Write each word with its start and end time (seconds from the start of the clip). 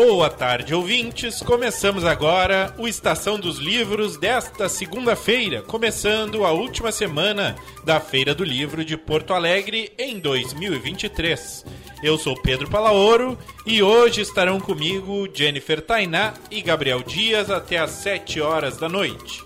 Boa 0.00 0.30
tarde, 0.30 0.76
ouvintes. 0.76 1.42
Começamos 1.42 2.04
agora 2.04 2.72
o 2.78 2.86
Estação 2.86 3.36
dos 3.36 3.58
Livros 3.58 4.16
desta 4.16 4.68
segunda-feira, 4.68 5.60
começando 5.60 6.44
a 6.44 6.52
última 6.52 6.92
semana 6.92 7.56
da 7.84 7.98
Feira 7.98 8.32
do 8.32 8.44
Livro 8.44 8.84
de 8.84 8.96
Porto 8.96 9.34
Alegre 9.34 9.92
em 9.98 10.20
2023. 10.20 11.64
Eu 12.00 12.16
sou 12.16 12.40
Pedro 12.40 12.70
Palaoro 12.70 13.36
e 13.66 13.82
hoje 13.82 14.20
estarão 14.20 14.60
comigo 14.60 15.28
Jennifer 15.34 15.82
Tainá 15.82 16.32
e 16.48 16.62
Gabriel 16.62 17.02
Dias 17.02 17.50
até 17.50 17.78
às 17.78 17.90
7 17.90 18.40
horas 18.40 18.76
da 18.76 18.88
noite. 18.88 19.42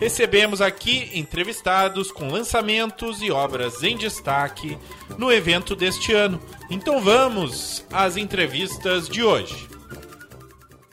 Recebemos 0.00 0.62
aqui 0.62 1.10
entrevistados 1.12 2.10
com 2.10 2.30
lançamentos 2.30 3.20
e 3.20 3.30
obras 3.30 3.82
em 3.82 3.98
destaque 3.98 4.78
no 5.18 5.30
evento 5.30 5.76
deste 5.76 6.14
ano. 6.14 6.40
Então 6.70 7.02
vamos 7.02 7.84
às 7.92 8.16
entrevistas 8.16 9.06
de 9.06 9.22
hoje. 9.22 9.69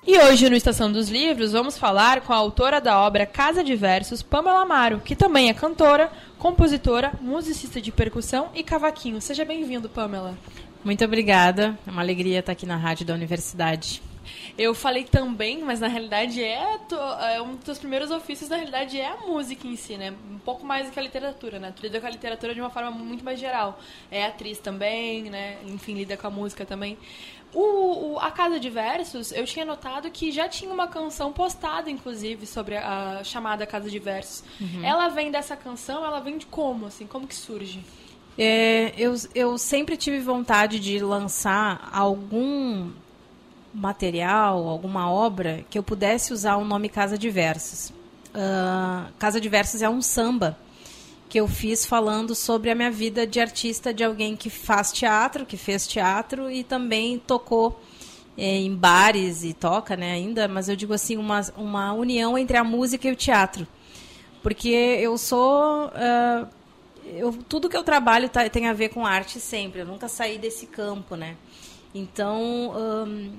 E 0.07 0.17
hoje 0.19 0.49
no 0.49 0.55
Estação 0.55 0.89
dos 0.89 1.09
Livros 1.09 1.51
vamos 1.51 1.77
falar 1.77 2.21
com 2.21 2.31
a 2.31 2.37
autora 2.37 2.79
da 2.79 2.97
obra 2.97 3.25
Casa 3.25 3.61
de 3.61 3.75
Versos, 3.75 4.23
Pamela 4.23 4.61
Amaro, 4.61 5.01
que 5.01 5.17
também 5.17 5.49
é 5.49 5.53
cantora, 5.53 6.09
compositora, 6.39 7.11
musicista 7.19 7.81
de 7.81 7.91
percussão 7.91 8.49
e 8.55 8.63
cavaquinho. 8.63 9.19
Seja 9.19 9.43
bem-vindo, 9.43 9.89
Pamela. 9.89 10.37
Muito 10.81 11.03
obrigada. 11.03 11.77
É 11.85 11.91
uma 11.91 12.01
alegria 12.01 12.39
estar 12.39 12.53
aqui 12.53 12.65
na 12.65 12.77
rádio 12.77 13.05
da 13.05 13.13
universidade. 13.13 14.01
Eu 14.57 14.73
falei 14.73 15.03
também, 15.03 15.61
mas 15.61 15.79
na 15.79 15.87
realidade 15.87 16.43
é, 16.43 16.79
é, 17.33 17.41
um 17.41 17.55
dos 17.55 17.77
primeiros 17.77 18.09
ofícios, 18.11 18.49
na 18.49 18.55
realidade 18.55 18.99
é 18.99 19.07
a 19.07 19.17
música 19.17 19.67
em 19.67 19.75
si, 19.75 19.97
né? 19.97 20.13
Um 20.31 20.39
pouco 20.39 20.65
mais 20.65 20.87
do 20.87 20.91
que 20.91 20.99
a 20.99 21.03
literatura, 21.03 21.59
né? 21.59 21.73
Tu 21.75 21.83
lida 21.83 21.99
com 21.99 22.07
a 22.07 22.09
literatura 22.09 22.53
de 22.53 22.61
uma 22.61 22.69
forma 22.69 22.91
muito 22.91 23.23
mais 23.23 23.39
geral. 23.39 23.79
É 24.09 24.25
atriz 24.25 24.57
também, 24.59 25.29
né? 25.29 25.57
Enfim, 25.65 25.93
lida 25.93 26.17
com 26.17 26.27
a 26.27 26.29
música 26.29 26.65
também. 26.65 26.97
O, 27.53 28.13
o, 28.13 28.19
a 28.19 28.29
Casa 28.29 28.59
de 28.59 28.69
Versos, 28.69 29.31
eu 29.31 29.45
tinha 29.45 29.65
notado 29.65 30.09
que 30.11 30.31
já 30.31 30.49
tinha 30.49 30.71
uma 30.71 30.87
canção 30.87 31.31
postada, 31.31 31.89
inclusive, 31.89 32.45
sobre 32.45 32.75
a, 32.75 33.19
a 33.19 33.23
chamada 33.23 33.65
Casa 33.65 33.89
de 33.89 33.99
Versos. 33.99 34.43
Uhum. 34.59 34.83
Ela 34.83 35.07
vem 35.07 35.31
dessa 35.31 35.55
canção, 35.55 36.05
ela 36.05 36.19
vem 36.19 36.37
de 36.37 36.45
como, 36.45 36.85
assim? 36.85 37.07
Como 37.07 37.25
que 37.25 37.35
surge? 37.35 37.83
É, 38.37 38.93
eu, 38.97 39.15
eu 39.33 39.57
sempre 39.57 39.97
tive 39.97 40.19
vontade 40.19 40.79
de 40.79 40.99
lançar 40.99 41.89
algum 41.91 42.91
material, 43.73 44.67
alguma 44.67 45.11
obra 45.11 45.65
que 45.69 45.77
eu 45.77 45.83
pudesse 45.83 46.33
usar 46.33 46.57
o 46.57 46.65
nome 46.65 46.89
Casa 46.89 47.17
de 47.17 47.29
Versos. 47.29 47.89
Uh, 48.29 49.11
Casa 49.17 49.41
de 49.41 49.49
Versos 49.49 49.81
é 49.81 49.89
um 49.89 50.01
samba 50.01 50.57
que 51.29 51.39
eu 51.39 51.47
fiz 51.47 51.85
falando 51.85 52.33
sobre 52.33 52.69
a 52.69 52.75
minha 52.75 52.91
vida 52.91 53.27
de 53.27 53.39
artista, 53.39 53.93
de 53.93 54.03
alguém 54.03 54.35
que 54.35 54.49
faz 54.49 54.91
teatro, 54.91 55.45
que 55.45 55.57
fez 55.57 55.85
teatro 55.85 56.49
e 56.49 56.63
também 56.63 57.19
tocou 57.19 57.79
é, 58.37 58.57
em 58.57 58.73
bares 58.73 59.43
e 59.43 59.53
toca 59.53 59.97
né, 59.97 60.11
ainda, 60.11 60.47
mas 60.47 60.69
eu 60.69 60.75
digo 60.75 60.93
assim, 60.93 61.17
uma, 61.17 61.41
uma 61.57 61.93
união 61.93 62.37
entre 62.37 62.55
a 62.55 62.63
música 62.63 63.07
e 63.07 63.11
o 63.11 63.15
teatro. 63.15 63.67
Porque 64.41 64.69
eu 64.69 65.17
sou. 65.17 65.87
Uh, 65.87 66.47
eu, 67.05 67.33
tudo 67.49 67.69
que 67.69 67.75
eu 67.75 67.83
trabalho 67.83 68.29
tá, 68.29 68.47
tem 68.49 68.67
a 68.67 68.73
ver 68.73 68.89
com 68.89 69.05
arte 69.05 69.39
sempre, 69.39 69.81
eu 69.81 69.85
nunca 69.85 70.07
saí 70.07 70.37
desse 70.37 70.67
campo, 70.67 71.15
né? 71.15 71.35
Então, 71.93 72.73
um, 72.75 73.33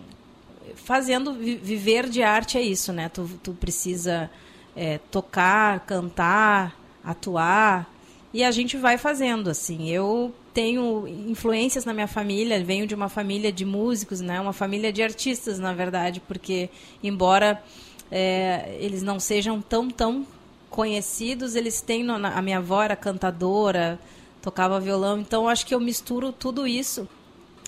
fazendo 0.75 1.33
viver 1.35 2.09
de 2.09 2.23
arte 2.23 2.59
é 2.59 2.63
isso, 2.63 2.93
né? 2.93 3.09
Tu, 3.09 3.29
tu 3.43 3.53
precisa 3.53 4.31
é, 4.75 4.99
tocar, 5.11 5.81
cantar, 5.81 6.78
atuar 7.11 7.93
e 8.33 8.45
a 8.45 8.51
gente 8.51 8.77
vai 8.77 8.99
fazendo 8.99 9.49
assim. 9.49 9.89
Eu 9.89 10.35
tenho 10.53 11.07
influências 11.07 11.85
na 11.85 11.95
minha 11.95 12.07
família, 12.07 12.63
venho 12.63 12.87
de 12.87 12.95
uma 12.95 13.09
família 13.09 13.51
de 13.51 13.65
músicos, 13.65 14.21
né? 14.21 14.41
Uma 14.41 14.53
família 14.53 14.93
de 14.93 15.03
artistas, 15.03 15.59
na 15.59 15.73
verdade, 15.73 16.21
porque 16.27 16.69
embora 17.03 17.63
é, 18.11 18.77
eles 18.81 19.03
não 19.03 19.19
sejam 19.19 19.61
tão 19.61 19.89
tão 19.89 20.27
conhecidos, 20.69 21.55
eles 21.55 21.81
têm 21.81 22.05
no, 22.05 22.15
a 22.15 22.43
minha 22.43 22.59
avó 22.59 22.83
era 22.83 22.95
cantadora, 22.95 23.99
tocava 24.43 24.79
violão, 24.79 25.19
então 25.19 25.49
acho 25.49 25.65
que 25.65 25.75
eu 25.75 25.81
misturo 25.81 26.31
tudo 26.31 26.67
isso 26.67 27.09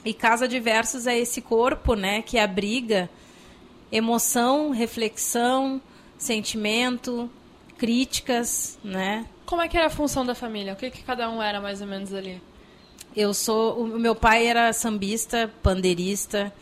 e 0.04 0.14
Casa 0.14 0.48
de 0.48 0.58
Versos 0.58 1.06
é 1.06 1.18
esse 1.18 1.40
corpo, 1.40 1.94
né, 1.94 2.22
que 2.22 2.38
abriga 2.38 3.10
emoção, 3.92 4.70
reflexão, 4.70 5.80
sentimento, 6.16 7.30
críticas, 7.80 8.78
né? 8.84 9.24
Como 9.46 9.62
é 9.62 9.66
que 9.66 9.74
era 9.74 9.86
a 9.86 9.90
função 9.90 10.24
da 10.26 10.34
família? 10.34 10.74
O 10.74 10.76
que, 10.76 10.90
que 10.90 11.02
cada 11.02 11.30
um 11.30 11.42
era 11.42 11.62
mais 11.62 11.80
ou 11.80 11.86
menos 11.86 12.12
ali? 12.12 12.40
Eu 13.16 13.32
sou, 13.32 13.82
o 13.82 13.98
meu 13.98 14.14
pai 14.14 14.46
era 14.46 14.70
sambista, 14.74 15.50
pandeirista, 15.62 16.52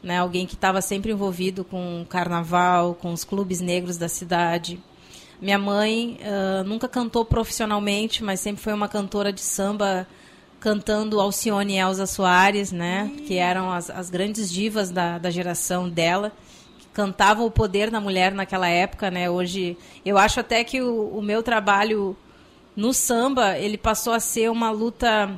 né, 0.00 0.18
alguém 0.18 0.46
que 0.46 0.54
estava 0.54 0.80
sempre 0.80 1.10
envolvido 1.10 1.64
com 1.64 2.06
carnaval, 2.08 2.94
com 2.94 3.12
os 3.12 3.24
clubes 3.24 3.60
negros 3.60 3.98
da 3.98 4.08
cidade. 4.08 4.80
Minha 5.42 5.58
mãe 5.58 6.20
uh, 6.22 6.62
nunca 6.62 6.86
cantou 6.86 7.24
profissionalmente, 7.24 8.22
mas 8.22 8.38
sempre 8.38 8.62
foi 8.62 8.72
uma 8.72 8.88
cantora 8.88 9.32
de 9.32 9.40
samba 9.40 10.06
cantando 10.60 11.20
Alcione 11.20 11.74
e 11.74 11.78
Elza 11.78 12.06
Soares, 12.06 12.70
né? 12.70 13.10
Que 13.26 13.34
eram 13.34 13.72
as, 13.72 13.90
as 13.90 14.10
grandes 14.10 14.48
divas 14.50 14.90
da, 14.90 15.18
da 15.18 15.30
geração 15.30 15.88
dela. 15.88 16.32
Cantavam 16.98 17.46
o 17.46 17.50
poder 17.50 17.92
da 17.92 18.00
mulher 18.00 18.32
naquela 18.32 18.68
época, 18.68 19.08
né? 19.08 19.30
Hoje, 19.30 19.78
eu 20.04 20.18
acho 20.18 20.40
até 20.40 20.64
que 20.64 20.82
o, 20.82 21.16
o 21.16 21.22
meu 21.22 21.44
trabalho 21.44 22.16
no 22.74 22.92
samba, 22.92 23.56
ele 23.56 23.78
passou 23.78 24.12
a 24.12 24.18
ser 24.18 24.50
uma 24.50 24.72
luta 24.72 25.30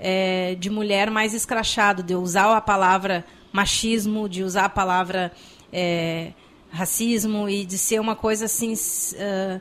é, 0.00 0.54
de 0.54 0.70
mulher 0.70 1.10
mais 1.10 1.34
escrachado, 1.34 2.02
de 2.02 2.14
usar 2.14 2.56
a 2.56 2.60
palavra 2.62 3.22
machismo, 3.52 4.26
de 4.30 4.42
usar 4.42 4.64
a 4.64 4.68
palavra 4.70 5.30
é, 5.70 6.32
racismo 6.72 7.50
e 7.50 7.66
de 7.66 7.76
ser 7.76 8.00
uma 8.00 8.16
coisa 8.16 8.46
assim... 8.46 8.72
Uh, 8.72 9.60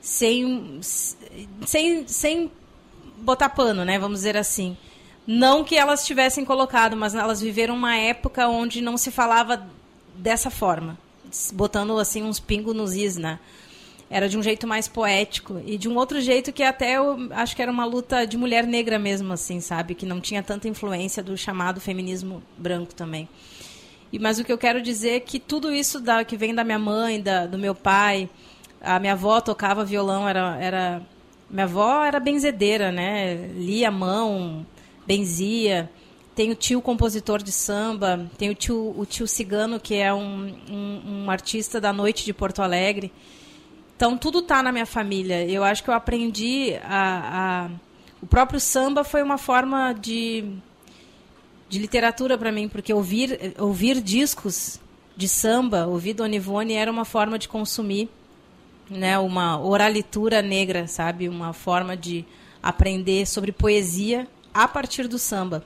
sem, 0.00 0.80
sem, 1.64 2.08
sem 2.08 2.50
botar 3.18 3.50
pano, 3.50 3.84
né? 3.84 4.00
Vamos 4.00 4.18
dizer 4.18 4.36
assim. 4.36 4.76
Não 5.24 5.62
que 5.62 5.76
elas 5.76 6.04
tivessem 6.04 6.44
colocado, 6.44 6.96
mas 6.96 7.14
elas 7.14 7.40
viveram 7.40 7.76
uma 7.76 7.96
época 7.96 8.48
onde 8.48 8.80
não 8.80 8.96
se 8.96 9.12
falava 9.12 9.64
dessa 10.14 10.50
forma, 10.50 10.98
botando 11.52 11.98
assim 11.98 12.22
uns 12.22 12.38
pingos 12.38 12.74
nos 12.74 12.94
is, 12.94 13.16
né? 13.16 13.38
Era 14.10 14.28
de 14.28 14.36
um 14.36 14.42
jeito 14.42 14.66
mais 14.66 14.88
poético 14.88 15.60
e 15.64 15.78
de 15.78 15.88
um 15.88 15.96
outro 15.96 16.20
jeito 16.20 16.52
que 16.52 16.62
até 16.62 16.98
eu 16.98 17.16
acho 17.30 17.56
que 17.56 17.62
era 17.62 17.72
uma 17.72 17.86
luta 17.86 18.26
de 18.26 18.36
mulher 18.36 18.66
negra 18.66 18.98
mesmo, 18.98 19.32
assim, 19.32 19.58
sabe? 19.60 19.94
Que 19.94 20.04
não 20.04 20.20
tinha 20.20 20.42
tanta 20.42 20.68
influência 20.68 21.22
do 21.22 21.36
chamado 21.36 21.80
feminismo 21.80 22.42
branco 22.58 22.94
também. 22.94 23.26
E, 24.12 24.18
mas 24.18 24.38
o 24.38 24.44
que 24.44 24.52
eu 24.52 24.58
quero 24.58 24.82
dizer 24.82 25.10
é 25.12 25.20
que 25.20 25.40
tudo 25.40 25.72
isso 25.72 25.98
da, 25.98 26.24
que 26.24 26.36
vem 26.36 26.54
da 26.54 26.62
minha 26.62 26.78
mãe, 26.78 27.22
da, 27.22 27.46
do 27.46 27.56
meu 27.56 27.74
pai, 27.74 28.28
a 28.82 28.98
minha 28.98 29.14
avó 29.14 29.40
tocava 29.40 29.82
violão, 29.82 30.28
era, 30.28 30.58
era 30.60 31.02
minha 31.48 31.64
avó 31.64 32.04
era 32.04 32.20
benzedeira, 32.20 32.92
né? 32.92 33.50
Lia 33.54 33.88
a 33.88 33.90
mão, 33.90 34.66
benzia. 35.06 35.90
Tem 36.34 36.50
o 36.50 36.54
tio 36.54 36.80
compositor 36.80 37.42
de 37.42 37.52
samba, 37.52 38.26
tem 38.38 38.48
o 38.48 38.54
tio, 38.54 38.94
o 38.96 39.04
tio 39.04 39.26
cigano, 39.26 39.78
que 39.78 39.94
é 39.94 40.12
um, 40.14 40.54
um, 40.70 41.24
um 41.24 41.30
artista 41.30 41.80
da 41.80 41.92
noite 41.92 42.24
de 42.24 42.32
Porto 42.32 42.62
Alegre. 42.62 43.12
Então, 43.94 44.16
tudo 44.16 44.38
está 44.38 44.62
na 44.62 44.72
minha 44.72 44.86
família. 44.86 45.46
Eu 45.46 45.62
acho 45.62 45.84
que 45.84 45.90
eu 45.90 45.94
aprendi 45.94 46.74
a, 46.82 47.66
a... 47.66 47.70
O 48.22 48.26
próprio 48.26 48.58
samba 48.58 49.04
foi 49.04 49.22
uma 49.22 49.36
forma 49.36 49.92
de, 49.92 50.44
de 51.68 51.78
literatura 51.78 52.38
para 52.38 52.50
mim, 52.50 52.68
porque 52.68 52.94
ouvir, 52.94 53.54
ouvir 53.58 54.00
discos 54.00 54.80
de 55.16 55.28
samba, 55.28 55.86
ouvir 55.86 56.14
Dona 56.14 56.34
Ivone, 56.34 56.72
era 56.72 56.90
uma 56.90 57.04
forma 57.04 57.38
de 57.38 57.48
consumir 57.48 58.08
né, 58.88 59.18
uma 59.18 59.60
oralitura 59.60 60.42
negra, 60.42 60.86
sabe? 60.86 61.28
Uma 61.28 61.52
forma 61.52 61.96
de 61.96 62.24
aprender 62.62 63.26
sobre 63.26 63.52
poesia 63.52 64.26
a 64.52 64.68
partir 64.68 65.08
do 65.08 65.18
samba. 65.18 65.64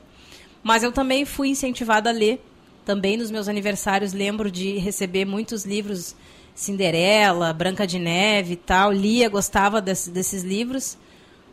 Mas 0.66 0.82
eu 0.82 0.90
também 0.90 1.24
fui 1.24 1.50
incentivada 1.50 2.10
a 2.10 2.12
ler. 2.12 2.44
Também 2.84 3.16
nos 3.16 3.30
meus 3.30 3.46
aniversários 3.46 4.12
lembro 4.12 4.50
de 4.50 4.78
receber 4.78 5.24
muitos 5.24 5.64
livros 5.64 6.16
Cinderela, 6.56 7.52
Branca 7.52 7.86
de 7.86 8.00
Neve 8.00 8.54
e 8.54 8.56
tal. 8.56 8.90
Lia, 8.90 9.28
gostava 9.28 9.80
desse, 9.80 10.10
desses 10.10 10.42
livros. 10.42 10.98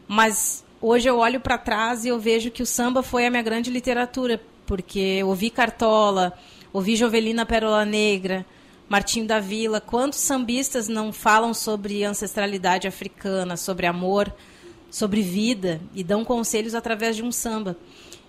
Mas 0.08 0.66
hoje 0.82 1.08
eu 1.08 1.20
olho 1.20 1.40
para 1.40 1.60
trás 1.60 2.06
e 2.06 2.08
eu 2.08 2.18
vejo 2.20 2.50
que 2.50 2.64
o 2.64 2.66
samba 2.66 3.04
foi 3.04 3.28
a 3.28 3.30
minha 3.30 3.44
grande 3.44 3.70
literatura, 3.70 4.42
porque 4.66 5.24
ouvi 5.24 5.52
Cartola, 5.52 6.34
ouvi 6.74 6.96
Jovelina 6.96 7.46
Pérola 7.46 7.86
Negra, 7.86 8.44
Martinho 8.90 9.28
da 9.28 9.40
Vila, 9.40 9.80
quantos 9.80 10.18
sambistas 10.18 10.88
não 10.88 11.14
falam 11.14 11.54
sobre 11.54 12.04
ancestralidade 12.04 12.88
africana, 12.88 13.58
sobre 13.58 13.86
amor, 13.86 14.34
sobre 14.90 15.22
vida 15.22 15.80
e 15.94 16.04
dão 16.04 16.26
conselhos 16.26 16.74
através 16.74 17.16
de 17.16 17.22
um 17.22 17.32
samba. 17.32 17.78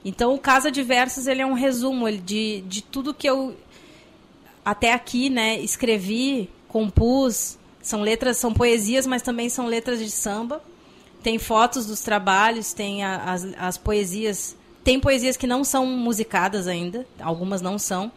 Então, 0.04 0.34
o 0.34 0.38
Casa 0.38 0.70
de 0.70 0.82
Versos 0.82 1.26
ele 1.26 1.42
é 1.42 1.46
um 1.46 1.54
resumo 1.54 2.10
de, 2.10 2.62
de 2.62 2.82
tudo 2.82 3.14
que 3.14 3.28
eu 3.28 3.56
até 4.64 4.92
aqui, 4.92 5.30
né, 5.30 5.58
escrevi, 5.60 6.50
compus. 6.68 7.58
São 7.80 8.00
letras, 8.02 8.36
são 8.36 8.52
poesias, 8.52 9.06
mas 9.06 9.22
também 9.22 9.48
são 9.48 9.66
letras 9.66 9.98
de 9.98 10.10
samba. 10.10 10.62
Tem 11.22 11.38
fotos 11.38 11.86
dos 11.86 12.00
trabalhos, 12.00 12.72
tem 12.72 13.02
a, 13.02 13.32
as, 13.32 13.44
as 13.58 13.78
poesias. 13.78 14.56
Tem 14.82 15.00
poesias 15.00 15.36
que 15.36 15.46
não 15.46 15.64
são 15.64 15.86
musicadas 15.86 16.66
ainda, 16.68 17.06
algumas 17.20 17.62
não 17.62 17.78
são 17.78 18.12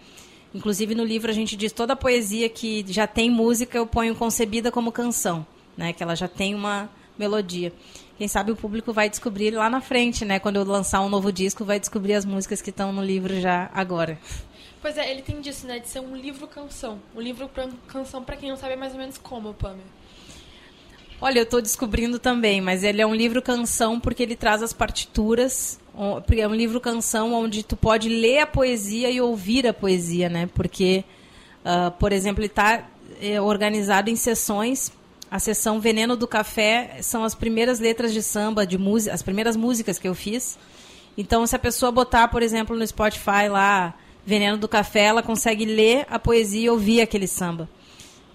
Inclusive 0.54 0.95
no 0.95 1.04
livro 1.04 1.30
a 1.30 1.33
gente 1.33 1.56
diz 1.56 1.72
toda 1.72 1.94
a 1.94 1.95
poesia 1.95 2.50
que 2.50 2.86
já 2.88 3.06
tem 3.06 3.30
música 3.30 3.78
eu 3.78 3.86
ponho 3.86 4.16
concebida 4.16 4.72
como 4.72 4.92
canção, 4.92 5.45
né? 5.75 5.94
Que 5.94 6.01
ela 6.01 6.16
já 6.16 6.28
tem 6.28 6.56
uma 6.56 6.90
melodia. 7.18 7.74
Quem 8.18 8.28
sabe 8.28 8.52
o 8.52 8.56
público 8.56 8.92
vai 8.92 9.10
descobrir 9.10 9.52
lá 9.52 9.69
na 9.69 9.80
frente, 9.80 10.25
né? 10.25 10.40
Quando 10.40 10.56
eu 10.56 10.64
lançar 10.64 11.02
um 11.02 11.10
novo 11.10 11.31
disco, 11.31 11.64
vai 11.64 11.80
descobrir 11.80 12.16
as 12.16 12.25
músicas 12.25 12.62
que 12.62 12.72
estão 12.72 12.92
no 12.92 13.04
livro 13.04 13.40
já 13.40 13.69
agora. 13.74 14.18
Pois 14.81 14.98
é, 14.98 15.12
ele 15.12 15.22
tem 15.22 15.40
disso, 15.40 15.68
né? 15.68 15.78
De 15.78 15.88
ser 15.88 16.00
um 16.00 16.16
livro-canção. 16.16 17.00
Um 17.16 17.22
livro-canção, 17.22 18.24
para 18.24 18.36
quem 18.36 18.50
não 18.50 18.58
sabe, 18.58 18.74
é 18.74 18.75
mais 18.75 18.94
ou 18.94 19.00
menos 19.00 19.19
como, 19.19 19.54
Pamela? 19.54 19.81
Olha, 21.22 21.40
eu 21.40 21.44
estou 21.44 21.62
descobrindo 21.62 22.18
também, 22.18 22.60
mas 22.60 22.84
ele 22.84 23.02
é 23.02 23.06
um 23.06 23.14
livro-canção 23.14 24.00
porque 24.00 24.24
ele 24.24 24.36
traz 24.36 24.64
as 24.64 24.74
partituras. 24.74 25.80
É 26.36 26.48
um 26.48 26.56
livro-canção 26.56 27.34
onde 27.34 27.64
tu 27.64 27.75
pode 27.75 28.10
ler 28.10 28.40
a 28.40 28.48
poesia 28.48 29.12
e 29.12 29.22
ouvir 29.22 29.68
a 29.68 29.74
poesia, 29.74 30.28
né? 30.28 30.50
Porque, 30.54 31.04
uh, 31.66 31.92
por 32.00 32.12
exemplo, 32.12 32.42
ele 32.42 32.48
está 32.48 32.88
é, 33.22 33.42
organizado 33.42 34.10
em 34.10 34.16
sessões 34.16 34.92
a 35.29 35.39
sessão 35.39 35.79
Veneno 35.79 36.15
do 36.15 36.27
Café 36.27 37.00
são 37.01 37.24
as 37.24 37.35
primeiras 37.35 37.79
letras 37.79 38.13
de 38.13 38.21
samba, 38.21 38.65
de 38.65 38.77
música, 38.77 39.13
as 39.13 39.21
primeiras 39.21 39.56
músicas 39.56 40.00
que 40.00 40.07
eu 40.07 40.15
fiz. 40.15 40.57
Então, 41.18 41.45
se 41.45 41.56
a 41.56 41.59
pessoa 41.59 41.91
botar, 41.91 42.27
por 42.29 42.41
exemplo, 42.41 42.77
no 42.77 42.85
Spotify 42.85 43.50
lá 43.50 43.94
Veneno 44.25 44.57
do 44.57 44.68
Café, 44.68 45.06
ela 45.06 45.24
consegue 45.24 45.65
ler 45.65 46.06
a 46.09 46.19
poesia 46.19 46.65
e 46.65 46.69
ouvir 46.69 47.01
aquele 47.01 47.27
samba, 47.27 47.68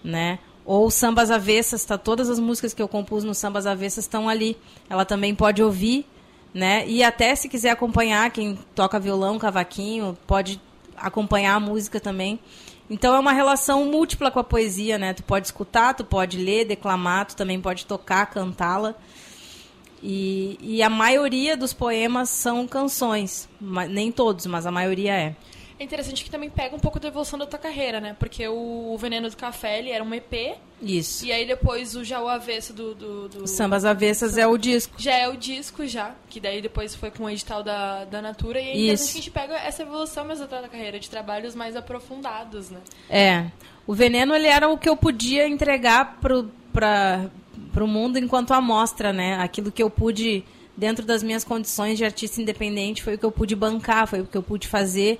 né? 0.03 0.39
Ou 0.65 0.91
Sambas 0.91 1.31
Avessas, 1.31 1.85
tá? 1.85 1.99
Todas 1.99 2.31
as 2.31 2.39
músicas 2.39 2.73
que 2.73 2.83
eu 2.83 2.89
compus 2.89 3.25
no 3.25 3.35
Sambas 3.35 3.67
Avessas 3.67 4.05
estão 4.05 4.29
ali. 4.29 4.57
Ela 4.89 5.05
também 5.05 5.35
pode 5.35 5.63
ouvir, 5.63 6.07
né? 6.55 6.87
E 6.87 7.03
até 7.03 7.35
se 7.35 7.49
quiser 7.49 7.71
acompanhar, 7.71 8.31
quem 8.31 8.59
toca 8.75 9.01
violão, 9.01 9.39
cavaquinho, 9.39 10.17
pode 10.27 10.61
acompanhar 10.97 11.55
a 11.55 11.61
música 11.61 12.01
também. 12.01 12.39
Então 12.91 13.15
é 13.15 13.19
uma 13.19 13.33
relação 13.33 13.85
múltipla 13.87 14.31
com 14.31 14.39
a 14.39 14.45
poesia, 14.45 14.99
né? 14.99 15.15
Tu 15.15 15.23
pode 15.23 15.47
escutar, 15.47 15.95
tu 15.95 16.05
pode 16.05 16.37
ler, 16.39 16.65
declamar, 16.65 17.27
tu 17.27 17.37
também 17.37 17.61
pode 17.61 17.87
tocar, 17.87 18.27
cantá-la. 18.27 18.95
E, 20.03 20.59
e 20.61 20.83
a 20.83 20.91
maioria 20.91 21.57
dos 21.57 21.73
poemas 21.73 22.29
são 22.29 22.67
canções, 22.67 23.49
nem 23.89 24.11
todos, 24.11 24.47
mas 24.47 24.67
a 24.67 24.71
maioria 24.71 25.13
é. 25.13 25.37
É 25.83 25.85
interessante 25.85 26.23
que 26.23 26.31
também 26.31 26.49
pega 26.49 26.77
um 26.77 26.79
pouco 26.79 27.01
da 27.01 27.09
evolução 27.09 27.37
da 27.37 27.45
tua 27.45 27.59
carreira, 27.59 28.01
né? 28.01 28.15
Porque 28.17 28.47
o 28.47 28.97
Veneno 28.97 29.29
do 29.29 29.37
Café, 29.37 29.81
ele 29.81 29.91
era 29.91 30.05
um 30.05 30.15
EP. 30.15 30.57
Isso. 30.81 31.27
E 31.27 31.33
aí 31.33 31.45
depois 31.45 31.97
o 31.97 32.05
Já 32.05 32.23
o 32.23 32.29
Avesso 32.29 32.73
do... 32.73 32.95
do, 32.95 33.29
do... 33.29 33.47
Sambas 33.49 33.85
Avessas 33.85 34.39
é 34.39 34.47
o 34.47 34.57
disco. 34.57 34.95
Já 34.97 35.13
é 35.13 35.29
o 35.29 35.37
disco, 35.37 35.85
já. 35.85 36.15
Que 36.31 36.39
daí 36.39 36.63
depois 36.63 36.95
foi 36.95 37.11
com 37.11 37.25
o 37.25 37.31
edital 37.31 37.65
da, 37.65 38.05
da 38.05 38.23
Natura. 38.23 38.61
E 38.61 38.63
é 38.63 38.71
interessante 38.71 38.95
Isso. 38.95 39.07
que 39.07 39.19
a 39.19 39.23
gente 39.23 39.31
pega 39.33 39.55
essa 39.55 39.83
evolução 39.83 40.25
mesmo 40.25 40.47
da 40.47 40.69
carreira, 40.69 41.01
de 41.01 41.11
trabalhos 41.11 41.57
mais 41.57 41.75
aprofundados, 41.75 42.71
né? 42.71 42.79
É. 43.11 43.47
O 43.85 43.93
Veneno, 43.93 44.37
ele 44.37 44.47
era 44.47 44.69
o 44.69 44.79
que 44.79 44.89
eu 44.89 44.97
podia 44.97 45.49
entregar 45.49 46.19
pro, 46.21 46.49
pra, 46.73 47.29
pro 47.73 47.89
mundo 47.89 48.21
enquanto 48.21 48.55
amostra, 48.55 49.13
né? 49.13 49.35
Aquilo 49.41 49.73
que 49.73 49.83
eu 49.83 49.91
pude, 49.91 50.45
dentro 50.77 51.05
das 51.05 51.25
minhas 51.25 51.43
condições 51.43 51.99
de 51.99 52.05
artista 52.05 52.41
independente, 52.41 53.03
foi 53.03 53.17
o 53.17 53.19
que 53.19 53.27
eu 53.27 53.33
pude 53.33 53.57
bancar, 53.57 54.07
foi 54.07 54.21
o 54.21 54.27
que 54.27 54.37
eu 54.37 54.45
pude 54.45 54.69
fazer 54.69 55.19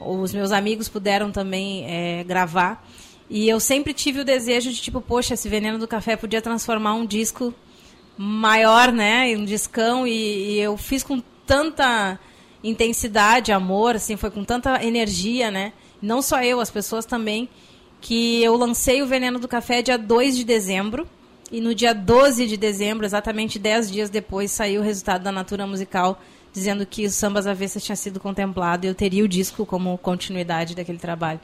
os 0.00 0.32
meus 0.32 0.50
amigos 0.50 0.88
puderam 0.88 1.30
também 1.30 1.84
é, 1.86 2.24
gravar. 2.24 2.84
E 3.28 3.48
eu 3.48 3.60
sempre 3.60 3.92
tive 3.92 4.20
o 4.20 4.24
desejo 4.24 4.72
de, 4.72 4.80
tipo, 4.80 5.00
poxa, 5.00 5.34
esse 5.34 5.48
Veneno 5.48 5.78
do 5.78 5.86
Café 5.86 6.16
podia 6.16 6.42
transformar 6.42 6.94
um 6.94 7.06
disco 7.06 7.54
maior, 8.16 8.90
né? 8.90 9.36
Um 9.36 9.44
discão. 9.44 10.06
E, 10.06 10.54
e 10.54 10.58
eu 10.58 10.76
fiz 10.76 11.04
com 11.04 11.22
tanta 11.46 12.18
intensidade, 12.62 13.52
amor, 13.52 13.96
assim, 13.96 14.16
foi 14.16 14.30
com 14.30 14.44
tanta 14.44 14.84
energia, 14.84 15.50
né? 15.50 15.72
Não 16.02 16.20
só 16.20 16.42
eu, 16.42 16.60
as 16.60 16.70
pessoas 16.70 17.06
também, 17.06 17.48
que 18.00 18.42
eu 18.42 18.56
lancei 18.56 19.02
o 19.02 19.06
Veneno 19.06 19.38
do 19.38 19.46
Café 19.46 19.82
dia 19.82 19.96
2 19.98 20.36
de 20.36 20.44
dezembro. 20.44 21.06
E 21.52 21.60
no 21.60 21.74
dia 21.74 21.92
12 21.92 22.46
de 22.46 22.56
dezembro, 22.56 23.04
exatamente 23.04 23.58
10 23.58 23.90
dias 23.90 24.10
depois, 24.10 24.50
saiu 24.50 24.80
o 24.80 24.84
resultado 24.84 25.22
da 25.22 25.32
Natura 25.32 25.66
Musical 25.66 26.20
dizendo 26.52 26.84
que 26.84 27.06
o 27.06 27.10
Sambas 27.10 27.46
Avessas 27.46 27.84
tinha 27.84 27.96
sido 27.96 28.18
contemplado 28.20 28.84
e 28.84 28.88
eu 28.88 28.94
teria 28.94 29.24
o 29.24 29.28
disco 29.28 29.64
como 29.64 29.96
continuidade 29.98 30.74
daquele 30.74 30.98
trabalho. 30.98 31.40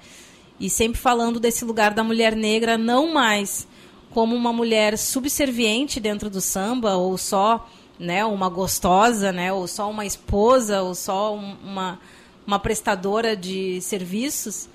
E 0.59 0.71
sempre 0.71 0.99
falando 0.99 1.39
desse 1.39 1.65
lugar 1.65 1.93
da 1.93 2.03
mulher 2.03 2.35
negra, 2.35 2.79
não 2.79 3.13
mais 3.13 3.69
como 4.11 4.35
uma 4.35 4.53
mulher 4.53 4.97
subserviente 4.97 6.01
dentro 6.01 6.31
do 6.31 6.41
samba, 6.41 6.97
ou 6.97 7.19
só 7.19 7.69
né, 7.99 8.25
uma 8.25 8.49
gostosa, 8.49 9.33
né, 9.33 9.53
ou 9.53 9.67
só 9.67 9.91
uma 9.91 10.07
esposa, 10.07 10.83
ou 10.83 10.95
só 10.95 11.35
uma, 11.35 12.01
uma 12.47 12.59
prestadora 12.59 13.37
de 13.37 13.81
serviços, 13.83 14.69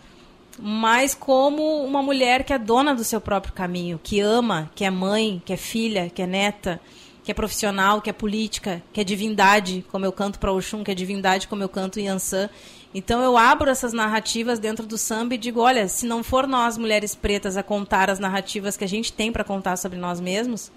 mas 0.60 1.16
como 1.16 1.84
uma 1.84 2.02
mulher 2.02 2.44
que 2.44 2.54
é 2.54 2.60
dona 2.60 2.94
do 2.94 3.04
seu 3.04 3.20
próprio 3.20 3.54
caminho, 3.54 4.00
que 4.02 4.20
ama, 4.20 4.70
que 4.76 4.86
é 4.86 4.92
mãe, 4.92 5.42
que 5.44 5.54
é 5.54 5.58
filha, 5.58 6.10
que 6.10 6.22
é 6.22 6.28
neta, 6.28 6.80
que 7.24 7.32
é 7.32 7.34
profissional, 7.34 8.02
que 8.02 8.10
é 8.10 8.14
política, 8.14 8.82
que 8.92 9.00
é 9.00 9.04
divindade, 9.04 9.86
como 9.92 10.06
eu 10.06 10.12
canto 10.12 10.40
para 10.40 10.52
Oxum, 10.52 10.84
que 10.84 10.92
é 10.92 10.96
divindade, 10.96 11.48
como 11.48 11.62
eu 11.64 11.70
canto 11.70 12.00
em 12.00 12.06
Yansan. 12.06 12.50
Então 12.94 13.22
eu 13.22 13.38
abro 13.38 13.70
essas 13.70 13.94
narrativas 13.94 14.60
dentro 14.60 14.86
do 14.86 14.98
samba 14.98 15.36
e 15.36 15.38
digo, 15.38 15.62
olha, 15.62 15.88
se 15.88 16.06
não 16.06 16.24
for 16.24 16.48
nós 16.48 16.78
mulheres 16.78 17.14
pretas 17.14 17.56
a 17.56 17.64
contar 17.64 18.10
as 18.10 18.20
narrativas 18.20 18.76
que 18.76 18.84
a 18.84 18.88
gente 18.88 19.14
tem 19.14 19.32
para 19.32 19.44
contar 19.44 19.78
sobre 19.78 19.98
nós 19.98 20.20
mesmos, 20.20 20.72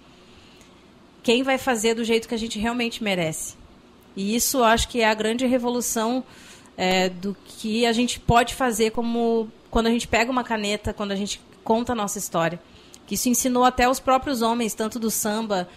quem 1.23 1.43
vai 1.43 1.57
fazer 1.57 1.95
do 1.95 2.05
jeito 2.05 2.29
que 2.29 2.35
a 2.35 2.39
gente 2.39 2.59
realmente 2.59 3.03
merece? 3.03 3.57
E 4.15 4.37
isso 4.37 4.59
eu 4.59 4.65
acho 4.65 4.89
que 4.89 5.01
é 5.01 5.09
a 5.09 5.15
grande 5.15 5.47
revolução 5.47 6.23
é, 6.77 7.09
do 7.09 7.37
que 7.45 7.87
a 7.87 7.93
gente 7.93 8.21
pode 8.21 8.55
fazer 8.55 8.91
como 8.91 9.49
quando 9.71 9.87
a 9.87 9.91
gente 9.91 10.07
pega 10.07 10.31
uma 10.31 10.45
caneta, 10.45 10.93
quando 10.93 11.13
a 11.13 11.17
gente 11.17 11.41
conta 11.65 11.93
a 11.93 11.97
nossa 11.97 12.19
história. 12.19 12.61
Que 13.07 13.15
isso 13.15 13.29
ensinou 13.29 13.65
até 13.65 13.89
os 13.89 13.99
próprios 13.99 14.41
homens, 14.41 14.75
tanto 14.75 14.99
do 14.99 15.11
samba 15.11 15.69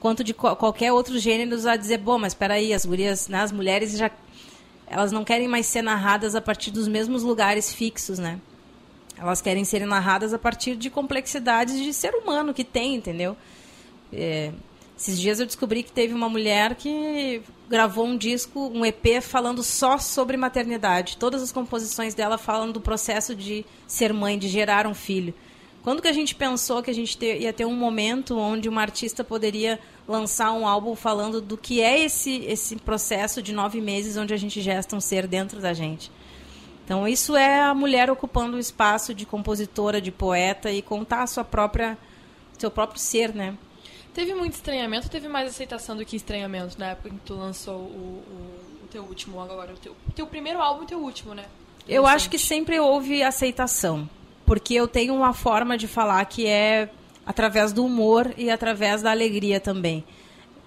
quanto 0.00 0.24
de 0.24 0.34
qualquer 0.34 0.92
outro 0.92 1.18
gênero 1.18 1.68
a 1.68 1.76
dizer, 1.76 1.98
bom, 1.98 2.18
mas 2.18 2.32
espera 2.32 2.54
aí, 2.54 2.72
as 2.72 2.84
gurias, 2.84 3.28
né, 3.28 3.42
as 3.42 3.52
mulheres 3.52 3.96
já 3.96 4.10
elas 4.90 5.12
não 5.12 5.22
querem 5.22 5.46
mais 5.46 5.66
ser 5.66 5.82
narradas 5.82 6.34
a 6.34 6.40
partir 6.40 6.72
dos 6.72 6.88
mesmos 6.88 7.22
lugares 7.22 7.72
fixos, 7.72 8.18
né? 8.18 8.40
Elas 9.16 9.40
querem 9.40 9.64
ser 9.64 9.86
narradas 9.86 10.34
a 10.34 10.38
partir 10.38 10.74
de 10.74 10.90
complexidades 10.90 11.78
de 11.78 11.94
ser 11.94 12.12
humano 12.12 12.52
que 12.52 12.64
tem, 12.64 12.96
entendeu? 12.96 13.36
É, 14.12 14.52
esses 14.98 15.20
dias 15.20 15.38
eu 15.38 15.46
descobri 15.46 15.84
que 15.84 15.92
teve 15.92 16.12
uma 16.12 16.28
mulher 16.28 16.74
que 16.74 17.40
gravou 17.68 18.04
um 18.04 18.16
disco, 18.16 18.68
um 18.74 18.84
EP, 18.84 19.22
falando 19.22 19.62
só 19.62 19.96
sobre 19.96 20.36
maternidade. 20.36 21.16
Todas 21.18 21.40
as 21.40 21.52
composições 21.52 22.12
dela 22.12 22.36
falam 22.36 22.72
do 22.72 22.80
processo 22.80 23.34
de 23.34 23.64
ser 23.86 24.12
mãe, 24.12 24.36
de 24.36 24.48
gerar 24.48 24.88
um 24.88 24.94
filho. 24.94 25.32
Quando 25.82 26.02
que 26.02 26.08
a 26.08 26.12
gente 26.12 26.34
pensou 26.34 26.82
que 26.82 26.90
a 26.90 26.94
gente 26.94 27.16
ter, 27.16 27.40
ia 27.40 27.52
ter 27.52 27.64
um 27.64 27.74
momento 27.74 28.36
onde 28.36 28.68
uma 28.68 28.82
artista 28.82 29.24
poderia 29.24 29.78
lançar 30.10 30.52
um 30.52 30.66
álbum 30.66 30.96
falando 30.96 31.40
do 31.40 31.56
que 31.56 31.80
é 31.80 32.00
esse, 32.00 32.44
esse 32.44 32.76
processo 32.76 33.40
de 33.40 33.52
nove 33.52 33.80
meses 33.80 34.16
onde 34.16 34.34
a 34.34 34.36
gente 34.36 34.60
gesta 34.60 34.96
um 34.96 35.00
ser 35.00 35.26
dentro 35.26 35.60
da 35.60 35.72
gente? 35.72 36.10
Então, 36.84 37.06
isso 37.06 37.36
é 37.36 37.62
a 37.62 37.72
mulher 37.72 38.10
ocupando 38.10 38.56
o 38.56 38.60
espaço 38.60 39.14
de 39.14 39.24
compositora, 39.24 40.00
de 40.00 40.10
poeta 40.10 40.72
e 40.72 40.82
contar 40.82 41.22
a 41.22 41.26
sua 41.26 41.44
própria, 41.44 41.96
seu 42.58 42.70
próprio 42.70 43.00
ser, 43.00 43.32
né? 43.32 43.56
Teve 44.12 44.34
muito 44.34 44.54
estranhamento 44.54 45.06
ou 45.06 45.10
teve 45.10 45.28
mais 45.28 45.48
aceitação 45.48 45.96
do 45.96 46.04
que 46.04 46.16
estranhamento 46.16 46.76
na 46.78 46.88
época 46.88 47.10
em 47.10 47.12
que 47.12 47.24
tu 47.24 47.34
lançou 47.34 47.76
o, 47.76 48.24
o, 48.26 48.84
o 48.84 48.88
teu 48.90 49.04
último 49.04 49.40
agora? 49.40 49.72
O 49.72 49.76
teu, 49.76 49.94
teu 50.16 50.26
primeiro 50.26 50.60
álbum 50.60 50.82
e 50.82 50.84
o 50.84 50.88
teu 50.88 50.98
último, 50.98 51.32
né? 51.32 51.44
Eu 51.88 52.06
acho 52.06 52.28
que 52.28 52.38
sempre 52.38 52.80
houve 52.80 53.22
aceitação 53.22 54.08
porque 54.50 54.74
eu 54.74 54.88
tenho 54.88 55.14
uma 55.14 55.32
forma 55.32 55.78
de 55.78 55.86
falar 55.86 56.24
que 56.24 56.44
é 56.44 56.88
através 57.30 57.72
do 57.72 57.84
humor 57.84 58.34
e 58.36 58.50
através 58.50 59.02
da 59.02 59.12
alegria 59.12 59.60
também. 59.60 60.04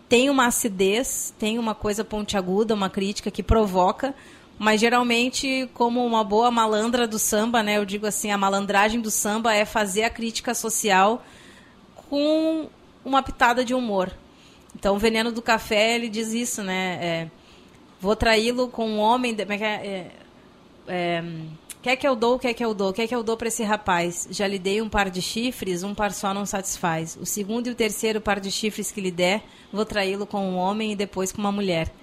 Tem 0.08 0.30
uma 0.30 0.46
acidez, 0.46 1.34
tem 1.38 1.60
uma 1.60 1.76
coisa 1.76 2.06
pontiaguda, 2.06 2.74
uma 2.74 2.90
crítica 2.90 3.30
que 3.30 3.44
provoca, 3.44 4.16
mas 4.58 4.80
geralmente, 4.80 5.70
como 5.74 6.06
uma 6.06 6.24
boa 6.24 6.50
malandra 6.50 7.06
do 7.06 7.20
samba, 7.20 7.62
né, 7.62 7.78
eu 7.80 7.86
digo 7.86 8.08
assim, 8.08 8.32
a 8.32 8.38
malandragem 8.38 9.02
do 9.02 9.12
samba 9.12 9.54
é 9.54 9.66
fazer 9.66 10.04
a 10.04 10.10
crítica 10.10 10.54
social 10.54 11.26
com 12.10 12.70
uma 13.04 13.22
pitada 13.22 13.66
de 13.66 13.74
humor. 13.74 14.10
Então, 14.74 14.96
o 14.96 15.00
Veneno 15.00 15.34
do 15.34 15.42
Café, 15.42 15.96
ele 15.96 16.08
diz 16.08 16.32
isso, 16.32 16.64
né? 16.64 16.98
É, 17.02 17.28
vou 18.00 18.16
traí-lo 18.16 18.70
com 18.70 18.88
um 18.90 19.00
homem... 19.00 19.36
De, 19.36 19.44
é, 19.44 19.54
é, 19.54 20.12
é 20.88 21.24
Quer 21.84 21.98
que 21.98 22.08
eu 22.08 22.16
dou, 22.16 22.40
quer 22.40 22.54
que 22.54 22.64
eu 22.64 22.74
dou, 22.74 22.94
quer 22.94 23.08
que 23.08 23.14
eu 23.14 23.22
dou 23.22 23.36
para 23.36 23.50
esse 23.50 23.62
rapaz? 23.62 24.26
Já 24.32 24.48
lhe 24.48 24.58
dei 24.58 24.82
um 24.82 24.88
par 24.88 25.10
de 25.10 25.22
chifres, 25.22 25.84
um 25.84 25.94
par 25.94 26.14
só 26.14 26.34
não 26.34 26.46
satisfaz. 26.46 27.18
O 27.20 27.26
segundo 27.26 27.68
e 27.68 27.72
o 27.72 27.76
terceiro 27.76 28.22
par 28.22 28.40
de 28.40 28.50
chifres 28.50 28.90
que 28.90 29.02
lhe 29.02 29.12
der, 29.12 29.44
vou 29.70 29.86
traí-lo 29.86 30.26
com 30.26 30.50
um 30.50 30.56
homem 30.56 30.94
e 30.94 30.96
depois 30.96 31.34
com 31.34 31.42
uma 31.42 31.52
mulher. 31.52 31.94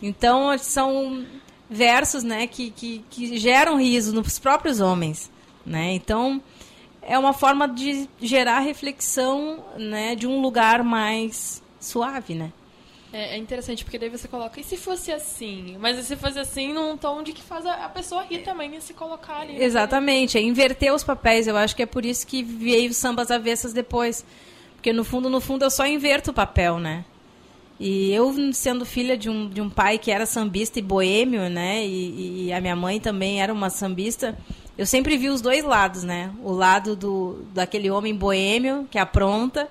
Então, 0.00 0.56
são 0.58 1.26
versos 1.68 2.22
né, 2.22 2.46
que, 2.46 2.70
que, 2.70 3.04
que 3.10 3.36
geram 3.36 3.76
riso 3.76 4.14
nos 4.14 4.38
próprios 4.38 4.80
homens. 4.80 5.28
Né? 5.66 5.94
Então, 5.94 6.40
é 7.02 7.18
uma 7.18 7.32
forma 7.32 7.66
de 7.66 8.08
gerar 8.22 8.60
reflexão 8.60 9.58
né, 9.76 10.14
de 10.14 10.28
um 10.28 10.40
lugar 10.40 10.84
mais 10.84 11.60
suave, 11.80 12.34
né? 12.34 12.52
É, 13.16 13.34
é, 13.34 13.38
interessante, 13.38 13.82
porque 13.82 13.98
daí 13.98 14.10
você 14.10 14.28
coloca, 14.28 14.60
e 14.60 14.62
se 14.62 14.76
fosse 14.76 15.10
assim? 15.10 15.74
Mas 15.80 15.96
e 15.96 16.02
se 16.02 16.16
fosse 16.16 16.38
assim, 16.38 16.74
num 16.74 16.98
tom 16.98 17.22
de 17.22 17.32
que 17.32 17.42
faz 17.42 17.64
a, 17.64 17.88
pessoa 17.88 18.22
rir 18.24 18.42
também 18.42 18.76
e 18.76 18.80
se 18.82 18.92
colocar 18.92 19.38
ali. 19.38 19.54
Né? 19.54 19.64
Exatamente, 19.64 20.36
é 20.36 20.42
inverter 20.42 20.92
os 20.92 21.02
papéis. 21.02 21.46
Eu 21.46 21.56
acho 21.56 21.74
que 21.74 21.82
é 21.82 21.86
por 21.86 22.04
isso 22.04 22.26
que 22.26 22.42
veio 22.42 22.92
sambas 22.92 23.30
avessas 23.30 23.72
depois. 23.72 24.22
Porque 24.74 24.92
no 24.92 25.02
fundo, 25.02 25.30
no 25.30 25.40
fundo, 25.40 25.64
eu 25.64 25.70
só 25.70 25.86
inverto 25.86 26.30
o 26.30 26.34
papel, 26.34 26.78
né? 26.78 27.06
E 27.80 28.12
eu, 28.12 28.34
sendo 28.52 28.84
filha 28.84 29.16
de 29.16 29.30
um, 29.30 29.48
de 29.48 29.62
um 29.62 29.70
pai 29.70 29.96
que 29.96 30.10
era 30.10 30.26
sambista 30.26 30.78
e 30.78 30.82
boêmio, 30.82 31.48
né? 31.48 31.86
E, 31.86 32.48
e 32.48 32.52
a 32.52 32.60
minha 32.60 32.76
mãe 32.76 33.00
também 33.00 33.40
era 33.40 33.50
uma 33.50 33.70
sambista, 33.70 34.36
eu 34.76 34.84
sempre 34.84 35.16
vi 35.16 35.30
os 35.30 35.40
dois 35.40 35.64
lados, 35.64 36.02
né? 36.02 36.30
O 36.42 36.52
lado 36.52 36.94
do, 36.94 37.46
daquele 37.54 37.90
homem 37.90 38.14
boêmio 38.14 38.86
que 38.90 38.98
apronta 38.98 39.66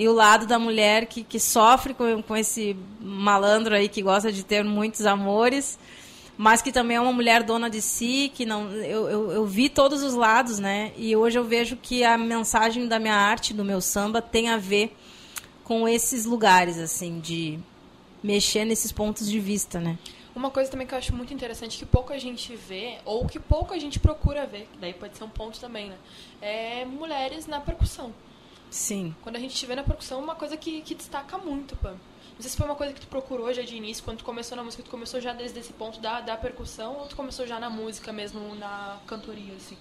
e 0.00 0.08
o 0.08 0.14
lado 0.14 0.46
da 0.46 0.58
mulher 0.58 1.04
que, 1.04 1.22
que 1.22 1.38
sofre 1.38 1.92
com, 1.92 2.22
com 2.22 2.34
esse 2.34 2.74
malandro 2.98 3.74
aí 3.74 3.86
que 3.86 4.00
gosta 4.00 4.32
de 4.32 4.42
ter 4.42 4.64
muitos 4.64 5.04
amores, 5.04 5.78
mas 6.38 6.62
que 6.62 6.72
também 6.72 6.96
é 6.96 7.00
uma 7.02 7.12
mulher 7.12 7.42
dona 7.42 7.68
de 7.68 7.82
si, 7.82 8.32
que 8.34 8.46
não 8.46 8.70
eu, 8.70 9.10
eu, 9.10 9.30
eu, 9.30 9.44
vi 9.44 9.68
todos 9.68 10.02
os 10.02 10.14
lados, 10.14 10.58
né? 10.58 10.90
E 10.96 11.14
hoje 11.14 11.38
eu 11.38 11.44
vejo 11.44 11.76
que 11.76 12.02
a 12.02 12.16
mensagem 12.16 12.88
da 12.88 12.98
minha 12.98 13.14
arte, 13.14 13.52
do 13.52 13.62
meu 13.62 13.78
samba, 13.78 14.22
tem 14.22 14.48
a 14.48 14.56
ver 14.56 14.96
com 15.64 15.86
esses 15.86 16.24
lugares, 16.24 16.78
assim, 16.78 17.20
de 17.20 17.58
mexer 18.22 18.64
nesses 18.64 18.90
pontos 18.90 19.28
de 19.28 19.38
vista, 19.38 19.78
né? 19.78 19.98
Uma 20.34 20.50
coisa 20.50 20.70
também 20.70 20.86
que 20.86 20.94
eu 20.94 20.98
acho 20.98 21.14
muito 21.14 21.34
interessante, 21.34 21.76
que 21.76 21.84
pouco 21.84 22.10
a 22.10 22.18
gente 22.18 22.56
vê, 22.56 22.96
ou 23.04 23.26
que 23.26 23.38
pouco 23.38 23.74
a 23.74 23.78
gente 23.78 24.00
procura 24.00 24.46
ver, 24.46 24.66
que 24.72 24.78
daí 24.78 24.94
pode 24.94 25.18
ser 25.18 25.24
um 25.24 25.28
ponto 25.28 25.60
também, 25.60 25.90
né? 25.90 25.96
É 26.40 26.84
mulheres 26.86 27.46
na 27.46 27.60
percussão. 27.60 28.14
Sim. 28.70 29.14
Quando 29.22 29.36
a 29.36 29.38
gente 29.40 29.52
estiver 29.52 29.74
na 29.74 29.82
percussão, 29.82 30.22
uma 30.22 30.34
coisa 30.34 30.56
que, 30.56 30.80
que 30.82 30.94
destaca 30.94 31.36
muito, 31.36 31.76
pô. 31.76 31.88
Não 31.88 32.42
sei 32.42 32.50
se 32.50 32.56
foi 32.56 32.64
uma 32.64 32.74
coisa 32.74 32.94
que 32.94 33.00
tu 33.00 33.06
procurou 33.08 33.52
já 33.52 33.62
de 33.62 33.76
início, 33.76 34.02
quando 34.02 34.18
tu 34.18 34.24
começou 34.24 34.56
na 34.56 34.62
música, 34.62 34.82
tu 34.82 34.90
começou 34.90 35.20
já 35.20 35.34
desde 35.34 35.58
esse 35.58 35.72
ponto 35.74 36.00
da, 36.00 36.20
da 36.20 36.36
percussão, 36.36 36.96
ou 36.96 37.06
tu 37.06 37.14
começou 37.14 37.46
já 37.46 37.60
na 37.60 37.68
música 37.68 38.12
mesmo, 38.12 38.54
na 38.54 38.98
cantoria, 39.06 39.52
assim? 39.56 39.76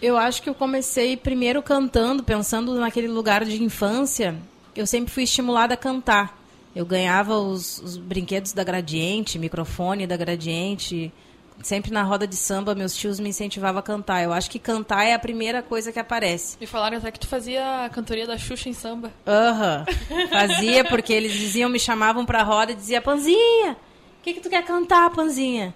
Eu 0.00 0.16
acho 0.16 0.42
que 0.42 0.48
eu 0.48 0.54
comecei 0.54 1.14
primeiro 1.14 1.62
cantando, 1.62 2.22
pensando 2.22 2.74
naquele 2.76 3.08
lugar 3.08 3.44
de 3.44 3.62
infância. 3.62 4.34
Eu 4.74 4.86
sempre 4.86 5.12
fui 5.12 5.24
estimulada 5.24 5.74
a 5.74 5.76
cantar. 5.76 6.38
Eu 6.74 6.86
ganhava 6.86 7.36
os, 7.36 7.78
os 7.80 7.98
brinquedos 7.98 8.54
da 8.54 8.64
Gradiente, 8.64 9.38
microfone 9.38 10.06
da 10.06 10.16
Gradiente, 10.16 11.12
sempre 11.62 11.90
na 11.90 12.02
roda 12.02 12.26
de 12.26 12.36
samba, 12.36 12.74
meus 12.74 12.94
tios 12.94 13.20
me 13.20 13.28
incentivavam 13.28 13.80
a 13.80 13.82
cantar. 13.82 14.22
Eu 14.22 14.32
acho 14.32 14.50
que 14.50 14.58
cantar 14.58 15.04
é 15.04 15.14
a 15.14 15.18
primeira 15.18 15.62
coisa 15.62 15.92
que 15.92 15.98
aparece. 15.98 16.56
Me 16.60 16.66
falaram 16.66 16.98
até 16.98 17.10
que 17.10 17.20
tu 17.20 17.26
fazia 17.26 17.84
a 17.84 17.88
cantoria 17.88 18.26
da 18.26 18.38
Xuxa 18.38 18.68
em 18.68 18.72
samba. 18.72 19.12
Aham. 19.26 19.84
Uhum. 20.10 20.28
Fazia, 20.28 20.84
porque 20.84 21.12
eles 21.12 21.32
diziam, 21.32 21.68
me 21.68 21.78
chamavam 21.78 22.24
pra 22.24 22.42
roda 22.42 22.72
e 22.72 22.74
diziam, 22.74 23.02
Panzinha, 23.02 23.72
o 23.72 24.22
que, 24.22 24.34
que 24.34 24.40
tu 24.40 24.50
quer 24.50 24.64
cantar, 24.64 25.10
Panzinha? 25.10 25.74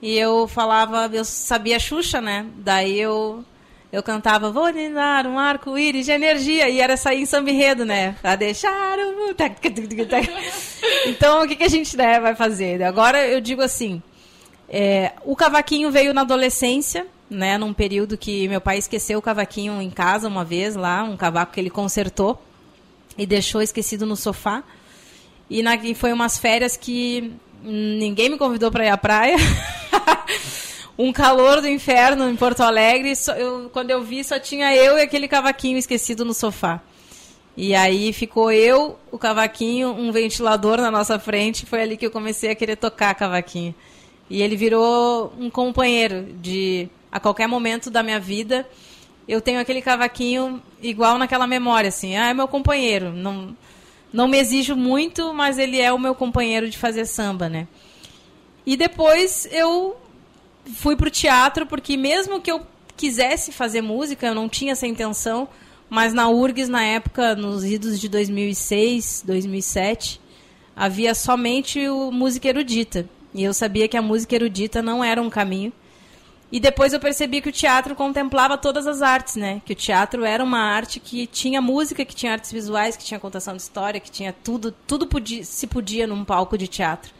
E 0.00 0.16
eu 0.16 0.46
falava, 0.46 1.10
eu 1.12 1.24
sabia 1.24 1.78
Xuxa, 1.78 2.20
né? 2.20 2.46
Daí 2.56 2.98
eu 2.98 3.44
eu 3.90 4.02
cantava, 4.02 4.50
vou 4.50 4.70
dar 4.92 5.26
um 5.26 5.38
arco-íris 5.38 6.04
de 6.04 6.12
energia, 6.12 6.68
e 6.68 6.78
era 6.78 6.94
sair 6.94 7.22
em 7.22 7.26
samba 7.26 7.50
enredo, 7.50 7.86
né? 7.86 8.14
Pra 8.20 8.36
deixar 8.36 8.98
o... 8.98 9.34
Então, 11.06 11.42
o 11.42 11.48
que, 11.48 11.56
que 11.56 11.64
a 11.64 11.68
gente 11.68 11.96
né, 11.96 12.20
vai 12.20 12.34
fazer? 12.34 12.82
Agora, 12.82 13.26
eu 13.26 13.40
digo 13.40 13.62
assim, 13.62 14.02
é, 14.68 15.12
o 15.24 15.34
cavaquinho 15.34 15.90
veio 15.90 16.12
na 16.12 16.20
adolescência, 16.20 17.06
né, 17.30 17.56
num 17.56 17.72
período 17.72 18.16
que 18.18 18.48
meu 18.48 18.60
pai 18.60 18.78
esqueceu 18.78 19.18
o 19.18 19.22
cavaquinho 19.22 19.80
em 19.80 19.90
casa 19.90 20.28
uma 20.28 20.44
vez 20.44 20.76
lá, 20.76 21.02
um 21.02 21.16
cavaco 21.16 21.52
que 21.52 21.60
ele 21.60 21.70
consertou 21.70 22.40
e 23.16 23.26
deixou 23.26 23.62
esquecido 23.62 24.04
no 24.06 24.16
sofá. 24.16 24.62
E, 25.50 25.62
na, 25.62 25.76
e 25.76 25.94
foi 25.94 26.12
umas 26.12 26.38
férias 26.38 26.76
que 26.76 27.32
ninguém 27.62 28.28
me 28.28 28.38
convidou 28.38 28.70
para 28.70 28.84
ir 28.84 28.90
à 28.90 28.96
praia. 28.96 29.36
um 30.98 31.12
calor 31.12 31.60
do 31.60 31.68
inferno 31.68 32.28
em 32.28 32.36
Porto 32.36 32.60
Alegre. 32.60 33.14
Eu, 33.36 33.70
quando 33.72 33.90
eu 33.90 34.02
vi, 34.02 34.22
só 34.22 34.38
tinha 34.38 34.74
eu 34.74 34.98
e 34.98 35.02
aquele 35.02 35.26
cavaquinho 35.26 35.78
esquecido 35.78 36.24
no 36.24 36.34
sofá. 36.34 36.80
E 37.56 37.74
aí 37.74 38.12
ficou 38.12 38.52
eu, 38.52 38.98
o 39.10 39.18
cavaquinho, 39.18 39.88
um 39.90 40.12
ventilador 40.12 40.78
na 40.78 40.90
nossa 40.90 41.18
frente. 41.18 41.66
Foi 41.66 41.82
ali 41.82 41.96
que 41.96 42.06
eu 42.06 42.10
comecei 42.10 42.50
a 42.50 42.54
querer 42.54 42.76
tocar 42.76 43.14
cavaquinho. 43.14 43.74
E 44.30 44.42
ele 44.42 44.56
virou 44.56 45.32
um 45.38 45.48
companheiro 45.48 46.32
de 46.40 46.88
a 47.10 47.18
qualquer 47.18 47.46
momento 47.46 47.90
da 47.90 48.02
minha 48.02 48.20
vida. 48.20 48.68
Eu 49.26 49.40
tenho 49.40 49.60
aquele 49.60 49.82
cavaquinho 49.82 50.62
igual 50.82 51.18
naquela 51.18 51.46
memória, 51.46 51.88
assim. 51.88 52.16
Ah, 52.16 52.28
é 52.28 52.34
meu 52.34 52.48
companheiro. 52.48 53.12
Não, 53.12 53.56
não 54.12 54.28
me 54.28 54.38
exijo 54.38 54.76
muito, 54.76 55.32
mas 55.32 55.58
ele 55.58 55.80
é 55.80 55.92
o 55.92 55.98
meu 55.98 56.14
companheiro 56.14 56.68
de 56.68 56.78
fazer 56.78 57.06
samba, 57.06 57.48
né? 57.48 57.66
E 58.66 58.76
depois 58.76 59.48
eu 59.50 59.96
fui 60.74 60.94
pro 60.96 61.10
teatro, 61.10 61.66
porque 61.66 61.96
mesmo 61.96 62.40
que 62.40 62.52
eu 62.52 62.66
quisesse 62.96 63.52
fazer 63.52 63.80
música, 63.80 64.26
eu 64.26 64.34
não 64.34 64.48
tinha 64.48 64.72
essa 64.72 64.86
intenção, 64.86 65.48
mas 65.88 66.12
na 66.12 66.28
URGS, 66.28 66.68
na 66.68 66.82
época, 66.82 67.34
nos 67.34 67.64
idos 67.64 67.98
de 67.98 68.08
2006, 68.08 69.22
2007, 69.26 70.20
havia 70.76 71.14
somente 71.14 71.88
o 71.88 72.10
música 72.10 72.48
erudita. 72.48 73.08
E 73.38 73.44
eu 73.44 73.54
sabia 73.54 73.86
que 73.86 73.96
a 73.96 74.02
música 74.02 74.34
erudita 74.34 74.82
não 74.82 75.04
era 75.04 75.22
um 75.22 75.30
caminho. 75.30 75.72
E 76.50 76.58
depois 76.58 76.92
eu 76.92 76.98
percebi 76.98 77.40
que 77.40 77.50
o 77.50 77.52
teatro 77.52 77.94
contemplava 77.94 78.58
todas 78.58 78.84
as 78.84 79.00
artes, 79.00 79.36
né? 79.36 79.62
Que 79.64 79.74
o 79.74 79.76
teatro 79.76 80.24
era 80.24 80.42
uma 80.42 80.58
arte 80.58 80.98
que 80.98 81.24
tinha 81.24 81.60
música, 81.60 82.04
que 82.04 82.16
tinha 82.16 82.32
artes 82.32 82.50
visuais, 82.50 82.96
que 82.96 83.04
tinha 83.04 83.20
contação 83.20 83.54
de 83.54 83.62
história, 83.62 84.00
que 84.00 84.10
tinha 84.10 84.32
tudo, 84.32 84.74
tudo 84.88 85.06
podia, 85.06 85.44
se 85.44 85.68
podia 85.68 86.04
num 86.04 86.24
palco 86.24 86.58
de 86.58 86.66
teatro. 86.66 87.12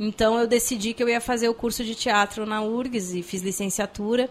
Então 0.00 0.38
eu 0.38 0.46
decidi 0.46 0.94
que 0.94 1.02
eu 1.02 1.08
ia 1.08 1.20
fazer 1.20 1.50
o 1.50 1.54
curso 1.54 1.84
de 1.84 1.94
teatro 1.94 2.46
na 2.46 2.62
URGS 2.62 3.14
e 3.16 3.22
fiz 3.22 3.42
licenciatura. 3.42 4.30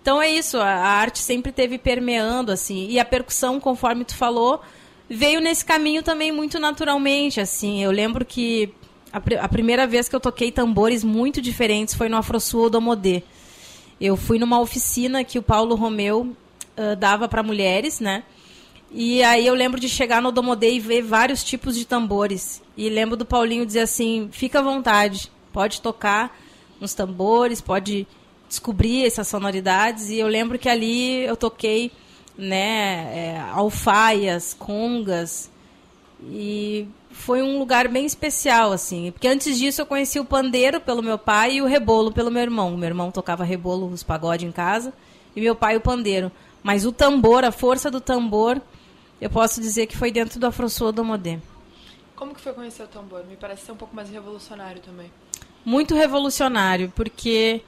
Então 0.00 0.22
é 0.22 0.30
isso, 0.30 0.56
a 0.56 0.70
arte 0.70 1.18
sempre 1.18 1.52
teve 1.52 1.76
permeando 1.76 2.50
assim, 2.50 2.86
e 2.88 2.98
a 2.98 3.04
percussão, 3.04 3.60
conforme 3.60 4.06
tu 4.06 4.16
falou, 4.16 4.62
veio 5.10 5.38
nesse 5.38 5.64
caminho 5.64 6.02
também 6.02 6.32
muito 6.32 6.58
naturalmente, 6.58 7.40
assim. 7.40 7.82
Eu 7.82 7.90
lembro 7.90 8.24
que 8.24 8.72
a, 9.12 9.20
pr 9.20 9.34
a, 9.40 9.48
primeira 9.48 9.86
vez 9.86 10.08
que 10.08 10.16
eu 10.16 10.20
toquei 10.20 10.52
tambores 10.52 11.02
muito 11.04 11.40
diferentes 11.40 11.94
foi 11.94 12.08
no 12.08 12.16
Afrosul 12.16 12.70
do 12.70 12.80
Modê. 12.80 13.22
Eu 14.00 14.16
fui 14.16 14.38
numa 14.38 14.60
oficina 14.60 15.24
que 15.24 15.38
o 15.38 15.42
Paulo 15.42 15.74
Romeu 15.74 16.36
uh, 16.76 16.96
dava 16.96 17.28
para 17.28 17.42
mulheres, 17.42 18.00
né? 18.00 18.22
E 18.90 19.22
aí 19.22 19.46
eu 19.46 19.54
lembro 19.54 19.78
de 19.78 19.88
chegar 19.88 20.22
no 20.22 20.32
Domodê 20.32 20.72
e 20.72 20.80
ver 20.80 21.02
vários 21.02 21.44
tipos 21.44 21.76
de 21.76 21.84
tambores. 21.84 22.62
E 22.76 22.88
lembro 22.88 23.16
do 23.16 23.26
Paulinho 23.26 23.66
dizer 23.66 23.80
assim: 23.80 24.28
fica 24.32 24.60
à 24.60 24.62
vontade, 24.62 25.30
pode 25.52 25.80
tocar 25.82 26.36
nos 26.80 26.94
tambores, 26.94 27.60
pode 27.60 28.06
descobrir 28.48 29.04
essas 29.04 29.28
sonoridades. 29.28 30.08
E 30.08 30.18
eu 30.18 30.26
lembro 30.26 30.58
que 30.58 30.68
ali 30.68 31.24
eu 31.24 31.36
toquei 31.36 31.92
né, 32.36 33.10
é, 33.14 33.40
alfaias, 33.52 34.54
congas. 34.54 35.50
E 36.22 36.86
foi 37.28 37.42
um 37.42 37.58
lugar 37.58 37.88
bem 37.88 38.06
especial, 38.06 38.72
assim. 38.72 39.12
Porque 39.12 39.28
antes 39.28 39.58
disso 39.58 39.82
eu 39.82 39.84
conheci 39.84 40.18
o 40.18 40.24
pandeiro 40.24 40.80
pelo 40.80 41.02
meu 41.02 41.18
pai 41.18 41.56
e 41.56 41.62
o 41.62 41.66
rebolo 41.66 42.10
pelo 42.10 42.30
meu 42.30 42.40
irmão. 42.40 42.74
Meu 42.74 42.86
irmão 42.86 43.10
tocava 43.10 43.44
rebolo, 43.44 43.86
os 43.86 44.02
pagode 44.02 44.46
em 44.46 44.50
casa, 44.50 44.94
e 45.36 45.40
meu 45.42 45.54
pai 45.54 45.76
o 45.76 45.80
pandeiro. 45.82 46.32
Mas 46.62 46.86
o 46.86 46.90
tambor, 46.90 47.44
a 47.44 47.52
força 47.52 47.90
do 47.90 48.00
tambor, 48.00 48.58
eu 49.20 49.28
posso 49.28 49.60
dizer 49.60 49.86
que 49.86 49.94
foi 49.94 50.10
dentro 50.10 50.40
do 50.40 50.46
Afrosul 50.46 50.90
do 50.90 51.04
Modê. 51.04 51.38
Como 52.16 52.34
que 52.34 52.40
foi 52.40 52.54
conhecer 52.54 52.84
o 52.84 52.88
tambor? 52.88 53.22
Me 53.26 53.36
parece 53.36 53.66
ser 53.66 53.72
um 53.72 53.76
pouco 53.76 53.94
mais 53.94 54.08
revolucionário 54.08 54.80
também. 54.80 55.12
Muito 55.62 55.94
revolucionário, 55.94 56.90
porque 56.96 57.60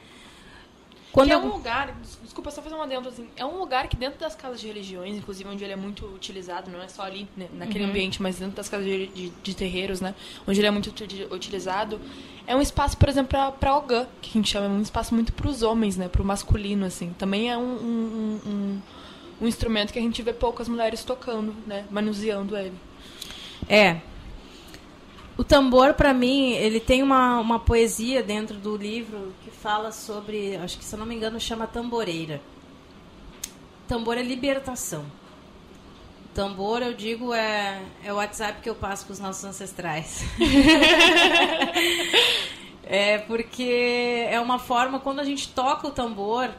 quando 1.13 1.29
que 1.29 1.33
é 1.33 1.39
um 1.39 1.49
lugar, 1.49 1.95
desculpa 2.23 2.51
só 2.51 2.63
fazer 2.63 2.75
uma 2.75 2.85
adendo 2.85 3.09
assim, 3.09 3.29
é 3.37 3.45
um 3.45 3.59
lugar 3.59 3.89
que 3.89 3.97
dentro 3.97 4.21
das 4.21 4.37
casas 4.37 4.61
de 4.61 4.69
religiões, 4.69 5.17
inclusive 5.17 5.49
onde 5.49 5.65
ele 5.65 5.73
é 5.73 5.77
muito 5.77 6.07
utilizado, 6.07 6.71
não 6.71 6.81
é 6.81 6.87
só 6.87 7.03
ali 7.03 7.29
né, 7.37 7.49
naquele 7.53 7.85
uhum. 7.85 7.91
ambiente, 7.91 8.23
mas 8.23 8.39
dentro 8.39 8.57
das 8.57 8.69
casas 8.69 8.87
de, 8.87 9.09
de, 9.09 9.31
de, 9.31 9.55
terreiros, 9.55 10.01
né, 10.01 10.15
onde 10.47 10.61
ele 10.61 10.69
é 10.69 10.71
muito 10.71 10.95
utilizado, 11.33 12.01
é 12.47 12.55
um 12.55 12.61
espaço, 12.61 12.97
por 12.97 13.09
exemplo, 13.09 13.37
para 13.53 13.77
ogã, 13.77 14.07
que 14.23 14.31
a 14.31 14.33
gente 14.35 14.51
chama, 14.51 14.67
é 14.67 14.69
um 14.69 14.83
espaço 14.83 15.15
muito 15.15 15.33
para 15.33 15.49
os 15.49 15.63
homens, 15.63 15.97
né, 15.97 16.09
para 16.09 16.23
o 16.23 16.25
masculino, 16.25 16.87
assim. 16.87 17.13
Também 17.19 17.51
é 17.51 17.57
um, 17.57 17.63
um, 17.63 18.41
um, 18.47 18.83
um 19.43 19.49
instrumento 19.49 19.93
que 19.93 19.99
a 19.99 20.03
gente 20.03 20.23
vê 20.23 20.33
poucas 20.33 20.69
mulheres 20.69 21.03
tocando, 21.03 21.55
né, 21.67 21.85
manuseando 21.91 22.57
ele. 22.57 22.75
É, 23.69 24.01
o 25.41 25.45
tambor, 25.45 25.95
para 25.95 26.13
mim, 26.13 26.53
ele 26.53 26.79
tem 26.79 27.03
uma, 27.03 27.41
uma 27.41 27.59
poesia 27.59 28.23
dentro 28.23 28.59
do 28.59 28.77
livro 28.77 29.33
que 29.43 29.51
fala 29.51 29.91
sobre, 29.91 30.55
acho 30.57 30.77
que 30.77 30.85
se 30.85 30.95
eu 30.95 30.99
não 30.99 31.07
me 31.07 31.15
engano, 31.15 31.41
chama 31.41 31.67
Tamboreira. 31.67 32.43
Tambor 33.89 34.19
é 34.19 34.23
libertação. 34.23 35.07
Tambor, 36.35 36.83
eu 36.83 36.93
digo, 36.93 37.33
é, 37.33 37.83
é 38.05 38.13
o 38.13 38.17
WhatsApp 38.17 38.61
que 38.61 38.69
eu 38.69 38.75
passo 38.75 39.07
para 39.07 39.15
os 39.15 39.19
nossos 39.19 39.43
ancestrais. 39.43 40.25
é 42.85 43.17
porque 43.17 44.27
é 44.29 44.39
uma 44.39 44.59
forma, 44.59 45.01
quando 45.01 45.21
a 45.21 45.25
gente 45.25 45.49
toca 45.49 45.89
o 45.89 45.91
tambor 45.91 46.51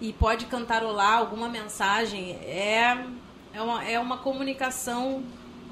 e 0.00 0.12
pode 0.12 0.46
cantarolar 0.46 1.18
alguma 1.18 1.48
mensagem, 1.48 2.36
é, 2.44 3.04
é, 3.52 3.60
uma, 3.60 3.84
é 3.84 3.98
uma 3.98 4.18
comunicação 4.18 5.24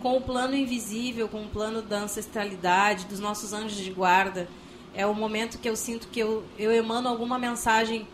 com 0.03 0.17
o 0.17 0.21
plano 0.21 0.55
invisível, 0.55 1.29
com 1.29 1.43
o 1.43 1.49
plano 1.49 1.83
da 1.83 2.01
ancestralidade, 2.01 3.07
dos 3.07 3.21
nossos 3.21 3.53
anjos 3.53 3.79
de 3.79 3.91
guarda. 3.91 4.49
É 4.95 5.07
o 5.07 5.15
momento 5.15 5.59
que 5.59 5.69
eu 5.69 5.77
sinto 5.77 6.09
que 6.09 6.21
eu, 6.21 6.45
eu 6.59 6.73
emano 6.73 7.09
alguma 7.09 7.39
mensagem 7.39 8.07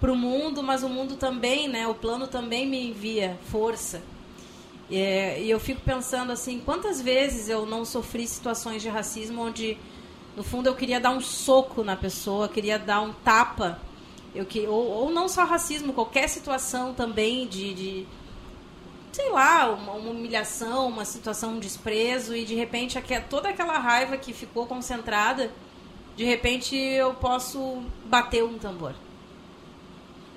para 0.00 0.12
o 0.12 0.16
mundo, 0.16 0.62
mas 0.62 0.82
o 0.82 0.88
mundo 0.88 1.16
também, 1.16 1.68
né? 1.68 1.86
O 1.86 1.94
plano 1.94 2.26
também 2.26 2.66
me 2.66 2.88
envia 2.88 3.38
força. 3.50 4.02
É, 4.90 5.40
e 5.40 5.50
eu 5.50 5.60
fico 5.60 5.80
pensando 5.80 6.32
assim, 6.32 6.60
quantas 6.60 7.00
vezes 7.00 7.48
eu 7.48 7.64
não 7.64 7.84
sofri 7.84 8.26
situações 8.26 8.82
de 8.82 8.88
racismo 8.88 9.42
onde, 9.42 9.78
no 10.36 10.42
fundo, 10.42 10.68
eu 10.68 10.74
queria 10.74 11.00
dar 11.00 11.10
um 11.10 11.20
soco 11.20 11.82
na 11.82 11.96
pessoa, 11.96 12.48
queria 12.48 12.78
dar 12.78 13.00
um 13.00 13.12
tapa, 13.12 13.80
eu 14.34 14.44
que, 14.44 14.66
ou, 14.66 14.86
ou 14.86 15.10
não 15.10 15.28
só 15.28 15.44
racismo, 15.44 15.92
qualquer 15.92 16.28
situação 16.28 16.94
também 16.94 17.46
de, 17.46 17.74
de 17.74 18.06
sei 19.12 19.30
lá, 19.30 19.70
uma, 19.70 19.92
uma, 19.92 20.10
humilhação, 20.10 20.88
uma 20.88 21.04
situação, 21.04 21.54
um 21.54 21.58
desprezo, 21.58 22.34
e 22.34 22.44
de 22.44 22.54
repente 22.54 22.98
toda 23.28 23.50
aquela 23.50 23.78
raiva 23.78 24.16
que 24.16 24.32
ficou 24.32 24.66
concentrada, 24.66 25.52
de 26.16 26.24
repente 26.24 26.74
eu 26.74 27.14
posso 27.14 27.82
bater 28.06 28.42
um 28.42 28.58
tambor. 28.58 28.94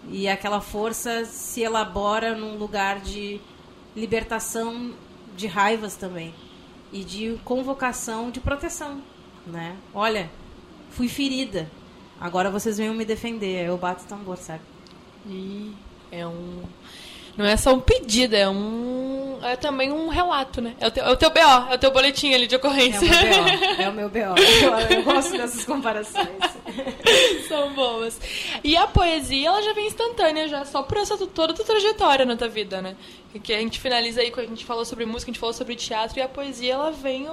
E 0.10 0.28
aquela 0.28 0.62
força 0.62 1.26
se 1.26 1.62
elabora 1.62 2.36
num 2.36 2.58
lugar 2.58 3.00
de 3.00 3.40
libertação 3.96 4.94
de 5.36 5.48
raivas 5.48 5.96
também 5.96 6.34
e 6.92 7.04
de 7.04 7.40
convocação 7.44 8.30
de 8.30 8.40
proteção, 8.40 9.02
né? 9.48 9.76
Olha, 9.94 10.30
fui 10.92 11.08
ferida. 11.08 11.70
Agora 12.20 12.52
vocês 12.52 12.78
venham 12.78 12.94
me 12.94 13.04
defender. 13.04 13.66
Eu 13.66 13.78
bato 13.78 14.04
o 14.04 14.08
tambor, 14.08 14.38
sabe? 14.38 14.62
E 15.26 15.74
é 16.12 16.26
um 16.26 16.64
não 17.38 17.46
é 17.46 17.58
só 17.58 17.74
um 17.74 17.80
pedido, 17.80 18.36
é 18.36 18.48
um. 18.48 19.38
É 19.44 19.56
também 19.56 19.92
um 19.92 20.08
relato, 20.08 20.60
né? 20.60 20.76
É 20.80 20.88
o 20.88 20.92
teu, 20.92 21.04
é 21.04 21.12
o 21.12 21.18
teu 21.18 21.30
BO, 21.30 21.40
é 21.40 21.76
o 21.76 21.78
teu 21.78 21.92
boletim 21.92 22.34
ali 22.34 22.48
de 22.48 22.56
ocorrência. 22.56 23.06
É 23.78 23.88
o 23.88 23.94
meu 23.94 24.10
BO. 24.10 24.16
É 24.26 24.30
o 24.30 24.34
meu 24.34 24.38
BO. 24.38 24.42
Eu, 24.42 24.98
eu 24.98 25.04
gosto 25.04 25.38
dessas 25.38 25.64
comparações. 25.66 26.28
São 27.48 27.74
boas. 27.74 28.20
E 28.64 28.76
a 28.76 28.88
poesia, 28.88 29.50
ela 29.50 29.62
já 29.62 29.74
vem 29.74 29.88
instantânea, 29.88 30.48
já, 30.48 30.66
só 30.66 30.82
por 30.82 30.98
essa 30.98 31.18
toda 31.18 31.54
a 31.54 31.56
tua 31.56 31.66
trajetória 31.66 32.26
na 32.26 32.36
tua 32.36 32.48
vida, 32.48 32.82
né? 32.82 32.96
Que 33.44 33.54
a 33.54 33.60
gente 33.60 33.80
finaliza 33.80 34.22
aí, 34.22 34.34
a 34.36 34.42
gente 34.42 34.66
falou 34.66 34.86
sobre 34.86 35.06
música, 35.06 35.30
a 35.30 35.34
gente 35.34 35.40
falou 35.40 35.54
sobre 35.54 35.76
teatro, 35.76 36.18
e 36.18 36.22
a 36.22 36.28
poesia, 36.28 36.74
ela 36.74 36.92
vem 36.92 37.28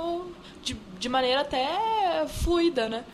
de, 0.62 0.76
de 0.98 1.08
maneira 1.08 1.40
até 1.40 2.26
fluida, 2.26 2.88
né? 2.88 3.04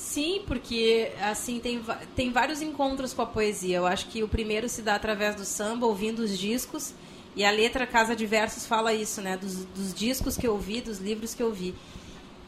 Sim, 0.00 0.42
porque 0.46 1.12
assim 1.20 1.60
tem, 1.60 1.80
tem 2.16 2.32
vários 2.32 2.62
encontros 2.62 3.12
com 3.12 3.20
a 3.20 3.26
poesia. 3.26 3.76
Eu 3.76 3.86
acho 3.86 4.08
que 4.08 4.22
o 4.22 4.28
primeiro 4.28 4.66
se 4.66 4.80
dá 4.80 4.94
através 4.94 5.36
do 5.36 5.44
samba, 5.44 5.86
ouvindo 5.86 6.20
os 6.20 6.36
discos. 6.36 6.94
E 7.36 7.44
a 7.44 7.50
letra 7.50 7.86
Casa 7.86 8.16
de 8.16 8.24
Versos 8.26 8.66
fala 8.66 8.94
isso, 8.94 9.20
né? 9.20 9.36
Dos, 9.36 9.66
dos 9.66 9.92
discos 9.92 10.38
que 10.38 10.46
eu 10.48 10.56
vi, 10.58 10.80
dos 10.80 10.98
livros 10.98 11.34
que 11.34 11.42
eu 11.42 11.52
vi. 11.52 11.74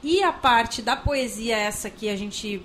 E 0.02 0.23
a 0.23 0.32
parte 0.32 0.80
da 0.80 0.97
poesia, 0.97 1.54
essa 1.56 1.90
que 1.90 2.09
a 2.09 2.16
gente. 2.16 2.62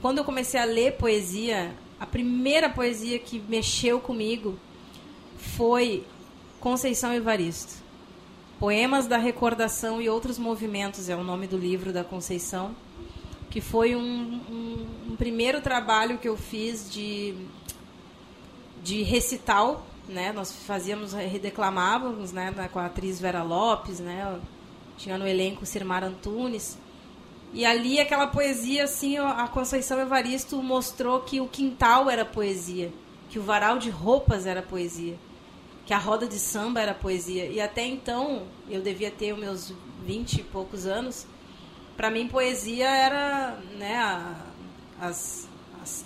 Quando 0.00 0.18
eu 0.18 0.24
comecei 0.24 0.58
a 0.58 0.64
ler 0.64 0.94
poesia, 0.94 1.72
a 2.00 2.06
primeira 2.06 2.70
poesia 2.70 3.18
que 3.18 3.38
mexeu 3.38 4.00
comigo 4.00 4.58
foi 5.36 6.04
Conceição 6.58 7.12
Evaristo. 7.12 7.74
Poemas 8.58 9.06
da 9.06 9.18
Recordação 9.18 10.00
e 10.00 10.08
Outros 10.08 10.38
Movimentos 10.38 11.10
é 11.10 11.14
o 11.14 11.22
nome 11.22 11.46
do 11.46 11.58
livro 11.58 11.92
da 11.92 12.02
Conceição 12.02 12.74
que 13.52 13.60
foi 13.60 13.94
um, 13.94 14.00
um, 14.00 14.86
um 15.10 15.16
primeiro 15.16 15.60
trabalho 15.60 16.16
que 16.16 16.26
eu 16.26 16.38
fiz 16.38 16.90
de, 16.90 17.34
de 18.82 19.02
recital, 19.02 19.84
né? 20.08 20.32
Nós 20.32 20.50
fazíamos, 20.50 21.12
declamávamos, 21.12 22.32
né? 22.32 22.50
Com 22.72 22.78
a 22.78 22.86
atriz 22.86 23.20
Vera 23.20 23.42
Lopes, 23.42 24.00
né? 24.00 24.40
Tinha 24.96 25.18
no 25.18 25.28
elenco 25.28 25.66
Sirmar 25.66 26.02
Antunes. 26.02 26.78
E 27.52 27.66
ali 27.66 28.00
aquela 28.00 28.26
poesia, 28.26 28.84
assim, 28.84 29.18
a 29.18 29.46
Conceição 29.48 30.00
Evaristo 30.00 30.62
mostrou 30.62 31.20
que 31.20 31.38
o 31.38 31.46
quintal 31.46 32.08
era 32.08 32.24
poesia, 32.24 32.90
que 33.28 33.38
o 33.38 33.42
varal 33.42 33.76
de 33.76 33.90
roupas 33.90 34.46
era 34.46 34.62
poesia, 34.62 35.18
que 35.84 35.92
a 35.92 35.98
roda 35.98 36.26
de 36.26 36.38
samba 36.38 36.80
era 36.80 36.94
poesia. 36.94 37.44
E 37.44 37.60
até 37.60 37.86
então, 37.86 38.44
eu 38.66 38.80
devia 38.80 39.10
ter 39.10 39.34
os 39.34 39.38
meus 39.38 39.74
vinte 40.06 40.38
e 40.38 40.42
poucos 40.42 40.86
anos, 40.86 41.26
para 42.02 42.10
mim 42.10 42.26
poesia 42.26 42.90
era 42.90 43.56
né 43.78 43.94
a, 43.96 44.34
as, 45.00 45.48
as 45.80 46.04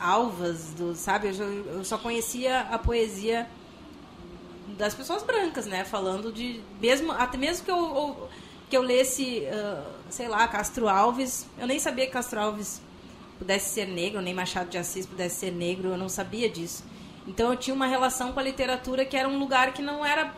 alvas 0.00 0.72
do 0.72 0.94
sabe? 0.94 1.28
Eu, 1.28 1.74
eu, 1.74 1.84
só 1.84 1.98
conhecia 1.98 2.60
a 2.60 2.78
poesia 2.78 3.46
das 4.78 4.94
pessoas 4.94 5.22
brancas 5.22 5.66
né? 5.66 5.84
Falando 5.84 6.32
de 6.32 6.62
mesmo 6.80 7.12
até 7.12 7.36
mesmo 7.36 7.66
que 7.66 7.70
eu, 7.70 8.30
que 8.70 8.74
eu 8.74 8.80
lesse 8.80 9.42
uh, 9.52 9.84
sei 10.08 10.26
lá 10.26 10.48
Castro 10.48 10.88
Alves 10.88 11.46
eu 11.58 11.66
nem 11.66 11.78
sabia 11.78 12.06
que 12.06 12.12
Castro 12.12 12.40
Alves 12.40 12.80
pudesse 13.38 13.68
ser 13.74 13.86
negro 13.86 14.22
nem 14.22 14.32
Machado 14.32 14.70
de 14.70 14.78
Assis 14.78 15.04
pudesse 15.04 15.36
ser 15.36 15.50
negro 15.50 15.90
eu 15.90 15.98
não 15.98 16.08
sabia 16.08 16.48
disso. 16.48 16.82
Então 17.26 17.52
eu 17.52 17.58
tinha 17.58 17.74
uma 17.74 17.86
relação 17.86 18.32
com 18.32 18.40
a 18.40 18.42
literatura 18.42 19.04
que 19.04 19.18
era 19.18 19.28
um 19.28 19.38
lugar 19.38 19.74
que 19.74 19.82
não 19.82 20.02
era 20.02 20.32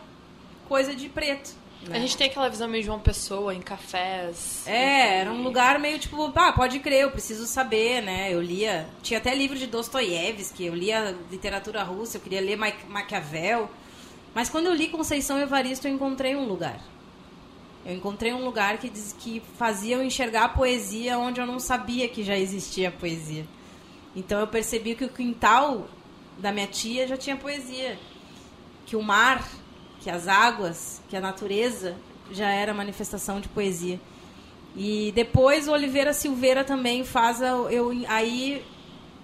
coisa 0.67 0.93
de 0.93 1.07
preto 1.07 1.60
né? 1.87 1.97
A 1.97 1.99
gente 1.99 2.15
tem 2.15 2.27
aquela 2.27 2.49
visão 2.49 2.67
meio 2.67 2.83
de 2.83 2.89
uma 2.89 2.99
pessoa 2.99 3.55
em 3.55 3.61
cafés. 3.61 4.65
É, 4.67 5.19
era 5.19 5.31
um 5.31 5.41
lugar 5.41 5.79
meio 5.79 5.97
tipo, 5.97 6.31
ah, 6.35 6.53
pode 6.53 6.79
crer, 6.79 7.01
eu 7.01 7.11
preciso 7.11 7.45
saber, 7.47 8.01
né? 8.01 8.31
Eu 8.31 8.41
lia. 8.41 8.87
Tinha 9.01 9.17
até 9.19 9.33
livro 9.33 9.57
de 9.57 9.65
Dostoiévski, 9.65 10.65
eu 10.65 10.75
lia 10.75 11.17
literatura 11.31 11.83
russa, 11.83 12.17
eu 12.17 12.21
queria 12.21 12.41
ler 12.41 12.55
Ma 12.55 12.71
Maquiavel. 12.87 13.69
Mas 14.33 14.49
quando 14.49 14.67
eu 14.67 14.73
li 14.73 14.89
Conceição 14.89 15.39
Evaristo, 15.39 15.87
eu 15.87 15.93
encontrei 15.93 16.35
um 16.35 16.45
lugar. 16.45 16.79
Eu 17.83 17.95
encontrei 17.95 18.31
um 18.31 18.45
lugar 18.45 18.77
que, 18.77 18.89
diz, 18.89 19.15
que 19.17 19.41
fazia 19.57 19.95
eu 19.95 20.03
enxergar 20.03 20.45
a 20.45 20.49
poesia 20.49 21.17
onde 21.17 21.41
eu 21.41 21.47
não 21.47 21.59
sabia 21.59 22.07
que 22.07 22.23
já 22.23 22.37
existia 22.37 22.91
poesia. 22.91 23.45
Então 24.15 24.39
eu 24.39 24.47
percebi 24.47 24.93
que 24.93 25.05
o 25.05 25.09
quintal 25.09 25.87
da 26.37 26.51
minha 26.51 26.67
tia 26.67 27.07
já 27.07 27.17
tinha 27.17 27.35
poesia. 27.35 27.97
Que 28.85 28.95
o 28.95 29.01
mar 29.01 29.43
que 30.01 30.09
as 30.09 30.27
águas, 30.27 31.01
que 31.07 31.15
a 31.15 31.21
natureza 31.21 31.95
já 32.31 32.49
era 32.49 32.73
manifestação 32.73 33.39
de 33.39 33.47
poesia. 33.47 33.99
E 34.75 35.11
depois 35.13 35.67
o 35.67 35.71
Oliveira 35.71 36.13
Silveira 36.13 36.63
também 36.63 37.03
faz 37.03 37.41
a, 37.41 37.47
eu 37.47 37.91
aí 38.07 38.65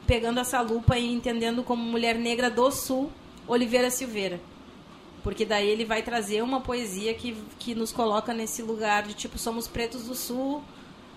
pegando 0.05 0.39
essa 0.39 0.61
lupa 0.61 0.97
e 0.97 1.11
entendendo 1.11 1.63
como 1.63 1.83
mulher 1.83 2.15
negra 2.15 2.49
do 2.49 2.71
sul, 2.71 3.11
Oliveira 3.47 3.89
Silveira. 3.89 4.39
Porque 5.23 5.45
daí 5.45 5.67
ele 5.67 5.83
vai 5.83 6.01
trazer 6.01 6.41
uma 6.41 6.61
poesia 6.61 7.13
que, 7.13 7.35
que 7.59 7.75
nos 7.75 7.91
coloca 7.91 8.33
nesse 8.33 8.61
lugar 8.61 9.03
de 9.03 9.13
tipo 9.13 9.37
somos 9.37 9.67
pretos 9.67 10.05
do 10.05 10.15
sul, 10.15 10.63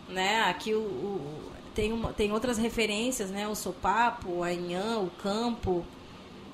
né? 0.09 0.43
Aqui 0.43 0.75
o, 0.75 0.81
o 0.81 1.51
tem, 1.75 1.93
uma, 1.93 2.13
tem 2.13 2.33
outras 2.33 2.59
referências, 2.59 3.31
né? 3.31 3.47
O 3.47 3.55
sopapo, 3.55 4.43
a 4.43 4.53
inhã, 4.53 4.99
o 4.99 5.11
campo, 5.23 5.85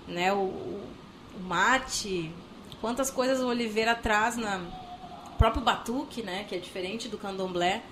né? 0.07 0.33
O, 0.33 0.38
o 0.38 0.83
mate, 1.47 2.31
Quantas 2.81 3.11
coisas 3.11 3.41
o 3.41 3.47
Oliveira 3.47 3.95
traz 3.95 4.37
na 4.37 4.61
próprio 5.37 5.62
batuque, 5.62 6.23
né, 6.23 6.45
que 6.49 6.55
é 6.55 6.59
diferente 6.59 7.09
do 7.09 7.19
candomblé. 7.19 7.83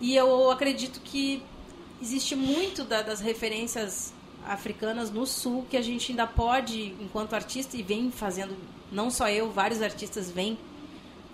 E 0.00 0.16
eu 0.16 0.50
acredito 0.50 1.00
que 1.00 1.42
existe 2.00 2.34
muito 2.34 2.82
da, 2.84 3.02
das 3.02 3.20
referências 3.20 4.12
africanas 4.46 5.10
no 5.10 5.26
sul 5.26 5.66
que 5.68 5.76
a 5.76 5.82
gente 5.82 6.12
ainda 6.12 6.26
pode, 6.26 6.94
enquanto 6.98 7.34
artista, 7.34 7.76
e 7.76 7.82
vem 7.82 8.10
fazendo, 8.10 8.56
não 8.90 9.10
só 9.10 9.28
eu, 9.28 9.50
vários 9.50 9.82
artistas 9.82 10.30
vêm 10.30 10.58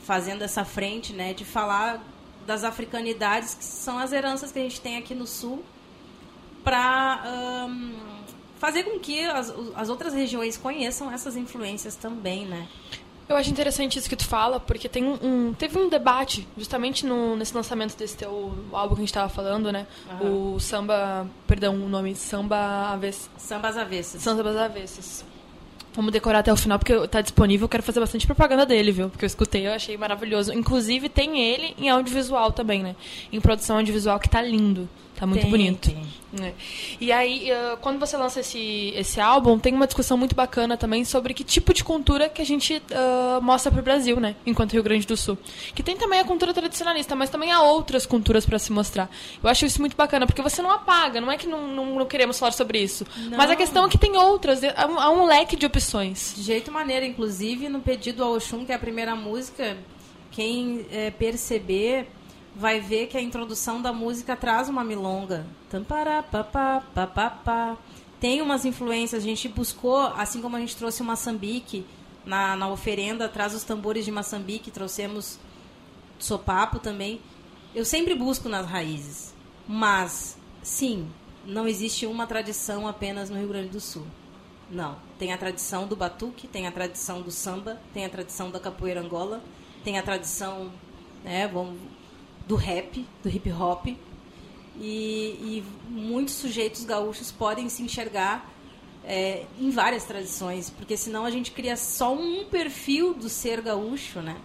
fazendo 0.00 0.42
essa 0.42 0.64
frente, 0.64 1.12
né, 1.12 1.32
de 1.32 1.44
falar 1.44 2.02
das 2.44 2.64
africanidades 2.64 3.54
que 3.54 3.64
são 3.64 3.98
as 3.98 4.12
heranças 4.12 4.52
que 4.52 4.58
a 4.58 4.62
gente 4.62 4.80
tem 4.80 4.96
aqui 4.96 5.14
no 5.14 5.26
sul 5.26 5.64
para 6.62 7.68
fazer 8.58 8.84
com 8.84 8.98
que 8.98 9.24
as, 9.24 9.52
as 9.74 9.88
outras 9.88 10.14
regiões 10.14 10.56
conheçam 10.56 11.10
essas 11.10 11.36
influências 11.36 11.96
também, 11.96 12.46
né? 12.46 12.66
Eu 13.28 13.34
acho 13.34 13.50
interessante 13.50 13.98
isso 13.98 14.08
que 14.08 14.14
tu 14.14 14.24
fala, 14.24 14.60
porque 14.60 14.88
tem 14.88 15.04
um, 15.04 15.52
teve 15.52 15.76
um 15.76 15.88
debate 15.88 16.46
justamente 16.56 17.04
no, 17.04 17.34
nesse 17.34 17.52
lançamento 17.52 17.96
desse 17.96 18.16
teu 18.16 18.54
álbum 18.72 18.94
que 18.94 19.00
a 19.00 19.02
gente 19.02 19.08
estava 19.08 19.28
falando, 19.28 19.72
né? 19.72 19.84
Uhum. 20.20 20.54
O 20.54 20.60
samba, 20.60 21.26
perdão, 21.44 21.74
o 21.74 21.88
nome 21.88 22.14
samba 22.14 22.92
avessas. 22.92 23.28
Sambas 23.36 23.76
avessas. 23.76 24.22
Sambas 24.22 24.56
avessas. 24.56 25.24
Vamos 25.92 26.12
decorar 26.12 26.40
até 26.40 26.52
o 26.52 26.56
final, 26.56 26.78
porque 26.78 27.08
tá 27.08 27.20
disponível. 27.20 27.64
Eu 27.64 27.68
quero 27.68 27.82
fazer 27.82 27.98
bastante 27.98 28.26
propaganda 28.26 28.64
dele, 28.64 28.92
viu? 28.92 29.08
Porque 29.08 29.24
eu 29.24 29.26
escutei, 29.26 29.66
eu 29.66 29.72
achei 29.72 29.96
maravilhoso. 29.96 30.52
Inclusive, 30.52 31.08
tem 31.08 31.40
ele 31.40 31.74
em 31.78 31.88
audiovisual 31.88 32.52
também, 32.52 32.82
né? 32.82 32.94
Em 33.32 33.40
produção 33.40 33.78
audiovisual, 33.78 34.20
que 34.20 34.28
tá 34.28 34.40
lindo. 34.40 34.88
Tá 35.16 35.26
muito 35.26 35.42
tem, 35.42 35.50
bonito. 35.50 35.90
Tem. 35.90 36.06
É. 36.42 36.52
E 37.00 37.10
aí, 37.10 37.50
uh, 37.50 37.78
quando 37.78 37.98
você 37.98 38.16
lança 38.16 38.40
esse, 38.40 38.92
esse 38.94 39.18
álbum, 39.18 39.58
tem 39.58 39.72
uma 39.72 39.86
discussão 39.86 40.18
muito 40.18 40.34
bacana 40.34 40.76
também 40.76 41.02
sobre 41.02 41.32
que 41.32 41.42
tipo 41.42 41.72
de 41.72 41.82
cultura 41.82 42.28
que 42.28 42.42
a 42.42 42.44
gente 42.44 42.76
uh, 42.76 43.40
mostra 43.40 43.72
pro 43.72 43.82
Brasil, 43.82 44.20
né? 44.20 44.36
Enquanto 44.44 44.72
Rio 44.72 44.82
Grande 44.82 45.06
do 45.06 45.16
Sul. 45.16 45.38
Que 45.74 45.82
tem 45.82 45.96
também 45.96 46.20
a 46.20 46.24
cultura 46.24 46.52
tradicionalista, 46.52 47.16
mas 47.16 47.30
também 47.30 47.52
há 47.52 47.62
outras 47.62 48.04
culturas 48.04 48.44
para 48.44 48.58
se 48.58 48.70
mostrar. 48.70 49.08
Eu 49.42 49.48
acho 49.48 49.64
isso 49.64 49.80
muito 49.80 49.96
bacana, 49.96 50.26
porque 50.26 50.42
você 50.42 50.60
não 50.60 50.70
apaga, 50.70 51.22
não 51.22 51.32
é 51.32 51.38
que 51.38 51.46
não, 51.46 51.66
não, 51.66 51.94
não 51.94 52.06
queremos 52.06 52.38
falar 52.38 52.52
sobre 52.52 52.82
isso. 52.82 53.06
Não. 53.16 53.38
Mas 53.38 53.50
a 53.50 53.56
questão 53.56 53.86
é 53.86 53.88
que 53.88 53.96
tem 53.96 54.14
outras, 54.18 54.60
há 54.62 54.86
um, 54.86 55.00
há 55.00 55.10
um 55.10 55.24
leque 55.24 55.56
de, 55.56 55.64
op 55.64 55.80
tradições. 55.86 56.34
De 56.36 56.42
jeito 56.42 56.72
maneira, 56.72 57.06
inclusive 57.06 57.68
no 57.68 57.80
pedido 57.80 58.22
ao 58.24 58.34
Oxum, 58.34 58.64
que 58.64 58.72
é 58.72 58.74
a 58.74 58.78
primeira 58.78 59.14
música, 59.14 59.76
quem 60.30 60.84
é, 60.90 61.10
perceber 61.10 62.08
vai 62.56 62.80
ver 62.80 63.06
que 63.08 63.18
a 63.18 63.20
introdução 63.20 63.82
da 63.82 63.92
música 63.92 64.34
traz 64.34 64.66
uma 64.70 64.82
milonga. 64.82 65.46
Tampará, 65.68 66.24
Tem 68.18 68.40
umas 68.40 68.64
influências, 68.64 69.22
a 69.22 69.26
gente 69.26 69.46
buscou, 69.46 69.98
assim 70.16 70.40
como 70.40 70.56
a 70.56 70.60
gente 70.60 70.74
trouxe 70.74 71.02
o 71.02 71.04
maçambique 71.04 71.84
na, 72.24 72.56
na 72.56 72.66
oferenda, 72.68 73.28
traz 73.28 73.54
os 73.54 73.62
tambores 73.62 74.06
de 74.06 74.10
maçambique, 74.10 74.70
trouxemos 74.70 75.38
sopapo 76.18 76.78
também. 76.78 77.20
Eu 77.74 77.84
sempre 77.84 78.14
busco 78.14 78.48
nas 78.48 78.66
raízes, 78.66 79.34
mas 79.68 80.38
sim, 80.62 81.06
não 81.44 81.68
existe 81.68 82.06
uma 82.06 82.26
tradição 82.26 82.88
apenas 82.88 83.28
no 83.28 83.36
Rio 83.36 83.48
Grande 83.48 83.68
do 83.68 83.80
Sul. 83.80 84.06
Não. 84.70 84.96
Tem 85.18 85.30
a 85.30 85.36
tradição 85.36 85.86
do 85.86 85.94
batuque, 85.94 86.48
tem 86.48 86.66
a 86.66 86.72
tradição 86.72 87.20
do 87.20 87.30
samba, 87.30 87.78
tem 87.92 88.06
a 88.06 88.08
tradição 88.08 88.50
da 88.50 88.58
capoeira 88.58 89.02
angola, 89.02 89.42
tem 89.84 89.98
a 89.98 90.02
tradição 90.02 90.72
né, 91.26 91.48
vamos, 91.48 91.76
do 92.46 92.54
rap, 92.54 93.06
do 93.22 93.28
hip 93.28 93.50
hop. 93.52 93.86
E, 94.78 94.80
e 94.80 95.64
muitos 95.88 96.34
sujeitos 96.34 96.84
gaúchos 96.84 97.32
podem 97.32 97.68
se 97.68 97.82
enxergar 97.82 98.50
é, 99.04 99.44
em 99.58 99.70
várias 99.70 100.04
tradições, 100.04 100.68
porque 100.68 100.96
senão 100.96 101.24
a 101.24 101.30
gente 101.30 101.50
cria 101.52 101.76
só 101.76 102.12
um 102.12 102.44
perfil 102.44 103.14
do 103.14 103.28
ser 103.28 103.60
gaúcho, 103.60 104.20
né? 104.20 104.36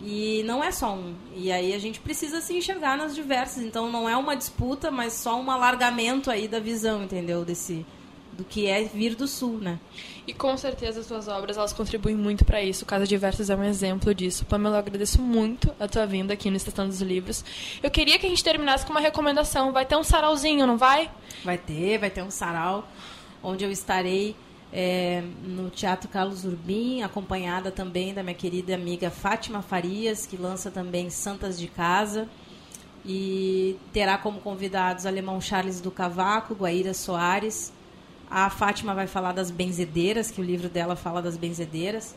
E 0.00 0.42
não 0.44 0.62
é 0.62 0.70
só 0.70 0.94
um. 0.94 1.14
E 1.34 1.50
aí 1.50 1.74
a 1.74 1.78
gente 1.78 1.98
precisa 1.98 2.40
se 2.40 2.56
enxergar 2.56 2.96
nas 2.96 3.14
diversas. 3.14 3.64
Então 3.64 3.90
não 3.90 4.08
é 4.08 4.16
uma 4.16 4.36
disputa, 4.36 4.90
mas 4.90 5.12
só 5.14 5.40
um 5.40 5.50
alargamento 5.50 6.30
aí 6.30 6.46
da 6.46 6.60
visão, 6.60 7.02
entendeu? 7.02 7.44
Desse 7.44 7.84
do 8.38 8.44
que 8.44 8.68
é 8.68 8.84
vir 8.84 9.16
do 9.16 9.26
sul, 9.26 9.58
né? 9.58 9.80
E 10.24 10.32
com 10.32 10.56
certeza 10.56 11.00
as 11.00 11.06
tuas 11.06 11.26
obras 11.26 11.56
elas 11.56 11.72
contribuem 11.72 12.14
muito 12.14 12.44
para 12.44 12.62
isso. 12.62 12.84
O 12.84 12.86
Casa 12.86 13.04
Diversas 13.04 13.50
é 13.50 13.56
um 13.56 13.64
exemplo 13.64 14.14
disso. 14.14 14.44
Pamela, 14.44 14.76
eu 14.76 14.78
agradeço 14.78 15.20
muito 15.20 15.74
a 15.80 15.88
tua 15.88 16.06
vinda 16.06 16.34
aqui 16.34 16.48
no 16.48 16.56
Estação 16.56 16.86
dos 16.86 17.02
Livros. 17.02 17.44
Eu 17.82 17.90
queria 17.90 18.16
que 18.16 18.26
a 18.26 18.28
gente 18.28 18.44
terminasse 18.44 18.86
com 18.86 18.92
uma 18.92 19.00
recomendação. 19.00 19.72
Vai 19.72 19.84
ter 19.84 19.96
um 19.96 20.04
sarauzinho, 20.04 20.68
não 20.68 20.78
vai? 20.78 21.10
Vai 21.44 21.58
ter, 21.58 21.98
vai 21.98 22.10
ter 22.10 22.22
um 22.22 22.30
sarau 22.30 22.88
onde 23.42 23.64
eu 23.64 23.72
estarei 23.72 24.36
é, 24.72 25.24
no 25.42 25.68
Teatro 25.70 26.08
Carlos 26.08 26.44
Urbim, 26.44 27.02
acompanhada 27.02 27.72
também 27.72 28.14
da 28.14 28.22
minha 28.22 28.34
querida 28.34 28.74
amiga 28.74 29.10
Fátima 29.10 29.62
Farias, 29.62 30.26
que 30.26 30.36
lança 30.36 30.70
também 30.70 31.10
Santas 31.10 31.58
de 31.58 31.66
Casa. 31.66 32.28
E 33.04 33.76
terá 33.92 34.16
como 34.16 34.40
convidados 34.40 35.06
Alemão 35.06 35.40
Charles 35.40 35.80
do 35.80 35.90
Cavaco, 35.90 36.54
Guaíra 36.54 36.94
Soares. 36.94 37.72
A 38.30 38.50
Fátima 38.50 38.94
vai 38.94 39.06
falar 39.06 39.32
das 39.32 39.50
benzedeiras, 39.50 40.30
que 40.30 40.40
o 40.40 40.44
livro 40.44 40.68
dela 40.68 40.94
fala 40.94 41.22
das 41.22 41.36
benzedeiras. 41.36 42.14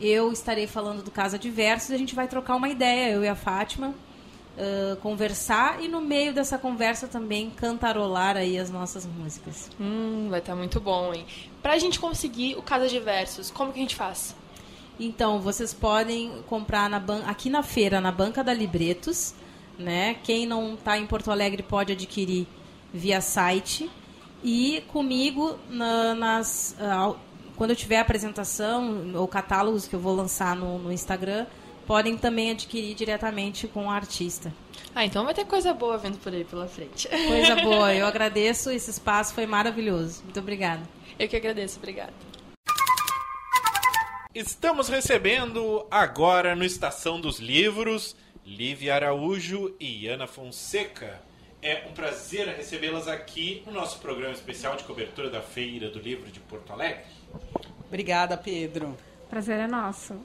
Eu 0.00 0.32
estarei 0.32 0.66
falando 0.66 1.02
do 1.02 1.10
Casa 1.10 1.38
Diversos 1.38 1.90
e 1.90 1.94
a 1.94 1.98
gente 1.98 2.14
vai 2.14 2.28
trocar 2.28 2.56
uma 2.56 2.68
ideia, 2.68 3.12
eu 3.12 3.24
e 3.24 3.28
a 3.28 3.34
Fátima, 3.34 3.88
uh, 3.88 4.96
conversar 4.96 5.82
e 5.82 5.88
no 5.88 6.00
meio 6.00 6.32
dessa 6.32 6.56
conversa 6.56 7.08
também 7.08 7.50
cantarolar 7.50 8.36
aí 8.36 8.58
as 8.58 8.70
nossas 8.70 9.04
músicas. 9.04 9.70
Hum, 9.80 10.28
vai 10.30 10.38
estar 10.38 10.52
tá 10.52 10.58
muito 10.58 10.80
bom, 10.80 11.12
hein? 11.12 11.26
Pra 11.60 11.78
gente 11.78 11.98
conseguir 11.98 12.56
o 12.56 12.62
Casa 12.62 12.88
de 12.88 12.98
Versos, 13.00 13.50
como 13.50 13.72
que 13.72 13.78
a 13.78 13.82
gente 13.82 13.96
faz? 13.96 14.34
Então, 14.98 15.40
vocês 15.40 15.74
podem 15.74 16.42
comprar 16.46 16.88
na 16.88 17.00
ban 17.00 17.22
aqui 17.26 17.50
na 17.50 17.62
feira, 17.62 18.00
na 18.00 18.12
banca 18.12 18.44
da 18.44 18.52
Libretos, 18.52 19.34
né? 19.78 20.14
Quem 20.22 20.46
não 20.46 20.74
está 20.74 20.98
em 20.98 21.06
Porto 21.06 21.30
Alegre 21.30 21.62
pode 21.62 21.92
adquirir 21.92 22.46
via 22.92 23.20
site 23.20 23.90
e 24.42 24.82
comigo 24.88 25.58
na, 25.68 26.14
nas 26.14 26.76
uh, 26.78 27.16
quando 27.56 27.70
eu 27.70 27.76
tiver 27.76 27.98
a 27.98 28.00
apresentação 28.00 29.12
ou 29.14 29.28
catálogos 29.28 29.86
que 29.86 29.94
eu 29.94 30.00
vou 30.00 30.14
lançar 30.14 30.56
no, 30.56 30.78
no 30.78 30.92
Instagram, 30.92 31.46
podem 31.86 32.16
também 32.16 32.50
adquirir 32.52 32.94
diretamente 32.94 33.68
com 33.68 33.86
o 33.86 33.90
artista. 33.90 34.52
Ah, 34.94 35.04
então 35.04 35.24
vai 35.24 35.34
ter 35.34 35.44
coisa 35.44 35.74
boa 35.74 35.98
vindo 35.98 36.18
por 36.18 36.32
aí 36.32 36.44
pela 36.44 36.66
frente. 36.66 37.08
Coisa 37.08 37.56
boa. 37.62 37.94
Eu 37.94 38.06
agradeço. 38.06 38.70
Esse 38.70 38.90
espaço 38.90 39.34
foi 39.34 39.46
maravilhoso. 39.46 40.22
Muito 40.24 40.40
obrigada. 40.40 40.82
Eu 41.18 41.28
que 41.28 41.36
agradeço. 41.36 41.78
Obrigada. 41.78 42.12
Estamos 44.34 44.88
recebendo 44.88 45.84
agora 45.90 46.54
no 46.54 46.64
Estação 46.64 47.20
dos 47.20 47.40
Livros 47.40 48.16
Lívia 48.44 48.94
Araújo 48.94 49.74
e 49.78 50.08
Ana 50.08 50.26
Fonseca. 50.26 51.20
É 51.62 51.86
um 51.86 51.92
prazer 51.92 52.48
recebê-las 52.48 53.06
aqui 53.06 53.62
no 53.66 53.72
nosso 53.72 53.98
programa 53.98 54.32
especial 54.32 54.76
de 54.76 54.84
cobertura 54.84 55.28
da 55.28 55.42
Feira 55.42 55.90
do 55.90 55.98
Livro 55.98 56.30
de 56.30 56.40
Porto 56.40 56.72
Alegre. 56.72 57.04
Obrigada, 57.86 58.34
Pedro. 58.36 58.96
Prazer 59.28 59.60
é 59.60 59.66
nosso. 59.66 60.18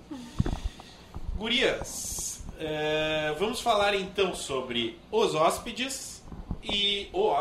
Gurias, 1.35 2.41
é, 2.57 3.35
vamos 3.37 3.59
falar 3.59 3.93
então 3.95 4.33
sobre 4.33 4.97
os 5.11 5.35
hóspedes 5.35 6.23
e 6.63 7.09
o, 7.11 7.35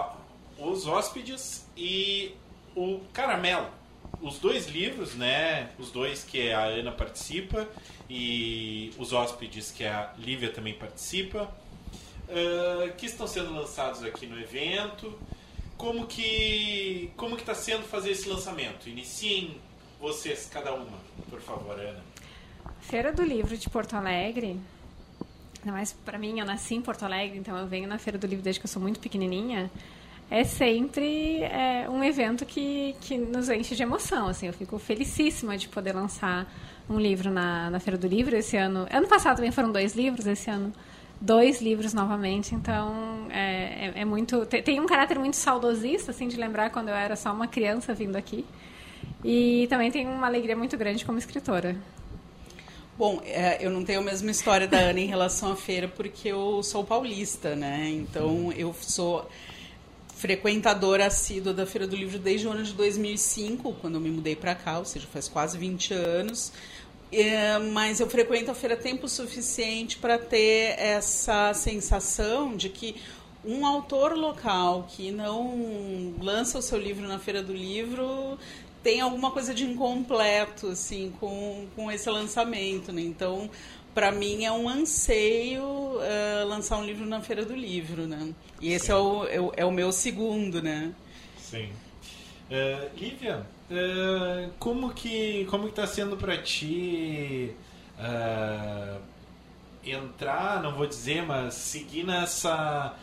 os 0.58 0.88
hóspedes 0.88 1.64
e 1.76 2.34
o 2.74 3.00
caramelo. 3.12 3.68
Os 4.20 4.40
dois 4.40 4.66
livros, 4.66 5.14
né? 5.14 5.70
Os 5.78 5.92
dois 5.92 6.24
que 6.24 6.50
a 6.50 6.64
Ana 6.64 6.90
participa 6.90 7.68
e 8.10 8.92
os 8.98 9.12
hóspedes 9.12 9.70
que 9.70 9.84
a 9.84 10.12
Lívia 10.18 10.50
também 10.50 10.74
participa, 10.74 11.48
uh, 12.34 12.92
que 12.96 13.06
estão 13.06 13.26
sendo 13.26 13.54
lançados 13.54 14.02
aqui 14.02 14.26
no 14.26 14.38
evento. 14.40 15.16
Como 15.76 16.06
que 16.06 17.10
como 17.16 17.36
que 17.36 17.42
está 17.42 17.54
sendo 17.54 17.84
fazer 17.84 18.10
esse 18.10 18.28
lançamento? 18.28 18.88
Iniciem 18.88 19.60
vocês 20.00 20.48
cada 20.52 20.74
uma, 20.74 20.98
por 21.30 21.40
favor, 21.40 21.78
Ana. 21.78 22.02
Feira 22.80 23.12
do 23.12 23.22
Livro 23.22 23.56
de 23.56 23.70
Porto 23.70 23.94
Alegre. 23.94 24.58
Mas 25.64 25.92
para 25.92 26.18
mim, 26.18 26.38
eu 26.40 26.44
nasci 26.44 26.74
em 26.74 26.82
Porto 26.82 27.04
Alegre, 27.04 27.38
então 27.38 27.56
eu 27.56 27.66
venho 27.66 27.88
na 27.88 27.98
Feira 27.98 28.18
do 28.18 28.26
Livro 28.26 28.44
desde 28.44 28.60
que 28.60 28.66
eu 28.66 28.70
sou 28.70 28.82
muito 28.82 29.00
pequenininha. 29.00 29.70
É 30.30 30.44
sempre 30.44 31.42
é, 31.42 31.88
um 31.88 32.02
evento 32.02 32.44
que, 32.44 32.94
que 33.00 33.16
nos 33.16 33.48
enche 33.48 33.74
de 33.74 33.82
emoção. 33.82 34.28
Assim, 34.28 34.46
eu 34.46 34.52
fico 34.52 34.78
felicíssima 34.78 35.56
de 35.56 35.68
poder 35.68 35.94
lançar 35.94 36.46
um 36.88 36.98
livro 36.98 37.30
na, 37.30 37.70
na 37.70 37.80
Feira 37.80 37.96
do 37.96 38.06
Livro 38.06 38.36
esse 38.36 38.56
ano. 38.56 38.86
Ano 38.90 39.08
passado 39.08 39.36
também 39.36 39.50
foram 39.50 39.72
dois 39.72 39.94
livros, 39.94 40.26
esse 40.26 40.50
ano 40.50 40.72
dois 41.24 41.60
livros 41.60 41.94
novamente. 41.94 42.54
Então 42.54 43.26
é, 43.30 43.86
é, 43.86 44.00
é 44.00 44.04
muito 44.04 44.44
tem, 44.46 44.62
tem 44.62 44.80
um 44.80 44.86
caráter 44.86 45.18
muito 45.18 45.36
saudosista, 45.36 46.10
assim, 46.10 46.28
de 46.28 46.36
lembrar 46.36 46.70
quando 46.70 46.88
eu 46.88 46.94
era 46.94 47.16
só 47.16 47.32
uma 47.32 47.48
criança 47.48 47.94
vindo 47.94 48.16
aqui. 48.16 48.44
E 49.24 49.66
também 49.68 49.90
tem 49.90 50.06
uma 50.06 50.26
alegria 50.26 50.56
muito 50.56 50.76
grande 50.76 51.04
como 51.04 51.18
escritora. 51.18 51.76
Bom, 52.96 53.20
é, 53.24 53.58
eu 53.60 53.70
não 53.70 53.84
tenho 53.84 54.00
a 54.00 54.02
mesma 54.02 54.30
história 54.30 54.68
da 54.68 54.78
Ana 54.78 55.00
em 55.00 55.06
relação 55.06 55.50
à 55.50 55.56
feira, 55.56 55.88
porque 55.88 56.28
eu 56.28 56.62
sou 56.62 56.84
paulista, 56.84 57.56
né? 57.56 57.90
Então, 57.90 58.52
eu 58.52 58.72
sou 58.80 59.28
frequentadora 60.14 61.06
assídua 61.06 61.52
da 61.52 61.66
Feira 61.66 61.88
do 61.88 61.96
Livro 61.96 62.20
desde 62.20 62.46
o 62.46 62.52
ano 62.52 62.62
de 62.62 62.72
2005, 62.72 63.74
quando 63.80 63.96
eu 63.96 64.00
me 64.00 64.10
mudei 64.10 64.36
para 64.36 64.54
cá, 64.54 64.78
ou 64.78 64.84
seja, 64.84 65.08
faz 65.12 65.26
quase 65.26 65.58
20 65.58 65.92
anos. 65.92 66.52
É, 67.16 67.58
mas 67.60 68.00
eu 68.00 68.10
frequento 68.10 68.50
a 68.50 68.54
feira 68.54 68.76
tempo 68.76 69.08
suficiente 69.08 69.98
para 69.98 70.18
ter 70.18 70.74
essa 70.78 71.54
sensação 71.54 72.56
de 72.56 72.68
que 72.68 72.96
um 73.44 73.64
autor 73.64 74.16
local 74.16 74.88
que 74.88 75.12
não 75.12 76.14
lança 76.20 76.58
o 76.58 76.62
seu 76.62 76.76
livro 76.78 77.06
na 77.06 77.20
Feira 77.20 77.40
do 77.40 77.52
Livro 77.52 78.36
tem 78.82 79.00
alguma 79.00 79.30
coisa 79.30 79.54
de 79.54 79.64
incompleto, 79.64 80.68
assim, 80.68 81.12
com, 81.20 81.66
com 81.76 81.90
esse 81.90 82.10
lançamento, 82.10 82.92
né? 82.92 83.02
Então, 83.02 83.48
para 83.94 84.10
mim 84.10 84.44
é 84.44 84.50
um 84.50 84.68
anseio 84.68 85.62
uh, 85.62 86.48
lançar 86.48 86.78
um 86.78 86.84
livro 86.84 87.06
na 87.06 87.20
Feira 87.20 87.44
do 87.44 87.54
Livro, 87.54 88.08
né? 88.08 88.34
E 88.60 88.72
esse 88.72 88.90
é 88.90 88.96
o, 88.96 89.24
é 89.24 89.40
o, 89.40 89.52
é 89.58 89.64
o, 89.64 89.70
meu 89.70 89.92
segundo, 89.92 90.60
né? 90.60 90.92
Sim. 91.38 91.70
Uh, 92.50 92.90
Lívia, 92.98 93.46
uh, 93.70 94.50
como 94.58 94.92
que 94.92 95.46
como 95.46 95.68
está 95.68 95.86
sendo 95.86 96.16
para 96.16 96.36
ti 96.38 97.54
entrar, 99.84 100.62
não 100.62 100.74
vou 100.74 100.86
dizer, 100.86 101.22
mas 101.22 101.54
seguir 101.54 102.04
nessa 102.04 102.96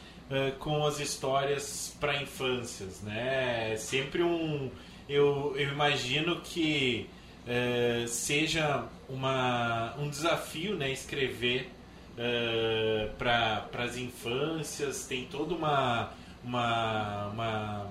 com 0.60 0.86
as 0.86 1.00
histórias 1.00 1.95
para 2.00 2.21
infâncias, 2.21 3.02
né? 3.02 3.74
É 3.74 3.78
sempre 3.78 4.24
um 4.24 4.69
eu, 5.08 5.54
eu 5.58 5.69
imagino 5.69 6.41
que 6.41 7.10
é, 7.47 8.06
seja 8.08 8.86
uma, 9.10 9.93
um 9.97 10.10
desafio 10.10 10.76
né, 10.76 10.91
escrever 10.91 11.69
é, 12.17 13.10
para 13.17 13.67
as 13.80 13.97
infâncias, 13.97 15.06
tem 15.06 15.26
toda 15.26 15.54
uma, 15.54 16.12
uma, 16.43 17.28
uma, 17.28 17.88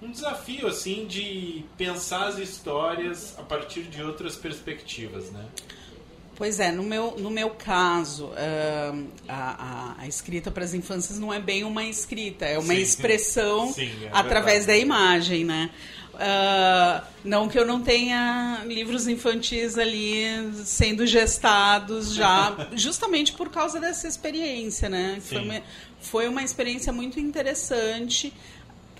um 0.00 0.10
desafio 0.10 0.66
assim 0.66 1.06
de 1.06 1.64
pensar 1.76 2.28
as 2.28 2.38
histórias 2.38 3.34
a 3.38 3.42
partir 3.42 3.82
de 3.82 4.02
outras 4.02 4.36
perspectivas, 4.36 5.30
né? 5.30 5.44
Pois 6.38 6.60
é, 6.60 6.70
no 6.70 6.84
meu, 6.84 7.16
no 7.18 7.30
meu 7.30 7.50
caso, 7.50 8.30
a, 9.28 9.96
a, 9.98 10.02
a, 10.02 10.06
escrita 10.06 10.52
para 10.52 10.62
as 10.62 10.72
infâncias 10.72 11.18
não 11.18 11.34
é 11.34 11.40
bem 11.40 11.64
uma 11.64 11.82
escrita, 11.82 12.46
é 12.46 12.56
uma 12.56 12.74
sim, 12.74 12.80
expressão 12.80 13.72
sim, 13.72 13.90
é 14.04 14.10
através 14.12 14.64
verdade. 14.64 14.66
da 14.66 14.76
imagem, 14.78 15.44
né? 15.44 15.68
Uh, 16.14 17.06
não 17.24 17.48
que 17.48 17.58
eu 17.58 17.66
não 17.66 17.80
tenha 17.80 18.62
livros 18.66 19.08
infantis 19.08 19.76
ali 19.78 20.24
sendo 20.64 21.06
gestados 21.06 22.14
já, 22.14 22.68
justamente 22.74 23.32
por 23.32 23.50
causa 23.50 23.80
dessa 23.80 24.06
experiência, 24.06 24.88
né? 24.88 25.18
Foi 25.20 25.38
uma, 25.38 25.62
foi 26.00 26.28
uma 26.28 26.44
experiência 26.44 26.92
muito 26.92 27.18
interessante 27.18 28.32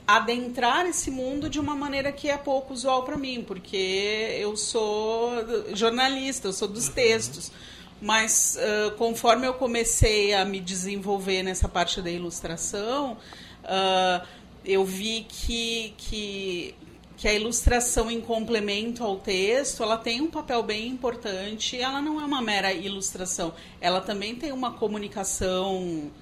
adentrar 0.08 0.86
esse 0.86 1.10
mundo 1.10 1.50
de 1.50 1.60
uma 1.60 1.76
maneira 1.76 2.10
que 2.10 2.30
é 2.30 2.36
pouco 2.38 2.72
usual 2.72 3.02
para 3.02 3.14
mim, 3.14 3.44
porque 3.46 4.38
eu 4.40 4.56
sou 4.56 5.30
jornalista, 5.74 6.48
eu 6.48 6.52
sou 6.54 6.66
dos 6.66 6.88
uhum. 6.88 6.94
textos. 6.94 7.52
Mas 8.00 8.56
uh, 8.56 8.92
conforme 8.92 9.46
eu 9.46 9.52
comecei 9.52 10.32
a 10.32 10.46
me 10.46 10.60
desenvolver 10.60 11.42
nessa 11.42 11.68
parte 11.68 12.00
da 12.00 12.10
ilustração, 12.10 13.18
uh, 13.64 14.26
eu 14.64 14.82
vi 14.82 15.26
que, 15.28 15.92
que 15.98 16.74
que 17.18 17.26
a 17.26 17.34
ilustração 17.34 18.08
em 18.08 18.20
complemento 18.20 19.02
ao 19.02 19.16
texto, 19.16 19.82
ela 19.82 19.98
tem 19.98 20.20
um 20.20 20.28
papel 20.28 20.62
bem 20.62 20.86
importante. 20.86 21.76
Ela 21.76 22.00
não 22.00 22.20
é 22.20 22.24
uma 22.24 22.40
mera 22.40 22.72
ilustração, 22.72 23.52
ela 23.80 24.00
também 24.00 24.36
tem 24.36 24.52
uma 24.52 24.74
comunicação 24.74 26.12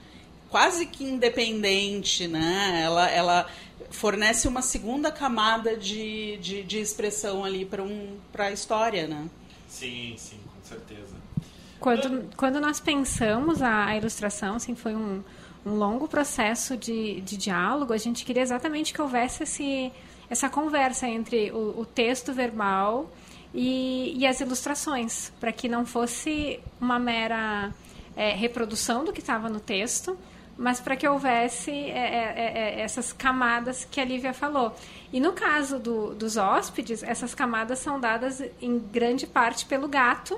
quase 0.48 0.86
que 0.86 1.04
independente, 1.04 2.26
né? 2.26 2.80
Ela, 2.82 3.10
ela 3.10 3.46
fornece 3.90 4.48
uma 4.48 4.62
segunda 4.62 5.10
camada 5.10 5.76
de, 5.76 6.36
de, 6.38 6.62
de 6.62 6.78
expressão 6.78 7.44
ali 7.44 7.64
para 7.64 7.82
um, 7.82 8.16
a 8.36 8.50
história, 8.50 9.06
né? 9.06 9.28
Sim, 9.68 10.14
sim, 10.16 10.38
com 10.54 10.68
certeza. 10.68 11.16
Quando, 11.78 12.30
quando 12.36 12.60
nós 12.60 12.80
pensamos 12.80 13.62
a, 13.62 13.86
a 13.86 13.96
ilustração, 13.96 14.56
assim, 14.56 14.74
foi 14.74 14.94
um, 14.94 15.22
um 15.64 15.74
longo 15.74 16.08
processo 16.08 16.76
de, 16.76 17.20
de 17.20 17.36
diálogo, 17.36 17.92
a 17.92 17.98
gente 17.98 18.24
queria 18.24 18.42
exatamente 18.42 18.92
que 18.92 19.00
houvesse 19.00 19.42
esse 19.42 19.92
essa 20.28 20.48
conversa 20.48 21.06
entre 21.06 21.50
o, 21.52 21.80
o 21.80 21.86
texto 21.86 22.32
verbal 22.32 23.10
e, 23.54 24.12
e, 24.16 24.26
as 24.26 24.40
ilustrações, 24.40 25.32
para 25.40 25.52
que 25.52 25.68
não 25.68 25.86
fosse 25.86 26.60
uma 26.80 26.98
mera 26.98 27.72
é, 28.16 28.30
reprodução 28.32 29.04
do 29.04 29.12
que 29.12 29.20
estava 29.20 29.48
no 29.48 29.60
texto, 29.60 30.18
mas 30.56 30.80
para 30.80 30.96
que 30.96 31.06
houvesse 31.06 31.70
é, 31.70 31.98
é, 31.98 32.34
é, 32.36 32.78
é, 32.78 32.80
essas 32.80 33.12
camadas 33.12 33.84
que 33.84 34.00
a 34.00 34.04
Lívia 34.04 34.32
falou. 34.32 34.74
E 35.12 35.20
no 35.20 35.32
caso 35.32 35.78
do, 35.78 36.14
dos 36.14 36.36
hóspedes, 36.36 37.02
essas 37.02 37.34
camadas 37.34 37.78
são 37.78 38.00
dadas 38.00 38.42
em 38.60 38.78
grande 38.78 39.26
parte 39.26 39.66
pelo 39.66 39.86
gato, 39.88 40.34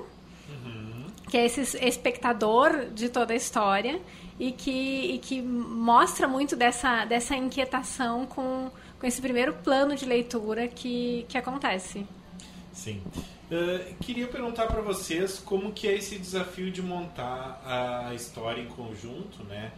uhum. 0.49 1.05
que 1.29 1.37
é 1.37 1.45
esse 1.45 1.77
espectador 1.77 2.85
de 2.93 3.09
toda 3.09 3.33
a 3.33 3.35
história 3.35 3.99
e 4.39 4.51
que, 4.51 5.15
e 5.15 5.19
que 5.19 5.41
mostra 5.41 6.27
muito 6.27 6.55
dessa, 6.55 7.05
dessa 7.05 7.35
inquietação 7.35 8.25
com 8.25 8.69
com 8.99 9.07
esse 9.07 9.21
primeiro 9.21 9.53
plano 9.53 9.95
de 9.95 10.05
leitura 10.05 10.67
que, 10.67 11.25
que 11.29 11.37
acontece. 11.37 12.05
Sim. 12.73 13.01
Uh, 13.49 13.95
queria 14.01 14.27
perguntar 14.27 14.67
para 14.67 14.81
vocês 14.81 15.39
como 15.39 15.71
que 15.71 15.87
é 15.87 15.95
esse 15.95 16.19
desafio 16.19 16.69
de 16.69 16.81
montar 16.81 17.61
a 17.65 18.13
história 18.13 18.61
em 18.61 18.67
conjunto, 18.67 19.43
né? 19.45 19.71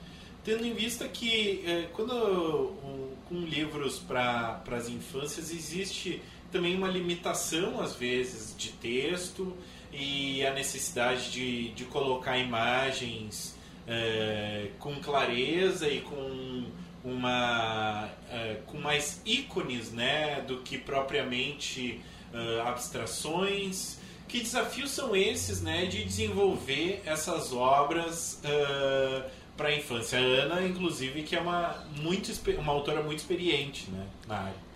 Tendo 0.43 0.65
em 0.65 0.73
vista 0.73 1.07
que 1.07 1.63
uh, 1.65 1.89
quando 1.93 2.13
um, 2.13 3.15
com 3.29 3.35
livros 3.45 3.99
para 3.99 4.61
as 4.71 4.89
infâncias 4.89 5.51
existe 5.51 6.21
também 6.51 6.75
uma 6.75 6.87
limitação 6.87 7.79
às 7.79 7.95
vezes 7.95 8.55
de 8.57 8.71
texto 8.73 9.55
e 9.91 10.45
a 10.45 10.53
necessidade 10.53 11.31
de, 11.31 11.69
de 11.69 11.85
colocar 11.85 12.37
imagens 12.37 13.55
uh, 13.87 14.71
com 14.79 14.95
clareza 14.95 15.87
e 15.87 16.01
com 16.01 16.65
uma 17.03 18.05
uh, 18.05 18.61
com 18.65 18.77
mais 18.77 19.21
ícones 19.25 19.91
né 19.91 20.41
do 20.41 20.57
que 20.57 20.77
propriamente 20.77 22.01
uh, 22.33 22.67
abstrações. 22.67 23.99
Que 24.27 24.39
desafios 24.39 24.91
são 24.91 25.15
esses 25.15 25.61
né 25.61 25.85
de 25.85 26.03
desenvolver 26.03 27.01
essas 27.05 27.51
obras 27.51 28.41
uh, 28.43 29.29
para 29.61 29.69
a 29.69 29.75
infância 29.75 30.17
a 30.17 30.21
Ana 30.21 30.67
inclusive 30.67 31.21
que 31.21 31.35
é 31.35 31.39
uma 31.39 31.85
muito 32.01 32.31
uma 32.57 32.73
autora 32.73 33.03
muito 33.03 33.19
experiente 33.19 33.89
né 33.91 34.07
na 34.27 34.37
área 34.37 34.71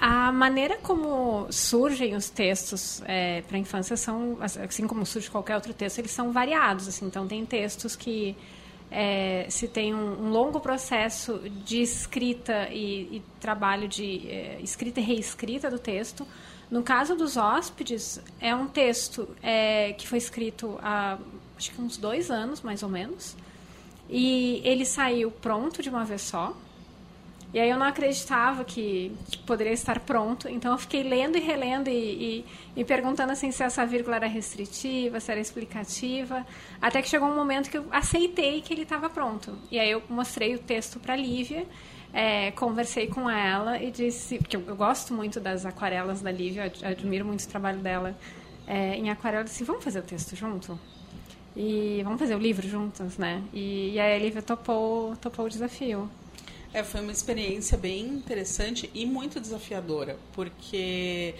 a 0.00 0.32
maneira 0.32 0.78
como 0.78 1.46
surgem 1.52 2.16
os 2.16 2.30
textos 2.30 3.02
é, 3.04 3.42
para 3.42 3.58
a 3.58 3.60
infância 3.60 3.94
são 3.94 4.38
assim 4.40 4.86
como 4.86 5.04
surge 5.04 5.30
qualquer 5.30 5.54
outro 5.54 5.74
texto 5.74 5.98
eles 5.98 6.10
são 6.10 6.32
variados 6.32 6.88
assim 6.88 7.06
então 7.06 7.28
tem 7.28 7.44
textos 7.44 7.94
que 7.94 8.34
é, 8.90 9.46
se 9.48 9.68
tem 9.68 9.94
um, 9.94 10.26
um, 10.26 10.30
longo 10.30 10.60
processo 10.60 11.38
de 11.64 11.80
escrita 11.80 12.68
e, 12.70 13.16
e 13.16 13.22
trabalho 13.40 13.88
de 13.88 14.28
é, 14.28 14.60
escrita 14.62 15.00
e 15.00 15.02
reescrita 15.02 15.70
do 15.70 15.78
texto. 15.78 16.28
No 16.70 16.82
caso 16.82 17.16
dos 17.16 17.38
hóspedes, 17.38 18.20
é 18.38 18.54
um 18.54 18.66
texto 18.66 19.26
é, 19.42 19.94
que 19.94 20.06
foi 20.06 20.18
escrito 20.18 20.78
há 20.82 21.16
acho 21.56 21.70
que 21.70 21.80
uns 21.80 21.96
dois 21.96 22.30
anos, 22.30 22.60
mais 22.60 22.82
ou 22.82 22.90
menos. 22.90 23.34
E 24.14 24.60
ele 24.62 24.84
saiu 24.84 25.30
pronto 25.30 25.82
de 25.82 25.88
uma 25.88 26.04
vez 26.04 26.20
só. 26.20 26.54
E 27.54 27.58
aí 27.58 27.68
eu 27.68 27.78
não 27.78 27.86
acreditava 27.86 28.62
que, 28.62 29.10
que, 29.30 29.38
poderia 29.38 29.72
estar 29.72 30.00
pronto, 30.00 30.48
então 30.48 30.72
eu 30.72 30.78
fiquei 30.78 31.02
lendo 31.02 31.36
e 31.36 31.40
relendo 31.40 31.88
e, 31.88 31.92
e, 31.94 32.46
e, 32.76 32.84
perguntando 32.84 33.30
assim 33.32 33.50
se 33.50 33.62
essa 33.62 33.84
vírgula 33.84 34.16
era 34.16 34.26
restritiva, 34.26 35.20
se 35.20 35.30
era 35.30 35.38
explicativa, 35.38 36.46
até 36.80 37.02
que 37.02 37.08
chegou 37.10 37.28
um 37.28 37.34
momento 37.34 37.70
que 37.70 37.76
eu 37.76 37.84
aceitei 37.90 38.62
que 38.62 38.72
ele 38.72 38.82
estava 38.82 39.10
pronto. 39.10 39.58
E 39.70 39.78
aí 39.78 39.90
eu 39.90 40.02
mostrei 40.08 40.54
o 40.54 40.58
texto 40.58 40.98
para 40.98 41.12
a 41.12 41.16
Lívia, 41.16 41.66
é, 42.12 42.52
conversei 42.52 43.06
com 43.06 43.28
ela 43.28 43.82
e 43.82 43.90
disse, 43.90 44.38
porque 44.38 44.56
eu, 44.56 44.64
eu, 44.66 44.76
gosto 44.76 45.12
muito 45.12 45.38
das 45.38 45.66
aquarelas 45.66 46.22
da 46.22 46.30
Lívia, 46.30 46.72
admiro 46.82 47.26
muito 47.26 47.44
o 47.44 47.48
trabalho 47.48 47.80
dela 47.80 48.16
é, 48.66 48.96
em 48.96 49.10
aquarela, 49.10 49.42
eu 49.42 49.44
disse, 49.44 49.62
vamos 49.62 49.84
fazer 49.84 49.98
o 49.98 50.02
texto 50.02 50.34
junto? 50.34 50.78
E 51.56 52.00
vamos 52.02 52.18
fazer 52.18 52.34
o 52.34 52.38
livro 52.38 52.66
juntos, 52.66 53.18
né? 53.18 53.42
E, 53.52 53.90
e 53.92 54.00
aí 54.00 54.16
a 54.16 54.18
Lívia 54.18 54.42
topou, 54.42 55.14
topou 55.16 55.46
o 55.46 55.48
desafio. 55.48 56.08
É, 56.72 56.82
foi 56.82 57.02
uma 57.02 57.12
experiência 57.12 57.76
bem 57.76 58.06
interessante 58.06 58.88
e 58.94 59.04
muito 59.04 59.38
desafiadora, 59.38 60.16
porque 60.32 61.34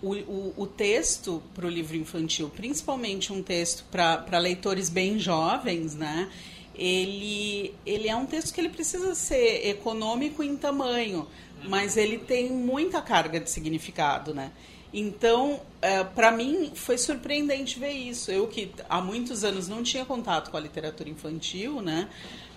o, 0.00 0.14
o, 0.14 0.54
o 0.56 0.66
texto 0.66 1.42
para 1.52 1.66
o 1.66 1.68
livro 1.68 1.96
infantil, 1.96 2.48
principalmente 2.48 3.32
um 3.32 3.42
texto 3.42 3.84
para 3.90 4.38
leitores 4.38 4.88
bem 4.88 5.18
jovens, 5.18 5.96
né? 5.96 6.30
Ele, 6.74 7.74
ele 7.84 8.08
é 8.08 8.14
um 8.14 8.24
texto 8.24 8.54
que 8.54 8.60
ele 8.60 8.68
precisa 8.68 9.14
ser 9.14 9.68
econômico 9.68 10.42
em 10.42 10.56
tamanho, 10.56 11.26
mas 11.64 11.96
ele 11.96 12.18
tem 12.18 12.50
muita 12.50 13.02
carga 13.02 13.40
de 13.40 13.50
significado, 13.50 14.32
né? 14.32 14.52
Então, 14.92 15.60
é, 15.80 16.04
para 16.04 16.30
mim, 16.30 16.72
foi 16.74 16.98
surpreendente 16.98 17.78
ver 17.78 17.92
isso. 17.92 18.30
Eu 18.30 18.46
que 18.46 18.70
há 18.88 19.00
muitos 19.00 19.42
anos 19.42 19.66
não 19.68 19.82
tinha 19.82 20.04
contato 20.04 20.50
com 20.50 20.56
a 20.56 20.60
literatura 20.60 21.08
infantil, 21.08 21.80
né? 21.80 22.08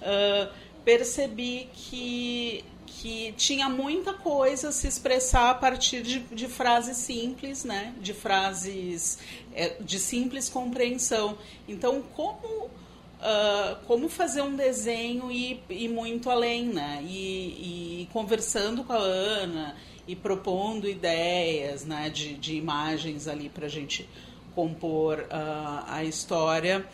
Uh, 0.01 0.53
percebi 0.83 1.69
que, 1.73 2.63
que 2.85 3.33
tinha 3.37 3.69
muita 3.69 4.13
coisa 4.13 4.69
a 4.69 4.71
se 4.71 4.87
expressar 4.87 5.49
a 5.49 5.55
partir 5.55 6.03
de, 6.03 6.19
de 6.19 6.47
frases 6.47 6.97
simples, 6.97 7.63
né? 7.63 7.93
de 7.99 8.13
frases 8.13 9.17
é, 9.53 9.77
de 9.79 9.97
simples 9.97 10.47
compreensão. 10.47 11.37
Então, 11.67 12.03
como, 12.15 12.65
uh, 12.65 13.75
como 13.87 14.09
fazer 14.09 14.41
um 14.41 14.55
desenho 14.55 15.31
e 15.31 15.59
ir 15.69 15.89
muito 15.89 16.29
além, 16.29 16.65
né? 16.65 17.03
E, 17.03 18.01
e, 18.03 18.09
conversando 18.13 18.83
com 18.83 18.93
a 18.93 18.97
Ana 18.97 19.75
e 20.07 20.15
propondo 20.15 20.87
ideias 20.87 21.85
né? 21.85 22.09
de, 22.09 22.35
de 22.35 22.55
imagens 22.55 23.27
ali 23.27 23.49
para 23.49 23.65
a 23.65 23.69
gente 23.69 24.07
compor 24.53 25.19
uh, 25.19 25.83
a 25.87 26.03
história 26.03 26.85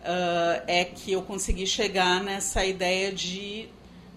uh, 0.00 0.62
é 0.66 0.84
que 0.84 1.12
eu 1.12 1.22
consegui 1.22 1.66
chegar 1.66 2.22
nessa 2.22 2.64
ideia 2.64 3.12
de 3.12 3.68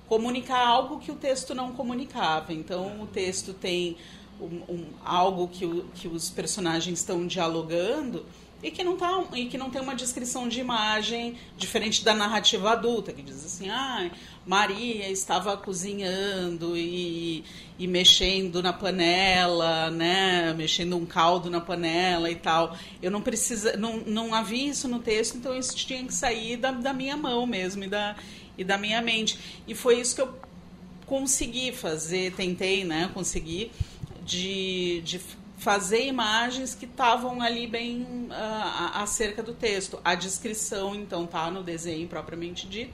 comunicar 0.08 0.66
algo 0.66 1.00
que 1.00 1.12
o 1.12 1.16
texto 1.16 1.54
não 1.54 1.74
comunicava. 1.74 2.54
Então, 2.54 3.02
o 3.02 3.08
texto 3.08 3.54
tem 3.54 3.98
um, 4.40 4.74
um, 4.74 4.86
algo 5.04 5.48
que, 5.48 5.66
o, 5.66 5.86
que 5.96 6.08
os 6.08 6.30
personagens 6.30 7.00
estão 7.00 7.26
dialogando 7.28 8.26
e 8.62 8.72
que 8.72 8.84
não 8.84 8.96
tá 8.96 9.26
e 9.34 9.48
que 9.48 9.58
não 9.58 9.70
tem 9.70 9.82
uma 9.82 9.94
descrição 9.94 10.48
de 10.48 10.62
imagem 10.62 11.36
diferente 11.58 12.04
da 12.04 12.14
narrativa 12.14 12.72
adulta 12.72 13.12
que 13.12 13.22
diz 13.22 13.46
assim 13.46 13.70
ah 13.70 14.10
Maria 14.46 15.10
estava 15.10 15.56
cozinhando 15.56 16.76
e, 16.78 17.44
e 17.80 17.88
mexendo 17.88 18.62
na 18.62 18.74
panela 18.74 19.90
né 19.90 20.54
mexendo 20.54 20.98
um 20.98 21.06
caldo 21.06 21.50
na 21.50 21.62
panela 21.62 22.30
e 22.30 22.36
tal 22.36 22.78
eu 23.02 23.10
não 23.10 23.22
precisa 23.22 23.78
não, 23.78 23.98
não 24.00 24.34
havia 24.34 24.70
isso 24.70 24.88
no 24.88 25.00
texto 25.00 25.38
então 25.38 25.58
isso 25.58 25.76
tinha 25.76 26.04
que 26.06 26.14
sair 26.14 26.58
da, 26.58 26.72
da 26.72 26.94
minha 26.94 27.16
mão 27.16 27.46
mesmo 27.46 27.84
e 27.86 27.88
da 27.88 28.16
e 28.58 28.64
da 28.64 28.78
minha 28.78 29.02
mente 29.02 29.40
e 29.68 29.74
foi 29.74 30.00
isso 30.00 30.16
que 30.16 30.22
eu 30.22 30.34
consegui 31.06 31.72
fazer 31.72 32.34
tentei 32.34 32.84
né 32.84 33.10
conseguir 33.14 33.72
de, 34.26 35.02
de 35.02 35.20
fazer 35.64 36.06
imagens 36.06 36.76
que 36.76 36.86
estavam 36.86 37.42
ali 37.42 37.66
bem 37.66 38.02
uh, 38.30 38.92
acerca 38.96 39.42
do 39.42 39.54
texto. 39.54 40.00
A 40.04 40.14
descrição, 40.14 40.94
então, 40.94 41.26
tá 41.26 41.50
no 41.50 41.64
desenho 41.64 42.08
propriamente 42.08 42.68
dito. 42.68 42.94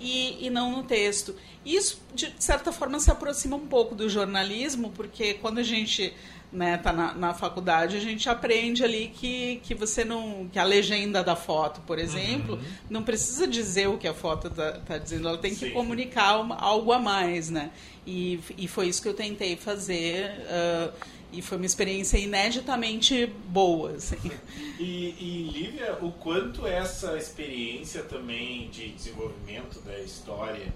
E, 0.00 0.46
e 0.46 0.50
não 0.50 0.76
no 0.76 0.82
texto. 0.82 1.34
Isso, 1.64 2.00
de 2.14 2.32
certa 2.38 2.72
forma, 2.72 2.98
se 3.00 3.10
aproxima 3.10 3.56
um 3.56 3.66
pouco 3.66 3.94
do 3.94 4.08
jornalismo, 4.08 4.90
porque 4.90 5.34
quando 5.34 5.58
a 5.58 5.62
gente 5.62 6.14
né, 6.50 6.78
tá 6.78 6.92
na, 6.92 7.14
na 7.14 7.34
faculdade, 7.34 7.96
a 7.96 8.00
gente 8.00 8.28
aprende 8.28 8.82
ali 8.82 9.12
que, 9.14 9.60
que 9.62 9.74
você 9.74 10.04
não. 10.04 10.48
que 10.50 10.58
a 10.58 10.64
legenda 10.64 11.22
da 11.22 11.36
foto, 11.36 11.80
por 11.82 11.98
exemplo, 11.98 12.54
uhum. 12.54 12.62
não 12.88 13.02
precisa 13.02 13.46
dizer 13.46 13.88
o 13.88 13.98
que 13.98 14.08
a 14.08 14.14
foto 14.14 14.48
está 14.48 14.72
tá 14.72 14.98
dizendo, 14.98 15.28
ela 15.28 15.38
tem 15.38 15.50
que 15.50 15.66
Sim. 15.66 15.70
comunicar 15.72 16.40
uma, 16.40 16.56
algo 16.56 16.92
a 16.92 16.98
mais, 16.98 17.50
né? 17.50 17.70
E, 18.06 18.40
e 18.56 18.66
foi 18.66 18.88
isso 18.88 19.02
que 19.02 19.08
eu 19.08 19.14
tentei 19.14 19.56
fazer. 19.56 20.30
Uh, 20.46 21.17
e 21.32 21.42
foi 21.42 21.58
uma 21.58 21.66
experiência 21.66 22.18
ineditamente 22.18 23.26
boa. 23.26 23.92
Assim. 23.92 24.30
E, 24.78 25.14
e 25.18 25.50
Lívia, 25.52 25.98
o 26.00 26.12
quanto 26.12 26.66
essa 26.66 27.16
experiência 27.16 28.02
também 28.02 28.68
de 28.70 28.90
desenvolvimento 28.90 29.80
da 29.80 29.98
história 29.98 30.72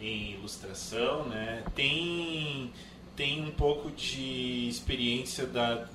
em 0.00 0.32
ilustração, 0.32 1.24
né, 1.28 1.62
tem 1.74 2.72
tem 3.16 3.42
um 3.42 3.52
pouco 3.52 3.90
de 3.92 4.68
experiência 4.68 5.46
da, 5.46 5.86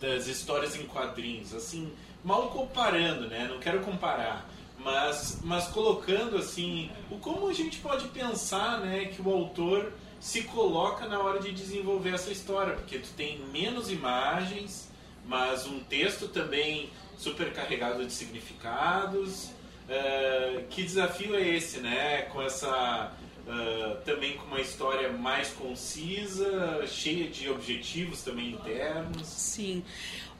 das 0.00 0.28
histórias 0.28 0.76
em 0.76 0.86
quadrinhos, 0.86 1.52
assim, 1.52 1.92
mal 2.22 2.50
comparando, 2.50 3.26
né? 3.26 3.48
Não 3.50 3.58
quero 3.58 3.80
comparar, 3.80 4.48
mas, 4.78 5.40
mas 5.42 5.66
colocando 5.66 6.36
assim, 6.36 6.90
o 7.10 7.16
como 7.16 7.48
a 7.48 7.52
gente 7.52 7.78
pode 7.78 8.06
pensar, 8.08 8.80
né, 8.80 9.06
que 9.06 9.20
o 9.20 9.30
autor 9.30 9.92
se 10.20 10.42
coloca 10.42 11.06
na 11.06 11.20
hora 11.20 11.40
de 11.40 11.52
desenvolver 11.52 12.14
essa 12.14 12.30
história, 12.30 12.74
porque 12.74 12.98
tu 12.98 13.08
tem 13.16 13.38
menos 13.52 13.90
imagens, 13.90 14.88
mas 15.26 15.66
um 15.66 15.80
texto 15.80 16.28
também 16.28 16.90
super 17.16 17.52
carregado 17.52 18.04
de 18.04 18.12
significados. 18.12 19.50
Uh, 19.88 20.64
que 20.68 20.82
desafio 20.82 21.34
é 21.34 21.48
esse, 21.48 21.78
né? 21.80 22.22
Com 22.22 22.42
essa 22.42 23.12
Uh, 23.48 23.96
também 24.04 24.36
com 24.36 24.44
uma 24.44 24.60
história 24.60 25.10
mais 25.10 25.48
concisa, 25.48 26.86
cheia 26.86 27.30
de 27.30 27.48
objetivos 27.48 28.20
também 28.20 28.50
internos. 28.50 29.26
Sim. 29.26 29.82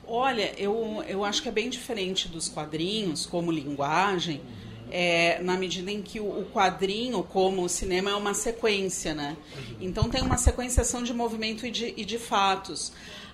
Olha, 0.07 0.53
eu, 0.59 1.03
eu 1.09 1.25
acho 1.25 1.43
que 1.43 1.49
é 1.49 1.53
bem 1.53 1.71
diferente 1.71 2.29
dos 2.29 2.51
quadrinhos 2.51 3.25
como 3.25 3.51
linguagem. 3.51 4.43
É, 4.91 5.41
na 5.43 5.57
medida 5.57 5.91
em 5.91 6.03
que 6.03 6.21
o, 6.21 6.47
quadrinho, 6.53 7.23
como 7.23 7.63
o 7.63 7.69
cinema, 7.69 8.11
é 8.11 8.15
uma 8.15 8.35
sequência, 8.35 9.15
né? 9.15 9.37
Então 9.81 10.09
tem 10.09 10.23
uma 10.23 10.37
sequenciação 10.37 11.03
de 11.03 11.13
movimento 11.13 11.67
e 11.67 11.71
de, 11.71 11.95
e 11.97 12.05
de 12.05 12.19
fatos. 12.19 12.93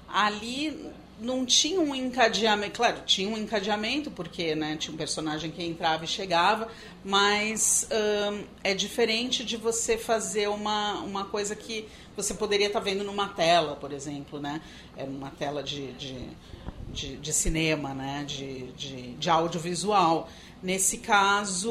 Ali 0.09 0.93
não 1.21 1.47
tinha 1.47 1.81
um 1.81 1.95
encadeamento, 1.95 2.73
claro, 2.73 3.03
tinha 3.07 3.29
um 3.29 3.39
encadeamento, 3.39 4.11
porque 4.11 4.55
né, 4.55 4.77
tinha 4.77 4.93
um 4.93 4.97
personagem 4.97 5.51
que 5.51 5.65
entrava 5.65 6.05
e 6.05 6.09
chegava, 6.09 6.69
mas 7.05 7.89
hum, 7.91 8.45
é 8.63 8.75
diferente 8.75 9.45
de 9.45 9.57
você 9.57 9.97
fazer 9.97 10.49
uma, 10.49 11.01
uma 11.01 11.25
coisa 11.25 11.55
que 11.55 11.89
você 12.17 12.35
poderia 12.35 12.67
estar 12.67 12.81
tá 12.81 12.85
vendo 12.85 13.05
numa 13.05 13.29
tela, 13.29 13.77
por 13.77 13.93
exemplo, 13.93 14.41
né? 14.41 14.61
É 14.97 15.05
uma 15.05 15.31
tela 15.31 15.63
de, 15.63 15.93
de, 15.95 16.29
de, 16.93 17.17
de 17.17 17.33
cinema, 17.33 17.93
né? 17.93 18.25
De, 18.27 18.73
de, 18.73 19.15
de 19.15 19.31
audiovisual. 19.31 20.29
Nesse 20.65 20.99
caso, 20.99 21.71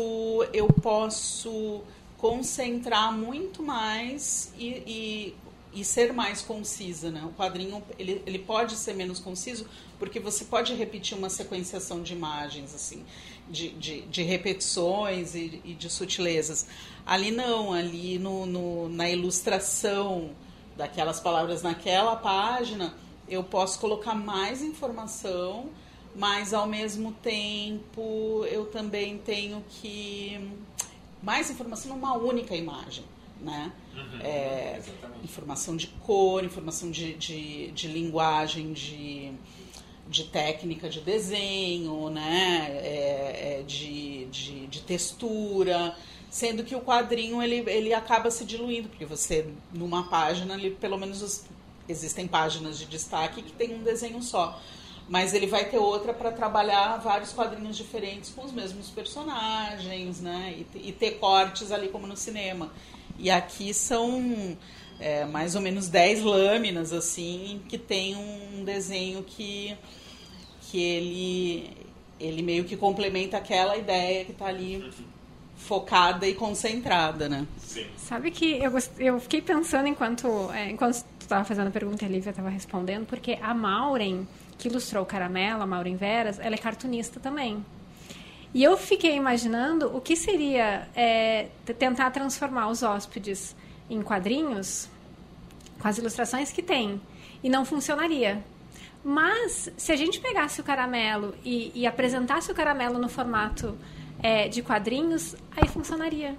eu 0.54 0.68
posso 0.68 1.82
concentrar 2.18 3.12
muito 3.12 3.62
mais 3.62 4.54
e, 4.58 4.68
e 4.88 5.36
e 5.76 5.84
ser 5.84 6.14
mais 6.14 6.42
concisa, 6.42 7.10
né? 7.10 7.24
O 7.26 7.34
quadrinho 7.34 7.84
ele, 7.98 8.22
ele 8.26 8.40
pode 8.40 8.76
ser 8.76 8.94
menos 8.94 9.20
conciso 9.20 9.66
porque 9.98 10.20
você 10.20 10.46
pode 10.46 10.74
repetir 10.76 11.18
uma 11.18 11.30
sequenciação 11.30 12.04
de 12.04 12.14
imagens 12.14 12.76
assim, 12.76 13.04
de, 13.50 13.70
de, 13.70 14.02
de 14.02 14.22
repetições 14.22 15.34
e, 15.34 15.62
e, 15.66 15.74
de 15.74 15.90
sutilezas. 15.90 16.68
Ali 17.06 17.32
não, 17.32 17.74
ali 17.74 18.20
no, 18.20 18.46
no, 18.46 18.90
na 18.90 19.10
ilustração 19.10 20.32
daquelas 20.78 21.20
palavras 21.20 21.62
naquela 21.62 22.16
página 22.16 22.94
eu 23.28 23.44
posso 23.44 23.80
colocar 23.80 24.14
mais 24.14 24.62
informação, 24.62 25.70
mas 26.16 26.54
ao 26.54 26.68
mesmo 26.68 27.12
tempo 27.14 28.46
eu 28.50 28.66
também 28.66 29.18
tenho 29.18 29.64
que 29.70 30.40
mais 31.22 31.50
informação 31.50 31.96
numa 31.96 32.16
única 32.16 32.56
imagem 32.56 33.06
né? 33.44 33.72
Uhum, 33.94 34.20
é, 34.22 34.82
informação 35.24 35.76
de 35.76 35.88
cor, 35.88 36.44
informação 36.44 36.90
de, 36.90 37.14
de, 37.14 37.72
de, 37.72 37.88
linguagem, 37.88 38.72
de, 38.74 39.34
de 40.08 40.24
técnica 40.26 40.90
de 40.90 41.02
desenho, 41.02 42.10
né? 42.10 42.68
É, 42.70 43.60
é, 43.60 43.64
de, 43.64 44.26
de, 44.26 44.68
de, 44.68 44.82
textura, 44.82 45.96
sendo 46.30 46.64
que 46.64 46.76
o 46.76 46.82
quadrinho 46.82 47.44
ele, 47.44 47.70
ele 47.70 47.94
acaba 47.94 48.32
se 48.32 48.46
diluindo, 48.46 48.90
porque 48.90 49.06
você, 49.06 49.48
numa 49.74 50.08
página, 50.10 50.54
ali, 50.54 50.72
pelo 50.72 50.98
menos 50.98 51.22
os, 51.22 51.46
existem 51.88 52.28
páginas 52.28 52.80
de 52.80 52.86
destaque 52.86 53.42
que 53.42 53.52
tem 53.52 53.76
um 53.76 53.84
desenho 53.84 54.22
só 54.24 54.60
mas 55.08 55.34
ele 55.34 55.48
vai 55.48 55.66
ter 55.66 55.78
outra 55.78 56.14
para 56.14 56.32
trabalhar 56.32 56.98
vários 56.98 57.34
quadrinhos 57.34 57.76
diferentes 57.76 58.30
com 58.30 58.44
os 58.46 58.52
mesmos 58.52 58.90
personagens, 58.90 60.22
né? 60.22 60.56
E, 60.74 60.90
e, 60.90 60.92
ter 60.92 61.12
cortes 61.20 61.72
ali 61.72 61.90
como 61.90 62.08
no 62.08 62.16
cinema. 62.16 62.72
E 63.18 63.30
aqui 63.30 63.74
são 63.74 64.58
é, 65.00 65.26
mais 65.26 65.56
ou 65.56 65.62
menos 65.62 65.88
10 65.88 66.22
lâminas, 66.22 66.94
assim, 66.94 67.62
que 67.68 67.78
tem 67.78 68.16
um 68.16 68.64
desenho 68.64 69.24
que, 69.24 69.78
que 70.62 70.82
ele, 70.82 71.70
ele 72.20 72.42
meio 72.42 72.64
que 72.64 72.78
complementa 72.78 73.38
aquela 73.38 73.78
ideia 73.78 74.26
que 74.26 74.32
está 74.32 74.46
ali 74.46 74.90
focada 75.58 76.28
e 76.28 76.34
concentrada, 76.34 77.30
né? 77.30 77.48
Sim. 77.58 77.86
Sabe 77.98 78.32
que 78.32 78.60
eu, 78.62 78.72
eu 79.00 79.20
fiquei 79.20 79.42
pensando 79.42 79.88
enquanto, 79.88 80.52
é, 80.52 80.70
enquanto 80.70 81.04
tu 81.20 81.22
estava 81.22 81.44
fazendo 81.46 81.68
a 81.68 81.72
pergunta 81.72 82.04
e 82.04 82.08
a 82.08 82.12
Lívia 82.12 82.32
estava 82.32 82.50
respondendo, 82.50 83.06
porque 83.06 83.38
a 83.42 83.54
Maureen, 83.54 84.28
que 84.64 84.70
ilustrou 84.70 85.04
o 85.04 85.06
Caramelo, 85.06 85.62
a 85.62 85.68
Maureen 85.68 85.98
Veras, 85.98 86.40
ela 86.40 86.56
é 86.56 86.58
cartunista 86.58 87.20
também. 87.20 87.64
E 88.54 88.64
eu 88.64 88.78
fiquei 88.78 89.14
imaginando 89.14 89.94
o 89.94 90.00
que 90.00 90.16
seria 90.16 90.88
é, 90.96 91.50
tentar 91.78 92.10
transformar 92.12 92.70
os 92.70 92.82
hóspedes 92.82 93.54
em 93.90 94.02
quadrinhos 94.02 94.88
com 95.80 95.88
as 95.88 95.98
ilustrações 95.98 96.54
que 96.54 96.64
tem. 96.64 97.02
E 97.44 97.50
não 97.50 97.66
funcionaria. 97.66 98.42
Mas, 99.04 99.70
se 99.76 99.92
a 99.92 99.98
gente 99.98 100.22
pegasse 100.22 100.62
o 100.62 100.64
caramelo 100.64 101.36
e, 101.44 101.74
e 101.76 101.86
apresentasse 101.86 102.50
o 102.50 102.56
caramelo 102.56 102.98
no 102.98 103.10
formato 103.10 103.78
é, 104.22 104.48
de 104.48 104.62
quadrinhos, 104.62 105.36
aí 105.52 105.68
funcionaria. 105.68 106.38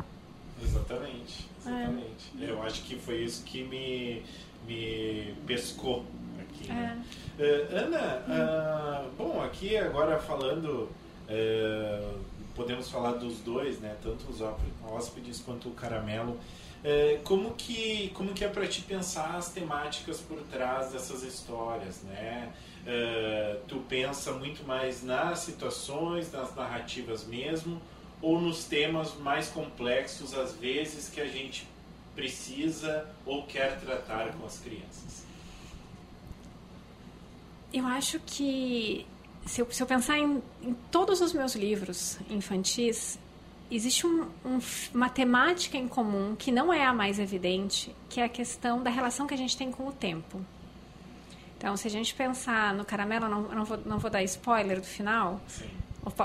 Exatamente. 0.62 1.46
Exatamente. 1.60 2.32
É. 2.40 2.50
Eu 2.50 2.62
acho 2.62 2.84
que 2.84 2.96
foi 2.96 3.22
isso 3.22 3.44
que 3.44 3.64
me, 3.64 4.22
me 4.66 5.34
pescou 5.46 6.06
Uh, 6.72 7.76
Ana, 7.76 9.08
uh, 9.08 9.10
bom, 9.16 9.42
aqui 9.42 9.76
agora 9.76 10.18
falando 10.18 10.88
é, 11.28 12.12
podemos 12.54 12.90
falar 12.90 13.12
dos 13.12 13.38
dois, 13.40 13.80
né? 13.80 13.96
Tanto 14.02 14.30
os 14.30 14.40
hóspedes 14.40 15.40
quanto 15.40 15.68
o 15.68 15.72
caramelo. 15.72 16.38
Como 17.24 17.54
que 17.54 18.10
como 18.10 18.34
que 18.34 18.44
é 18.44 18.48
para 18.48 18.66
te 18.66 18.82
pensar 18.82 19.36
as 19.36 19.50
temáticas 19.50 20.20
por 20.20 20.38
trás 20.52 20.92
dessas 20.92 21.22
histórias, 21.22 22.02
né? 22.02 22.52
Tu 23.66 23.78
pensa 23.88 24.32
muito 24.32 24.66
mais 24.66 25.02
nas 25.02 25.38
situações, 25.38 26.30
nas 26.30 26.54
narrativas 26.54 27.26
mesmo, 27.26 27.80
ou 28.20 28.38
nos 28.38 28.64
temas 28.64 29.14
mais 29.14 29.48
complexos 29.48 30.34
às 30.34 30.52
vezes 30.56 31.08
que 31.08 31.22
a 31.22 31.26
gente 31.26 31.66
precisa 32.14 33.06
ou 33.24 33.44
quer 33.44 33.80
tratar 33.80 34.32
com 34.34 34.44
as 34.44 34.58
crianças? 34.58 35.23
Eu 37.74 37.88
acho 37.88 38.20
que 38.20 39.04
se 39.44 39.60
eu, 39.60 39.66
se 39.68 39.82
eu 39.82 39.86
pensar 39.86 40.16
em, 40.16 40.40
em, 40.62 40.74
todos 40.92 41.20
os 41.20 41.32
meus 41.32 41.56
livros 41.56 42.18
infantis, 42.30 43.18
existe 43.68 44.06
um, 44.06 44.28
um, 44.44 44.60
uma 44.94 45.08
temática 45.08 45.76
em 45.76 45.88
comum 45.88 46.36
que 46.36 46.52
não 46.52 46.72
é 46.72 46.84
a 46.84 46.92
mais 46.92 47.18
evidente, 47.18 47.92
que 48.08 48.20
é 48.20 48.24
a 48.24 48.28
questão 48.28 48.80
da 48.80 48.90
relação 48.90 49.26
que 49.26 49.34
a 49.34 49.36
gente 49.36 49.56
tem 49.56 49.72
com 49.72 49.88
o 49.88 49.92
tempo. 49.92 50.40
Então, 51.58 51.76
se 51.76 51.88
a 51.88 51.90
gente 51.90 52.14
pensar 52.14 52.72
no 52.74 52.84
caramelo, 52.84 53.26
não, 53.26 53.42
não, 53.42 53.64
vou, 53.64 53.78
não 53.84 53.98
vou 53.98 54.08
dar 54.08 54.22
spoiler 54.22 54.80
do 54.80 54.86
final. 54.86 55.40
Sim. 55.48 55.68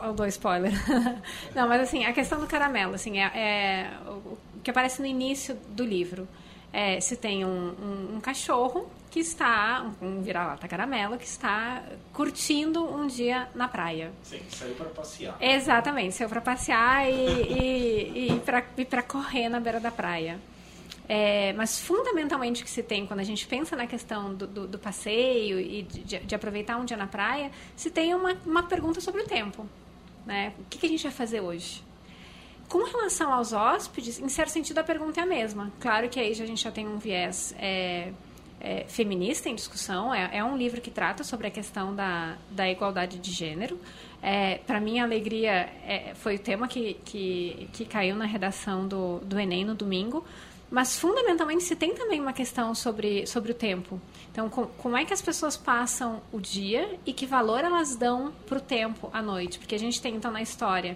Eu 0.03 0.13
dou 0.13 0.27
spoiler. 0.27 0.73
não, 1.55 1.67
mas 1.67 1.81
assim, 1.81 2.05
a 2.05 2.13
questão 2.13 2.39
do 2.39 2.45
caramelo, 2.45 2.93
assim, 2.93 3.19
é, 3.19 3.31
é 3.33 3.91
o 4.05 4.37
que 4.61 4.69
aparece 4.69 5.01
no 5.01 5.07
início 5.07 5.57
do 5.69 5.83
livro. 5.83 6.27
É, 6.71 6.99
se 6.99 7.15
tem 7.15 7.43
um, 7.43 7.49
um, 7.49 8.15
um 8.17 8.19
cachorro 8.19 8.87
que 9.09 9.19
está, 9.19 9.91
um 10.01 10.21
vira-lata 10.21 10.67
caramelo, 10.67 11.17
que 11.17 11.25
está 11.25 11.83
curtindo 12.13 12.83
um 12.83 13.07
dia 13.07 13.49
na 13.55 13.67
praia. 13.67 14.11
Sim, 14.21 14.39
saiu 14.49 14.75
para 14.75 14.89
passear. 14.89 15.37
Exatamente, 15.41 16.15
saiu 16.15 16.29
para 16.29 16.41
passear 16.41 17.09
e, 17.09 18.31
e, 18.31 18.41
e 18.77 18.85
para 18.85 19.01
correr 19.01 19.49
na 19.49 19.59
beira 19.59 19.79
da 19.79 19.91
praia. 19.91 20.39
É, 21.07 21.53
mas 21.53 21.79
fundamentalmente 21.79 22.61
o 22.61 22.65
que 22.65 22.69
se 22.69 22.83
tem 22.83 23.07
quando 23.07 23.19
a 23.19 23.23
gente 23.23 23.47
pensa 23.47 23.75
na 23.75 23.87
questão 23.87 24.31
do, 24.31 24.45
do, 24.45 24.67
do 24.67 24.77
passeio 24.77 25.59
e 25.59 25.81
de, 25.81 26.19
de, 26.19 26.35
aproveitar 26.35 26.77
um 26.77 26.85
dia 26.85 26.95
na 26.95 27.07
praia, 27.07 27.49
se 27.75 27.89
tem 27.89 28.13
uma, 28.13 28.37
uma 28.45 28.61
pergunta 28.61 29.01
sobre 29.01 29.23
o 29.23 29.25
tempo. 29.25 29.67
Né? 30.23 30.53
O 30.59 30.65
que, 30.69 30.77
que 30.77 30.85
a 30.85 30.89
gente 30.89 31.01
vai 31.01 31.11
fazer 31.11 31.41
hoje? 31.41 31.83
com 32.67 32.83
relação 32.83 33.33
aos 33.33 33.51
hóspedes, 33.51 34.19
em 34.19 34.29
certo 34.29 34.49
sentido 34.49 34.77
a 34.77 34.83
pergunta 34.83 35.19
é 35.19 35.23
a 35.23 35.25
mesma. 35.25 35.73
Claro 35.79 36.07
que 36.07 36.19
aí 36.19 36.31
a 36.31 36.35
gente 36.35 36.63
já 36.63 36.71
tem 36.71 36.87
um 36.87 36.99
viés 36.99 37.55
é, 37.57 38.13
é, 38.59 38.85
feminista 38.87 39.49
em 39.49 39.55
discussão. 39.55 40.13
É, 40.13 40.37
é, 40.37 40.43
um 40.43 40.57
livro 40.57 40.81
que 40.81 40.91
trata 40.91 41.23
sobre 41.23 41.47
a 41.47 41.51
questão 41.51 41.95
da, 41.95 42.37
da 42.51 42.69
igualdade 42.69 43.17
de 43.17 43.31
gênero. 43.31 43.79
É, 44.21 44.59
Para 44.67 44.79
mim, 44.79 44.99
a 44.99 45.03
alegria 45.03 45.69
é, 45.85 46.13
foi 46.15 46.35
o 46.35 46.39
tema 46.39 46.67
que, 46.67 46.95
que, 47.05 47.69
que 47.73 47.85
caiu 47.85 48.15
na 48.15 48.25
redação 48.25 48.87
do, 48.87 49.19
do 49.19 49.39
Enem 49.39 49.65
no 49.65 49.75
domingo. 49.75 50.25
Mas, 50.71 50.99
fundamentalmente, 50.99 51.63
se 51.63 51.75
tem 51.75 51.95
também 51.95 52.21
uma 52.21 52.33
questão 52.33 52.75
sobre, 52.75 53.25
sobre 53.25 53.51
o 53.51 53.55
tempo. 53.55 53.99
Então, 54.31 54.49
com, 54.49 54.67
como 54.67 54.95
é 54.95 55.03
que 55.03 55.13
as 55.13 55.21
pessoas 55.21 55.57
passam 55.57 56.21
o 56.31 56.39
dia 56.39 56.99
e 57.05 57.11
que 57.11 57.25
valor 57.25 57.63
elas 57.63 57.95
dão 57.95 58.31
para 58.45 58.59
o 58.59 58.61
tempo 58.61 59.09
à 59.11 59.21
noite? 59.21 59.57
Porque 59.57 59.73
a 59.73 59.79
gente 59.79 59.99
tem, 59.99 60.15
então, 60.15 60.31
na 60.31 60.43
história 60.43 60.95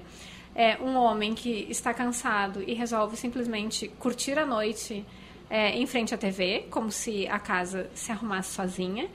é, 0.55 0.77
um 0.81 0.95
homem 0.95 1.33
que 1.33 1.67
está 1.69 1.93
cansado 1.93 2.63
e 2.65 2.73
resolve 2.73 3.17
simplesmente 3.17 3.87
curtir 3.99 4.37
a 4.37 4.45
noite 4.45 5.05
é, 5.53 5.69
em 5.77 5.85
frente 5.85 6.15
à 6.15 6.17
TV, 6.17 6.65
como 6.71 6.91
se 6.91 7.27
a 7.27 7.37
casa 7.37 7.87
se 7.93 8.11
arrumasse 8.11 8.55
sozinha, 8.55 9.07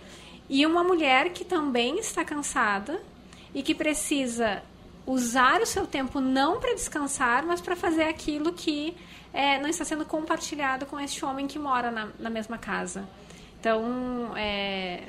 e 0.48 0.64
uma 0.64 0.84
mulher 0.84 1.30
que 1.30 1.44
também 1.44 1.98
está 1.98 2.24
cansada 2.24 3.02
e 3.52 3.60
que 3.60 3.74
precisa 3.74 4.62
usar 5.04 5.60
o 5.60 5.66
seu 5.66 5.84
tempo 5.84 6.20
não 6.20 6.60
para 6.60 6.72
descansar, 6.74 7.44
mas 7.44 7.60
para 7.60 7.74
fazer 7.74 8.04
aquilo 8.04 8.52
que 8.52 8.96
é, 9.32 9.58
não 9.58 9.68
está 9.68 9.84
sendo 9.84 10.04
compartilhado 10.04 10.86
com 10.86 11.00
este 11.00 11.24
homem 11.24 11.48
que 11.48 11.58
mora 11.58 11.90
na, 11.90 12.08
na 12.20 12.30
mesma 12.30 12.56
casa. 12.56 13.04
Então, 13.58 14.32
é, 14.36 15.08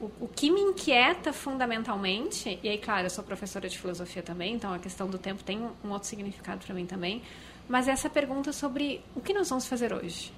o, 0.00 0.06
o, 0.20 0.28
que 0.34 0.50
me 0.50 0.62
inquieta 0.62 1.30
fundamentalmente, 1.30 2.58
e 2.62 2.68
aí, 2.70 2.78
claro, 2.78 3.04
eu 3.04 3.10
sou 3.10 3.22
professora 3.22 3.68
de 3.68 3.78
filosofia 3.78 4.22
também, 4.22 4.54
então 4.54 4.72
a 4.72 4.78
questão 4.78 5.08
do 5.08 5.18
tempo 5.18 5.44
tem 5.44 5.60
um, 5.84 5.90
outro 5.90 6.08
significado 6.08 6.64
para 6.64 6.74
mim 6.74 6.86
também, 6.86 7.20
mas 7.68 7.86
essa 7.86 8.08
pergunta 8.08 8.52
sobre 8.52 9.00
o 9.14 9.20
que 9.20 9.34
nós 9.34 9.48
vamos 9.48 9.66
fazer 9.66 9.92
hoje? 9.92 10.32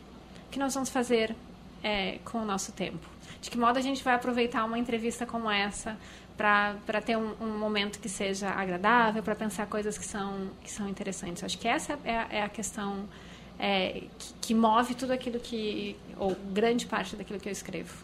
O 0.48 0.50
que 0.50 0.58
nós 0.58 0.74
vamos 0.74 0.88
fazer 0.88 1.34
é, 1.82 2.18
com 2.24 2.38
o 2.38 2.44
nosso 2.44 2.72
tempo? 2.72 3.06
De 3.40 3.50
que 3.50 3.56
modo 3.56 3.78
a 3.78 3.82
gente 3.82 4.02
vai 4.02 4.14
aproveitar 4.14 4.64
uma 4.64 4.78
entrevista 4.78 5.24
como 5.24 5.50
essa 5.50 5.96
para 6.36 7.00
ter 7.04 7.16
um, 7.16 7.34
um, 7.40 7.58
momento 7.58 8.00
que 8.00 8.08
seja 8.08 8.48
agradável, 8.48 9.22
para 9.22 9.34
pensar 9.34 9.66
coisas 9.66 9.96
que 9.96 10.04
são, 10.04 10.50
que 10.62 10.70
são 10.70 10.88
interessantes? 10.88 11.44
Acho 11.44 11.58
que 11.58 11.68
essa 11.68 11.98
é 12.04 12.16
a, 12.16 12.26
é 12.30 12.42
a 12.42 12.48
questão 12.48 13.08
é, 13.58 14.04
que, 14.18 14.34
que 14.40 14.54
move 14.54 14.94
tudo 14.94 15.12
aquilo 15.12 15.38
que, 15.38 15.96
ou 16.16 16.34
grande 16.52 16.86
parte 16.86 17.14
daquilo 17.14 17.38
que 17.38 17.48
eu 17.48 17.52
escrevo. 17.52 17.94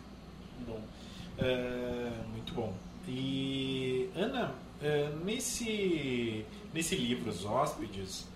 É, 1.39 2.11
muito 2.33 2.55
bom. 2.55 2.72
E, 3.09 4.09
Ana, 4.14 4.55
é, 4.83 5.11
nesse, 5.24 6.45
nesse 6.72 6.97
livro, 6.97 7.31
Os 7.31 7.45
Hóspedes, 7.45 8.27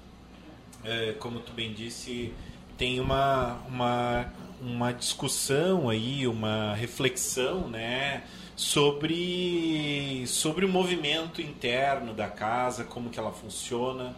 é, 0.85 1.13
como 1.19 1.41
tu 1.41 1.53
bem 1.53 1.73
disse, 1.73 2.33
tem 2.77 3.01
uma, 3.01 3.55
uma, 3.69 4.33
uma 4.61 4.93
discussão 4.93 5.89
aí, 5.89 6.27
uma 6.27 6.75
reflexão, 6.75 7.69
né? 7.69 8.23
sobre, 8.61 10.27
sobre 10.27 10.67
o 10.67 10.69
movimento 10.69 11.41
interno 11.41 12.13
da 12.13 12.29
casa, 12.29 12.85
como 12.85 13.09
que 13.09 13.19
ela 13.19 13.33
funciona. 13.33 14.15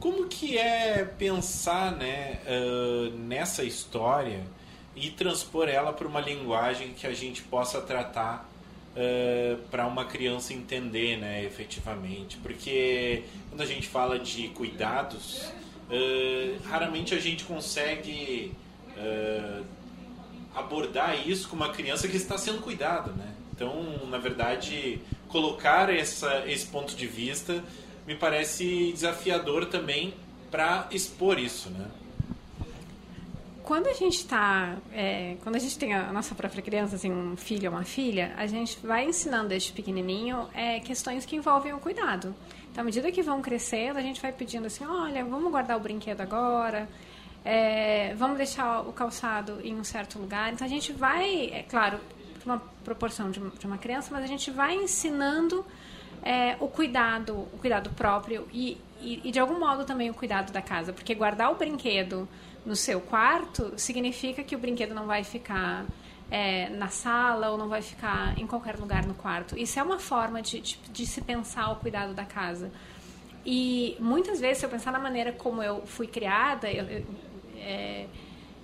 como 0.00 0.26
que 0.26 0.58
é 0.58 1.04
pensar 1.04 1.92
né, 1.92 2.40
nessa 3.14 3.62
história 3.62 4.42
e 4.96 5.08
transpor 5.10 5.68
ela 5.68 5.92
para 5.92 6.08
uma 6.08 6.20
linguagem 6.20 6.94
que 6.94 7.06
a 7.06 7.14
gente 7.14 7.42
possa 7.42 7.80
tratar 7.80 8.50
uh, 8.94 8.96
eh, 8.96 9.56
para 9.70 9.86
uma 9.86 10.04
criança 10.04 10.52
entender, 10.52 11.16
né, 11.18 11.44
efetivamente. 11.44 12.36
Porque 12.38 13.24
quando 13.48 13.60
a 13.60 13.66
gente 13.66 13.88
fala 13.88 14.18
de 14.18 14.48
cuidados, 14.48 15.52
uh, 15.90 16.62
raramente 16.68 17.14
a 17.14 17.18
gente 17.18 17.44
consegue 17.44 18.52
uh, 18.96 19.64
abordar 20.54 21.28
isso 21.28 21.48
com 21.48 21.56
uma 21.56 21.70
criança 21.70 22.08
que 22.08 22.16
está 22.16 22.36
sendo 22.36 22.60
cuidada, 22.60 23.12
né? 23.12 23.34
Então, 23.54 24.06
na 24.08 24.18
verdade, 24.18 25.00
colocar 25.28 25.92
essa, 25.92 26.44
esse 26.46 26.66
ponto 26.66 26.94
de 26.94 27.06
vista 27.06 27.62
me 28.06 28.14
parece 28.14 28.92
desafiador 28.92 29.66
também 29.66 30.14
para 30.50 30.88
expor 30.90 31.38
isso, 31.38 31.68
né? 31.70 31.86
Quando 33.68 33.86
a 33.86 33.92
gente 33.92 34.16
está, 34.16 34.76
é, 34.94 35.36
quando 35.42 35.56
a 35.56 35.58
gente 35.58 35.78
tem 35.78 35.92
a 35.92 36.10
nossa 36.10 36.34
própria 36.34 36.62
criança, 36.62 36.96
assim, 36.96 37.12
um 37.12 37.36
filho 37.36 37.70
ou 37.70 37.76
uma 37.76 37.84
filha, 37.84 38.32
a 38.38 38.46
gente 38.46 38.78
vai 38.78 39.04
ensinando 39.04 39.50
desde 39.50 39.72
pequenininho 39.72 40.48
é, 40.54 40.80
questões 40.80 41.26
que 41.26 41.36
envolvem 41.36 41.74
o 41.74 41.78
cuidado. 41.78 42.34
Então, 42.70 42.80
à 42.80 42.84
medida 42.84 43.12
que 43.12 43.20
vão 43.20 43.42
crescendo, 43.42 43.98
a 43.98 44.00
gente 44.00 44.22
vai 44.22 44.32
pedindo 44.32 44.66
assim, 44.66 44.86
olha, 44.86 45.22
vamos 45.22 45.50
guardar 45.50 45.76
o 45.76 45.80
brinquedo 45.80 46.22
agora, 46.22 46.88
é, 47.44 48.14
vamos 48.14 48.38
deixar 48.38 48.88
o 48.88 48.92
calçado 48.94 49.60
em 49.62 49.74
um 49.74 49.84
certo 49.84 50.18
lugar. 50.18 50.50
Então, 50.50 50.66
a 50.66 50.70
gente 50.70 50.90
vai, 50.90 51.50
é 51.52 51.62
claro, 51.68 52.00
uma 52.46 52.58
proporção 52.82 53.30
de, 53.30 53.38
de 53.38 53.66
uma 53.66 53.76
criança, 53.76 54.08
mas 54.10 54.24
a 54.24 54.26
gente 54.26 54.50
vai 54.50 54.76
ensinando 54.76 55.62
é, 56.22 56.56
o 56.58 56.68
cuidado, 56.68 57.34
o 57.52 57.58
cuidado 57.58 57.90
próprio 57.90 58.48
e, 58.50 58.78
e, 58.98 59.28
e, 59.28 59.30
de 59.30 59.38
algum 59.38 59.60
modo 59.60 59.84
também 59.84 60.08
o 60.08 60.14
cuidado 60.14 60.54
da 60.54 60.62
casa, 60.62 60.90
porque 60.90 61.14
guardar 61.14 61.52
o 61.52 61.54
brinquedo 61.56 62.26
no 62.64 62.76
seu 62.76 63.00
quarto, 63.00 63.72
significa 63.76 64.42
que 64.42 64.54
o 64.54 64.58
brinquedo 64.58 64.94
não 64.94 65.06
vai 65.06 65.24
ficar 65.24 65.86
é, 66.30 66.68
na 66.70 66.88
sala 66.88 67.50
ou 67.50 67.58
não 67.58 67.68
vai 67.68 67.82
ficar 67.82 68.38
em 68.38 68.46
qualquer 68.46 68.76
lugar 68.76 69.06
no 69.06 69.14
quarto. 69.14 69.58
Isso 69.58 69.78
é 69.78 69.82
uma 69.82 69.98
forma 69.98 70.42
de, 70.42 70.60
de, 70.60 70.78
de, 70.90 71.06
se 71.06 71.20
pensar 71.20 71.70
o 71.70 71.76
cuidado 71.76 72.14
da 72.14 72.24
casa. 72.24 72.70
E 73.44 73.96
muitas 73.98 74.40
vezes, 74.40 74.58
se 74.58 74.66
eu 74.66 74.70
pensar 74.70 74.92
na 74.92 74.98
maneira 74.98 75.32
como 75.32 75.62
eu 75.62 75.86
fui 75.86 76.06
criada, 76.06 76.70
eu, 76.70 76.84
eu, 76.84 77.06
é, 77.56 78.06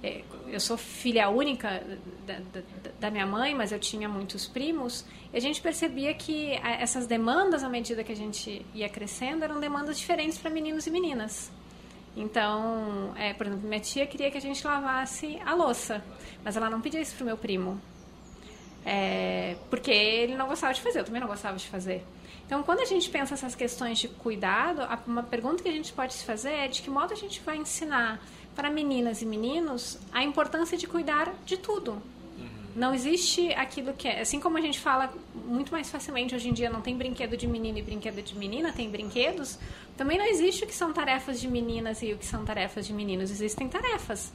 é, 0.03 0.23
eu 0.49 0.61
sou 0.61 0.77
filha 0.77 1.31
única 1.31 1.83
da, 2.27 2.35
da, 2.35 2.61
da, 3.01 3.11
minha 3.11 3.27
mãe, 3.27 3.55
mas 3.55 3.73
eu 3.73 3.79
tinha 3.79 4.07
muitos 4.07 4.47
primos, 4.47 5.07
e 5.33 5.37
a 5.39 5.41
gente 5.41 5.63
percebia 5.63 6.13
que 6.13 6.53
essas 6.79 7.07
demandas, 7.07 7.65
à 7.65 7.69
medida 7.71 8.05
que 8.05 8.13
a 8.13 8.17
gente 8.17 8.65
ia 8.75 8.89
crescendo, 8.89 9.43
eram 9.43 9.59
demandas 9.59 9.99
diferentes 9.99 10.37
para 10.37 10.51
meninos 10.51 10.87
e 10.87 10.91
meninas. 10.91 11.51
Então, 12.17 13.12
é, 13.17 13.33
por 13.33 13.47
exemplo, 13.47 13.67
minha 13.69 13.81
tia 13.81 14.07
queria 14.07 14.31
que 14.31 14.39
a 14.39 14.41
gente 14.41 14.65
lavasse 14.65 15.39
a 15.45 15.55
louça, 15.55 16.05
mas 16.45 16.57
ela 16.57 16.71
não 16.71 16.81
pedia 16.81 17.01
isso 17.01 17.17
pro 17.17 17.25
meu 17.25 17.37
primo. 17.37 17.81
É, 18.87 19.57
porque 19.71 19.91
ele 19.91 20.37
não 20.37 20.47
gostava 20.47 20.73
de 20.73 20.81
fazer, 20.81 21.01
eu 21.01 21.05
também 21.05 21.21
não 21.21 21.29
gostava 21.29 21.57
de 21.57 21.67
fazer. 21.69 22.05
Então, 22.47 22.62
quando 22.62 22.81
a 22.81 22.85
gente 22.85 23.09
pensa 23.09 23.35
essas 23.35 23.55
questões 23.55 23.99
de 23.99 24.09
cuidado, 24.09 24.83
uma 25.07 25.23
pergunta 25.23 25.62
que 25.62 25.69
a 25.69 25.73
gente 25.73 25.93
pode 25.93 26.12
se 26.12 26.25
fazer 26.25 26.51
é 26.51 26.69
de 26.69 26.83
que 26.83 26.91
modo 26.91 27.12
a 27.12 27.17
gente 27.17 27.41
vai 27.41 27.57
ensinar 27.57 28.21
para 28.55 28.71
meninas 28.71 29.23
e 29.23 29.27
meninos 29.27 29.99
a 30.12 30.23
importância 30.23 30.77
de 30.77 30.87
cuidar 30.87 31.33
de 31.45 31.57
tudo, 31.57 32.01
não 32.75 32.95
existe 32.95 33.53
aquilo 33.53 33.93
que 33.93 34.09
é. 34.09 34.20
Assim 34.20 34.41
como 34.41 34.59
a 34.59 34.61
gente 34.61 34.81
fala 34.81 35.12
muito 35.35 35.70
mais 35.72 35.91
facilmente 35.91 36.35
hoje 36.35 36.49
em 36.49 36.53
dia, 36.53 36.68
não 36.68 36.81
tem 36.81 36.97
brinquedo 36.97 37.37
de 37.37 37.47
menino 37.47 37.79
e 37.79 37.83
brinquedo 37.83 38.22
de 38.22 38.37
menina, 38.37 38.72
tem 38.72 38.91
brinquedos. 38.91 39.59
Também 39.97 40.18
não 40.18 40.27
existe 40.27 40.64
o 40.64 40.66
que 40.66 40.75
são 40.75 40.93
tarefas 40.93 41.41
de 41.41 41.49
meninas 41.49 42.03
e 42.03 42.12
o 42.12 42.18
que 42.18 42.27
são 42.27 42.45
tarefas 42.45 42.87
de 42.87 42.93
meninos. 42.93 43.31
Existem 43.31 43.68
tarefas. 43.68 44.33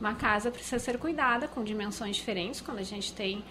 Uma 0.00 0.14
casa 0.14 0.50
precisa 0.50 0.78
ser 0.78 0.98
cuidada 0.98 1.46
com 1.46 1.62
dimensões 1.62 2.16
diferentes 2.16 2.60
quando 2.60 2.78
a 2.78 2.82
gente 2.82 3.12
tem 3.12 3.44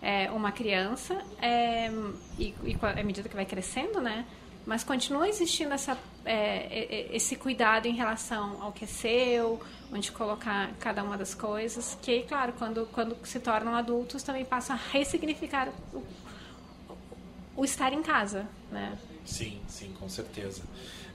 é, 0.00 0.30
uma 0.30 0.52
criança 0.52 1.20
é, 1.42 1.90
e, 2.38 2.54
e 2.64 2.78
à 2.80 3.02
medida 3.02 3.28
que 3.28 3.34
vai 3.34 3.44
crescendo, 3.44 4.00
né? 4.00 4.24
Mas 4.68 4.84
continua 4.84 5.26
existindo 5.26 5.72
essa, 5.72 5.96
é, 6.26 7.08
esse 7.10 7.36
cuidado 7.36 7.86
em 7.86 7.94
relação 7.94 8.62
ao 8.62 8.70
que 8.70 8.84
é 8.84 8.86
seu, 8.86 9.58
onde 9.90 10.12
colocar 10.12 10.74
cada 10.78 11.02
uma 11.02 11.16
das 11.16 11.32
coisas, 11.34 11.96
que, 12.02 12.20
claro, 12.24 12.52
quando, 12.52 12.86
quando 12.92 13.16
se 13.24 13.40
tornam 13.40 13.74
adultos, 13.74 14.22
também 14.22 14.44
passam 14.44 14.76
a 14.76 14.78
ressignificar 14.92 15.70
o, 15.94 16.04
o 17.56 17.64
estar 17.64 17.94
em 17.94 18.02
casa, 18.02 18.46
né? 18.70 18.98
Sim, 19.24 19.58
sim, 19.66 19.90
com 19.98 20.06
certeza. 20.06 20.62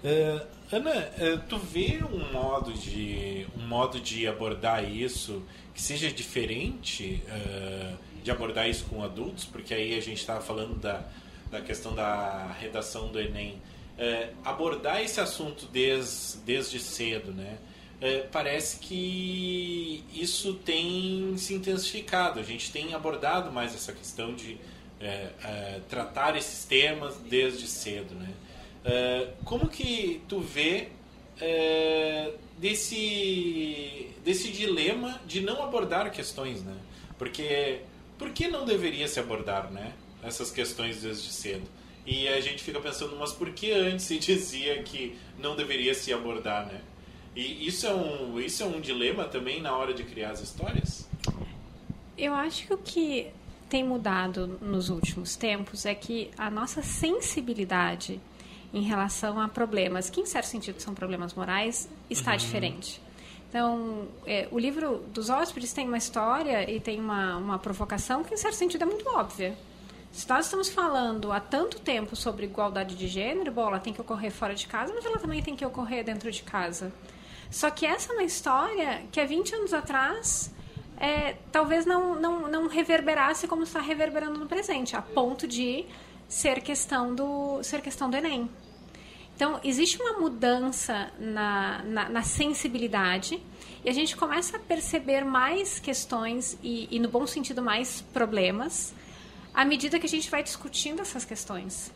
Uh, 0.03 0.47
Ana, 0.71 0.89
uh, 0.91 1.37
tu 1.47 1.59
vê 1.59 1.99
um 2.11 2.33
modo 2.33 2.73
de 2.73 3.45
um 3.55 3.67
modo 3.67 3.99
de 3.99 4.27
abordar 4.27 4.83
isso 4.83 5.43
que 5.75 5.81
seja 5.81 6.09
diferente 6.11 7.23
uh, 7.27 7.97
de 8.23 8.31
abordar 8.31 8.67
isso 8.67 8.85
com 8.85 9.03
adultos, 9.03 9.45
porque 9.45 9.75
aí 9.75 9.95
a 9.95 10.01
gente 10.01 10.17
estava 10.17 10.41
falando 10.41 10.79
da, 10.79 11.07
da 11.53 11.61
questão 11.61 11.95
da 11.95 12.55
redação 12.59 13.07
do 13.09 13.19
Enem, 13.19 13.61
abordar 14.43 15.01
esse 15.01 15.21
assunto 15.21 15.67
des, 15.67 16.41
desde 16.45 16.79
cedo, 16.79 17.31
né? 17.31 17.57
é, 18.03 18.19
parece 18.29 18.79
que 18.79 20.03
isso 20.13 20.55
tem 20.55 21.37
se 21.37 21.53
intensificado. 21.53 22.37
A 22.37 22.43
gente 22.43 22.69
tem 22.69 22.93
abordado 22.93 23.49
mais 23.49 23.73
essa 23.73 23.93
questão 23.93 24.33
de 24.33 24.57
é, 24.99 25.29
é, 25.41 25.81
tratar 25.87 26.35
esses 26.35 26.65
temas 26.65 27.15
desde 27.29 27.65
cedo, 27.65 28.13
né? 28.15 28.29
É, 28.83 29.29
como 29.45 29.69
que 29.69 30.21
tu 30.27 30.41
vê 30.41 30.89
é, 31.39 32.33
desse 32.57 34.09
desse 34.21 34.51
dilema 34.51 35.21
de 35.25 35.39
não 35.39 35.63
abordar 35.63 36.11
questões, 36.11 36.61
né? 36.61 36.75
Porque 37.17 37.79
por 38.17 38.31
que 38.31 38.49
não 38.49 38.65
deveria 38.65 39.07
se 39.07 39.17
abordar, 39.17 39.71
né? 39.71 39.93
Essas 40.23 40.51
questões 40.51 41.01
desde 41.01 41.31
cedo. 41.31 41.67
E 42.05 42.27
a 42.27 42.39
gente 42.41 42.63
fica 42.63 42.79
pensando, 42.79 43.15
mas 43.17 43.31
por 43.31 43.51
que 43.51 43.71
antes 43.71 44.05
se 44.05 44.17
dizia 44.19 44.81
que 44.83 45.17
não 45.37 45.55
deveria 45.55 45.93
se 45.93 46.13
abordar, 46.13 46.65
né? 46.65 46.81
E 47.35 47.67
isso 47.67 47.87
é 47.87 47.93
um, 47.93 48.39
isso 48.39 48.63
é 48.63 48.65
um 48.65 48.79
dilema 48.79 49.25
também 49.25 49.61
na 49.61 49.75
hora 49.75 49.93
de 49.93 50.03
criar 50.03 50.31
as 50.31 50.41
histórias? 50.41 51.07
Eu 52.17 52.33
acho 52.33 52.67
que 52.67 52.73
o 52.73 52.77
que 52.77 53.27
tem 53.69 53.83
mudado 53.83 54.59
nos 54.61 54.89
últimos 54.89 55.35
tempos 55.35 55.85
é 55.85 55.95
que 55.95 56.29
a 56.37 56.51
nossa 56.51 56.83
sensibilidade 56.83 58.21
em 58.71 58.81
relação 58.81 59.39
a 59.39 59.47
problemas, 59.47 60.09
que 60.09 60.21
em 60.21 60.25
certo 60.25 60.45
sentido 60.45 60.79
são 60.79 60.93
problemas 60.93 61.33
morais, 61.33 61.89
está 62.09 62.31
uhum. 62.31 62.37
diferente. 62.37 63.01
Então, 63.49 64.07
é, 64.25 64.47
o 64.51 64.57
livro 64.57 65.03
dos 65.13 65.29
hóspedes 65.29 65.73
tem 65.73 65.87
uma 65.87 65.97
história 65.97 66.69
e 66.69 66.79
tem 66.79 66.99
uma, 66.99 67.37
uma 67.37 67.59
provocação 67.59 68.23
que, 68.23 68.33
em 68.33 68.37
certo 68.37 68.55
sentido, 68.55 68.81
é 68.81 68.85
muito 68.85 69.07
óbvia. 69.09 69.55
Se 70.13 70.29
nós 70.29 70.45
estamos 70.45 70.69
falando 70.69 71.31
há 71.31 71.39
tanto 71.39 71.79
tempo 71.79 72.15
sobre 72.15 72.45
igualdade 72.45 72.95
de 72.95 73.07
gênero, 73.07 73.51
bom, 73.51 73.67
ela 73.67 73.79
tem 73.79 73.91
que 73.91 73.99
ocorrer 73.99 74.31
fora 74.31 74.53
de 74.53 74.67
casa, 74.67 74.93
mas 74.93 75.03
ela 75.03 75.17
também 75.17 75.41
tem 75.41 75.55
que 75.55 75.65
ocorrer 75.65 76.05
dentro 76.05 76.31
de 76.31 76.43
casa. 76.43 76.93
Só 77.49 77.71
que 77.71 77.83
essa 77.83 78.13
é 78.13 78.15
uma 78.15 78.23
história 78.23 79.01
que 79.11 79.19
há 79.19 79.25
20 79.25 79.55
anos 79.55 79.73
atrás 79.73 80.53
é, 80.97 81.35
talvez 81.51 81.87
não, 81.87 82.13
não, 82.13 82.47
não 82.47 82.67
reverberasse 82.67 83.47
como 83.47 83.63
está 83.63 83.81
reverberando 83.81 84.39
no 84.39 84.45
presente, 84.45 84.95
a 84.95 85.01
ponto 85.01 85.47
de 85.47 85.83
ser 86.27 86.61
questão 86.61 87.15
do, 87.15 87.63
ser 87.63 87.81
questão 87.81 88.07
do 88.07 88.15
Enem. 88.15 88.47
Então, 89.35 89.59
existe 89.63 89.99
uma 89.99 90.19
mudança 90.19 91.11
na, 91.19 91.81
na, 91.85 92.09
na 92.09 92.21
sensibilidade 92.21 93.41
e 93.83 93.89
a 93.89 93.93
gente 93.93 94.15
começa 94.15 94.57
a 94.57 94.59
perceber 94.59 95.25
mais 95.25 95.79
questões 95.79 96.55
e, 96.61 96.87
e, 96.91 96.99
no 96.99 97.09
bom 97.09 97.25
sentido, 97.25 97.63
mais 97.63 98.01
problemas 98.13 98.93
à 99.53 99.63
medida 99.63 99.99
que 99.99 100.05
a 100.05 100.09
gente 100.09 100.29
vai 100.29 100.41
discutindo 100.43 101.01
essas 101.01 101.23
questões. 101.23 101.91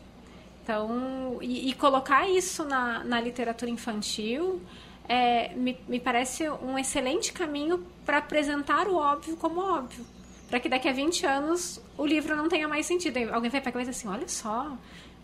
Então, 0.62 1.38
e, 1.40 1.70
e 1.70 1.74
colocar 1.74 2.28
isso 2.28 2.64
na, 2.64 3.02
na 3.02 3.20
literatura 3.20 3.70
infantil 3.70 4.60
é, 5.08 5.54
me, 5.54 5.78
me 5.88 5.98
parece 5.98 6.48
um 6.48 6.78
excelente 6.78 7.32
caminho 7.32 7.84
para 8.04 8.18
apresentar 8.18 8.86
o 8.86 8.96
óbvio 8.96 9.36
como 9.36 9.60
óbvio. 9.60 10.04
Para 10.48 10.60
que 10.60 10.68
daqui 10.68 10.88
a 10.88 10.92
20 10.92 11.26
anos 11.26 11.80
o 11.96 12.06
livro 12.06 12.36
não 12.36 12.48
tenha 12.48 12.68
mais 12.68 12.86
sentido. 12.86 13.18
Alguém 13.32 13.50
vai 13.50 13.60
pegar 13.60 13.80
e 13.80 13.84
vai 13.84 13.92
dizer 13.92 13.98
assim: 13.98 14.08
olha 14.08 14.28
só, 14.28 14.76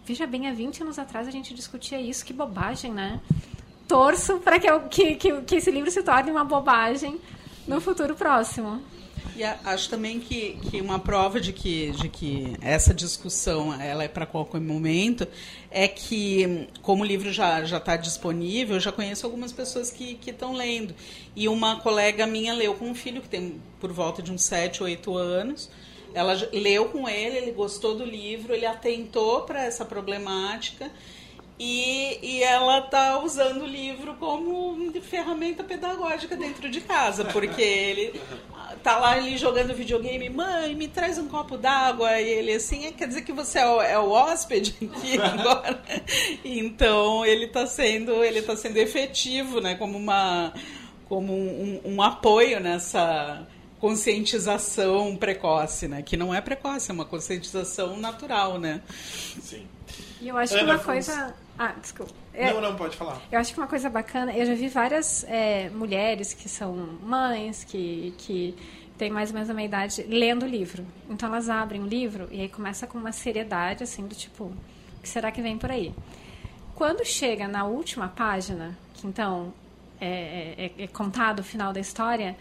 veja 0.05 0.27
bem, 0.27 0.49
há 0.49 0.53
20 0.53 0.83
anos 0.83 0.99
atrás 0.99 1.29
a 1.29 1.31
gente 1.31 1.55
discutia 1.55 2.01
isso, 2.01 2.25
que 2.25 2.33
bobagem, 2.33 2.93
né? 2.93 3.21
Torço 3.87 4.39
para 4.39 4.59
que, 4.59 4.69
que, 4.89 5.15
que, 5.17 5.43
que 5.43 5.57
esse 5.57 5.71
livro 5.71 5.91
se 5.91 6.03
torne 6.03 6.31
uma 6.31 6.45
bobagem 6.45 7.21
no 7.69 7.81
futuro 7.81 8.15
próximo. 8.15 8.83
E 9.37 9.43
acho 9.43 9.91
também 9.91 10.21
que, 10.21 10.57
que 10.71 10.81
uma 10.81 11.01
prova 11.01 11.41
de 11.41 11.53
que, 11.53 11.91
de 11.91 12.09
que 12.09 12.57
essa 12.61 12.95
discussão 12.95 13.75
ela 13.81 14.05
é 14.05 14.09
para 14.09 14.25
qualquer 14.25 14.61
momento 14.61 15.27
é 15.73 15.89
que, 15.89 16.69
como 16.83 17.03
o 17.03 17.07
livro 17.07 17.33
já 17.33 17.61
está 17.65 17.97
disponível, 17.97 18.77
eu 18.77 18.81
já 18.81 18.93
conheço 18.93 19.27
algumas 19.27 19.53
pessoas 19.53 19.91
que 19.91 20.17
estão 20.25 20.53
lendo. 20.53 20.95
E 21.35 21.49
uma 21.49 21.81
colega 21.81 22.29
minha 22.29 22.55
leu 22.55 22.75
com 22.75 22.89
um 22.89 22.95
filho 22.95 23.21
que 23.21 23.29
tem 23.29 23.61
por 23.81 23.93
volta 23.93 24.23
de 24.23 24.31
uns 24.31 24.43
7, 24.43 24.85
8 24.85 25.17
anos. 25.17 25.69
Ela 26.15 26.35
leu 26.53 26.91
com 26.91 27.09
ele, 27.09 27.37
ele 27.37 27.51
gostou 27.51 27.97
do 27.97 28.05
livro, 28.05 28.55
ele 28.55 28.67
atentou 28.67 29.43
para 29.43 29.65
essa 29.65 29.85
problemática 29.85 30.93
e, 31.59 32.19
e 32.21 32.43
ela 32.43 32.81
está 32.81 33.19
usando 33.21 33.63
o 33.63 33.67
livro 33.67 34.15
como 34.15 34.93
ferramenta 35.03 35.63
pedagógica 35.63 36.37
dentro 36.37 36.69
de 36.69 36.81
casa, 36.81 37.25
porque 37.27 37.63
ele 37.63 38.21
tá 38.83 38.99
lá 38.99 39.13
ali 39.13 39.39
jogando 39.39 39.73
videogame, 39.73 40.29
mãe, 40.29 40.75
me 40.75 40.89
traz 40.89 41.17
um 41.17 41.29
copo 41.29 41.57
d'água, 41.57 42.21
e 42.21 42.29
ele 42.29 42.53
assim, 42.55 42.87
é, 42.87 42.93
quer 42.93 43.07
dizer 43.07 43.23
que 43.23 43.33
você 43.33 43.61
é 43.61 43.67
o, 43.67 43.83
é 43.83 43.99
o 43.99 44.11
hóspede 44.11 44.75
aqui 44.83 45.17
agora? 45.23 45.83
então 46.45 47.25
ele 47.25 47.47
está 47.47 47.67
sendo, 47.67 48.25
ele 48.25 48.43
tá 48.43 48.57
sendo 48.57 48.77
efetivo, 48.77 49.61
né, 49.61 49.77
como 49.77 49.97
uma 49.97 50.53
como 51.09 51.33
um, 51.33 51.81
um, 51.85 51.95
um 51.95 52.03
apoio 52.03 52.59
nessa 52.59 53.47
conscientização 53.79 55.15
precoce, 55.15 55.87
né? 55.87 56.01
Que 56.01 56.17
não 56.17 56.35
é 56.35 56.41
precoce, 56.41 56.91
é 56.91 56.95
uma 56.95 57.05
conscientização 57.05 57.99
natural, 57.99 58.59
né? 58.59 58.81
Sim. 59.43 59.67
E 60.23 60.29
eu 60.29 60.39
acho 60.39 60.55
Ana, 60.55 60.65
que 60.65 60.71
uma 60.71 60.79
coisa. 60.79 61.35
Ah, 61.59 61.75
desculpa. 61.81 62.13
É, 62.33 62.53
não, 62.53 62.61
não, 62.61 62.77
pode 62.77 62.97
falar. 62.97 63.21
Eu 63.31 63.39
acho 63.39 63.53
que 63.53 63.61
uma 63.61 63.67
coisa 63.67 63.89
bacana, 63.89 64.33
eu 64.37 64.45
já 64.45 64.55
vi 64.55 64.69
várias 64.69 65.25
é, 65.25 65.71
mulheres 65.71 66.35
que 66.35 66.49
são 66.49 66.75
mães, 67.01 67.63
que, 67.63 68.13
que 68.19 68.57
têm 68.99 69.11
mais 69.11 69.31
ou 69.31 69.35
menos 69.35 69.49
a 69.49 69.55
minha 69.55 69.67
idade, 69.67 70.03
lendo 70.09 70.45
o 70.45 70.49
livro. 70.49 70.85
Então 71.09 71.29
elas 71.29 71.49
abrem 71.49 71.81
o 71.81 71.87
livro 71.87 72.29
e 72.31 72.41
aí 72.41 72.49
começa 72.49 72.87
com 72.87 72.99
uma 72.99 73.13
seriedade, 73.13 73.85
assim, 73.85 74.07
do 74.07 74.15
tipo, 74.15 74.45
o 74.45 75.01
que 75.03 75.09
será 75.09 75.31
que 75.31 75.41
vem 75.41 75.57
por 75.57 75.71
aí? 75.71 75.95
Quando 76.75 77.05
chega 77.05 77.47
na 77.47 77.65
última 77.65 78.09
página, 78.09 78.77
que 78.95 79.07
então 79.07 79.53
é, 80.01 80.73
é, 80.79 80.83
é 80.85 80.87
contado 80.89 81.39
o 81.39 81.45
final 81.45 81.73
da 81.73 81.79
história, 81.79 82.37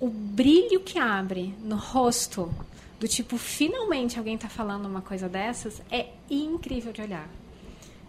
o 0.00 0.08
brilho 0.08 0.80
que 0.80 0.98
abre 0.98 1.54
no 1.60 1.76
rosto 1.76 2.52
do 2.98 3.06
tipo, 3.06 3.36
finalmente 3.36 4.18
alguém 4.18 4.36
está 4.36 4.48
falando 4.48 4.86
uma 4.86 5.02
coisa 5.02 5.28
dessas, 5.28 5.82
é 5.90 6.08
incrível 6.30 6.92
de 6.92 7.02
olhar. 7.02 7.28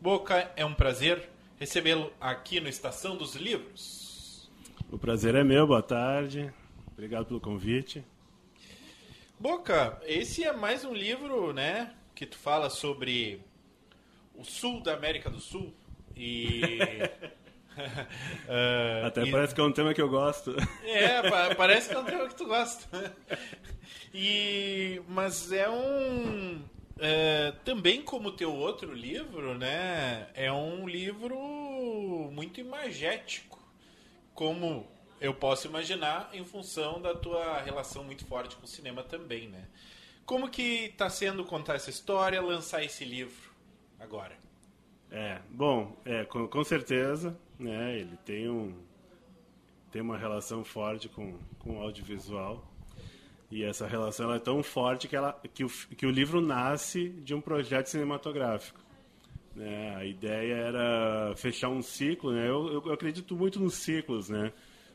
Boca, 0.00 0.48
é 0.54 0.64
um 0.64 0.74
prazer 0.74 1.28
recebê-lo 1.58 2.12
aqui 2.20 2.60
no 2.60 2.68
Estação 2.68 3.16
dos 3.16 3.34
Livros. 3.34 4.48
O 4.92 4.96
prazer 4.96 5.34
é 5.34 5.42
meu, 5.42 5.66
boa 5.66 5.82
tarde. 5.82 6.54
Obrigado 6.92 7.26
pelo 7.26 7.40
convite. 7.40 8.04
Boca, 9.44 10.00
esse 10.06 10.42
é 10.42 10.54
mais 10.54 10.86
um 10.86 10.94
livro, 10.94 11.52
né, 11.52 11.92
que 12.14 12.24
tu 12.24 12.38
fala 12.38 12.70
sobre 12.70 13.42
o 14.34 14.42
sul 14.42 14.80
da 14.82 14.94
América 14.94 15.28
do 15.28 15.38
Sul 15.38 15.70
e 16.16 16.80
uh, 18.48 19.04
Até 19.06 19.24
e... 19.24 19.30
parece 19.30 19.54
que 19.54 19.60
é 19.60 19.64
um 19.64 19.70
tema 19.70 19.92
que 19.92 20.00
eu 20.00 20.08
gosto. 20.08 20.56
É, 20.82 21.54
parece 21.56 21.90
que 21.90 21.94
é 21.94 21.98
um 21.98 22.06
tema 22.06 22.26
que 22.26 22.34
tu 22.34 22.46
gosta. 22.46 23.14
E 24.14 25.02
mas 25.08 25.52
é 25.52 25.68
um 25.68 26.62
é, 26.98 27.52
também 27.66 28.00
como 28.00 28.30
o 28.30 28.32
teu 28.32 28.50
outro 28.50 28.94
livro, 28.94 29.58
né? 29.58 30.26
É 30.32 30.50
um 30.50 30.88
livro 30.88 31.36
muito 32.32 32.60
imagético, 32.60 33.62
como 34.32 34.88
eu 35.20 35.34
posso 35.34 35.66
imaginar 35.66 36.30
em 36.32 36.44
função 36.44 37.00
da 37.00 37.14
tua 37.14 37.60
relação 37.60 38.04
muito 38.04 38.24
forte 38.26 38.56
com 38.56 38.64
o 38.64 38.68
cinema 38.68 39.02
também, 39.02 39.48
né? 39.48 39.66
Como 40.26 40.48
que 40.48 40.86
está 40.86 41.10
sendo 41.10 41.44
contar 41.44 41.74
essa 41.74 41.90
história, 41.90 42.40
lançar 42.40 42.82
esse 42.82 43.04
livro 43.04 43.50
agora? 44.00 44.36
É, 45.10 45.40
bom, 45.50 45.96
é, 46.04 46.24
com, 46.24 46.48
com 46.48 46.64
certeza, 46.64 47.36
né? 47.58 47.98
Ele 47.98 48.16
tem 48.24 48.48
um 48.48 48.74
tem 49.90 50.02
uma 50.02 50.18
relação 50.18 50.64
forte 50.64 51.08
com, 51.08 51.38
com 51.60 51.78
o 51.78 51.80
audiovisual 51.80 52.68
e 53.48 53.62
essa 53.62 53.86
relação 53.86 54.34
é 54.34 54.40
tão 54.40 54.60
forte 54.64 55.06
que, 55.06 55.14
ela, 55.14 55.40
que, 55.54 55.62
o, 55.62 55.68
que 55.68 56.04
o 56.04 56.10
livro 56.10 56.40
nasce 56.40 57.10
de 57.10 57.32
um 57.32 57.40
projeto 57.40 57.86
cinematográfico. 57.86 58.80
Né? 59.54 59.94
A 59.94 60.04
ideia 60.04 60.54
era 60.54 61.34
fechar 61.36 61.68
um 61.68 61.80
ciclo. 61.80 62.32
Né? 62.32 62.48
Eu, 62.48 62.66
eu, 62.66 62.82
eu 62.86 62.92
acredito 62.92 63.36
muito 63.36 63.60
nos 63.60 63.74
ciclos. 63.74 64.28
Né? 64.28 64.52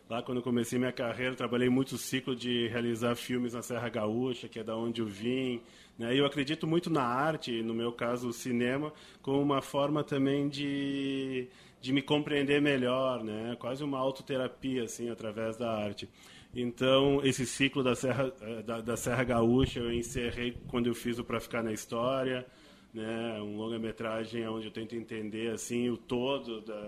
Lá 0.09 0.23
quando 0.23 0.39
eu 0.39 0.43
comecei 0.43 0.79
minha 0.79 0.91
carreira, 0.91 1.35
trabalhei 1.35 1.69
muito 1.69 1.91
o 1.93 1.97
ciclo 1.97 2.35
de 2.35 2.67
realizar 2.69 3.15
filmes 3.15 3.53
na 3.53 3.61
Serra 3.61 3.89
Gaúcha, 3.89 4.47
que 4.47 4.57
é 4.57 4.63
da 4.63 4.75
onde 4.75 5.01
eu 5.01 5.05
vim. 5.05 5.61
Né? 5.99 6.15
E 6.15 6.17
eu 6.17 6.25
acredito 6.25 6.65
muito 6.65 6.89
na 6.89 7.03
arte, 7.03 7.61
no 7.61 7.75
meu 7.75 7.91
caso 7.91 8.29
o 8.29 8.33
cinema, 8.33 8.91
como 9.21 9.39
uma 9.39 9.61
forma 9.61 10.03
também 10.03 10.49
de, 10.49 11.47
de 11.79 11.93
me 11.93 12.01
compreender 12.01 12.59
melhor, 12.59 13.23
né? 13.23 13.55
quase 13.59 13.83
uma 13.83 13.99
autoterapia 13.99 14.85
assim, 14.85 15.11
através 15.11 15.57
da 15.57 15.71
arte. 15.71 16.09
Então, 16.55 17.21
esse 17.23 17.45
ciclo 17.45 17.83
da 17.83 17.93
Serra, 17.93 18.33
eh, 18.41 18.63
da, 18.63 18.81
da 18.81 18.97
Serra 18.97 19.23
Gaúcha 19.23 19.79
eu 19.79 19.93
encerrei 19.93 20.57
quando 20.69 20.87
eu 20.87 20.95
fiz 20.95 21.19
o 21.19 21.23
Pra 21.23 21.39
Ficar 21.39 21.61
na 21.61 21.71
História, 21.71 22.47
né? 22.91 23.39
um 23.43 23.55
longa-metragem 23.57 24.47
onde 24.47 24.65
eu 24.65 24.71
tento 24.71 24.95
entender 24.95 25.51
assim 25.51 25.87
o 25.87 25.97
todo 25.97 26.61
da, 26.61 26.81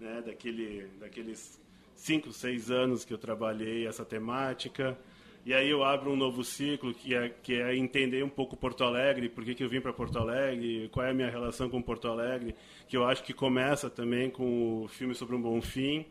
né? 0.00 0.22
daquele, 0.24 0.86
daqueles 0.98 1.60
cinco, 1.98 2.32
seis 2.32 2.70
anos 2.70 3.04
que 3.04 3.12
eu 3.12 3.18
trabalhei 3.18 3.86
essa 3.86 4.04
temática. 4.04 4.96
E 5.44 5.52
aí 5.52 5.68
eu 5.68 5.82
abro 5.82 6.10
um 6.10 6.16
novo 6.16 6.44
ciclo, 6.44 6.94
que 6.94 7.14
é, 7.14 7.28
que 7.28 7.54
é 7.54 7.76
entender 7.76 8.22
um 8.22 8.28
pouco 8.28 8.56
Porto 8.56 8.84
Alegre, 8.84 9.28
por 9.28 9.44
que, 9.44 9.54
que 9.54 9.64
eu 9.64 9.68
vim 9.68 9.80
para 9.80 9.92
Porto 9.92 10.18
Alegre, 10.18 10.88
qual 10.92 11.06
é 11.06 11.10
a 11.10 11.14
minha 11.14 11.30
relação 11.30 11.68
com 11.68 11.80
Porto 11.82 12.06
Alegre, 12.06 12.54
que 12.86 12.96
eu 12.96 13.04
acho 13.04 13.22
que 13.24 13.32
começa 13.32 13.88
também 13.88 14.30
com 14.30 14.84
o 14.84 14.88
filme 14.88 15.14
Sobre 15.14 15.34
um 15.36 15.40
Bom 15.40 15.60
Fim, 15.60 16.04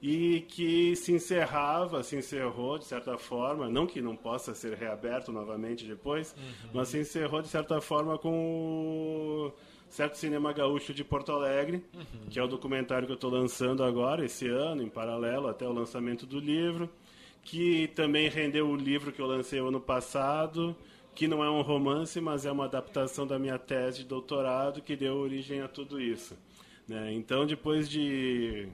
e 0.00 0.40
que 0.48 0.94
se 0.96 1.12
encerrava, 1.12 2.02
se 2.02 2.16
encerrou 2.16 2.78
de 2.78 2.84
certa 2.84 3.16
forma, 3.16 3.68
não 3.68 3.86
que 3.86 4.00
não 4.00 4.16
possa 4.16 4.54
ser 4.54 4.74
reaberto 4.74 5.32
novamente 5.32 5.86
depois, 5.86 6.34
uhum. 6.36 6.70
mas 6.74 6.88
se 6.88 6.98
encerrou 6.98 7.40
de 7.40 7.48
certa 7.48 7.80
forma 7.80 8.18
com 8.18 8.30
o 8.30 9.52
certo 9.92 10.14
cinema 10.14 10.54
gaúcho 10.54 10.94
de 10.94 11.04
Porto 11.04 11.32
Alegre, 11.32 11.84
uhum. 11.94 12.30
que 12.30 12.38
é 12.38 12.42
o 12.42 12.48
documentário 12.48 13.04
que 13.04 13.12
eu 13.12 13.16
estou 13.16 13.30
lançando 13.30 13.84
agora, 13.84 14.24
esse 14.24 14.48
ano, 14.48 14.82
em 14.82 14.88
paralelo 14.88 15.48
até 15.48 15.68
o 15.68 15.72
lançamento 15.72 16.24
do 16.24 16.40
livro, 16.40 16.88
que 17.44 17.88
também 17.88 18.26
rendeu 18.30 18.66
o 18.70 18.74
livro 18.74 19.12
que 19.12 19.20
eu 19.20 19.26
lancei 19.26 19.58
ano 19.58 19.78
passado, 19.78 20.74
que 21.14 21.28
não 21.28 21.44
é 21.44 21.50
um 21.50 21.60
romance, 21.60 22.18
mas 22.22 22.46
é 22.46 22.50
uma 22.50 22.64
adaptação 22.64 23.26
da 23.26 23.38
minha 23.38 23.58
tese 23.58 23.98
de 23.98 24.04
doutorado 24.06 24.80
que 24.80 24.96
deu 24.96 25.14
origem 25.14 25.60
a 25.60 25.68
tudo 25.68 26.00
isso. 26.00 26.38
Né? 26.88 27.12
Então, 27.12 27.44
depois 27.44 27.86
de 27.86 28.68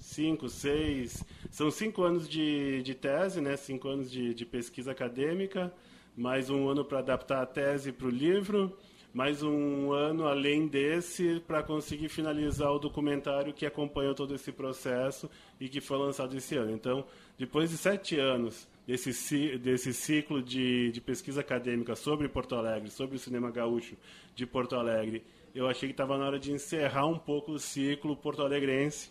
cinco, 0.00 0.48
seis, 0.48 1.22
são 1.50 1.70
cinco 1.70 2.02
anos 2.02 2.26
de, 2.26 2.82
de 2.82 2.94
tese, 2.94 3.42
né? 3.42 3.58
cinco 3.58 3.88
anos 3.88 4.10
de, 4.10 4.32
de 4.32 4.46
pesquisa 4.46 4.92
acadêmica, 4.92 5.70
mais 6.16 6.48
um 6.48 6.66
ano 6.66 6.82
para 6.82 7.00
adaptar 7.00 7.42
a 7.42 7.46
tese 7.46 7.92
para 7.92 8.06
o 8.06 8.10
livro, 8.10 8.74
mais 9.16 9.42
um 9.42 9.92
ano 9.92 10.26
além 10.26 10.68
desse 10.68 11.40
para 11.46 11.62
conseguir 11.62 12.10
finalizar 12.10 12.70
o 12.70 12.78
documentário 12.78 13.54
que 13.54 13.64
acompanhou 13.64 14.14
todo 14.14 14.34
esse 14.34 14.52
processo 14.52 15.30
e 15.58 15.70
que 15.70 15.80
foi 15.80 15.96
lançado 15.96 16.36
esse 16.36 16.54
ano. 16.54 16.70
Então, 16.70 17.02
depois 17.38 17.70
de 17.70 17.78
sete 17.78 18.20
anos 18.20 18.68
desse, 18.86 19.56
desse 19.56 19.94
ciclo 19.94 20.42
de, 20.42 20.92
de 20.92 21.00
pesquisa 21.00 21.40
acadêmica 21.40 21.96
sobre 21.96 22.28
Porto 22.28 22.56
Alegre, 22.56 22.90
sobre 22.90 23.16
o 23.16 23.18
cinema 23.18 23.50
gaúcho 23.50 23.96
de 24.34 24.44
Porto 24.44 24.76
Alegre, 24.76 25.24
eu 25.54 25.66
achei 25.66 25.88
que 25.88 25.94
estava 25.94 26.18
na 26.18 26.26
hora 26.26 26.38
de 26.38 26.52
encerrar 26.52 27.06
um 27.06 27.18
pouco 27.18 27.52
o 27.52 27.58
ciclo 27.58 28.14
porto-alegrense 28.14 29.10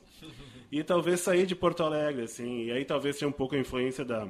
e 0.72 0.84
talvez 0.84 1.22
sair 1.22 1.48
de 1.48 1.56
Porto 1.56 1.82
Alegre, 1.82 2.26
assim, 2.26 2.66
e 2.66 2.72
aí 2.72 2.86
talvez 2.86 3.18
tenha 3.18 3.28
um 3.28 3.32
pouco 3.32 3.56
a 3.56 3.58
influência 3.58 4.06
da, 4.06 4.28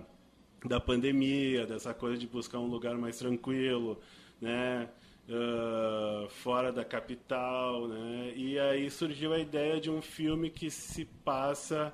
da 0.64 0.80
pandemia, 0.80 1.68
dessa 1.68 1.94
coisa 1.94 2.18
de 2.18 2.28
buscar 2.28 2.60
um 2.60 2.68
lugar 2.68 2.98
mais 2.98 3.18
tranquilo, 3.18 4.00
né? 4.40 4.88
Uh, 5.30 6.30
fora 6.30 6.72
da 6.72 6.84
capital, 6.84 7.88
né? 7.88 8.34
E 8.36 8.60
aí 8.60 8.90
surgiu 8.90 9.34
a 9.34 9.40
ideia 9.40 9.80
de 9.80 9.90
um 9.90 10.02
filme 10.02 10.50
que 10.50 10.70
se 10.70 11.06
passa 11.06 11.94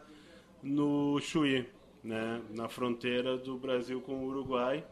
no 0.61 1.19
Chuí, 1.19 1.67
né? 2.03 2.41
Na 2.49 2.67
fronteira 2.67 3.37
do 3.37 3.57
Brasil 3.57 4.01
com 4.01 4.13
o 4.13 4.27
Uruguai, 4.27 4.85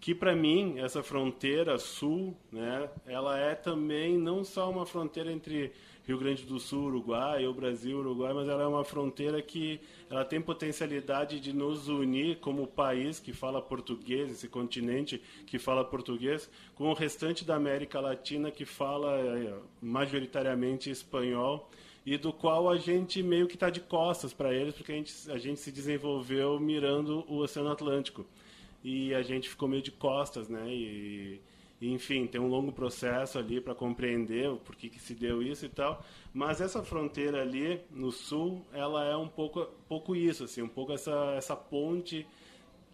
que 0.00 0.14
para 0.14 0.34
mim 0.34 0.78
essa 0.78 1.02
fronteira 1.02 1.78
sul, 1.78 2.36
né? 2.52 2.88
Ela 3.06 3.38
é 3.38 3.54
também 3.54 4.18
não 4.18 4.44
só 4.44 4.70
uma 4.70 4.84
fronteira 4.84 5.32
entre 5.32 5.72
Rio 6.06 6.18
Grande 6.18 6.44
do 6.44 6.60
Sul, 6.60 6.84
Uruguai, 6.84 7.46
ou 7.46 7.54
Brasil, 7.54 7.98
Uruguai, 7.98 8.32
mas 8.34 8.48
ela 8.48 8.62
é 8.62 8.66
uma 8.66 8.84
fronteira 8.84 9.40
que 9.40 9.80
ela 10.10 10.24
tem 10.24 10.40
potencialidade 10.40 11.40
de 11.40 11.52
nos 11.52 11.88
unir 11.88 12.36
como 12.40 12.66
país 12.66 13.18
que 13.18 13.32
fala 13.32 13.62
português, 13.62 14.30
esse 14.30 14.46
continente 14.46 15.20
que 15.46 15.58
fala 15.58 15.84
português, 15.84 16.50
com 16.74 16.90
o 16.90 16.94
restante 16.94 17.44
da 17.44 17.54
América 17.54 18.00
Latina 18.00 18.50
que 18.50 18.66
fala 18.66 19.18
é, 19.18 19.54
majoritariamente 19.80 20.90
espanhol 20.90 21.70
e 22.04 22.18
do 22.18 22.32
qual 22.32 22.68
a 22.68 22.76
gente 22.76 23.22
meio 23.22 23.46
que 23.46 23.54
está 23.54 23.70
de 23.70 23.80
costas 23.80 24.34
para 24.34 24.52
eles, 24.52 24.74
porque 24.74 24.92
a 24.92 24.96
gente, 24.96 25.30
a 25.30 25.38
gente 25.38 25.58
se 25.58 25.72
desenvolveu 25.72 26.60
mirando 26.60 27.24
o 27.26 27.38
Oceano 27.38 27.70
Atlântico. 27.70 28.26
E 28.82 29.14
a 29.14 29.22
gente 29.22 29.48
ficou 29.48 29.66
meio 29.66 29.82
de 29.82 29.90
costas, 29.90 30.46
né? 30.50 30.68
E, 30.68 31.40
enfim, 31.92 32.26
tem 32.26 32.40
um 32.40 32.46
longo 32.46 32.72
processo 32.72 33.38
ali 33.38 33.60
para 33.60 33.74
compreender 33.74 34.48
o 34.48 34.56
porquê 34.56 34.88
que 34.88 35.00
se 35.00 35.14
deu 35.14 35.42
isso 35.42 35.66
e 35.66 35.68
tal. 35.68 36.04
Mas 36.32 36.60
essa 36.60 36.82
fronteira 36.82 37.42
ali 37.42 37.80
no 37.90 38.12
sul, 38.12 38.64
ela 38.72 39.04
é 39.04 39.16
um 39.16 39.28
pouco, 39.28 39.66
pouco 39.88 40.14
isso, 40.14 40.44
assim, 40.44 40.62
um 40.62 40.68
pouco 40.68 40.92
essa, 40.92 41.34
essa 41.36 41.56
ponte 41.56 42.26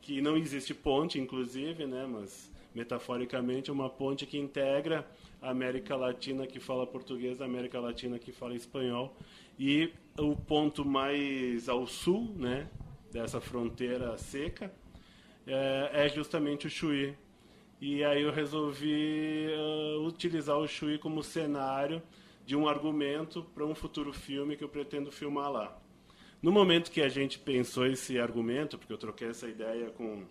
que 0.01 0.21
não 0.21 0.37
existe 0.37 0.73
ponte, 0.73 1.19
inclusive, 1.19 1.87
né? 1.87 2.07
Mas 2.07 2.51
metaforicamente 2.75 3.71
é 3.71 3.73
uma 3.73 3.91
ponte 3.91 4.25
que 4.27 4.39
integra 4.39 5.07
a 5.43 5.51
América 5.51 5.97
Latina 5.97 6.47
que 6.47 6.61
fala 6.61 6.87
português, 6.87 7.41
a 7.41 7.45
América 7.45 7.81
Latina 7.81 8.19
que 8.19 8.33
fala 8.33 8.55
espanhol 8.55 9.17
e 9.59 9.93
o 10.19 10.35
ponto 10.37 10.85
mais 10.85 11.69
ao 11.69 11.87
sul, 11.87 12.33
né? 12.37 12.69
Dessa 13.13 13.41
fronteira 13.41 14.17
seca 14.17 14.73
é, 15.47 15.91
é 16.05 16.09
justamente 16.09 16.67
o 16.67 16.71
Chuí, 16.71 17.15
e 17.81 18.05
aí 18.05 18.23
eu 18.23 18.31
resolvi 18.31 19.47
uh, 19.49 20.07
utilizar 20.07 20.59
o 20.59 20.69
Shui 20.69 20.99
como 20.99 21.23
cenário 21.23 22.03
de 22.45 22.55
um 22.55 22.69
argumento 22.69 23.43
para 23.55 23.65
um 23.65 23.75
futuro 23.75 24.13
filme 24.13 24.57
que 24.57 24.63
eu 24.63 24.69
pretendo 24.69 25.11
filmar 25.11 25.51
lá. 25.51 25.81
No 26.43 26.53
momento 26.53 26.91
que 26.91 27.01
a 27.01 27.09
gente 27.09 27.39
pensou 27.39 27.87
esse 27.87 28.19
argumento, 28.19 28.77
porque 28.77 28.93
eu 28.93 28.99
troquei 28.99 29.29
essa 29.29 29.49
ideia 29.49 29.91
com, 29.91 30.25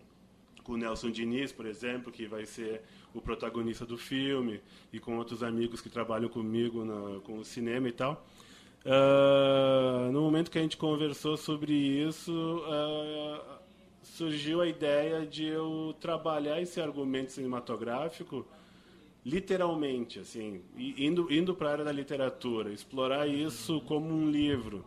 com 0.64 0.74
o 0.74 0.78
Nelson 0.78 1.10
Diniz, 1.10 1.52
por 1.52 1.66
exemplo, 1.66 2.12
que 2.12 2.28
vai 2.28 2.46
ser 2.46 2.82
o 3.14 3.22
protagonista 3.22 3.86
do 3.86 3.98
filme, 3.98 4.62
e 4.94 5.00
com 5.00 5.18
outros 5.18 5.42
amigos 5.42 5.82
que 5.82 5.90
trabalham 5.90 6.30
comigo 6.30 6.84
na, 6.84 7.20
com 7.22 7.40
o 7.40 7.46
cinema 7.46 7.88
e 7.88 7.92
tal. 7.92 8.26
Uh, 8.86 10.12
no 10.12 10.22
momento 10.22 10.50
que 10.50 10.58
a 10.58 10.62
gente 10.62 10.78
conversou 10.78 11.36
sobre 11.36 11.74
isso, 11.74 12.32
uh, 12.32 13.60
surgiu 14.16 14.62
a 14.62 14.68
ideia 14.68 15.26
de 15.26 15.46
eu 15.46 15.96
trabalhar 16.00 16.62
esse 16.62 16.82
argumento 16.82 17.32
cinematográfico 17.32 18.46
literalmente, 19.26 20.20
assim, 20.20 20.62
indo, 20.78 21.32
indo 21.32 21.54
para 21.54 21.70
a 21.70 21.72
área 21.74 21.86
da 21.86 21.92
literatura, 21.92 22.72
explorar 22.72 23.28
isso 23.28 23.82
como 23.82 24.10
um 24.10 24.30
livro, 24.30 24.84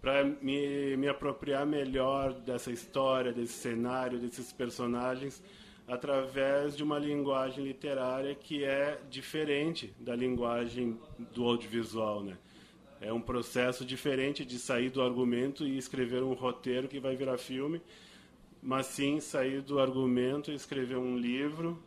para 0.00 0.24
me, 0.24 0.96
me 0.96 1.08
apropriar 1.08 1.66
melhor 1.66 2.32
dessa 2.32 2.70
história, 2.70 3.32
desse 3.32 3.54
cenário, 3.54 4.18
desses 4.18 4.52
personagens, 4.52 5.42
através 5.86 6.76
de 6.76 6.82
uma 6.82 6.98
linguagem 6.98 7.64
literária 7.64 8.34
que 8.34 8.62
é 8.62 9.00
diferente 9.10 9.92
da 9.98 10.14
linguagem 10.14 10.98
do 11.34 11.44
audiovisual, 11.44 12.22
né? 12.22 12.36
É 13.00 13.12
um 13.12 13.20
processo 13.20 13.84
diferente 13.84 14.44
de 14.44 14.58
sair 14.58 14.90
do 14.90 15.00
argumento 15.00 15.64
e 15.64 15.78
escrever 15.78 16.22
um 16.22 16.34
roteiro 16.34 16.88
que 16.88 16.98
vai 16.98 17.16
virar 17.16 17.38
filme 17.38 17.80
mas 18.62 18.86
sim 18.86 19.20
sair 19.20 19.62
do 19.62 19.78
argumento 19.78 20.50
e 20.50 20.54
escrever 20.54 20.96
um 20.96 21.16
livro 21.16 21.82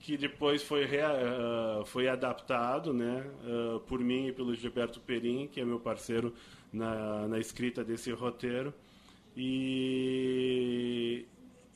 que 0.00 0.16
depois 0.16 0.62
foi, 0.62 0.84
uh, 0.86 1.84
foi 1.84 2.08
adaptado 2.08 2.92
né, 2.92 3.24
uh, 3.44 3.80
por 3.80 4.00
mim 4.00 4.28
e 4.28 4.32
pelo 4.32 4.54
Gilberto 4.54 4.98
Perim, 4.98 5.46
que 5.46 5.60
é 5.60 5.64
meu 5.64 5.78
parceiro 5.78 6.32
na, 6.72 7.28
na 7.28 7.38
escrita 7.38 7.84
desse 7.84 8.10
roteiro. 8.10 8.72
E, 9.36 11.26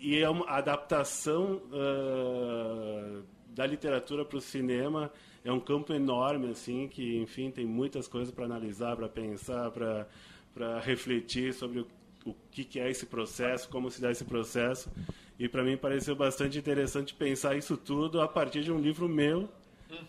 e 0.01 0.19
é 0.19 0.29
uma 0.29 0.49
adaptação 0.49 1.63
uh, 1.67 3.23
da 3.49 3.67
literatura 3.67 4.25
para 4.25 4.39
o 4.39 4.41
cinema 4.41 5.13
é 5.45 5.53
um 5.53 5.61
campo 5.61 5.93
enorme 5.93 6.51
assim 6.51 6.89
que 6.89 7.19
enfim 7.19 7.51
tem 7.51 7.65
muitas 7.65 8.09
coisas 8.09 8.35
para 8.35 8.45
analisar 8.47 8.97
para 8.97 9.09
pensar 9.09 9.71
para 9.71 10.09
para 10.53 10.81
refletir 10.81 11.53
sobre 11.53 11.81
o 11.81 11.87
o 12.25 12.35
que, 12.51 12.65
que 12.65 12.81
é 12.81 12.91
esse 12.91 13.07
processo, 13.07 13.69
como 13.69 13.91
se 13.91 14.01
dá 14.01 14.11
esse 14.11 14.25
processo. 14.25 14.91
E 15.39 15.49
para 15.49 15.63
mim 15.63 15.77
pareceu 15.77 16.15
bastante 16.15 16.59
interessante 16.59 17.13
pensar 17.15 17.57
isso 17.57 17.77
tudo 17.77 18.21
a 18.21 18.29
partir 18.29 18.63
de 18.63 18.73
um 18.73 18.79
livro 18.79 19.09
meu 19.09 19.49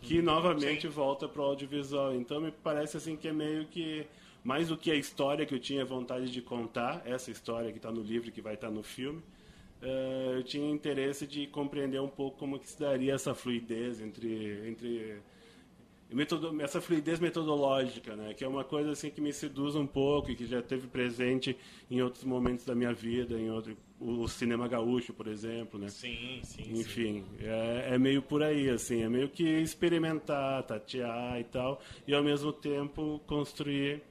que 0.01 0.21
novamente 0.21 0.83
Sim. 0.83 0.89
volta 0.89 1.27
para 1.27 1.41
o 1.41 1.45
audiovisual. 1.45 2.15
Então 2.15 2.39
me 2.41 2.51
parece 2.51 2.97
assim 2.97 3.15
que 3.15 3.27
é 3.27 3.33
meio 3.33 3.65
que 3.65 4.05
mais 4.43 4.67
do 4.67 4.77
que 4.77 4.91
a 4.91 4.95
história 4.95 5.45
que 5.45 5.55
eu 5.55 5.59
tinha 5.59 5.83
vontade 5.83 6.31
de 6.31 6.41
contar, 6.41 7.01
essa 7.03 7.31
história 7.31 7.71
que 7.71 7.77
está 7.77 7.91
no 7.91 8.01
livro 8.01 8.31
que 8.31 8.41
vai 8.41 8.53
estar 8.53 8.67
tá 8.67 8.73
no 8.73 8.83
filme, 8.83 9.19
uh, 9.81 10.35
eu 10.35 10.43
tinha 10.43 10.69
interesse 10.69 11.25
de 11.25 11.47
compreender 11.47 11.99
um 11.99 12.07
pouco 12.07 12.37
como 12.37 12.59
que 12.59 12.69
se 12.69 12.79
daria 12.79 13.15
essa 13.15 13.33
fluidez 13.33 13.99
entre 13.99 14.67
entre 14.67 15.17
metodo, 16.13 16.61
essa 16.61 16.79
fluidez 16.79 17.19
metodológica, 17.19 18.15
né? 18.15 18.33
Que 18.33 18.43
é 18.43 18.47
uma 18.47 18.63
coisa 18.63 18.91
assim 18.91 19.09
que 19.09 19.19
me 19.19 19.33
seduz 19.33 19.75
um 19.75 19.87
pouco 19.87 20.31
e 20.31 20.35
que 20.35 20.45
já 20.45 20.61
teve 20.61 20.87
presente 20.87 21.57
em 21.89 22.01
outros 22.01 22.23
momentos 22.23 22.65
da 22.65 22.75
minha 22.75 22.93
vida, 22.93 23.39
em 23.39 23.49
outro, 23.49 23.75
o, 23.99 24.27
cinema 24.27 24.67
gaúcho, 24.67 25.13
por 25.13 25.27
exemplo, 25.27 25.79
né? 25.79 25.89
Sim, 25.89 26.41
sim. 26.43 26.63
Enfim, 26.73 27.23
sim. 27.23 27.45
É, 27.45 27.93
é 27.93 27.97
meio 27.97 28.21
por 28.21 28.43
aí, 28.43 28.69
assim, 28.69 29.01
é 29.01 29.09
meio 29.09 29.29
que 29.29 29.43
experimentar, 29.43 30.63
tatear 30.63 31.39
e 31.39 31.43
tal, 31.45 31.81
e 32.07 32.13
ao 32.13 32.23
mesmo 32.23 32.53
tempo 32.53 33.19
construir 33.25 34.01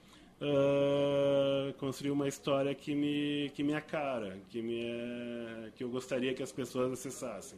Uh, 0.40 1.72
construir 1.74 2.10
uma 2.10 2.26
história 2.26 2.74
que 2.74 2.92
me 2.92 3.50
que 3.54 3.62
minha 3.62 3.80
cara 3.80 4.36
que 4.50 4.60
me 4.60 4.84
é, 4.84 5.70
que 5.76 5.84
eu 5.84 5.88
gostaria 5.88 6.34
que 6.34 6.42
as 6.42 6.50
pessoas 6.50 6.92
acessassem 6.92 7.56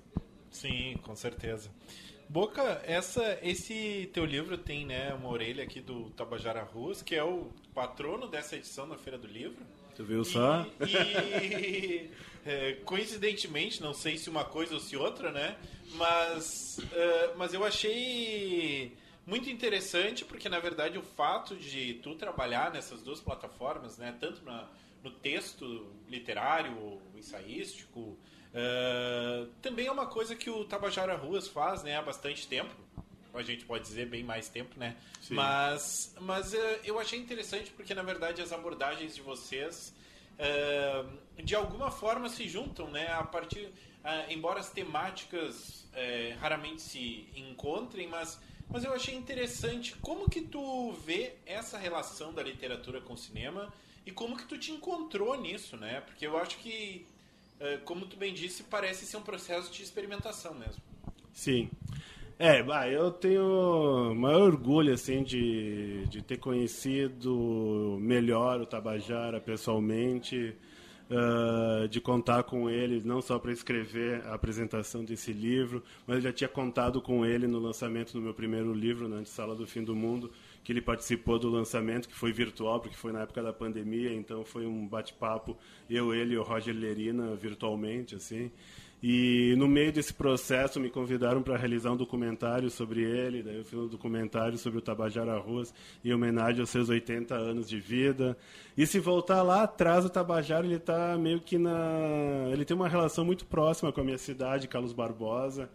sim 0.51 0.95
com 1.03 1.16
certeza 1.16 1.70
Boca, 2.29 2.83
essa, 2.85 3.39
esse 3.43 4.11
teu 4.12 4.24
livro 4.24 4.59
tem 4.59 4.85
né, 4.85 5.14
uma 5.14 5.29
orelha 5.29 5.62
aqui 5.62 5.81
do 5.81 6.11
Tabajara 6.11 6.62
Rus, 6.62 7.01
que 7.01 7.14
é 7.14 7.22
o 7.22 7.53
patrono 7.72 8.27
dessa 8.27 8.57
edição 8.57 8.89
da 8.89 8.97
Feira 8.99 9.16
do 9.16 9.29
Livro. 9.29 9.64
Tu 9.95 10.05
viu 10.05 10.24
só? 10.24 10.66
E, 10.87 12.11
é, 12.45 12.72
coincidentemente, 12.85 13.81
não 13.81 13.95
sei 13.95 14.18
se 14.18 14.29
uma 14.29 14.45
coisa 14.45 14.74
ou 14.74 14.81
se 14.81 14.97
outra, 14.97 15.31
né? 15.31 15.57
Mas, 15.95 16.79
uh, 16.79 17.39
mas 17.39 17.55
eu 17.55 17.64
achei 17.64 18.97
muito 19.24 19.49
interessante 19.49 20.24
porque, 20.24 20.49
na 20.49 20.59
verdade, 20.59 20.99
o 20.99 21.03
fato 21.03 21.55
de 21.57 21.95
tu 21.95 22.14
trabalhar 22.14 22.72
nessas 22.72 23.03
duas 23.03 23.20
plataformas, 23.20 23.99
né? 23.99 24.14
Tanto 24.20 24.45
na, 24.45 24.68
no 25.03 25.11
texto 25.11 25.87
literário, 26.09 27.01
ensaístico, 27.16 28.18
Uh, 28.57 29.47
também 29.61 29.87
é 29.87 29.93
uma 29.93 30.07
coisa 30.07 30.35
que 30.35 30.49
o 30.49 30.65
Tabajara 30.65 31.15
Ruas 31.15 31.47
faz 31.47 31.83
né, 31.83 31.95
há 31.95 32.01
bastante 32.01 32.49
tempo. 32.49 32.75
A 33.35 33.43
gente 33.43 33.67
pode 33.67 33.85
dizer 33.85 34.07
bem 34.07 34.25
mais 34.25 34.49
tempo, 34.49 34.79
né? 34.79 34.97
Sim. 35.21 35.35
Mas, 35.35 36.15
mas 36.19 36.55
uh, 36.55 36.57
eu 36.83 36.99
achei 36.99 37.19
interessante 37.19 37.71
porque, 37.73 37.95
na 37.95 38.03
verdade, 38.03 38.41
as 38.41 38.53
abordagens 38.53 39.15
de 39.15 39.21
vocês 39.21 39.95
uh, 40.39 41.43
de 41.43 41.55
alguma 41.55 41.91
forma 41.91 42.31
se 42.31 42.49
juntam, 42.49 42.91
né? 42.91 43.13
A 43.13 43.25
partir, 43.25 43.69
embora 44.31 44.61
as 44.61 44.71
temáticas 44.71 45.85
raramente 46.41 46.83
se 46.83 47.29
encontrem, 47.35 48.07
mas, 48.07 48.41
mas 48.69 48.85
eu 48.85 48.93
achei 48.93 49.15
interessante 49.15 49.97
como 49.97 50.29
que 50.29 50.43
tu 50.43 50.93
vê 50.93 51.35
essa 51.45 51.77
relação 51.79 52.33
da 52.33 52.43
literatura 52.43 53.01
com 53.01 53.15
o 53.15 53.17
cinema 53.19 53.73
e 54.05 54.13
como 54.13 54.37
que 54.37 54.45
tu 54.45 54.59
te 54.59 54.73
encontrou 54.73 55.39
nisso, 55.41 55.77
né? 55.77 56.01
Porque 56.03 56.27
eu 56.27 56.39
acho 56.39 56.59
que 56.59 57.07
como 57.85 58.07
tu 58.07 58.17
bem 58.17 58.35
disse, 58.35 58.63
parece 58.65 59.07
ser 59.07 59.17
um 59.17 59.23
processo 59.23 59.73
de 59.73 59.83
experimentação 59.83 60.55
mesmo. 60.55 60.83
Sim. 61.33 61.71
É, 62.39 62.63
bah, 62.63 62.87
eu 62.87 63.11
tenho 63.11 64.15
maior 64.15 64.43
orgulho 64.43 64.93
assim 64.93 65.23
de, 65.23 66.05
de 66.07 66.21
ter 66.23 66.37
conhecido 66.37 67.97
melhor 67.99 68.61
o 68.61 68.67
Tabajara 68.67 69.41
pessoalmente, 69.41 70.55
uh, 71.11 71.89
de 71.89 71.99
contar 71.99 72.43
com 72.43 72.69
ele 72.69 73.01
não 73.05 73.23
só 73.23 73.39
para 73.39 73.53
escrever 73.53 74.23
a 74.27 74.35
apresentação 74.35 75.03
desse 75.03 75.33
livro, 75.33 75.83
mas 76.07 76.17
eu 76.17 76.23
já 76.25 76.33
tinha 76.33 76.49
contado 76.49 77.01
com 77.01 77.25
ele 77.25 77.47
no 77.47 77.59
lançamento 77.59 78.13
do 78.13 78.21
meu 78.21 78.35
primeiro 78.35 78.75
livro, 78.75 79.09
na 79.09 79.25
Sala 79.25 79.55
do 79.55 79.67
Fim 79.67 79.83
do 79.83 79.97
Mundo, 79.97 80.31
que 80.67 80.73
ele 80.73 80.83
participou 80.83 81.39
do 81.39 81.49
lançamento, 81.49 82.09
que 82.09 82.14
foi 82.17 82.33
virtual, 82.33 82.81
porque 82.81 82.97
foi 82.97 83.12
na 83.12 83.21
época 83.21 83.41
da 83.41 83.53
pandemia, 83.53 84.12
então 84.12 84.45
foi 84.45 84.67
um 84.67 84.85
bate-papo, 84.85 85.57
eu, 85.89 86.12
ele 86.12 86.35
e 86.35 86.39
o 86.39 86.43
Roger 86.43 86.75
Lerina, 86.75 87.37
virtualmente, 87.37 88.17
assim. 88.17 88.51
E 89.01 89.55
no 89.57 89.69
meio 89.69 89.93
desse 89.93 90.12
processo 90.12 90.81
me 90.81 90.91
convidaram 90.91 91.41
para 91.41 91.57
realizar 91.57 91.93
um 91.93 91.97
documentário 91.97 92.69
sobre 92.69 93.01
ele, 93.01 93.45
daí 93.45 93.59
eu 93.59 93.64
fiz 93.64 93.79
um 93.79 93.87
documentário 93.87 94.59
sobre 94.59 94.81
o 94.81 94.83
Tabajara 94.83 95.35
Arroz 95.35 95.73
em 96.05 96.12
homenagem 96.12 96.62
aos 96.62 96.71
seus 96.71 96.89
80 96.89 97.33
anos 97.33 97.69
de 97.69 97.79
vida. 97.79 98.37
E 98.77 98.85
se 98.89 98.99
voltar 98.99 99.45
lá 99.45 99.62
atrás, 99.62 100.05
o 100.05 100.11
Tabajara 100.11 100.67
ele 100.67 100.75
está 100.75 101.17
meio 101.17 101.41
que 101.41 101.59
na, 101.59 102.49
ele 102.51 102.64
tem 102.64 102.77
uma 102.77 102.89
relação 102.89 103.25
muito 103.25 103.47
próxima 103.47 103.93
com 103.93 104.01
a 104.01 104.05
minha 104.05 104.19
cidade, 104.19 104.67
Carlos 104.67 104.93
Barbosa 104.93 105.71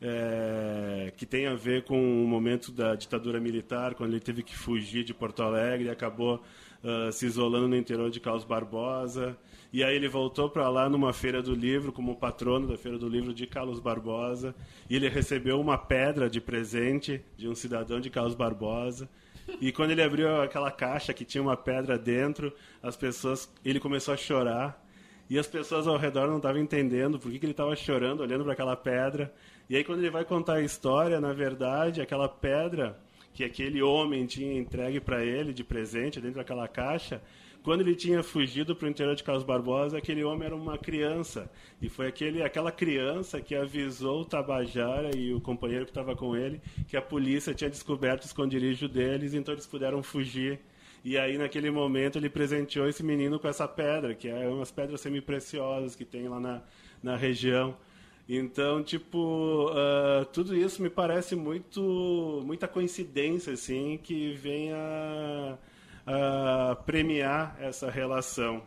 é, 0.00 1.12
que 1.16 1.24
tem 1.24 1.46
a 1.46 1.54
ver 1.54 1.84
com 1.84 1.96
o 1.96 2.26
momento 2.26 2.70
da 2.70 2.94
ditadura 2.94 3.40
militar, 3.40 3.94
quando 3.94 4.10
ele 4.10 4.20
teve 4.20 4.42
que 4.42 4.56
fugir 4.56 5.04
de 5.04 5.14
Porto 5.14 5.42
Alegre 5.42 5.86
e 5.86 5.90
acabou 5.90 6.42
uh, 6.82 7.12
se 7.12 7.26
isolando 7.26 7.68
no 7.68 7.76
interior 7.76 8.10
de 8.10 8.20
Carlos 8.20 8.44
Barbosa. 8.44 9.36
E 9.72 9.82
aí 9.82 9.96
ele 9.96 10.08
voltou 10.08 10.48
para 10.48 10.68
lá 10.68 10.88
numa 10.88 11.12
feira 11.12 11.42
do 11.42 11.54
livro, 11.54 11.90
como 11.90 12.14
patrono 12.14 12.68
da 12.68 12.76
feira 12.76 12.98
do 12.98 13.08
livro 13.08 13.34
de 13.34 13.46
Carlos 13.46 13.80
Barbosa. 13.80 14.54
E 14.88 14.94
ele 14.94 15.08
recebeu 15.08 15.60
uma 15.60 15.76
pedra 15.76 16.30
de 16.30 16.40
presente 16.40 17.20
de 17.36 17.48
um 17.48 17.54
cidadão 17.54 18.00
de 18.00 18.10
Carlos 18.10 18.34
Barbosa. 18.34 19.08
E 19.60 19.72
quando 19.72 19.90
ele 19.90 20.02
abriu 20.02 20.40
aquela 20.40 20.70
caixa 20.70 21.12
que 21.12 21.24
tinha 21.24 21.42
uma 21.42 21.56
pedra 21.56 21.98
dentro, 21.98 22.52
as 22.82 22.96
pessoas, 22.96 23.50
ele 23.64 23.80
começou 23.80 24.14
a 24.14 24.16
chorar. 24.16 24.83
E 25.28 25.38
as 25.38 25.46
pessoas 25.46 25.86
ao 25.86 25.96
redor 25.96 26.28
não 26.28 26.36
estavam 26.36 26.60
entendendo 26.60 27.18
por 27.18 27.30
que, 27.30 27.38
que 27.38 27.46
ele 27.46 27.52
estava 27.52 27.74
chorando, 27.74 28.20
olhando 28.20 28.44
para 28.44 28.52
aquela 28.52 28.76
pedra. 28.76 29.32
E 29.68 29.76
aí, 29.76 29.82
quando 29.82 30.00
ele 30.00 30.10
vai 30.10 30.24
contar 30.24 30.54
a 30.54 30.62
história, 30.62 31.20
na 31.20 31.32
verdade, 31.32 32.02
aquela 32.02 32.28
pedra 32.28 32.98
que 33.32 33.42
aquele 33.42 33.82
homem 33.82 34.26
tinha 34.26 34.58
entregue 34.58 35.00
para 35.00 35.24
ele 35.24 35.52
de 35.52 35.64
presente 35.64 36.20
dentro 36.20 36.36
daquela 36.36 36.68
caixa, 36.68 37.20
quando 37.64 37.80
ele 37.80 37.96
tinha 37.96 38.22
fugido 38.22 38.76
para 38.76 38.86
o 38.86 38.90
interior 38.90 39.16
de 39.16 39.24
Carlos 39.24 39.42
Barbosa, 39.42 39.96
aquele 39.96 40.22
homem 40.22 40.44
era 40.44 40.54
uma 40.54 40.76
criança. 40.76 41.50
E 41.80 41.88
foi 41.88 42.06
aquele, 42.08 42.42
aquela 42.42 42.70
criança 42.70 43.40
que 43.40 43.54
avisou 43.54 44.20
o 44.20 44.24
Tabajara 44.26 45.16
e 45.16 45.32
o 45.32 45.40
companheiro 45.40 45.86
que 45.86 45.90
estava 45.90 46.14
com 46.14 46.36
ele 46.36 46.60
que 46.86 46.94
a 46.94 47.00
polícia 47.00 47.54
tinha 47.54 47.70
descoberto 47.70 48.24
o 48.24 48.26
esconderijo 48.26 48.86
deles, 48.86 49.32
então 49.32 49.54
eles 49.54 49.66
puderam 49.66 50.02
fugir. 50.02 50.60
E 51.04 51.18
aí, 51.18 51.36
naquele 51.36 51.70
momento, 51.70 52.16
ele 52.16 52.30
presenteou 52.30 52.88
esse 52.88 53.02
menino 53.02 53.38
com 53.38 53.46
essa 53.46 53.68
pedra, 53.68 54.14
que 54.14 54.26
é 54.26 54.48
umas 54.48 54.70
pedras 54.70 55.02
semi-preciosas 55.02 55.94
que 55.94 56.04
tem 56.04 56.26
lá 56.28 56.40
na, 56.40 56.62
na 57.02 57.14
região. 57.14 57.76
Então, 58.26 58.82
tipo, 58.82 59.68
uh, 59.70 60.24
tudo 60.32 60.56
isso 60.56 60.82
me 60.82 60.88
parece 60.88 61.36
muito, 61.36 62.42
muita 62.46 62.66
coincidência, 62.66 63.52
assim, 63.52 63.98
que 64.02 64.32
vem 64.32 64.72
a, 64.72 65.58
a 66.06 66.76
premiar 66.86 67.54
essa 67.60 67.90
relação. 67.90 68.62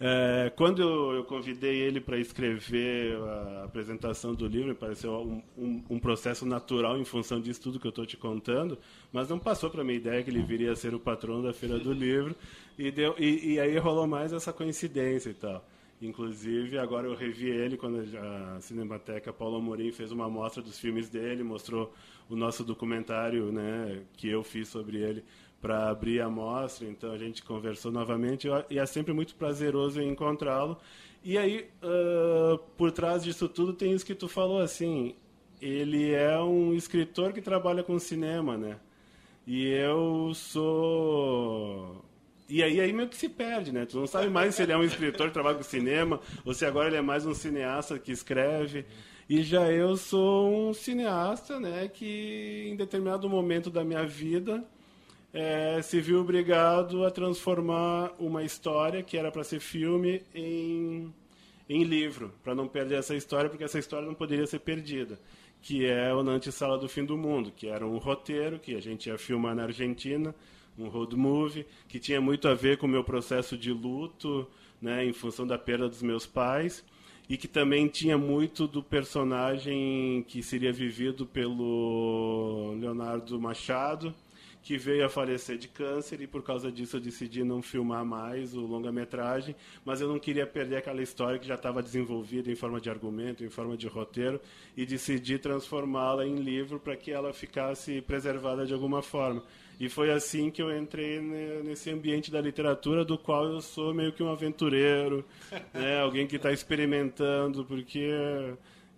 É, 0.00 0.50
quando 0.56 0.82
eu, 0.82 1.12
eu, 1.12 1.24
convidei 1.24 1.76
ele 1.76 2.00
para 2.00 2.18
escrever 2.18 3.16
a 3.16 3.64
apresentação 3.64 4.34
do 4.34 4.46
livro, 4.46 4.68
me 4.68 4.74
pareceu 4.74 5.12
um, 5.12 5.42
um, 5.56 5.84
um, 5.90 5.98
processo 6.00 6.44
natural 6.44 6.98
em 6.98 7.04
função 7.04 7.40
disso 7.40 7.62
tudo 7.62 7.78
que 7.78 7.86
eu 7.86 7.90
estou 7.90 8.04
te 8.04 8.16
contando, 8.16 8.76
mas 9.12 9.28
não 9.28 9.38
passou 9.38 9.70
para 9.70 9.84
minha 9.84 9.96
ideia 9.96 10.22
que 10.22 10.30
ele 10.30 10.42
viria 10.42 10.72
a 10.72 10.76
ser 10.76 10.94
o 10.94 11.00
patrono 11.00 11.44
da 11.44 11.52
Feira 11.52 11.78
do 11.78 11.92
Livro, 11.92 12.34
e, 12.76 12.90
deu, 12.90 13.14
e, 13.18 13.54
e 13.54 13.60
aí 13.60 13.78
rolou 13.78 14.06
mais 14.06 14.32
essa 14.32 14.52
coincidência 14.52 15.30
e 15.30 15.34
tal. 15.34 15.64
Inclusive, 16.02 16.76
agora 16.76 17.06
eu 17.06 17.14
revi 17.14 17.48
ele 17.48 17.76
quando 17.76 18.00
a 18.18 18.60
Cinemateca 18.60 19.32
Paulo 19.32 19.56
Amorim 19.56 19.92
fez 19.92 20.10
uma 20.10 20.26
amostra 20.26 20.60
dos 20.60 20.78
filmes 20.78 21.08
dele, 21.08 21.44
mostrou 21.44 21.94
o 22.28 22.34
nosso 22.34 22.64
documentário 22.64 23.52
né, 23.52 24.02
que 24.16 24.28
eu 24.28 24.42
fiz 24.42 24.68
sobre 24.68 24.98
ele 24.98 25.24
para 25.64 25.88
abrir 25.88 26.20
a 26.20 26.26
amostra. 26.26 26.86
Então 26.86 27.10
a 27.10 27.16
gente 27.16 27.42
conversou 27.42 27.90
novamente 27.90 28.46
e 28.68 28.78
é 28.78 28.84
sempre 28.84 29.14
muito 29.14 29.34
prazeroso 29.34 30.02
encontrá-lo. 30.02 30.76
E 31.24 31.38
aí, 31.38 31.70
uh, 31.82 32.58
por 32.76 32.92
trás 32.92 33.24
disso 33.24 33.48
tudo, 33.48 33.72
tem 33.72 33.90
isso 33.94 34.04
que 34.04 34.14
tu 34.14 34.28
falou, 34.28 34.60
assim, 34.60 35.14
ele 35.62 36.12
é 36.12 36.38
um 36.38 36.74
escritor 36.74 37.32
que 37.32 37.40
trabalha 37.40 37.82
com 37.82 37.98
cinema, 37.98 38.58
né? 38.58 38.76
E 39.46 39.66
eu 39.68 40.32
sou 40.34 42.04
e 42.46 42.62
aí, 42.62 42.78
aí 42.78 42.92
meio 42.92 43.08
que 43.08 43.16
se 43.16 43.30
perde, 43.30 43.72
né? 43.72 43.86
Tu 43.86 43.96
não 43.98 44.06
sabe 44.06 44.28
mais 44.28 44.54
se 44.54 44.62
ele 44.62 44.72
é 44.72 44.76
um 44.76 44.84
escritor 44.84 45.28
que 45.28 45.32
trabalha 45.32 45.56
com 45.56 45.62
cinema 45.62 46.20
ou 46.44 46.52
se 46.52 46.66
agora 46.66 46.88
ele 46.88 46.96
é 46.96 47.02
mais 47.02 47.24
um 47.24 47.32
cineasta 47.32 47.98
que 47.98 48.12
escreve. 48.12 48.84
E 49.26 49.42
já 49.42 49.72
eu 49.72 49.96
sou 49.96 50.68
um 50.68 50.74
cineasta, 50.74 51.58
né? 51.58 51.88
Que 51.88 52.68
em 52.70 52.76
determinado 52.76 53.30
momento 53.30 53.70
da 53.70 53.82
minha 53.82 54.04
vida 54.04 54.62
é, 55.34 55.82
se 55.82 56.00
viu 56.00 56.20
obrigado 56.20 57.04
a 57.04 57.10
transformar 57.10 58.14
uma 58.18 58.42
história 58.42 59.02
que 59.02 59.18
era 59.18 59.30
para 59.30 59.44
ser 59.44 59.60
filme 59.60 60.22
em, 60.34 61.12
em 61.68 61.84
livro, 61.84 62.32
para 62.42 62.54
não 62.54 62.66
perder 62.66 63.00
essa 63.00 63.14
história, 63.14 63.50
porque 63.50 63.64
essa 63.64 63.78
história 63.78 64.06
não 64.06 64.14
poderia 64.14 64.46
ser 64.46 64.60
perdida 64.60 65.18
que 65.64 65.86
é 65.86 66.12
o 66.12 66.22
Na 66.22 66.38
Sala 66.42 66.76
do 66.76 66.86
Fim 66.86 67.06
do 67.06 67.16
Mundo, 67.16 67.50
que 67.50 67.68
era 67.68 67.86
um 67.86 67.96
roteiro 67.96 68.58
que 68.58 68.74
a 68.74 68.82
gente 68.82 69.08
ia 69.08 69.16
filmar 69.16 69.54
na 69.54 69.62
Argentina, 69.62 70.34
um 70.78 70.88
road 70.88 71.16
movie 71.16 71.64
que 71.88 71.98
tinha 71.98 72.20
muito 72.20 72.46
a 72.46 72.52
ver 72.52 72.76
com 72.76 72.84
o 72.84 72.88
meu 72.88 73.02
processo 73.02 73.56
de 73.56 73.72
luto, 73.72 74.46
né, 74.78 75.06
em 75.06 75.12
função 75.14 75.46
da 75.46 75.56
perda 75.56 75.88
dos 75.88 76.02
meus 76.02 76.26
pais, 76.26 76.84
e 77.30 77.38
que 77.38 77.48
também 77.48 77.88
tinha 77.88 78.18
muito 78.18 78.66
do 78.66 78.82
personagem 78.82 80.22
que 80.28 80.42
seria 80.42 80.70
vivido 80.70 81.24
pelo 81.24 82.74
Leonardo 82.78 83.40
Machado, 83.40 84.14
que 84.64 84.78
veio 84.78 85.04
a 85.04 85.10
falecer 85.10 85.58
de 85.58 85.68
câncer 85.68 86.22
e 86.22 86.26
por 86.26 86.42
causa 86.42 86.72
disso 86.72 86.96
eu 86.96 87.00
decidi 87.00 87.44
não 87.44 87.60
filmar 87.60 88.02
mais 88.02 88.54
o 88.54 88.60
longa-metragem, 88.60 89.54
mas 89.84 90.00
eu 90.00 90.08
não 90.08 90.18
queria 90.18 90.46
perder 90.46 90.76
aquela 90.76 91.02
história 91.02 91.38
que 91.38 91.46
já 91.46 91.54
estava 91.54 91.82
desenvolvida 91.82 92.50
em 92.50 92.54
forma 92.54 92.80
de 92.80 92.88
argumento, 92.88 93.44
em 93.44 93.50
forma 93.50 93.76
de 93.76 93.86
roteiro 93.86 94.40
e 94.74 94.86
decidi 94.86 95.38
transformá-la 95.38 96.26
em 96.26 96.36
livro 96.36 96.80
para 96.80 96.96
que 96.96 97.10
ela 97.10 97.30
ficasse 97.34 98.00
preservada 98.00 98.64
de 98.64 98.72
alguma 98.72 99.02
forma. 99.02 99.42
E 99.78 99.88
foi 99.90 100.10
assim 100.10 100.50
que 100.50 100.62
eu 100.62 100.74
entrei 100.74 101.20
nesse 101.62 101.90
ambiente 101.90 102.30
da 102.30 102.40
literatura, 102.40 103.04
do 103.04 103.18
qual 103.18 103.44
eu 103.44 103.60
sou 103.60 103.92
meio 103.92 104.12
que 104.12 104.22
um 104.22 104.30
aventureiro, 104.30 105.22
né? 105.74 106.00
alguém 106.00 106.26
que 106.26 106.36
está 106.36 106.50
experimentando, 106.50 107.66
porque 107.66 108.08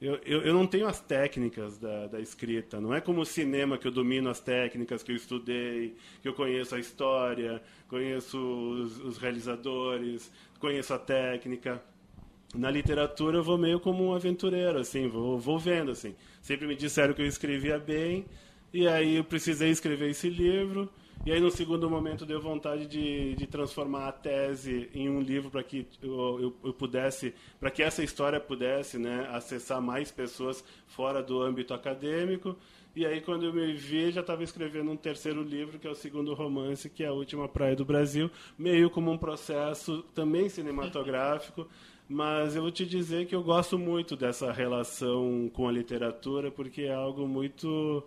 eu, 0.01 0.21
eu, 0.27 0.43
eu, 0.43 0.53
não 0.53 0.67
tenho 0.67 0.87
as 0.87 1.01
técnicas 1.01 1.79
da, 1.79 2.07
da, 2.07 2.21
escrita. 2.21 2.81
Não 2.81 2.95
é 2.95 3.01
como 3.01 3.23
o 3.23 3.27
cinema 3.27 3.79
que 3.79 3.87
eu 3.87 3.91
domino 3.91 4.29
as 4.29 4.41
técnicas, 4.41 5.03
que 5.03 5.11
eu 5.11 5.17
estudei, 5.17 5.97
que 6.21 6.29
eu 6.29 6.35
conheço 6.35 6.75
a 6.75 6.79
história, 6.79 7.63
conheço 7.89 8.39
os, 8.39 8.99
os 9.01 9.19
realizadores, 9.19 10.31
conheço 10.59 10.93
a 10.93 10.99
técnica. 10.99 11.83
Na 12.55 12.71
literatura 12.71 13.39
eu 13.39 13.43
vou 13.43 13.57
meio 13.57 13.81
como 13.81 14.05
um 14.05 14.15
aventureiro, 14.15 14.79
assim, 14.79 15.09
vou, 15.09 15.39
vou 15.39 15.59
vendo, 15.59 15.91
assim. 15.91 16.15
Sempre 16.43 16.67
me 16.67 16.77
disseram 16.77 17.15
que 17.15 17.23
eu 17.23 17.27
escrevia 17.27 17.79
bem, 17.79 18.27
e 18.73 18.87
aí 18.87 19.17
eu 19.17 19.25
precisei 19.25 19.71
escrever 19.71 20.11
esse 20.11 20.29
livro. 20.29 20.91
E 21.27 21.33
aí, 21.33 21.41
no 21.41 21.51
segundo 21.51 21.91
momento, 21.91 22.25
deu 22.25 22.41
vontade 22.41 22.87
de, 22.87 23.35
de 23.35 23.49
transformar 23.49 24.07
a 24.07 24.13
tese 24.13 24.89
em 24.95 25.11
um 25.11 25.21
livro 25.21 25.51
para 25.51 25.61
que 25.65 25.85
eu, 26.01 26.41
eu, 26.41 26.57
eu 26.67 26.73
pudesse, 26.73 27.35
para 27.59 27.69
que 27.69 27.83
essa 27.83 28.01
história 28.01 28.39
pudesse 28.39 28.97
né, 28.97 29.29
acessar 29.33 29.83
mais 29.83 30.13
pessoas 30.13 30.63
fora 30.87 31.21
do 31.21 31.43
âmbito 31.43 31.75
acadêmico. 31.75 32.55
E 32.95 33.05
aí, 33.05 33.21
quando 33.21 33.45
eu 33.45 33.53
me 33.53 33.73
vi, 33.75 34.13
já 34.13 34.21
estava 34.21 34.45
escrevendo 34.45 34.89
um 34.89 34.97
terceiro 34.97 35.43
livro, 35.43 35.81
que 35.81 35.89
é 35.89 35.91
o 35.91 35.97
segundo 35.97 36.33
romance, 36.33 36.89
que 36.89 37.03
é 37.03 37.09
A 37.09 37.13
Última 37.13 37.49
Praia 37.49 37.75
do 37.75 37.85
Brasil, 37.85 38.31
meio 38.57 38.89
como 38.89 39.11
um 39.11 39.19
processo 39.19 40.05
também 40.15 40.49
cinematográfico. 40.49 41.67
Mas 42.09 42.55
eu 42.55 42.63
vou 42.63 42.71
te 42.71 42.87
dizer 42.87 43.27
que 43.27 43.35
eu 43.35 43.43
gosto 43.43 43.77
muito 43.77 44.15
dessa 44.15 44.53
relação 44.53 45.51
com 45.53 45.67
a 45.67 45.73
literatura, 45.73 46.53
porque 46.53 46.83
é 46.83 46.95
algo 46.95 47.27
muito 47.27 48.05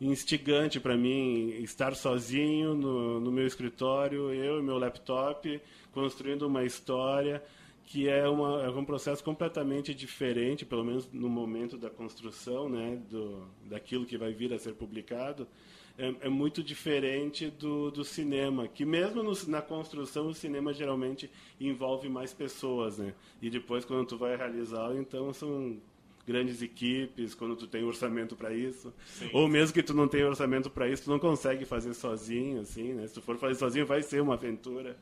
instigante 0.00 0.78
para 0.78 0.96
mim 0.96 1.50
estar 1.62 1.94
sozinho 1.94 2.74
no, 2.74 3.20
no, 3.20 3.32
meu 3.32 3.46
escritório, 3.46 4.32
eu 4.32 4.60
e 4.60 4.62
meu 4.62 4.78
laptop, 4.78 5.60
construindo 5.92 6.46
uma 6.46 6.64
história 6.64 7.42
que 7.84 8.06
é, 8.06 8.28
uma, 8.28 8.62
é 8.62 8.68
um 8.68 8.84
processo 8.84 9.24
completamente 9.24 9.94
diferente, 9.94 10.66
pelo 10.66 10.84
menos 10.84 11.10
no 11.10 11.28
momento 11.28 11.78
da 11.78 11.88
construção, 11.88 12.68
né, 12.68 13.00
do, 13.10 13.48
daquilo 13.64 14.04
que 14.04 14.18
vai 14.18 14.30
vir 14.30 14.52
a 14.52 14.58
ser 14.58 14.74
publicado, 14.74 15.48
é, 15.96 16.14
é 16.20 16.28
muito 16.28 16.62
diferente 16.62 17.48
do, 17.50 17.90
do 17.90 18.04
cinema, 18.04 18.68
que 18.68 18.84
mesmo 18.84 19.22
no, 19.22 19.32
na 19.48 19.62
construção 19.62 20.28
o 20.28 20.34
cinema 20.34 20.74
geralmente 20.74 21.30
envolve 21.58 22.10
mais 22.10 22.34
pessoas, 22.34 22.98
né, 22.98 23.14
e 23.40 23.48
depois 23.48 23.86
quando 23.86 24.06
tu 24.06 24.18
vai 24.18 24.36
realizar, 24.36 24.94
então 24.94 25.32
são 25.32 25.80
grandes 26.28 26.60
equipes, 26.60 27.34
quando 27.34 27.56
tu 27.56 27.66
tem 27.66 27.82
orçamento 27.82 28.36
para 28.36 28.52
isso. 28.52 28.92
Sim. 29.06 29.30
Ou 29.32 29.48
mesmo 29.48 29.72
que 29.72 29.82
tu 29.82 29.94
não 29.94 30.06
tenha 30.06 30.28
orçamento 30.28 30.68
para 30.68 30.86
isso, 30.86 31.04
tu 31.04 31.10
não 31.10 31.18
consegue 31.18 31.64
fazer 31.64 31.94
sozinho, 31.94 32.60
assim, 32.60 32.92
né? 32.92 33.06
Se 33.06 33.14
tu 33.14 33.22
for 33.22 33.38
fazer 33.38 33.54
sozinho, 33.54 33.86
vai 33.86 34.02
ser 34.02 34.20
uma 34.20 34.34
aventura. 34.34 34.94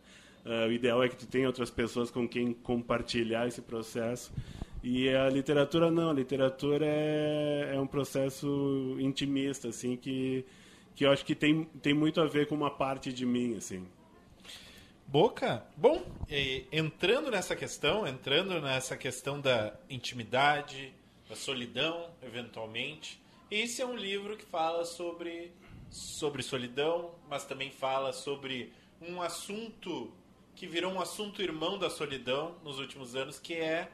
Uh, 0.45 0.69
o 0.69 0.73
ideal 0.73 1.03
é 1.03 1.09
que 1.09 1.17
tu 1.17 1.27
tenha 1.27 1.49
outras 1.49 1.69
pessoas 1.69 2.09
com 2.09 2.29
quem 2.29 2.53
compartilhar 2.53 3.49
esse 3.49 3.61
processo. 3.61 4.33
E 4.85 5.09
a 5.09 5.29
literatura 5.29 5.91
não, 5.91 6.11
a 6.11 6.15
literatura 6.15 6.87
é, 6.87 7.73
é 7.75 7.81
um 7.81 7.89
processo 7.89 8.97
intimista, 9.01 9.69
assim, 9.69 9.97
que, 9.97 10.45
que 10.95 11.05
eu 11.05 11.11
acho 11.11 11.25
que 11.25 11.35
tem, 11.35 11.65
tem 11.83 11.93
muito 11.93 12.21
a 12.21 12.27
ver 12.27 12.47
com 12.47 12.55
uma 12.55 12.71
parte 12.71 13.13
de 13.13 13.27
mim, 13.27 13.57
assim. 13.57 13.85
Boca. 15.09 15.65
Bom, 15.77 16.05
entrando 16.73 17.31
nessa 17.31 17.55
questão, 17.55 18.07
entrando 18.07 18.61
nessa 18.61 18.97
questão 18.97 19.41
da 19.41 19.73
intimidade, 19.89 20.93
da 21.29 21.37
solidão, 21.37 22.11
eventualmente. 22.23 23.21
Esse 23.51 23.83
é 23.83 23.87
um 23.87 23.97
livro 23.97 24.37
que 24.37 24.45
fala 24.45 24.85
sobre, 24.85 25.53
sobre 25.91 26.43
solidão, 26.43 27.15
mas 27.29 27.45
também 27.45 27.71
fala 27.71 28.13
sobre 28.13 28.73
um 29.01 29.21
assunto 29.21 30.13
que 30.55 30.67
virou 30.67 30.93
um 30.93 31.01
assunto 31.01 31.43
irmão 31.43 31.79
da 31.79 31.91
solidão 31.91 32.57
nos 32.65 32.79
últimos 32.79 33.15
anos, 33.15 33.39
que 33.39 33.55
é, 33.55 33.91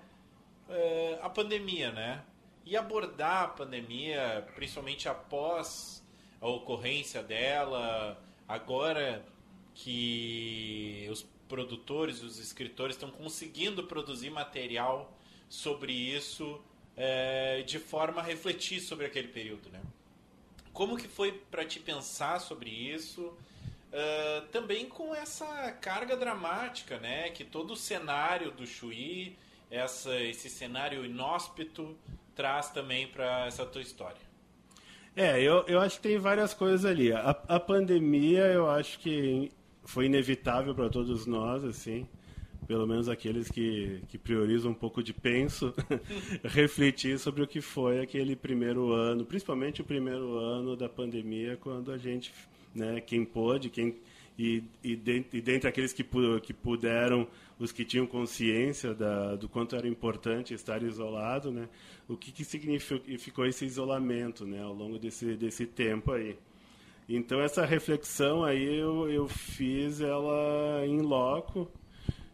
é 0.69 1.19
a 1.21 1.29
pandemia, 1.29 1.91
né? 1.91 2.25
E 2.65 2.77
abordar 2.77 3.43
a 3.43 3.49
pandemia, 3.49 4.47
principalmente 4.55 5.09
após 5.09 6.07
a 6.41 6.47
ocorrência 6.47 7.23
dela, 7.23 8.23
agora 8.47 9.27
que 9.75 11.09
os 11.11 11.27
produtores, 11.49 12.23
os 12.23 12.39
escritores 12.39 12.95
estão 12.95 13.11
conseguindo 13.11 13.85
produzir 13.85 14.31
material 14.31 15.13
sobre 15.49 15.93
isso 15.93 16.63
é, 16.97 17.63
de 17.63 17.79
forma 17.79 18.21
a 18.21 18.25
refletir 18.25 18.81
sobre 18.81 19.07
aquele 19.07 19.29
período, 19.29 19.69
né? 19.71 19.81
Como 20.73 20.97
que 20.97 21.09
foi 21.09 21.33
para 21.33 21.65
te 21.65 21.79
pensar 21.79 22.41
sobre 22.41 22.71
isso? 22.71 23.23
Uh, 23.93 24.47
também 24.51 24.87
com 24.87 25.15
essa 25.15 25.71
carga 25.73 26.17
dramática, 26.17 26.99
né? 26.99 27.29
Que 27.31 27.45
todo 27.45 27.73
o 27.73 27.77
cenário 27.77 28.51
do 28.51 28.67
Chuí, 28.67 29.37
essa, 29.71 30.19
esse 30.19 30.49
cenário 30.49 31.05
inóspito, 31.05 31.95
traz 32.35 32.71
também 32.71 33.07
para 33.07 33.47
essa 33.47 33.67
tua 33.67 33.83
história. 33.83 34.33
É, 35.15 35.39
eu, 35.43 35.63
eu 35.67 35.79
acho 35.79 35.97
que 35.97 36.09
tem 36.09 36.19
várias 36.19 36.55
coisas 36.55 36.87
ali. 36.87 37.13
A, 37.13 37.31
a 37.47 37.61
pandemia, 37.61 38.45
eu 38.45 38.71
acho 38.71 38.99
que 38.99 39.53
foi 39.85 40.07
inevitável 40.07 40.75
para 40.75 40.89
todos 40.89 41.27
nós, 41.27 41.63
assim 41.63 42.09
pelo 42.67 42.87
menos 42.87 43.09
aqueles 43.09 43.51
que, 43.51 44.01
que 44.09 44.17
priorizam 44.17 44.71
um 44.71 44.75
pouco 44.75 45.03
de 45.03 45.13
penso, 45.13 45.75
refletir 46.45 47.19
sobre 47.19 47.43
o 47.43 47.47
que 47.47 47.61
foi 47.61 48.01
aquele 48.01 48.37
primeiro 48.37 48.93
ano, 48.93 49.25
principalmente 49.25 49.81
o 49.81 49.85
primeiro 49.85 50.39
ano 50.39 50.77
da 50.77 50.89
pandemia, 50.89 51.57
quando 51.57 51.91
a 51.93 51.99
gente, 51.99 52.33
né, 52.75 53.01
quem 53.01 53.25
pôde, 53.25 53.69
quem 53.69 53.97
e, 54.39 54.65
e, 54.83 54.97
de, 54.97 55.25
e 55.33 55.41
dentre 55.41 55.69
aqueles 55.69 55.93
que, 55.93 56.05
que 56.43 56.55
puderam, 56.55 57.29
os 57.59 57.71
que 57.71 57.85
tinham 57.85 58.07
consciência 58.07 58.95
da, 58.95 59.37
do 59.37 59.49
quanto 59.49 59.77
era 59.77 59.87
importante 59.87 60.55
estar 60.55 60.83
isolado, 60.83 61.51
né, 61.51 61.69
o 62.09 62.17
que, 62.17 62.33
que 62.33 62.45
significou 62.45 63.47
esse 63.47 63.65
isolamento 63.65 64.45
né, 64.45 64.63
ao 64.63 64.73
longo 64.73 64.99
desse, 64.99 65.37
desse 65.37 65.67
tempo 65.67 66.13
aí. 66.13 66.37
Então, 67.09 67.41
essa 67.41 67.67
reflexão 67.67 68.43
aí 68.43 68.79
eu, 68.79 69.09
eu 69.11 69.29
fiz 69.29 70.01
ela 70.01 70.87
em 70.87 71.01
loco, 71.01 71.69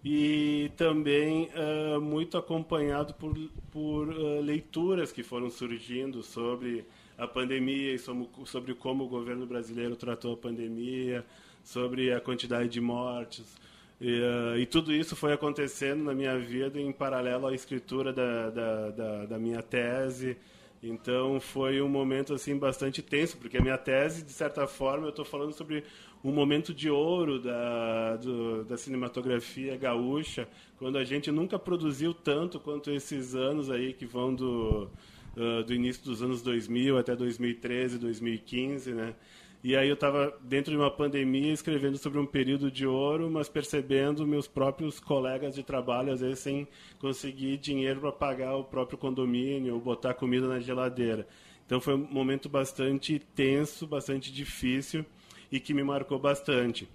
e 0.05 0.71
também 0.77 1.49
uh, 1.55 2.01
muito 2.01 2.39
acompanhado 2.39 3.15
por, 3.15 3.35
por 3.71 4.09
uh, 4.09 4.41
leituras 4.41 5.11
que 5.11 5.23
foram 5.23 5.51
surgindo 5.51 6.23
sobre 6.23 6.85
a 7.17 7.27
pandemia 7.27 7.95
e 7.95 7.99
sobre, 7.99 8.29
sobre, 8.47 8.75
como 8.75 9.05
o 9.05 9.09
governo 9.09 9.45
brasileiro 9.45 9.97
tratou 9.97 10.35
a 10.35 10.37
pandemia, 10.37 11.25
sobre 11.65 12.13
a 12.13 12.21
quantidade 12.21 12.69
de 12.69 12.81
mortes. 12.81 13.57
E, 14.01 14.21
uh, 14.21 14.57
e 14.57 14.67
tudo 14.67 14.93
isso 14.93 15.17
foi 15.17 15.33
acontecendo 15.33 16.05
na 16.05 16.15
minha 16.15 16.39
vida 16.39 16.81
em 16.81 16.93
paralelo 16.93 17.49
à 17.49 17.55
escritura 17.55 18.13
da, 18.13 18.51
da, 18.51 18.91
da, 18.91 19.27
da 19.27 19.39
minha 19.39 19.63
tese. 19.63 20.37
Então 20.81 21.41
foi 21.41 21.83
um 21.83 21.89
momento 21.89 22.33
assim 22.33 22.57
bastante 22.57 23.03
tenso, 23.03 23.37
porque 23.37 23.59
a 23.59 23.61
minha 23.61 23.77
tese, 23.77 24.23
de 24.23 24.33
certa 24.33 24.67
forma, 24.67 25.07
eu 25.07 25.11
estou 25.11 25.25
falando 25.25 25.53
sobre 25.53 25.83
um 26.23 26.33
momento 26.33 26.75
de 26.75 26.91
ouro 26.91 27.39
da, 27.39 28.17
do, 28.17 28.65
da 28.65 28.77
cinematografia 28.77 29.77
gaúcha, 29.77 30.49
quando 30.79 30.99
a 30.99 31.05
gente 31.05 31.31
nunca 31.31 31.59
produziu 31.59 32.13
tanto 32.13 32.59
quanto 32.59 32.91
esses 32.91 33.35
anos 33.35 33.71
aí 33.71 33.93
que 33.93 34.05
vão 34.05 34.35
do, 34.35 34.91
uh, 35.37 35.63
do 35.65 35.73
início 35.73 36.05
dos 36.05 36.23
anos 36.23 36.43
2000 36.43 36.99
até 36.99 37.15
2013, 37.15 37.99
2015, 37.99 38.93
né? 38.93 39.15
E 39.63 39.77
aí 39.77 39.89
eu 39.89 39.95
estava 39.95 40.33
dentro 40.41 40.71
de 40.71 40.77
uma 40.77 40.91
pandemia 40.91 41.53
escrevendo 41.53 41.99
sobre 41.99 42.21
um 42.21 42.27
período 42.27 42.71
de 42.71 42.87
ouro, 42.87 43.29
mas 43.29 43.49
percebendo 43.49 44.25
meus 44.25 44.47
próprios 44.47 45.01
colegas 45.01 45.53
de 45.53 45.65
trabalho 45.65 46.13
às 46.13 46.21
vezes 46.21 46.39
sem 46.39 46.69
conseguir 47.01 47.57
dinheiro 47.59 48.01
para 48.01 48.13
pagar 48.13 48.55
o 48.55 48.63
próprio 48.63 48.97
condomínio 48.97 49.75
ou 49.75 49.81
botar 49.81 50.15
comida 50.15 50.47
na 50.47 50.61
geladeira. 50.61 51.27
Então 51.67 51.81
foi 51.81 51.95
um 51.95 52.09
momento 52.09 52.49
bastante 52.49 53.19
tenso, 53.35 53.85
bastante 53.85 54.33
difícil 54.33 55.05
e 55.51 55.61
que 55.61 55.75
me 55.75 55.83
marcou 55.83 56.19
bastante. 56.19 56.89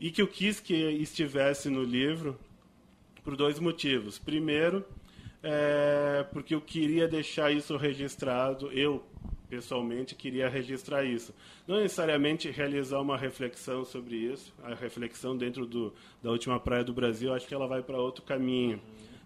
E 0.00 0.10
que 0.10 0.20
eu 0.20 0.26
quis 0.26 0.60
que 0.60 0.74
estivesse 0.74 1.68
no 1.68 1.82
livro 1.82 2.38
por 3.22 3.36
dois 3.36 3.58
motivos. 3.58 4.18
Primeiro, 4.18 4.84
é, 5.42 6.24
porque 6.32 6.54
eu 6.54 6.60
queria 6.60 7.06
deixar 7.06 7.52
isso 7.52 7.76
registrado, 7.76 8.70
eu 8.72 9.04
pessoalmente 9.48 10.14
queria 10.14 10.48
registrar 10.48 11.04
isso. 11.04 11.34
Não 11.68 11.76
necessariamente 11.76 12.50
realizar 12.50 13.00
uma 13.00 13.18
reflexão 13.18 13.84
sobre 13.84 14.16
isso, 14.16 14.52
a 14.62 14.74
reflexão 14.74 15.36
dentro 15.36 15.66
do, 15.66 15.92
da 16.22 16.30
última 16.30 16.58
praia 16.58 16.82
do 16.82 16.92
Brasil, 16.92 17.34
acho 17.34 17.46
que 17.46 17.52
ela 17.52 17.66
vai 17.66 17.82
para 17.82 17.98
outro 17.98 18.22
caminho. 18.22 18.80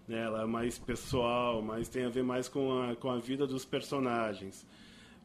Né? 0.07 0.21
Ela 0.21 0.43
é 0.43 0.45
mais 0.45 0.77
pessoal, 0.77 1.61
mas 1.61 1.87
tem 1.87 2.03
a 2.03 2.09
ver 2.09 2.23
mais 2.23 2.49
com 2.49 2.81
a, 2.81 2.95
com 2.95 3.09
a 3.09 3.17
vida 3.17 3.47
dos 3.47 3.63
personagens. 3.63 4.65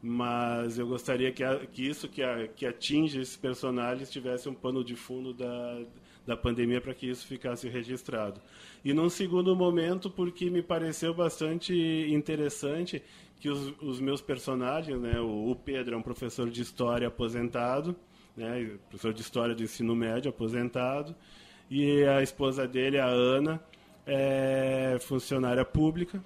Mas 0.05 0.77
eu 0.77 0.85
gostaria 0.85 1.31
que, 1.31 1.41
a, 1.41 1.65
que 1.65 1.87
isso 1.87 2.09
que, 2.09 2.21
a, 2.21 2.45
que 2.45 2.65
atinge 2.65 3.21
esses 3.21 3.37
personagens 3.37 4.11
tivesse 4.11 4.49
um 4.49 4.53
pano 4.53 4.83
de 4.83 4.97
fundo 4.97 5.33
da, 5.33 5.79
da 6.27 6.35
pandemia 6.35 6.81
para 6.81 6.93
que 6.93 7.09
isso 7.09 7.25
ficasse 7.25 7.69
registrado. 7.69 8.41
E 8.83 8.93
num 8.93 9.09
segundo 9.09 9.55
momento, 9.55 10.09
porque 10.09 10.49
me 10.49 10.61
pareceu 10.61 11.13
bastante 11.13 11.73
interessante 12.09 13.01
que 13.39 13.47
os, 13.47 13.73
os 13.81 14.01
meus 14.01 14.21
personagens, 14.21 14.99
né, 14.99 15.21
o, 15.21 15.51
o, 15.51 15.55
Pedro 15.55 15.95
é 15.95 15.97
um 15.97 16.01
professor 16.01 16.49
de 16.49 16.61
história 16.61 17.07
aposentado, 17.07 17.95
né, 18.35 18.71
professor 18.89 19.13
de 19.13 19.21
história 19.21 19.55
do 19.55 19.63
ensino 19.63 19.95
médio 19.95 20.29
aposentado, 20.29 21.15
e 21.69 22.03
a 22.03 22.21
esposa 22.21 22.67
dele, 22.67 22.99
a 22.99 23.07
Ana, 23.07 23.63
é 24.05 24.97
funcionária 24.99 25.63
pública, 25.63 26.21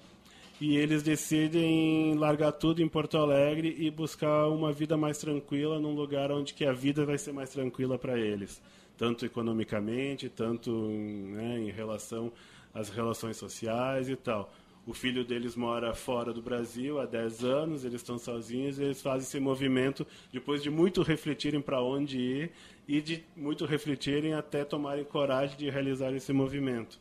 e 0.60 0.76
eles 0.76 1.02
decidem 1.02 2.14
largar 2.14 2.52
tudo 2.52 2.82
em 2.82 2.88
Porto 2.88 3.16
Alegre 3.16 3.76
e 3.78 3.90
buscar 3.90 4.48
uma 4.48 4.72
vida 4.72 4.96
mais 4.96 5.18
tranquila 5.18 5.78
num 5.78 5.94
lugar 5.94 6.32
onde 6.32 6.54
que 6.54 6.64
a 6.64 6.72
vida 6.72 7.04
vai 7.04 7.18
ser 7.18 7.32
mais 7.32 7.50
tranquila 7.50 7.98
para 7.98 8.18
eles 8.18 8.60
tanto 8.98 9.24
economicamente, 9.24 10.28
tanto 10.28 10.70
né, 10.72 11.60
em 11.60 11.70
relação 11.70 12.32
às 12.74 12.90
relações 12.90 13.36
sociais 13.36 14.10
e 14.10 14.16
tal. 14.16 14.52
O 14.84 14.92
filho 14.92 15.24
deles 15.24 15.54
mora 15.54 15.94
fora 15.94 16.32
do 16.32 16.42
Brasil 16.42 16.98
há 16.98 17.06
10 17.06 17.44
anos, 17.44 17.84
eles 17.84 18.00
estão 18.00 18.18
sozinhos, 18.18 18.78
eles 18.78 19.00
fazem 19.00 19.20
esse 19.20 19.38
movimento 19.38 20.06
depois 20.32 20.62
de 20.62 20.70
muito 20.70 21.02
refletirem 21.02 21.60
para 21.60 21.80
onde 21.80 22.18
ir 22.18 22.50
e 22.88 23.00
de 23.00 23.22
muito 23.36 23.64
refletirem 23.66 24.34
até 24.34 24.64
tomarem 24.64 25.04
coragem 25.04 25.56
de 25.56 25.70
realizar 25.70 26.12
esse 26.12 26.32
movimento. 26.32 26.98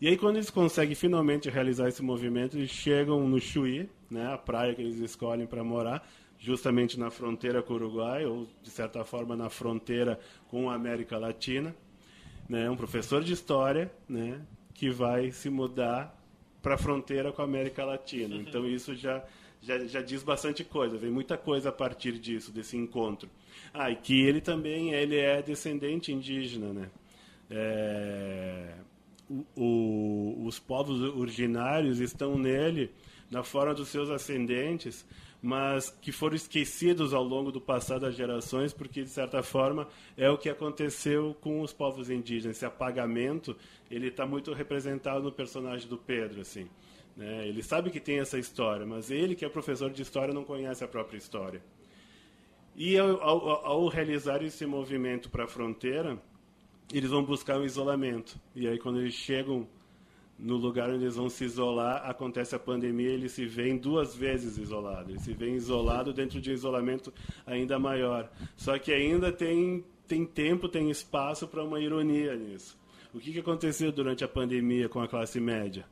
E 0.00 0.06
aí 0.06 0.16
quando 0.16 0.36
eles 0.36 0.50
conseguem 0.50 0.94
finalmente 0.94 1.50
realizar 1.50 1.88
esse 1.88 2.02
movimento, 2.02 2.56
eles 2.56 2.70
chegam 2.70 3.26
no 3.26 3.40
Chuí, 3.40 3.88
né, 4.08 4.32
a 4.32 4.38
praia 4.38 4.74
que 4.74 4.80
eles 4.80 4.98
escolhem 4.98 5.46
para 5.46 5.64
morar, 5.64 6.08
justamente 6.38 6.98
na 6.98 7.10
fronteira 7.10 7.62
com 7.62 7.72
o 7.72 7.76
Uruguai, 7.76 8.24
ou 8.24 8.46
de 8.62 8.70
certa 8.70 9.04
forma 9.04 9.34
na 9.34 9.50
fronteira 9.50 10.18
com 10.48 10.70
a 10.70 10.74
América 10.74 11.18
Latina. 11.18 11.74
Né, 12.48 12.70
um 12.70 12.76
professor 12.76 13.22
de 13.22 13.32
história 13.32 13.90
né, 14.08 14.40
que 14.72 14.88
vai 14.88 15.32
se 15.32 15.50
mudar 15.50 16.16
para 16.62 16.74
a 16.74 16.78
fronteira 16.78 17.32
com 17.32 17.42
a 17.42 17.44
América 17.44 17.84
Latina. 17.84 18.36
Então 18.40 18.66
isso 18.68 18.94
já, 18.94 19.24
já, 19.60 19.84
já 19.84 20.00
diz 20.00 20.22
bastante 20.22 20.62
coisa, 20.62 20.96
vem 20.96 21.10
muita 21.10 21.36
coisa 21.36 21.70
a 21.70 21.72
partir 21.72 22.12
disso, 22.12 22.52
desse 22.52 22.76
encontro. 22.76 23.28
Ah, 23.74 23.90
e 23.90 23.96
que 23.96 24.22
ele 24.22 24.40
também 24.40 24.94
ele 24.94 25.16
é 25.16 25.42
descendente 25.42 26.12
indígena, 26.12 26.72
né? 26.72 26.90
É, 27.50 28.74
o, 29.28 29.44
o, 29.56 30.46
os 30.46 30.58
povos 30.58 31.00
originários 31.00 32.00
estão 32.00 32.38
nele, 32.38 32.90
na 33.30 33.42
forma 33.42 33.74
dos 33.74 33.88
seus 33.88 34.08
ascendentes, 34.10 35.04
mas 35.40 35.90
que 35.90 36.10
foram 36.10 36.34
esquecidos 36.34 37.14
ao 37.14 37.22
longo 37.22 37.52
do 37.52 37.60
passado 37.60 38.00
das 38.00 38.14
gerações, 38.16 38.72
porque 38.72 39.02
de 39.02 39.10
certa 39.10 39.42
forma 39.42 39.86
é 40.16 40.28
o 40.28 40.38
que 40.38 40.48
aconteceu 40.48 41.36
com 41.40 41.60
os 41.60 41.72
povos 41.72 42.10
indígenas. 42.10 42.56
Esse 42.56 42.66
apagamento 42.66 43.56
ele 43.90 44.08
está 44.08 44.26
muito 44.26 44.52
representado 44.52 45.22
no 45.22 45.32
personagem 45.32 45.88
do 45.88 45.96
Pedro, 45.96 46.40
assim. 46.40 46.68
Né? 47.16 47.46
Ele 47.46 47.62
sabe 47.62 47.90
que 47.90 48.00
tem 48.00 48.18
essa 48.18 48.38
história, 48.38 48.84
mas 48.84 49.10
ele 49.10 49.34
que 49.34 49.44
é 49.44 49.48
professor 49.48 49.90
de 49.90 50.02
história 50.02 50.34
não 50.34 50.44
conhece 50.44 50.82
a 50.82 50.88
própria 50.88 51.18
história. 51.18 51.62
E 52.74 52.96
ao, 52.96 53.20
ao, 53.20 53.66
ao 53.66 53.88
realizar 53.88 54.42
esse 54.42 54.64
movimento 54.64 55.28
para 55.28 55.44
a 55.44 55.48
fronteira, 55.48 56.16
eles 56.92 57.10
vão 57.10 57.24
buscar 57.24 57.58
um 57.58 57.64
isolamento. 57.64 58.38
E 58.54 58.66
aí 58.66 58.78
quando 58.78 59.00
eles 59.00 59.14
chegam 59.14 59.66
no 60.38 60.56
lugar 60.56 60.88
onde 60.88 61.04
eles 61.04 61.16
vão 61.16 61.28
se 61.28 61.44
isolar, 61.44 62.08
acontece 62.08 62.54
a 62.54 62.58
pandemia, 62.58 63.10
eles 63.10 63.32
se 63.32 63.44
veem 63.44 63.76
duas 63.76 64.14
vezes 64.14 64.56
isolados. 64.56 65.10
Eles 65.10 65.22
se 65.22 65.32
veem 65.32 65.56
isolados 65.56 66.14
dentro 66.14 66.40
de 66.40 66.50
um 66.50 66.54
isolamento 66.54 67.12
ainda 67.44 67.78
maior. 67.78 68.30
Só 68.56 68.78
que 68.78 68.92
ainda 68.92 69.32
tem, 69.32 69.84
tem 70.06 70.24
tempo, 70.24 70.68
tem 70.68 70.90
espaço 70.90 71.48
para 71.48 71.64
uma 71.64 71.80
ironia 71.80 72.36
nisso. 72.36 72.78
O 73.12 73.18
que, 73.18 73.32
que 73.32 73.40
aconteceu 73.40 73.90
durante 73.90 74.22
a 74.22 74.28
pandemia 74.28 74.88
com 74.88 75.00
a 75.00 75.08
classe 75.08 75.40
média? 75.40 75.84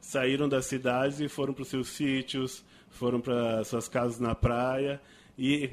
Saíram 0.00 0.48
das 0.48 0.66
cidades 0.66 1.20
e 1.20 1.28
foram 1.28 1.54
para 1.54 1.62
os 1.62 1.68
seus 1.68 1.88
sítios, 1.88 2.62
foram 2.90 3.20
para 3.20 3.64
suas 3.64 3.88
casas 3.88 4.20
na 4.20 4.34
praia 4.34 5.00
e, 5.38 5.70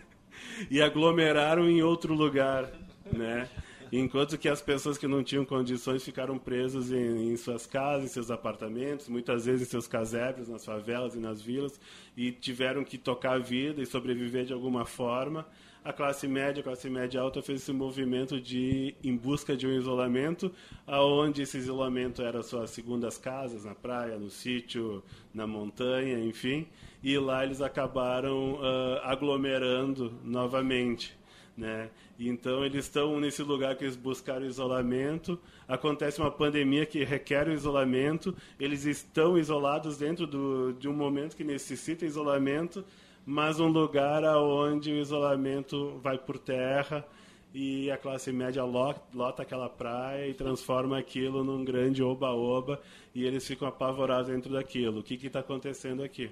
e 0.70 0.80
aglomeraram 0.80 1.68
em 1.68 1.82
outro 1.82 2.14
lugar, 2.14 2.72
né? 3.12 3.48
Enquanto 3.90 4.36
que 4.36 4.48
as 4.48 4.60
pessoas 4.60 4.98
que 4.98 5.06
não 5.06 5.22
tinham 5.22 5.44
condições 5.44 6.04
ficaram 6.04 6.38
presas 6.38 6.90
em, 6.90 7.32
em, 7.32 7.36
suas 7.36 7.66
casas, 7.66 8.04
em 8.04 8.12
seus 8.12 8.30
apartamentos, 8.30 9.08
muitas 9.08 9.46
vezes 9.46 9.66
em 9.66 9.70
seus 9.70 9.86
casebres, 9.86 10.48
nas 10.48 10.64
favelas 10.64 11.14
e 11.14 11.18
nas 11.18 11.40
vilas, 11.40 11.80
e 12.16 12.30
tiveram 12.30 12.84
que 12.84 12.98
tocar 12.98 13.32
a 13.32 13.38
vida 13.38 13.80
e 13.80 13.86
sobreviver 13.86 14.44
de 14.44 14.52
alguma 14.52 14.84
forma. 14.84 15.46
A 15.84 15.92
classe 15.92 16.28
média, 16.28 16.60
a 16.60 16.64
classe 16.64 16.90
média 16.90 17.20
alta 17.20 17.40
fez 17.40 17.62
esse 17.62 17.72
movimento 17.72 18.38
de 18.40 18.94
em 19.02 19.16
busca 19.16 19.56
de 19.56 19.66
um 19.66 19.72
isolamento, 19.72 20.52
aonde 20.86 21.42
esse 21.42 21.56
isolamento 21.56 22.20
era 22.20 22.42
suas 22.42 22.70
segundas 22.70 23.16
casas, 23.16 23.64
na 23.64 23.74
praia, 23.74 24.18
no 24.18 24.28
sítio, 24.28 25.02
na 25.32 25.46
montanha, 25.46 26.18
enfim, 26.18 26.66
e 27.02 27.16
lá 27.16 27.44
eles 27.44 27.62
acabaram 27.62 28.54
uh, 28.54 28.98
aglomerando 29.02 30.12
novamente. 30.22 31.16
Né? 31.56 31.90
Então 32.18 32.64
eles 32.64 32.86
estão 32.86 33.20
nesse 33.20 33.42
lugar 33.42 33.76
que 33.76 33.84
eles 33.84 33.94
buscaram 33.94 34.44
isolamento. 34.44 35.38
Acontece 35.68 36.20
uma 36.20 36.30
pandemia 36.30 36.84
que 36.84 37.04
requer 37.04 37.46
o 37.46 37.52
isolamento. 37.52 38.34
Eles 38.58 38.84
estão 38.84 39.38
isolados 39.38 39.98
dentro 39.98 40.26
do, 40.26 40.72
de 40.72 40.88
um 40.88 40.92
momento 40.92 41.36
que 41.36 41.44
necessita 41.44 42.04
isolamento, 42.04 42.84
mas 43.24 43.60
um 43.60 43.68
lugar 43.68 44.24
onde 44.24 44.90
o 44.90 44.96
isolamento 44.96 45.98
vai 46.02 46.18
por 46.18 46.38
terra 46.38 47.06
e 47.54 47.90
a 47.90 47.96
classe 47.96 48.32
média 48.32 48.62
lota 48.64 49.42
aquela 49.42 49.68
praia 49.68 50.28
e 50.28 50.34
transforma 50.34 50.98
aquilo 50.98 51.44
num 51.44 51.64
grande 51.64 52.02
oba-oba 52.02 52.80
e 53.14 53.24
eles 53.24 53.46
ficam 53.46 53.68
apavorados 53.68 54.28
dentro 54.28 54.52
daquilo. 54.52 55.00
O 55.00 55.02
que 55.02 55.14
está 55.26 55.40
acontecendo 55.40 56.02
aqui? 56.02 56.30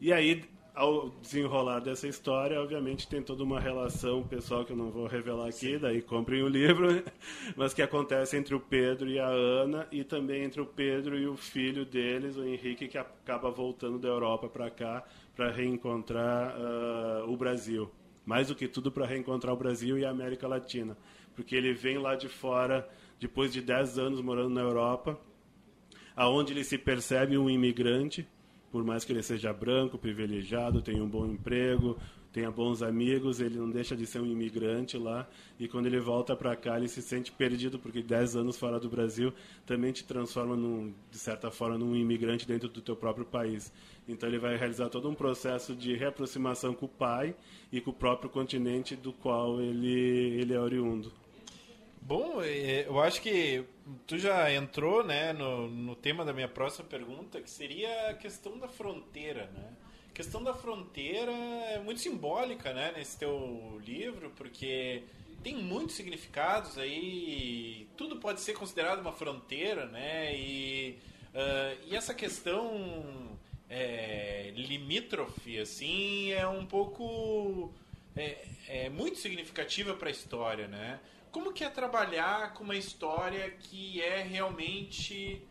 E 0.00 0.12
aí 0.12 0.42
ao 0.80 1.10
desenrolar 1.20 1.80
dessa 1.80 2.08
história, 2.08 2.58
obviamente 2.58 3.06
tem 3.06 3.20
toda 3.20 3.44
uma 3.44 3.60
relação 3.60 4.22
pessoal 4.22 4.64
que 4.64 4.72
eu 4.72 4.76
não 4.76 4.90
vou 4.90 5.06
revelar 5.06 5.48
aqui, 5.48 5.74
Sim. 5.74 5.78
daí 5.78 6.00
comprem 6.00 6.42
o 6.42 6.48
livro, 6.48 7.04
mas 7.54 7.74
que 7.74 7.82
acontece 7.82 8.38
entre 8.38 8.54
o 8.54 8.60
Pedro 8.60 9.06
e 9.06 9.18
a 9.18 9.26
Ana 9.26 9.86
e 9.92 10.02
também 10.02 10.42
entre 10.42 10.58
o 10.58 10.64
Pedro 10.64 11.18
e 11.18 11.26
o 11.26 11.36
filho 11.36 11.84
deles, 11.84 12.38
o 12.38 12.44
Henrique, 12.44 12.88
que 12.88 12.96
acaba 12.96 13.50
voltando 13.50 13.98
da 13.98 14.08
Europa 14.08 14.48
para 14.48 14.70
cá 14.70 15.04
para 15.36 15.50
reencontrar 15.50 16.56
uh, 16.56 17.30
o 17.30 17.36
Brasil. 17.36 17.90
Mais 18.24 18.48
do 18.48 18.54
que 18.54 18.66
tudo 18.66 18.90
para 18.90 19.04
reencontrar 19.04 19.52
o 19.52 19.58
Brasil 19.58 19.98
e 19.98 20.04
a 20.06 20.10
América 20.10 20.48
Latina, 20.48 20.96
porque 21.36 21.54
ele 21.54 21.74
vem 21.74 21.98
lá 21.98 22.14
de 22.14 22.28
fora 22.28 22.88
depois 23.18 23.52
de 23.52 23.60
10 23.60 23.98
anos 23.98 24.22
morando 24.22 24.54
na 24.54 24.62
Europa, 24.62 25.20
aonde 26.16 26.54
ele 26.54 26.64
se 26.64 26.78
percebe 26.78 27.36
um 27.36 27.50
imigrante 27.50 28.26
por 28.70 28.84
mais 28.84 29.04
que 29.04 29.12
ele 29.12 29.22
seja 29.22 29.52
branco, 29.52 29.98
privilegiado, 29.98 30.80
tenha 30.80 31.02
um 31.02 31.08
bom 31.08 31.26
emprego, 31.26 31.98
tenha 32.32 32.50
bons 32.50 32.82
amigos, 32.82 33.40
ele 33.40 33.58
não 33.58 33.68
deixa 33.68 33.96
de 33.96 34.06
ser 34.06 34.20
um 34.20 34.26
imigrante 34.26 34.96
lá. 34.96 35.28
E 35.58 35.66
quando 35.66 35.86
ele 35.86 35.98
volta 35.98 36.36
para 36.36 36.54
cá, 36.54 36.76
ele 36.76 36.88
se 36.88 37.02
sente 37.02 37.32
perdido, 37.32 37.78
porque 37.78 38.02
10 38.02 38.36
anos 38.36 38.56
fora 38.56 38.78
do 38.78 38.88
Brasil 38.88 39.32
também 39.66 39.92
te 39.92 40.04
transforma, 40.04 40.56
num, 40.56 40.94
de 41.10 41.18
certa 41.18 41.50
forma, 41.50 41.76
num 41.76 41.96
imigrante 41.96 42.46
dentro 42.46 42.68
do 42.68 42.80
teu 42.80 42.94
próprio 42.94 43.26
país. 43.26 43.72
Então 44.08 44.28
ele 44.28 44.38
vai 44.38 44.56
realizar 44.56 44.88
todo 44.88 45.08
um 45.08 45.14
processo 45.14 45.74
de 45.74 45.94
reaproximação 45.94 46.72
com 46.72 46.86
o 46.86 46.88
pai 46.88 47.34
e 47.72 47.80
com 47.80 47.90
o 47.90 47.94
próprio 47.94 48.30
continente 48.30 48.94
do 48.94 49.12
qual 49.12 49.60
ele, 49.60 49.90
ele 50.40 50.54
é 50.54 50.60
oriundo. 50.60 51.12
Bom, 52.00 52.42
é, 52.42 52.86
eu 52.86 53.00
acho 53.00 53.20
que 53.20 53.64
tu 54.06 54.18
já 54.18 54.52
entrou 54.52 55.04
né, 55.04 55.32
no, 55.32 55.68
no 55.68 55.94
tema 55.94 56.24
da 56.24 56.32
minha 56.32 56.48
próxima 56.48 56.86
pergunta, 56.88 57.40
que 57.40 57.50
seria 57.50 58.10
a 58.10 58.14
questão 58.14 58.58
da 58.58 58.68
fronteira, 58.68 59.46
né? 59.54 59.72
A 60.08 60.12
questão 60.12 60.42
da 60.42 60.52
fronteira 60.52 61.30
é 61.30 61.78
muito 61.78 62.00
simbólica, 62.00 62.72
né, 62.74 62.92
nesse 62.96 63.18
teu 63.18 63.80
livro, 63.86 64.30
porque 64.36 65.04
tem 65.42 65.56
muitos 65.56 65.94
significados 65.94 66.76
aí, 66.76 67.88
tudo 67.96 68.16
pode 68.16 68.40
ser 68.40 68.54
considerado 68.54 69.00
uma 69.00 69.12
fronteira, 69.12 69.86
né? 69.86 70.36
E, 70.36 70.98
uh, 71.32 71.78
e 71.86 71.96
essa 71.96 72.12
questão 72.12 73.38
é, 73.68 74.52
limítrofe, 74.56 75.58
assim, 75.58 76.32
é 76.32 76.46
um 76.46 76.66
pouco... 76.66 77.72
É, 78.16 78.44
é 78.68 78.90
muito 78.90 79.18
significativa 79.18 79.94
para 79.94 80.08
a 80.08 80.10
história, 80.10 80.66
né? 80.66 80.98
Como 81.30 81.52
que 81.52 81.64
é 81.64 81.70
trabalhar 81.70 82.54
com 82.54 82.64
uma 82.64 82.76
história 82.76 83.50
que 83.50 84.00
é 84.02 84.22
realmente 84.22 85.42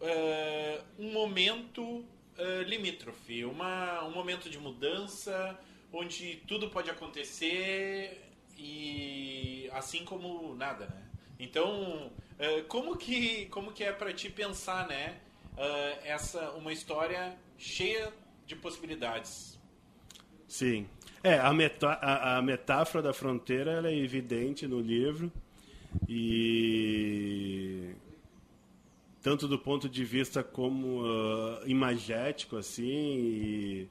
uh, 0.00 0.84
um 0.98 1.12
momento 1.12 1.82
uh, 1.82 2.62
limítrofe, 2.66 3.44
uma, 3.44 4.04
um 4.04 4.12
momento 4.12 4.50
de 4.50 4.58
mudança, 4.58 5.58
onde 5.92 6.42
tudo 6.46 6.68
pode 6.68 6.90
acontecer 6.90 8.22
e 8.56 9.68
assim 9.72 10.04
como 10.04 10.54
nada, 10.54 10.86
né? 10.86 11.02
Então, 11.38 12.12
uh, 12.38 12.64
como 12.68 12.96
que 12.96 13.46
como 13.46 13.72
que 13.72 13.82
é 13.84 13.92
para 13.92 14.12
ti 14.12 14.30
pensar, 14.30 14.86
né? 14.86 15.20
essa 16.02 16.50
uma 16.52 16.72
história 16.72 17.38
cheia 17.58 18.10
de 18.46 18.56
possibilidades. 18.56 19.60
Sim. 20.48 20.88
É, 21.24 21.38
a, 21.38 21.52
metá 21.52 21.92
a, 22.02 22.38
a 22.38 22.42
metáfora 22.42 23.00
da 23.00 23.12
fronteira 23.12 23.88
é 23.88 23.96
evidente 23.96 24.66
no 24.66 24.80
livro 24.80 25.30
e 26.08 27.94
tanto 29.22 29.46
do 29.46 29.56
ponto 29.56 29.88
de 29.88 30.04
vista 30.04 30.42
como 30.42 31.02
uh, 31.02 31.60
imagético 31.64 32.56
assim 32.56 32.88
e, 32.88 33.88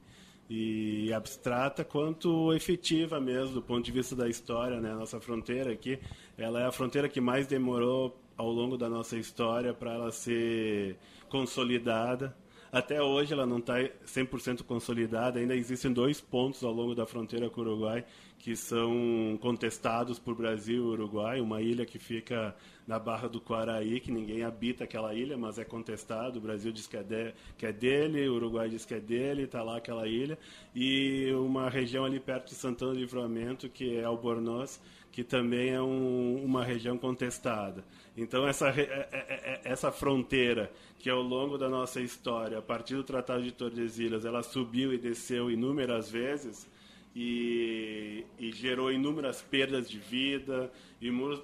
e, 0.50 1.12
abstrata 1.14 1.82
quanto 1.82 2.52
efetiva 2.52 3.18
mesmo 3.18 3.54
do 3.54 3.62
ponto 3.62 3.82
de 3.82 3.92
vista 3.92 4.14
da 4.14 4.28
história 4.28 4.78
né? 4.78 4.92
Nossa 4.92 5.18
fronteira 5.18 5.72
aqui 5.72 5.98
ela 6.36 6.60
é 6.60 6.66
a 6.66 6.72
fronteira 6.72 7.08
que 7.08 7.20
mais 7.20 7.46
demorou 7.46 8.14
ao 8.36 8.50
longo 8.50 8.76
da 8.76 8.90
nossa 8.90 9.16
história 9.16 9.72
para 9.72 9.94
ela 9.94 10.12
ser 10.12 10.98
consolidada 11.30 12.36
até 12.72 13.02
hoje 13.02 13.34
ela 13.34 13.44
não 13.44 13.58
está 13.58 13.74
100% 14.06 14.62
consolidada, 14.62 15.38
ainda 15.38 15.54
existem 15.54 15.92
dois 15.92 16.22
pontos 16.22 16.64
ao 16.64 16.72
longo 16.72 16.94
da 16.94 17.04
fronteira 17.04 17.50
com 17.50 17.60
o 17.60 17.64
Uruguai 17.64 18.04
que 18.42 18.56
são 18.56 19.38
contestados 19.40 20.18
por 20.18 20.34
Brasil 20.34 20.82
e 20.82 20.88
Uruguai, 20.88 21.40
uma 21.40 21.62
ilha 21.62 21.86
que 21.86 21.96
fica 21.96 22.52
na 22.84 22.98
Barra 22.98 23.28
do 23.28 23.40
Quaraí, 23.40 24.00
que 24.00 24.10
ninguém 24.10 24.42
habita 24.42 24.82
aquela 24.82 25.14
ilha, 25.14 25.38
mas 25.38 25.60
é 25.60 25.64
contestado, 25.64 26.40
o 26.40 26.42
Brasil 26.42 26.72
diz 26.72 26.88
que 26.88 26.96
é, 26.96 27.04
de, 27.04 27.32
que 27.56 27.66
é 27.66 27.72
dele, 27.72 28.28
o 28.28 28.34
Uruguai 28.34 28.68
diz 28.68 28.84
que 28.84 28.94
é 28.94 29.00
dele, 29.00 29.44
está 29.44 29.62
lá 29.62 29.76
aquela 29.76 30.08
ilha, 30.08 30.36
e 30.74 31.32
uma 31.34 31.70
região 31.70 32.04
ali 32.04 32.18
perto 32.18 32.48
de 32.48 32.56
Santana 32.56 32.94
do 32.94 32.98
Livramento, 32.98 33.68
que 33.68 33.96
é 33.96 34.02
Albornoz, 34.02 34.80
que 35.12 35.22
também 35.22 35.68
é 35.68 35.80
um, 35.80 36.42
uma 36.42 36.64
região 36.64 36.96
contestada. 36.96 37.84
Então, 38.16 38.48
essa, 38.48 38.70
é, 38.70 38.80
é, 38.80 39.08
é, 39.12 39.60
essa 39.62 39.92
fronteira, 39.92 40.72
que 40.98 41.10
ao 41.10 41.20
longo 41.20 41.58
da 41.58 41.68
nossa 41.68 42.00
história, 42.00 42.58
a 42.58 42.62
partir 42.62 42.94
do 42.94 43.04
Tratado 43.04 43.42
de 43.42 43.52
Tordesilhas, 43.52 44.24
ela 44.24 44.42
subiu 44.42 44.92
e 44.92 44.98
desceu 44.98 45.50
inúmeras 45.50 46.10
vezes, 46.10 46.66
e, 47.14 48.24
e, 48.38 48.50
gerou 48.52 48.90
inúmeras 48.90 49.42
perdas 49.42 49.88
de 49.88 49.98
vida, 49.98 50.72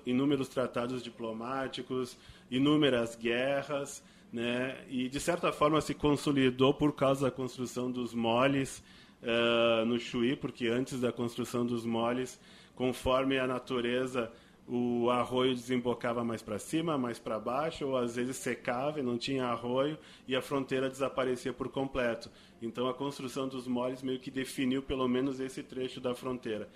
inúmeros 0.07 0.49
tratados 0.49 1.03
diplomáticos, 1.03 2.16
inúmeras 2.51 3.14
guerras, 3.14 4.03
né? 4.33 4.83
e 4.89 5.11
de 5.11 5.21
certa 5.21 5.53
forma 5.53 5.79
se 5.83 5.93
consolidou 5.93 6.73
por 6.73 6.95
causa 6.95 7.27
da 7.27 7.31
construção 7.31 7.91
dos 7.91 8.14
moles 8.14 8.83
uh, 9.23 9.85
no 9.85 9.99
Chuí, 9.99 10.35
porque 10.37 10.69
antes 10.69 11.01
da 11.01 11.12
construção 11.12 11.66
dos 11.66 11.85
moles 11.85 12.41
conforme 12.79 13.37
a 13.41 13.45
natureza, 13.45 14.31
o 14.68 15.11
arroio 15.11 15.53
desembocava 15.53 16.22
mais 16.22 16.43
para 16.43 16.61
cima, 16.61 16.97
mais 16.97 17.18
para 17.18 17.37
baixo, 17.37 17.85
ou 17.89 17.97
às 17.97 18.14
vezes 18.14 18.37
secava 18.37 19.01
e 19.01 19.03
não 19.03 19.18
tinha 19.18 19.47
arroio 19.47 19.99
e 20.29 20.37
a 20.37 20.41
fronteira 20.41 20.89
desaparecia 20.89 21.53
por 21.53 21.68
completo. 21.70 22.31
Então 22.62 22.87
a 22.87 22.95
construção 22.95 23.49
dos 23.49 23.66
moles 23.66 24.01
meio 24.01 24.20
que 24.20 24.31
definiu 24.31 24.81
pelo 24.81 25.09
menos 25.09 25.41
esse 25.41 25.61
trecho 25.61 26.01
da 26.01 26.14
fronteira. 26.14 26.68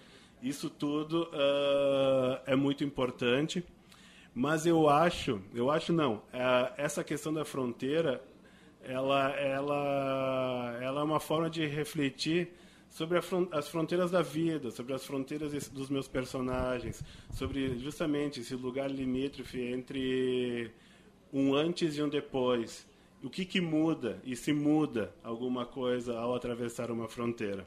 Isso 0.42 0.68
tudo 0.68 1.22
uh, 1.22 2.40
é 2.46 2.56
muito 2.56 2.82
importante, 2.82 3.64
mas 4.34 4.66
eu 4.66 4.88
acho, 4.88 5.40
eu 5.54 5.70
acho 5.70 5.92
não, 5.92 6.14
uh, 6.14 6.72
essa 6.76 7.04
questão 7.04 7.32
da 7.32 7.44
fronteira, 7.44 8.20
ela, 8.82 9.30
ela, 9.36 10.78
ela 10.82 11.00
é 11.00 11.04
uma 11.04 11.20
forma 11.20 11.48
de 11.48 11.64
refletir 11.64 12.50
sobre 12.92 13.18
as 13.52 13.68
fronteiras 13.68 14.10
da 14.10 14.20
vida, 14.20 14.70
sobre 14.70 14.92
as 14.92 15.02
fronteiras 15.04 15.68
dos 15.70 15.88
meus 15.88 16.06
personagens, 16.06 17.02
sobre 17.32 17.78
justamente 17.78 18.40
esse 18.40 18.54
lugar 18.54 18.90
limítrofe 18.90 19.58
entre 19.62 20.70
um 21.32 21.54
antes 21.54 21.96
e 21.96 22.02
um 22.02 22.08
depois. 22.08 22.86
O 23.22 23.30
que, 23.30 23.46
que 23.46 23.62
muda 23.62 24.20
e 24.24 24.36
se 24.36 24.52
muda 24.52 25.10
alguma 25.24 25.64
coisa 25.64 26.18
ao 26.18 26.34
atravessar 26.34 26.90
uma 26.90 27.08
fronteira. 27.08 27.66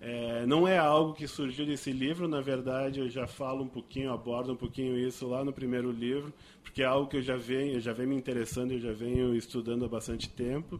É, 0.00 0.46
não 0.46 0.68
é 0.68 0.78
algo 0.78 1.12
que 1.12 1.26
surgiu 1.26 1.66
desse 1.66 1.90
livro, 1.90 2.28
na 2.28 2.40
verdade 2.40 3.00
eu 3.00 3.08
já 3.08 3.26
falo 3.26 3.64
um 3.64 3.68
pouquinho, 3.68 4.12
abordo 4.12 4.52
um 4.52 4.56
pouquinho 4.56 4.96
isso 4.96 5.26
lá 5.26 5.42
no 5.42 5.52
primeiro 5.52 5.90
livro, 5.90 6.32
porque 6.62 6.82
é 6.82 6.84
algo 6.84 7.08
que 7.08 7.16
eu 7.16 7.22
já 7.22 7.34
venho, 7.34 7.74
eu 7.74 7.80
já 7.80 7.94
venho 7.94 8.10
me 8.10 8.14
interessando, 8.14 8.72
eu 8.72 8.78
já 8.78 8.92
venho 8.92 9.34
estudando 9.34 9.86
há 9.86 9.88
bastante 9.88 10.28
tempo 10.28 10.78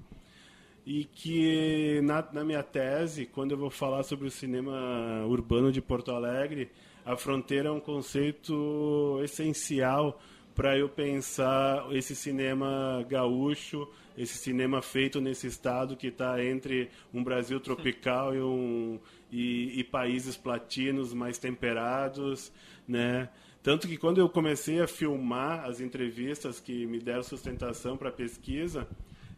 e 0.87 1.05
que 1.05 2.01
na, 2.05 2.25
na, 2.33 2.45
minha 2.45 2.63
tese, 2.63 3.27
quando 3.27 3.51
eu 3.51 3.59
vou 3.59 3.71
falar 3.71 4.05
sobre 4.05 4.29
o 4.29 4.31
cinema 4.31 5.27
urbano 5.27 5.73
de 5.73 5.83
Porto 5.83 6.13
Alegre, 6.13 6.71
a 7.05 7.17
fronteira 7.17 7.69
é 7.69 7.73
um 7.73 7.81
conceito 7.81 9.19
essencial 9.25 10.21
para 10.55 10.79
eu 10.79 10.89
pensar 10.89 11.85
esse 11.91 12.15
cinema 12.15 13.05
gaúcho, 13.09 13.89
esse 14.17 14.39
cinema 14.39 14.81
feito 14.81 15.21
nesse 15.21 15.49
estado 15.49 15.97
que 15.97 16.07
está 16.07 16.43
entre 16.43 16.89
um 17.13 17.23
Brasil 17.23 17.59
tropical 17.59 18.33
e, 18.35 18.41
um, 18.41 18.99
e, 19.31 19.81
e 19.81 19.85
países 19.85 20.37
platinos 20.37 21.13
mais 21.13 21.37
temperados, 21.37 22.53
né? 22.87 23.29
Tanto 23.61 23.89
que 23.89 23.97
quando 23.97 24.19
eu 24.19 24.29
comecei 24.29 24.81
a 24.81 24.87
filmar 24.87 25.65
as 25.65 25.81
entrevistas 25.81 26.61
que 26.61 26.87
me 26.87 27.01
deram 27.01 27.25
sustentação 27.25 27.97
para 27.97 28.09
a 28.09 28.13
pesquisa, 28.13 28.87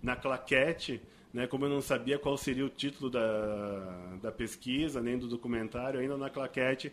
na 0.03 0.15
claquete, 0.15 1.01
né, 1.33 1.47
como 1.47 1.67
eu 1.67 1.69
não 1.69 1.81
sabia 1.81 2.19
qual 2.19 2.37
seria 2.37 2.65
o 2.65 2.69
título 2.69 3.11
da, 3.11 4.17
da 4.23 4.33
pesquisa, 4.33 5.01
nem 5.01 5.19
do 5.19 5.29
documentário, 5.29 6.01
ainda 6.01 6.17
na 6.17 6.31
claquete 6.31 6.93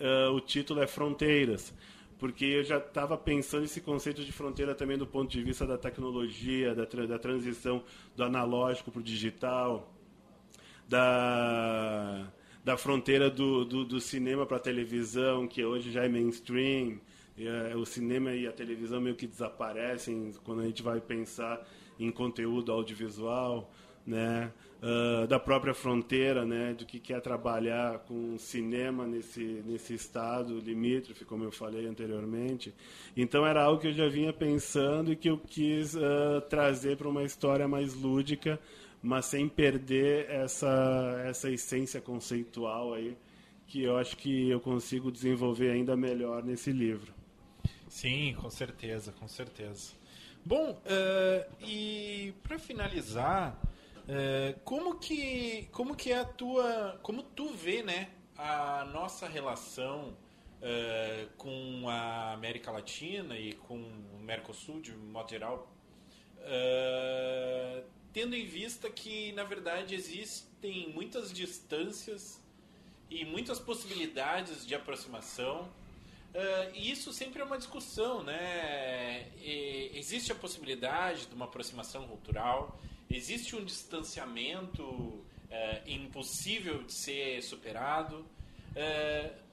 uh, 0.00 0.32
o 0.32 0.40
título 0.40 0.80
é 0.80 0.86
Fronteiras, 0.86 1.72
porque 2.18 2.44
eu 2.44 2.64
já 2.64 2.78
estava 2.78 3.16
pensando 3.16 3.64
esse 3.64 3.80
conceito 3.80 4.24
de 4.24 4.32
fronteira 4.32 4.74
também 4.74 4.96
do 4.96 5.06
ponto 5.06 5.30
de 5.30 5.42
vista 5.42 5.66
da 5.66 5.76
tecnologia, 5.76 6.74
da, 6.74 6.84
da 6.84 7.18
transição 7.18 7.82
do 8.16 8.24
analógico 8.24 8.90
para 8.90 9.00
o 9.00 9.02
digital, 9.02 9.92
da, 10.88 12.26
da 12.64 12.76
fronteira 12.76 13.30
do, 13.30 13.64
do, 13.64 13.84
do 13.84 14.00
cinema 14.00 14.46
para 14.46 14.56
a 14.58 14.60
televisão, 14.60 15.46
que 15.46 15.64
hoje 15.64 15.90
já 15.90 16.04
é 16.04 16.08
mainstream, 16.08 17.00
e, 17.36 17.48
uh, 17.48 17.78
o 17.78 17.84
cinema 17.84 18.32
e 18.32 18.46
a 18.46 18.52
televisão 18.52 19.00
meio 19.00 19.16
que 19.16 19.26
desaparecem 19.26 20.32
quando 20.44 20.62
a 20.62 20.64
gente 20.64 20.82
vai 20.82 21.00
pensar 21.00 21.66
em 21.98 22.10
conteúdo 22.10 22.72
audiovisual, 22.72 23.70
né, 24.06 24.52
uh, 24.82 25.26
da 25.26 25.38
própria 25.38 25.72
fronteira, 25.72 26.44
né, 26.44 26.74
do 26.74 26.84
que 26.84 27.00
quer 27.00 27.20
trabalhar 27.20 28.00
com 28.00 28.36
cinema 28.38 29.06
nesse 29.06 29.62
nesse 29.66 29.94
estado 29.94 30.58
limítrofe, 30.58 31.24
como 31.24 31.44
eu 31.44 31.52
falei 31.52 31.86
anteriormente. 31.86 32.74
Então 33.16 33.46
era 33.46 33.62
algo 33.62 33.80
que 33.80 33.88
eu 33.88 33.92
já 33.92 34.08
vinha 34.08 34.32
pensando 34.32 35.12
e 35.12 35.16
que 35.16 35.30
eu 35.30 35.38
quis 35.38 35.94
uh, 35.94 36.40
trazer 36.48 36.96
para 36.96 37.08
uma 37.08 37.22
história 37.22 37.66
mais 37.66 37.94
lúdica, 37.94 38.60
mas 39.02 39.26
sem 39.26 39.48
perder 39.48 40.28
essa 40.28 41.22
essa 41.26 41.50
essência 41.50 42.00
conceitual 42.00 42.92
aí 42.94 43.16
que 43.66 43.82
eu 43.82 43.96
acho 43.96 44.16
que 44.16 44.50
eu 44.50 44.60
consigo 44.60 45.10
desenvolver 45.10 45.70
ainda 45.70 45.96
melhor 45.96 46.44
nesse 46.44 46.70
livro. 46.70 47.12
Sim, 47.88 48.34
com 48.40 48.50
certeza, 48.50 49.12
com 49.12 49.26
certeza. 49.26 49.92
Bom, 50.46 50.72
uh, 50.72 51.56
e 51.62 52.34
para 52.42 52.58
finalizar, 52.58 53.58
uh, 54.00 54.60
como 54.60 54.98
que 54.98 55.66
como 55.72 55.96
que 55.96 56.12
é 56.12 56.18
a 56.18 56.24
tua, 56.26 57.00
como 57.02 57.22
tu 57.22 57.48
vê, 57.54 57.82
né, 57.82 58.10
a 58.36 58.84
nossa 58.92 59.26
relação 59.26 60.14
uh, 60.60 61.30
com 61.38 61.88
a 61.88 62.34
América 62.34 62.70
Latina 62.70 63.38
e 63.38 63.54
com 63.54 63.76
o 63.78 64.18
Mercosul 64.20 64.82
de 64.82 64.92
modo 64.94 65.30
geral, 65.30 65.66
tendo 68.12 68.36
em 68.36 68.44
vista 68.44 68.90
que 68.90 69.32
na 69.32 69.44
verdade 69.44 69.94
existem 69.94 70.90
muitas 70.90 71.32
distâncias 71.32 72.38
e 73.08 73.24
muitas 73.24 73.58
possibilidades 73.58 74.66
de 74.66 74.74
aproximação 74.74 75.70
Uh, 76.34 76.74
e 76.74 76.90
isso 76.90 77.12
sempre 77.12 77.40
é 77.40 77.44
uma 77.44 77.56
discussão, 77.56 78.24
né? 78.24 79.28
E 79.40 79.92
existe 79.94 80.32
a 80.32 80.34
possibilidade 80.34 81.26
de 81.26 81.34
uma 81.34 81.44
aproximação 81.44 82.08
cultural, 82.08 82.76
existe 83.08 83.54
um 83.54 83.64
distanciamento 83.64 84.82
uh, 84.82 85.24
impossível 85.86 86.82
de 86.82 86.92
ser 86.92 87.40
superado. 87.40 88.26
Uh, 88.74 89.44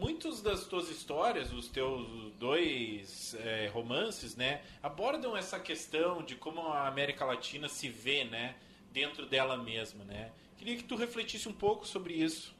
muitos 0.00 0.42
das 0.42 0.66
tuas 0.66 0.88
histórias, 0.88 1.52
os 1.52 1.68
teus 1.68 2.32
dois 2.34 3.36
romances, 3.72 4.36
né, 4.36 4.62
abordam 4.80 5.36
essa 5.36 5.58
questão 5.58 6.22
de 6.22 6.36
como 6.36 6.60
a 6.68 6.86
América 6.86 7.24
Latina 7.24 7.68
se 7.68 7.88
vê, 7.88 8.24
né, 8.24 8.54
dentro 8.92 9.26
dela 9.26 9.56
mesma, 9.56 10.04
né? 10.04 10.30
Queria 10.56 10.76
que 10.76 10.84
tu 10.84 10.94
refletisse 10.94 11.48
um 11.48 11.52
pouco 11.52 11.84
sobre 11.86 12.14
isso. 12.14 12.54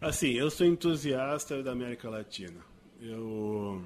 Assim, 0.00 0.32
eu 0.32 0.50
sou 0.50 0.66
entusiasta 0.66 1.62
da 1.62 1.72
América 1.72 2.10
Latina. 2.10 2.60
Eu 3.00 3.82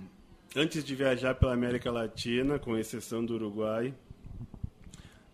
antes 0.56 0.82
de 0.84 0.94
viajar 0.96 1.36
pela 1.36 1.52
América 1.52 1.90
Latina, 1.90 2.58
com 2.58 2.76
exceção 2.76 3.24
do 3.24 3.34
Uruguai, 3.34 3.94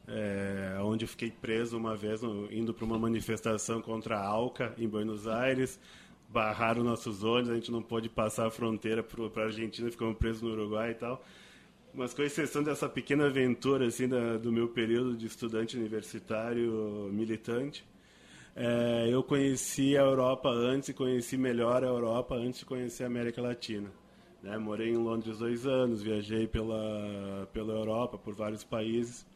é, 0.06 0.76
onde 0.82 1.04
eu 1.04 1.08
fiquei 1.08 1.30
preso 1.30 1.78
uma 1.78 1.96
vez 1.96 2.20
indo 2.50 2.74
para 2.74 2.84
uma 2.84 2.98
manifestação 2.98 3.80
contra 3.80 4.18
a 4.18 4.26
Alca 4.26 4.74
em 4.76 4.86
Buenos 4.86 5.26
Aires, 5.26 5.80
barraram 6.28 6.84
nossos 6.84 7.24
olhos, 7.24 7.48
a 7.48 7.54
gente 7.54 7.72
não 7.72 7.82
pôde 7.82 8.10
passar 8.10 8.46
a 8.46 8.50
fronteira 8.50 9.02
para 9.02 9.44
a 9.44 9.46
Argentina, 9.46 9.90
ficamos 9.90 10.18
presos 10.18 10.42
no 10.42 10.50
Uruguai 10.50 10.90
e 10.90 10.94
tal. 10.94 11.24
Mas 11.94 12.12
com 12.12 12.22
exceção 12.22 12.62
dessa 12.62 12.86
pequena 12.86 13.24
aventura 13.24 13.86
assim 13.86 14.06
da, 14.06 14.36
do 14.36 14.52
meu 14.52 14.68
período 14.68 15.16
de 15.16 15.26
estudante 15.26 15.74
universitário 15.74 17.08
militante, 17.10 17.82
é, 18.56 19.08
eu 19.10 19.22
conheci 19.22 19.98
a 19.98 20.00
Europa 20.00 20.48
antes 20.48 20.88
e 20.88 20.94
conheci 20.94 21.36
melhor 21.36 21.84
a 21.84 21.86
Europa 21.86 22.34
antes 22.34 22.60
de 22.60 22.64
conhecer 22.64 23.04
a 23.04 23.06
América 23.06 23.42
Latina. 23.42 23.92
Né? 24.42 24.56
Morei 24.56 24.88
em 24.88 24.96
Londres 24.96 25.38
dois 25.38 25.66
anos, 25.66 26.02
viajei 26.02 26.46
pela, 26.46 27.46
pela 27.52 27.74
Europa, 27.74 28.16
por 28.16 28.34
vários 28.34 28.64
países. 28.64 29.26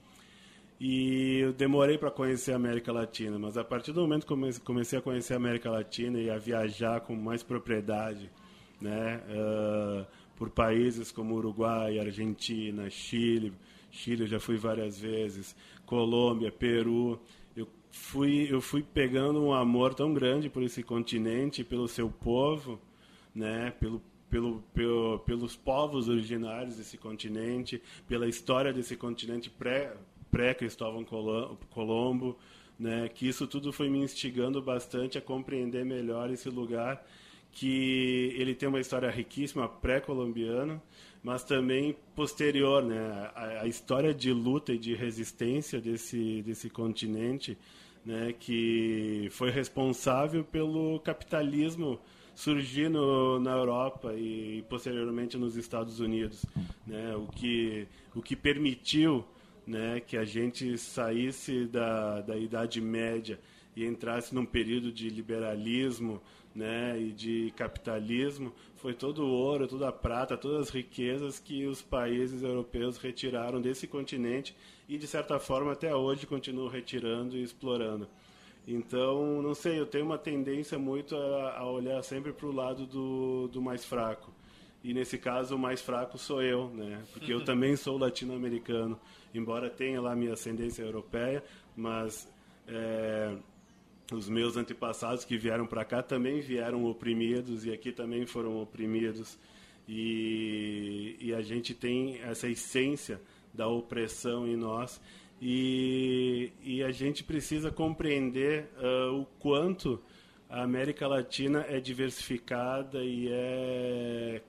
E 0.81 1.41
eu 1.41 1.53
demorei 1.53 1.99
para 1.99 2.11
conhecer 2.11 2.53
a 2.53 2.57
América 2.57 2.91
Latina, 2.91 3.39
mas 3.39 3.59
a 3.59 3.63
partir 3.63 3.93
do 3.93 4.01
momento 4.01 4.27
que 4.27 4.61
comecei 4.61 4.99
a 4.99 5.03
conhecer 5.03 5.35
a 5.35 5.37
América 5.37 5.71
Latina 5.71 6.19
e 6.19 6.31
a 6.31 6.39
viajar 6.39 7.03
com 7.03 7.15
mais 7.15 7.43
propriedade, 7.43 8.31
né, 8.81 9.21
uh, 9.29 10.07
por 10.35 10.49
países 10.49 11.13
como 11.13 11.35
Uruguai, 11.35 11.99
Argentina, 11.99 12.89
Chile, 12.89 13.53
Chile 13.91 14.23
eu 14.23 14.27
já 14.27 14.41
fui 14.41 14.57
várias 14.57 14.99
vezes, 14.99 15.55
Colômbia, 15.85 16.51
Peru, 16.51 17.21
fui 17.91 18.49
eu 18.51 18.61
fui 18.61 18.83
pegando 18.83 19.43
um 19.43 19.53
amor 19.53 19.95
tão 19.95 20.13
grande 20.15 20.49
por 20.49 20.63
esse 20.63 20.83
continente, 20.83 21.65
pelo 21.65 21.89
seu 21.89 22.11
povo, 22.11 22.81
né, 23.35 23.73
pelo 23.81 24.03
pelo, 24.31 24.63
pelo, 24.73 25.19
pelos 25.19 25.57
povos 25.57 26.09
originários 26.09 26.77
desse 26.77 26.97
continente, 26.97 27.83
pela 28.07 28.29
história 28.29 28.73
desse 28.73 28.97
continente 28.97 29.51
pré, 29.51 29.93
pré-Cristóvão 30.31 31.05
Colombo, 31.69 32.39
né, 32.79 33.09
que 33.09 33.29
isso 33.29 33.47
tudo 33.47 33.73
foi 33.73 33.91
me 33.91 33.99
instigando 33.99 34.63
bastante 34.63 35.19
a 35.19 35.21
compreender 35.21 35.85
melhor 35.85 36.31
esse 36.31 36.49
lugar, 36.49 37.05
que 37.53 38.33
ele 38.39 38.55
tem 38.55 38.69
uma 38.69 38.81
história 38.81 39.11
riquíssima 39.11 39.69
pré-colombiana, 39.69 40.81
mas 41.23 41.43
também 41.43 41.97
posterior, 42.15 42.83
né, 42.83 43.31
a, 43.35 43.63
a, 43.63 43.67
história 43.67 44.15
de 44.15 44.33
luta 44.33 44.73
e 44.73 44.79
de 44.79 44.95
resistência 44.95 45.81
desse 45.81 46.41
desse 46.43 46.71
continente, 46.71 47.59
né, 48.11 48.35
que 48.37 49.29
foi 49.31 49.51
responsável 49.51 50.43
pelo 50.43 50.99
capitalismo 50.99 52.01
surgir 52.35 52.91
no, 52.91 53.39
na 53.39 53.53
Europa 53.53 54.13
e 54.15 54.65
posteriormente 54.69 55.37
nos 55.37 55.55
Estados 55.55 56.01
Unidos, 56.01 56.45
né? 56.87 57.15
O 57.15 57.27
que 57.29 57.87
o 58.15 58.21
que 58.21 58.35
permitiu, 58.35 59.25
né, 59.65 60.01
que 60.01 60.17
a 60.17 60.25
gente 60.25 60.77
saísse 60.77 61.67
da, 61.67 62.21
da 62.23 62.37
Idade 62.37 62.81
Média 62.81 63.39
e 63.77 63.85
entrasse 63.85 64.35
num 64.35 64.45
período 64.45 64.91
de 64.91 65.09
liberalismo, 65.09 66.21
né, 66.53 67.01
e 67.01 67.13
de 67.13 67.53
capitalismo, 67.57 68.53
foi 68.75 68.93
todo 68.93 69.23
o 69.23 69.31
ouro, 69.31 69.69
toda 69.69 69.89
a 69.89 69.93
prata, 69.93 70.37
todas 70.37 70.63
as 70.63 70.71
riquezas 70.71 71.39
que 71.39 71.65
os 71.65 71.81
países 71.81 72.43
europeus 72.43 72.97
retiraram 72.97 73.61
desse 73.61 73.87
continente 73.87 74.57
e 74.91 74.99
de 74.99 75.07
certa 75.07 75.39
forma 75.39 75.71
até 75.71 75.95
hoje 75.95 76.27
continuam 76.27 76.69
retirando 76.69 77.37
e 77.37 77.45
explorando. 77.45 78.09
Então, 78.67 79.41
não 79.41 79.55
sei, 79.55 79.79
eu 79.79 79.87
tenho 79.87 80.05
uma 80.05 80.19
tendência 80.19 80.81
muito 80.81 81.15
a, 81.17 81.59
a 81.59 81.71
olhar 81.71 82.03
sempre 82.03 82.33
para 82.33 82.47
o 82.47 82.53
lado 82.53 82.87
do, 82.87 83.47
do 83.47 83.63
mais 83.63 83.85
fraco. 83.85 84.33
E 84.83 84.93
nesse 84.93 85.17
caso, 85.17 85.55
o 85.55 85.59
mais 85.59 85.81
fraco 85.81 86.19
sou 86.19 86.43
eu, 86.43 86.71
né? 86.71 87.05
Porque 87.13 87.33
eu 87.33 87.43
também 87.47 87.77
sou 87.77 87.97
latino-americano, 87.97 88.99
embora 89.33 89.71
tenha 89.71 90.01
lá 90.01 90.17
minha 90.17 90.33
ascendência 90.33 90.83
europeia, 90.83 91.45
mas 91.77 92.29
é, 92.67 93.37
os 94.13 94.29
meus 94.29 94.57
antepassados 94.57 95.25
que 95.25 95.39
vieram 95.39 95.69
para 95.69 95.85
cá 95.85 96.03
também 96.03 96.41
vieram 96.41 96.85
oprimidos 96.85 97.65
e 97.65 97.73
aqui 97.73 97.93
também 97.93 98.27
foram 98.27 98.61
oprimidos. 98.61 99.39
E, 99.89 101.17
e 101.21 101.33
a 101.33 101.43
gente 101.43 101.75
tem 101.75 102.19
essa 102.23 102.49
essência 102.49 103.21
da 103.53 103.67
opressão 103.67 104.47
em 104.47 104.57
nós 104.57 105.01
e, 105.41 106.53
e 106.63 106.83
a 106.85 106.91
gente 106.91 107.25
precisa 107.25 107.71
compreender 107.71 108.69
uh, 108.77 109.21
o 109.21 109.25
quanto 109.39 110.01
a 110.51 110.63
América 110.63 111.09
Latina 111.09 111.65
é 111.67 111.81
diversificada 111.81 113.03
e 113.03 113.29
é 113.31 114.43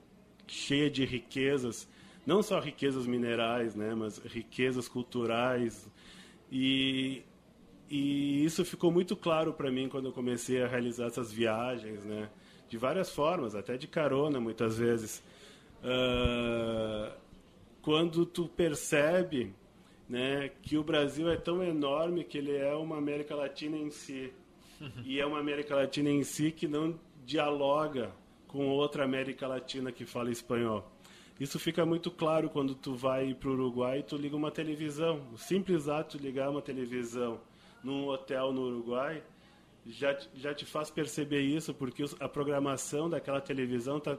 cheia 0.46 0.90
de 0.90 1.04
riquezas, 1.06 1.88
não 2.26 2.42
só 2.42 2.60
riquezas 2.60 3.06
minerais, 3.06 3.74
né, 3.74 3.94
mas 3.94 4.18
riquezas 4.18 4.86
culturais. 4.86 5.88
E, 6.50 7.22
e 7.88 8.44
isso 8.44 8.62
ficou 8.64 8.92
muito 8.92 9.16
claro 9.16 9.54
para 9.54 9.70
mim 9.70 9.88
quando 9.88 10.06
eu 10.06 10.12
comecei 10.12 10.62
a 10.62 10.66
realizar 10.66 11.06
essas 11.06 11.32
viagens, 11.32 12.04
né, 12.04 12.28
de 12.68 12.76
várias 12.76 13.10
formas, 13.10 13.54
até 13.54 13.78
de 13.78 13.86
carona 13.86 14.38
muitas 14.38 14.76
vezes. 14.76 15.22
Uh, 15.82 17.21
quando 17.82 18.24
tu 18.24 18.48
percebe 18.48 19.52
né, 20.08 20.50
que 20.62 20.78
o 20.78 20.84
Brasil 20.84 21.28
é 21.28 21.36
tão 21.36 21.62
enorme 21.62 22.24
que 22.24 22.38
ele 22.38 22.56
é 22.56 22.74
uma 22.74 22.96
América 22.96 23.34
Latina 23.34 23.76
em 23.76 23.90
si. 23.90 24.32
e 25.04 25.20
é 25.20 25.26
uma 25.26 25.38
América 25.38 25.74
Latina 25.74 26.10
em 26.10 26.22
si 26.22 26.50
que 26.50 26.66
não 26.66 26.98
dialoga 27.24 28.12
com 28.46 28.68
outra 28.68 29.04
América 29.04 29.46
Latina 29.46 29.90
que 29.90 30.04
fala 30.04 30.30
espanhol. 30.30 30.90
Isso 31.40 31.58
fica 31.58 31.84
muito 31.84 32.10
claro 32.10 32.48
quando 32.48 32.74
tu 32.74 32.94
vai 32.94 33.34
para 33.34 33.48
o 33.48 33.52
Uruguai 33.52 33.98
e 33.98 34.02
tu 34.02 34.16
liga 34.16 34.36
uma 34.36 34.50
televisão. 34.50 35.26
O 35.32 35.38
simples 35.38 35.88
ato 35.88 36.18
de 36.18 36.22
ligar 36.22 36.50
uma 36.50 36.62
televisão 36.62 37.40
num 37.82 38.06
hotel 38.06 38.52
no 38.52 38.62
Uruguai 38.62 39.22
já, 39.86 40.16
já 40.34 40.54
te 40.54 40.64
faz 40.64 40.90
perceber 40.90 41.40
isso, 41.40 41.74
porque 41.74 42.04
a 42.20 42.28
programação 42.28 43.10
daquela 43.10 43.40
televisão 43.40 43.98
está 43.98 44.18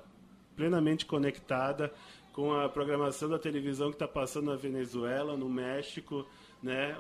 plenamente 0.56 1.06
conectada 1.06 1.94
com 2.34 2.52
a 2.52 2.68
programação 2.68 3.30
da 3.30 3.40
televisão 3.40 3.90
que 3.90 3.96
está 3.96 4.08
passando 4.08 4.48
na 4.48 4.56
Venezuela, 4.56 5.38
no 5.38 5.48
México, 5.48 6.26
né? 6.62 6.98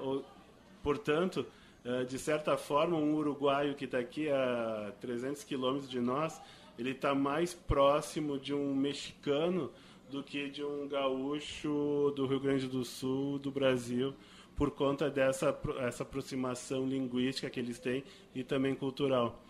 Portanto, 0.81 1.45
eh, 1.83 2.05
de 2.05 2.17
certa 2.19 2.55
forma, 2.55 2.95
um 2.95 3.15
uruguaio 3.15 3.73
que 3.75 3.85
está 3.85 3.97
aqui 3.97 4.29
a 4.29 4.93
300 5.01 5.43
quilômetros 5.43 5.89
de 5.89 5.99
nós, 5.99 6.39
ele 6.77 6.91
está 6.91 7.13
mais 7.13 7.53
próximo 7.53 8.39
de 8.39 8.53
um 8.53 8.73
mexicano 8.75 9.71
do 10.09 10.23
que 10.23 10.49
de 10.49 10.63
um 10.63 10.87
gaúcho 10.87 12.13
do 12.15 12.27
Rio 12.27 12.39
Grande 12.39 12.67
do 12.67 12.85
Sul, 12.85 13.39
do 13.39 13.51
Brasil, 13.51 14.13
por 14.55 14.69
conta 14.71 15.09
dessa 15.09 15.59
essa 15.79 16.03
aproximação 16.03 16.85
linguística 16.85 17.49
que 17.49 17.59
eles 17.59 17.79
têm 17.79 18.03
e 18.35 18.43
também 18.43 18.75
cultural. 18.75 19.41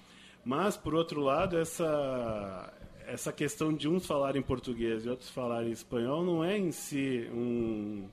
Mas, 0.46 0.76
por 0.76 0.94
outro 0.94 1.22
lado, 1.22 1.58
essa, 1.58 2.74
essa 3.08 3.32
questão 3.32 3.74
de 3.74 3.88
uns 3.88 4.06
falarem 4.06 4.42
português 4.42 5.06
e 5.06 5.10
outros 5.10 5.30
falarem 5.30 5.72
espanhol 5.72 6.24
não 6.24 6.44
é 6.44 6.58
em 6.58 6.72
si 6.72 7.28
um, 7.32 8.08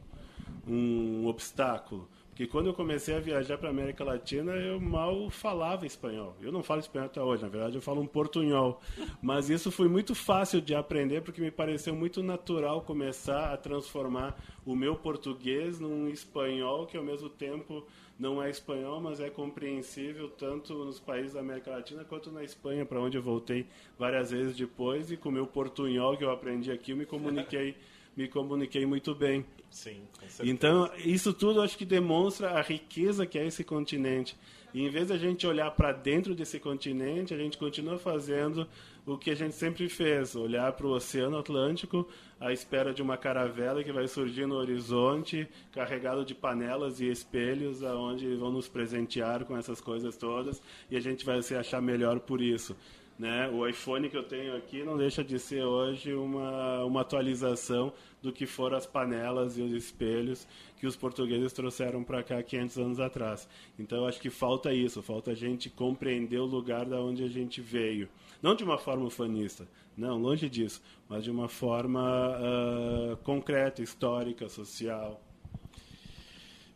um 0.67 1.27
obstáculo. 1.27 2.09
Porque 2.31 2.47
quando 2.47 2.69
eu 2.69 2.75
comecei 2.75 3.15
a 3.15 3.21
viajar 3.21 3.59
para 3.59 3.69
a 3.69 3.71
América 3.71 4.03
Latina, 4.03 4.53
eu 4.53 4.81
mal 4.81 5.29
falava 5.29 5.85
espanhol. 5.85 6.35
Eu 6.41 6.51
não 6.51 6.63
falo 6.63 6.81
espanhol 6.81 7.07
até 7.07 7.21
hoje, 7.21 7.43
na 7.43 7.51
verdade 7.51 7.75
eu 7.75 7.83
falo 7.83 8.01
um 8.01 8.07
portunhol. 8.07 8.81
Mas 9.21 9.51
isso 9.51 9.71
foi 9.71 9.89
muito 9.89 10.15
fácil 10.15 10.59
de 10.59 10.75
aprender 10.75 11.21
porque 11.21 11.41
me 11.41 11.51
pareceu 11.51 11.95
muito 11.95 12.23
natural 12.23 12.81
começar 12.81 13.53
a 13.53 13.59
transformar 13.59 14.43
o 14.65 14.75
meu 14.75 14.97
português 14.97 15.79
num 15.79 16.09
espanhol 16.09 16.87
que 16.87 16.97
ao 16.97 17.05
mesmo 17.05 17.29
tempo 17.29 17.85
não 18.21 18.43
é 18.43 18.51
espanhol, 18.51 19.01
mas 19.01 19.19
é 19.19 19.31
compreensível 19.31 20.29
tanto 20.29 20.75
nos 20.85 21.01
países 21.01 21.33
da 21.33 21.41
América 21.41 21.71
Latina 21.71 22.05
quanto 22.05 22.31
na 22.31 22.45
Espanha, 22.45 22.85
para 22.85 23.01
onde 23.01 23.17
eu 23.17 23.23
voltei 23.23 23.67
várias 23.99 24.31
vezes 24.31 24.55
depois, 24.55 25.11
e 25.11 25.17
com 25.17 25.31
o 25.31 25.33
meu 25.33 25.47
portunhol 25.47 26.17
que 26.19 26.23
eu 26.23 26.31
aprendi 26.31 26.71
aqui, 26.71 26.91
eu 26.91 26.99
me 26.99 27.07
comuniquei, 27.07 27.75
me 28.15 28.29
comuniquei 28.29 28.85
muito 28.85 29.15
bem. 29.15 29.45
Sim, 29.71 30.03
Então, 30.45 30.91
isso 30.99 31.33
tudo 31.33 31.63
acho 31.63 31.79
que 31.79 31.87
demonstra 31.87 32.51
a 32.51 32.61
riqueza 32.61 33.25
que 33.25 33.39
é 33.39 33.47
esse 33.47 33.65
continente. 33.65 34.37
E 34.75 34.83
em 34.83 34.91
vez 34.91 35.07
de 35.07 35.15
a 35.15 35.17
gente 35.17 35.47
olhar 35.47 35.71
para 35.71 35.91
dentro 35.91 36.35
desse 36.35 36.61
continente, 36.61 37.33
a 37.33 37.39
gente 37.39 37.57
continua 37.57 37.99
fazendo 37.99 38.69
o 39.07 39.17
que 39.17 39.31
a 39.31 39.35
gente 39.35 39.55
sempre 39.55 39.89
fez, 39.89 40.37
olhar 40.37 40.73
para 40.73 40.87
o 40.87 40.91
Oceano 40.91 41.39
Atlântico 41.39 42.09
à 42.39 42.53
espera 42.53 42.93
de 42.93 43.03
uma 43.03 43.17
caravela 43.17 43.85
que 43.85 43.93
vai 43.93 44.09
surgir 44.09 44.47
no 44.47 44.55
horizonte, 44.55 45.49
carregado 45.73 46.25
de 46.25 46.35
panelas 46.35 47.01
e 47.01 47.11
espelhos, 47.11 47.83
aonde 47.83 48.35
vão 48.37 48.51
nos 48.51 48.69
presentear 48.69 49.45
com 49.45 49.57
essas 49.57 49.81
coisas 49.81 50.17
todas, 50.17 50.63
e 50.91 50.97
a 50.97 51.01
gente 51.01 51.25
vai 51.25 51.43
se 51.43 51.55
achar 51.55 51.83
melhor 51.83 52.21
por 52.21 52.41
isso. 52.41 52.77
Né? 53.21 53.51
O 53.51 53.69
iPhone 53.69 54.09
que 54.09 54.17
eu 54.17 54.23
tenho 54.23 54.57
aqui 54.57 54.83
não 54.83 54.97
deixa 54.97 55.23
de 55.23 55.39
ser 55.39 55.63
hoje 55.63 56.15
uma, 56.15 56.83
uma 56.87 57.03
atualização 57.03 57.93
do 58.23 58.33
que 58.33 58.47
foram 58.47 58.79
as 58.79 58.87
panelas 58.87 59.59
e 59.59 59.61
os 59.61 59.73
espelhos 59.73 60.49
que 60.79 60.87
os 60.87 60.97
portugueses 60.97 61.53
trouxeram 61.53 62.03
para 62.03 62.23
cá 62.23 62.43
500 62.43 62.79
anos 62.79 62.99
atrás. 62.99 63.47
Então, 63.79 64.07
acho 64.07 64.19
que 64.19 64.31
falta 64.31 64.73
isso, 64.73 65.03
falta 65.03 65.33
a 65.33 65.35
gente 65.35 65.69
compreender 65.69 66.39
o 66.39 66.47
lugar 66.47 66.87
da 66.87 66.99
onde 66.99 67.23
a 67.23 67.29
gente 67.29 67.61
veio. 67.61 68.09
Não 68.41 68.55
de 68.55 68.65
uma 68.65 68.79
forma 68.79 69.05
ufanista, 69.05 69.69
não, 69.95 70.17
longe 70.17 70.49
disso, 70.49 70.81
mas 71.07 71.23
de 71.23 71.31
uma 71.31 71.47
forma 71.47 72.39
uh, 72.39 73.19
concreta, 73.19 73.83
histórica, 73.83 74.49
social. 74.49 75.21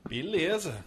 Beleza, 0.06 0.84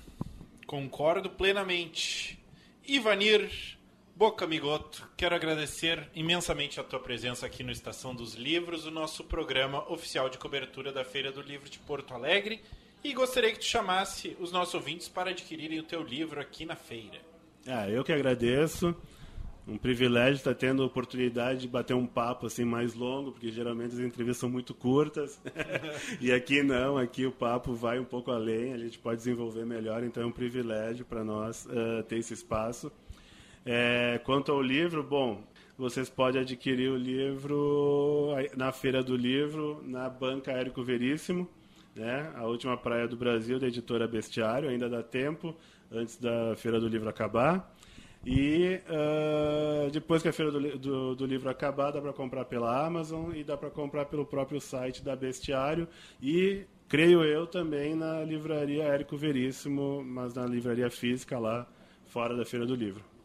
concordo 0.67 1.31
plenamente. 1.31 2.39
Ivanir 2.87 3.76
Boca 4.17 4.47
Migoto, 4.47 5.07
quero 5.15 5.35
agradecer 5.35 6.09
imensamente 6.15 6.79
a 6.79 6.83
tua 6.83 6.99
presença 6.99 7.45
aqui 7.45 7.63
no 7.63 7.71
Estação 7.71 8.15
dos 8.15 8.33
Livros, 8.33 8.87
o 8.87 8.89
nosso 8.89 9.23
programa 9.23 9.87
oficial 9.91 10.27
de 10.27 10.39
cobertura 10.39 10.91
da 10.91 11.03
Feira 11.03 11.31
do 11.31 11.39
Livro 11.39 11.69
de 11.69 11.77
Porto 11.77 12.15
Alegre, 12.15 12.59
e 13.03 13.13
gostaria 13.13 13.51
que 13.51 13.59
tu 13.59 13.65
chamasse 13.65 14.35
os 14.39 14.51
nossos 14.51 14.73
ouvintes 14.73 15.07
para 15.07 15.29
adquirirem 15.29 15.79
o 15.79 15.83
teu 15.83 16.01
livro 16.01 16.41
aqui 16.41 16.65
na 16.65 16.75
feira. 16.75 17.19
Ah, 17.67 17.87
eu 17.87 18.03
que 18.03 18.11
agradeço. 18.11 18.95
Um 19.67 19.77
privilégio 19.77 20.37
estar 20.37 20.55
tendo 20.55 20.81
a 20.81 20.87
oportunidade 20.87 21.59
de 21.59 21.67
bater 21.67 21.93
um 21.93 22.07
papo 22.07 22.47
assim 22.47 22.65
mais 22.65 22.95
longo, 22.95 23.31
porque 23.31 23.51
geralmente 23.51 23.93
as 23.93 23.99
entrevistas 23.99 24.37
são 24.37 24.49
muito 24.49 24.73
curtas. 24.73 25.39
e 26.19 26.31
aqui 26.31 26.63
não, 26.63 26.97
aqui 26.97 27.23
o 27.27 27.31
papo 27.31 27.75
vai 27.75 27.99
um 27.99 28.05
pouco 28.05 28.31
além, 28.31 28.73
a 28.73 28.79
gente 28.79 28.97
pode 28.97 29.17
desenvolver 29.17 29.63
melhor, 29.63 30.03
então 30.03 30.23
é 30.23 30.25
um 30.25 30.31
privilégio 30.31 31.05
para 31.05 31.23
nós 31.23 31.67
uh, 31.67 32.01
ter 32.01 32.17
esse 32.17 32.33
espaço. 32.33 32.91
É, 33.69 34.21
quanto 34.23 34.49
ao 34.49 34.61
livro, 34.61 35.03
bom, 35.03 35.43
vocês 35.77 36.09
podem 36.09 36.39
adquirir 36.39 36.89
o 36.89 36.95
livro 36.95 38.29
na 38.55 38.71
Feira 38.71 39.03
do 39.03 39.13
Livro, 39.13 39.83
na 39.85 40.09
Banca 40.09 40.53
Érico 40.53 40.81
Veríssimo, 40.81 41.49
né? 41.93 42.31
a 42.35 42.45
última 42.45 42.77
praia 42.77 43.09
do 43.09 43.17
Brasil, 43.17 43.59
da 43.59 43.67
editora 43.67 44.07
Bestiário, 44.07 44.69
ainda 44.69 44.87
dá 44.87 45.03
tempo, 45.03 45.53
antes 45.91 46.15
da 46.15 46.55
Feira 46.55 46.79
do 46.79 46.87
Livro 46.87 47.09
acabar. 47.09 47.75
E 48.25 48.79
uh, 48.87 49.91
depois 49.91 50.21
que 50.21 50.29
a 50.29 50.33
feira 50.33 50.49
do, 50.49 50.77
do, 50.77 51.15
do 51.15 51.25
livro 51.25 51.49
acabar, 51.49 51.91
dá 51.91 52.01
para 52.01 52.13
comprar 52.13 52.45
pela 52.45 52.85
Amazon 52.85 53.33
e 53.35 53.43
dá 53.43 53.57
para 53.57 53.69
comprar 53.69 54.05
pelo 54.05 54.25
próprio 54.25 54.61
site 54.61 55.03
da 55.03 55.13
Bestiário. 55.13 55.89
E 56.21 56.63
creio 56.87 57.21
eu 57.23 57.45
também 57.45 57.95
na 57.95 58.23
livraria 58.23 58.85
Érico 58.85 59.17
Veríssimo, 59.17 60.03
mas 60.05 60.33
na 60.33 60.45
livraria 60.45 60.89
física 60.89 61.37
lá, 61.37 61.67
fora 62.05 62.35
da 62.35 62.45
feira 62.45 62.65
do 62.65 62.73
livro. 62.73 63.16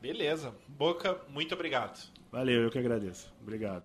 Beleza. 0.00 0.52
Boca, 0.68 1.16
muito 1.28 1.54
obrigado. 1.54 1.98
Valeu, 2.30 2.62
eu 2.62 2.70
que 2.70 2.78
agradeço. 2.78 3.32
Obrigado. 3.42 3.82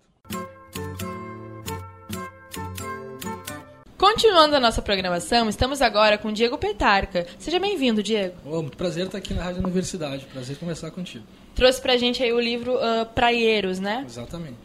Continuando 3.97 4.55
a 4.55 4.59
nossa 4.59 4.81
programação, 4.81 5.47
estamos 5.47 5.81
agora 5.81 6.17
com 6.17 6.31
Diego 6.31 6.57
Petarca. 6.57 7.25
Seja 7.39 7.57
bem-vindo, 7.57 8.03
Diego. 8.03 8.35
Oh, 8.45 8.61
muito 8.61 8.75
prazer 8.75 9.05
estar 9.05 9.17
aqui 9.17 9.33
na 9.33 9.41
Rádio 9.41 9.63
Universidade. 9.63 10.25
Prazer 10.25 10.57
conversar 10.57 10.91
contigo. 10.91 11.25
Trouxe 11.55 11.81
pra 11.81 11.95
gente 11.95 12.21
aí 12.21 12.33
o 12.33 12.39
livro 12.39 12.75
uh, 12.75 13.05
Praieiros, 13.15 13.79
né? 13.79 14.03
Exatamente. 14.05 14.57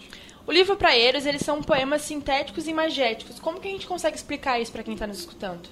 O 0.45 0.51
livro 0.51 0.77
Praieiros, 0.77 1.25
eles 1.25 1.43
são 1.43 1.63
poemas 1.63 2.03
sintéticos 2.03 2.67
e 2.67 2.71
imagéticos. 2.71 3.39
Como 3.39 3.61
que 3.61 3.69
a 3.69 3.71
gente 3.71 3.87
consegue 3.87 4.17
explicar 4.17 4.61
isso 4.61 4.73
para 4.73 4.83
quem 4.83 4.95
está 4.95 5.07
nos 5.07 5.21
escutando? 5.21 5.69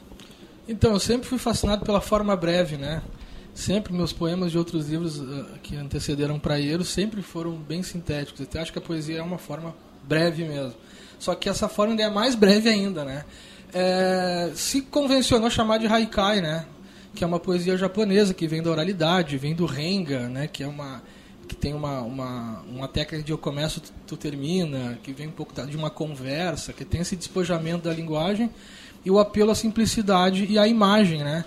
Então, 0.68 0.92
eu 0.92 1.00
sempre 1.00 1.26
fui 1.26 1.38
fascinado 1.38 1.84
pela 1.84 2.00
forma 2.00 2.36
breve, 2.36 2.76
né? 2.76 3.02
Sempre 3.56 3.92
meus 3.92 4.12
poemas 4.12 4.52
de 4.52 4.58
outros 4.58 4.88
livros 4.88 5.18
uh, 5.18 5.46
que 5.64 5.74
antecederam 5.74 6.38
Praieiros 6.38 6.88
sempre 6.88 7.22
foram 7.22 7.56
bem 7.56 7.82
sintéticos. 7.82 8.40
Até 8.42 8.60
acho 8.60 8.72
que 8.72 8.78
a 8.78 8.82
poesia 8.82 9.18
é 9.18 9.22
uma 9.22 9.38
forma 9.38 9.74
breve 10.04 10.44
mesmo. 10.44 10.74
Só 11.18 11.34
que 11.34 11.48
essa 11.48 11.68
forma 11.68 11.94
ainda 11.94 12.04
é 12.04 12.10
mais 12.10 12.36
breve 12.36 12.68
ainda, 12.68 13.04
né? 13.04 13.24
é, 13.72 14.52
se 14.54 14.82
convencionou 14.82 15.50
chamar 15.50 15.78
de 15.78 15.86
haikai, 15.86 16.40
né? 16.40 16.66
Que 17.14 17.24
é 17.24 17.26
uma 17.26 17.40
poesia 17.40 17.76
japonesa 17.76 18.34
que 18.34 18.46
vem 18.46 18.62
da 18.62 18.70
oralidade, 18.70 19.36
vem 19.36 19.54
do 19.54 19.66
renga, 19.66 20.28
né? 20.28 20.46
Que 20.46 20.62
é 20.62 20.66
uma 20.66 21.02
que 21.48 21.54
tem 21.54 21.74
uma, 21.74 22.00
uma, 22.00 22.64
uma 22.68 22.88
técnica 22.88 23.22
de 23.22 23.30
eu 23.30 23.38
começo, 23.38 23.80
tu, 23.80 23.92
tu 24.04 24.16
termina, 24.16 24.98
que 25.00 25.12
vem 25.12 25.28
um 25.28 25.30
pouco 25.30 25.54
de 25.64 25.76
uma 25.76 25.88
conversa, 25.88 26.72
que 26.72 26.84
tem 26.84 27.02
esse 27.02 27.14
despojamento 27.14 27.84
da 27.84 27.94
linguagem 27.94 28.50
e 29.04 29.10
o 29.12 29.20
apelo 29.20 29.52
à 29.52 29.54
simplicidade 29.54 30.44
e 30.44 30.58
à 30.58 30.66
imagem, 30.66 31.22
né? 31.22 31.44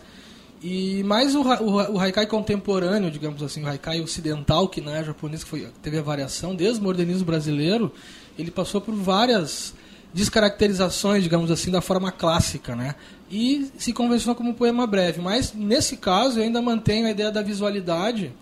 E 0.62 1.04
mais 1.04 1.36
o, 1.36 1.42
o, 1.42 1.94
o 1.94 2.00
haikai 2.00 2.26
contemporâneo, 2.26 3.10
digamos 3.10 3.42
assim, 3.42 3.64
o 3.64 3.68
haikai 3.68 4.02
ocidental, 4.02 4.68
que 4.68 4.82
não 4.82 4.94
é 4.94 5.04
japonês, 5.04 5.44
que 5.44 5.50
foi, 5.50 5.68
teve 5.82 5.98
a 5.98 6.02
variação 6.02 6.54
desde 6.54 6.82
o 6.82 6.84
modernismo 6.84 7.26
brasileiro, 7.26 7.94
ele 8.38 8.52
passou 8.52 8.82
por 8.82 8.94
várias 8.94 9.74
descaracterizações, 10.14 11.24
digamos 11.24 11.50
assim, 11.52 11.72
da 11.72 11.82
forma 11.82 12.12
clássica, 12.12 12.76
né? 12.76 12.96
E 13.32 13.72
se 13.78 13.94
convencionou 13.94 14.36
como 14.36 14.50
um 14.50 14.54
poema 14.54 14.86
breve. 14.86 15.22
Mas, 15.22 15.54
nesse 15.54 15.96
caso, 15.96 16.40
eu 16.40 16.44
ainda 16.44 16.62
mantenho 16.62 17.08
a 17.08 17.12
ideia 17.12 17.32
da 17.32 17.42
visualidade 17.42 18.34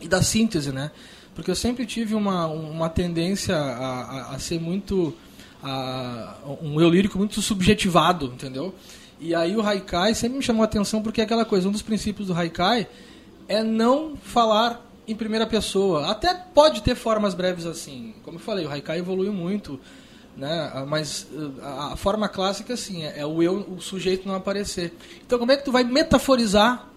e 0.00 0.08
da 0.08 0.22
síntese, 0.22 0.72
né? 0.72 0.90
Porque 1.34 1.50
eu 1.50 1.54
sempre 1.54 1.86
tive 1.86 2.14
uma, 2.14 2.46
uma 2.46 2.88
tendência 2.88 3.56
a, 3.56 4.02
a, 4.02 4.34
a 4.34 4.38
ser 4.38 4.60
muito... 4.60 5.14
A, 5.62 6.34
um 6.60 6.80
eu 6.80 6.88
lírico 6.90 7.16
muito 7.18 7.40
subjetivado, 7.40 8.26
entendeu? 8.26 8.74
E 9.18 9.34
aí 9.34 9.56
o 9.56 9.66
haikai 9.66 10.14
sempre 10.14 10.38
me 10.38 10.42
chamou 10.42 10.62
a 10.62 10.66
atenção 10.66 11.02
porque 11.02 11.20
é 11.20 11.24
aquela 11.24 11.44
coisa, 11.44 11.68
um 11.68 11.72
dos 11.72 11.82
princípios 11.82 12.28
do 12.28 12.34
haikai 12.34 12.86
é 13.48 13.62
não 13.62 14.16
falar 14.16 14.84
em 15.08 15.14
primeira 15.14 15.46
pessoa. 15.46 16.10
Até 16.10 16.34
pode 16.34 16.82
ter 16.82 16.94
formas 16.94 17.34
breves 17.34 17.64
assim. 17.64 18.14
Como 18.22 18.36
eu 18.36 18.42
falei, 18.42 18.66
o 18.66 18.70
haikai 18.70 18.98
evoluiu 18.98 19.32
muito 19.32 19.80
né? 20.36 20.70
Ah, 20.74 20.84
mas 20.86 21.26
ah, 21.62 21.92
a 21.92 21.96
forma 21.96 22.28
clássica 22.28 22.74
assim 22.74 23.04
é, 23.04 23.20
é 23.20 23.26
o 23.26 23.42
eu, 23.42 23.66
o 23.76 23.80
sujeito 23.80 24.28
não 24.28 24.34
aparecer. 24.34 24.94
Então 25.24 25.38
como 25.38 25.50
é 25.50 25.56
que 25.56 25.64
tu 25.64 25.72
vai 25.72 25.82
metaforizar 25.82 26.88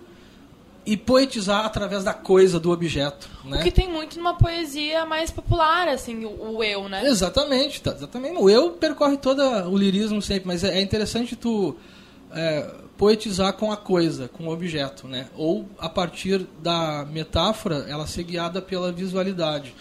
e 0.86 0.98
poetizar 0.98 1.66
através 1.66 2.04
da 2.04 2.14
coisa, 2.14 2.60
do 2.60 2.72
objeto, 2.72 3.30
né? 3.46 3.60
O 3.60 3.64
que 3.64 3.72
tem 3.72 3.90
muito 3.90 4.18
numa 4.18 4.34
poesia 4.34 5.06
mais 5.06 5.30
popular, 5.30 5.88
assim, 5.88 6.26
o, 6.26 6.56
o 6.56 6.64
eu, 6.64 6.90
né? 6.90 7.06
Exatamente, 7.06 7.82
tá, 7.82 7.92
exatamente. 7.92 8.38
O 8.38 8.50
eu 8.50 8.72
percorre 8.72 9.18
todo 9.18 9.42
o 9.42 9.78
lirismo 9.78 10.22
sempre, 10.22 10.48
mas 10.48 10.64
é, 10.64 10.80
é 10.80 10.82
interessante 10.82 11.36
tu 11.36 11.76
é, 12.32 12.74
poetizar 12.98 13.54
com 13.54 13.72
a 13.72 13.78
coisa, 13.78 14.28
com 14.28 14.48
o 14.48 14.52
objeto, 14.52 15.08
né? 15.08 15.28
Ou 15.36 15.68
a 15.78 15.90
partir 15.90 16.46
da 16.62 17.06
metáfora, 17.10 17.86
ela 17.88 18.06
ser 18.06 18.24
guiada 18.24 18.62
pela 18.62 18.92
visualidade. 18.92 19.74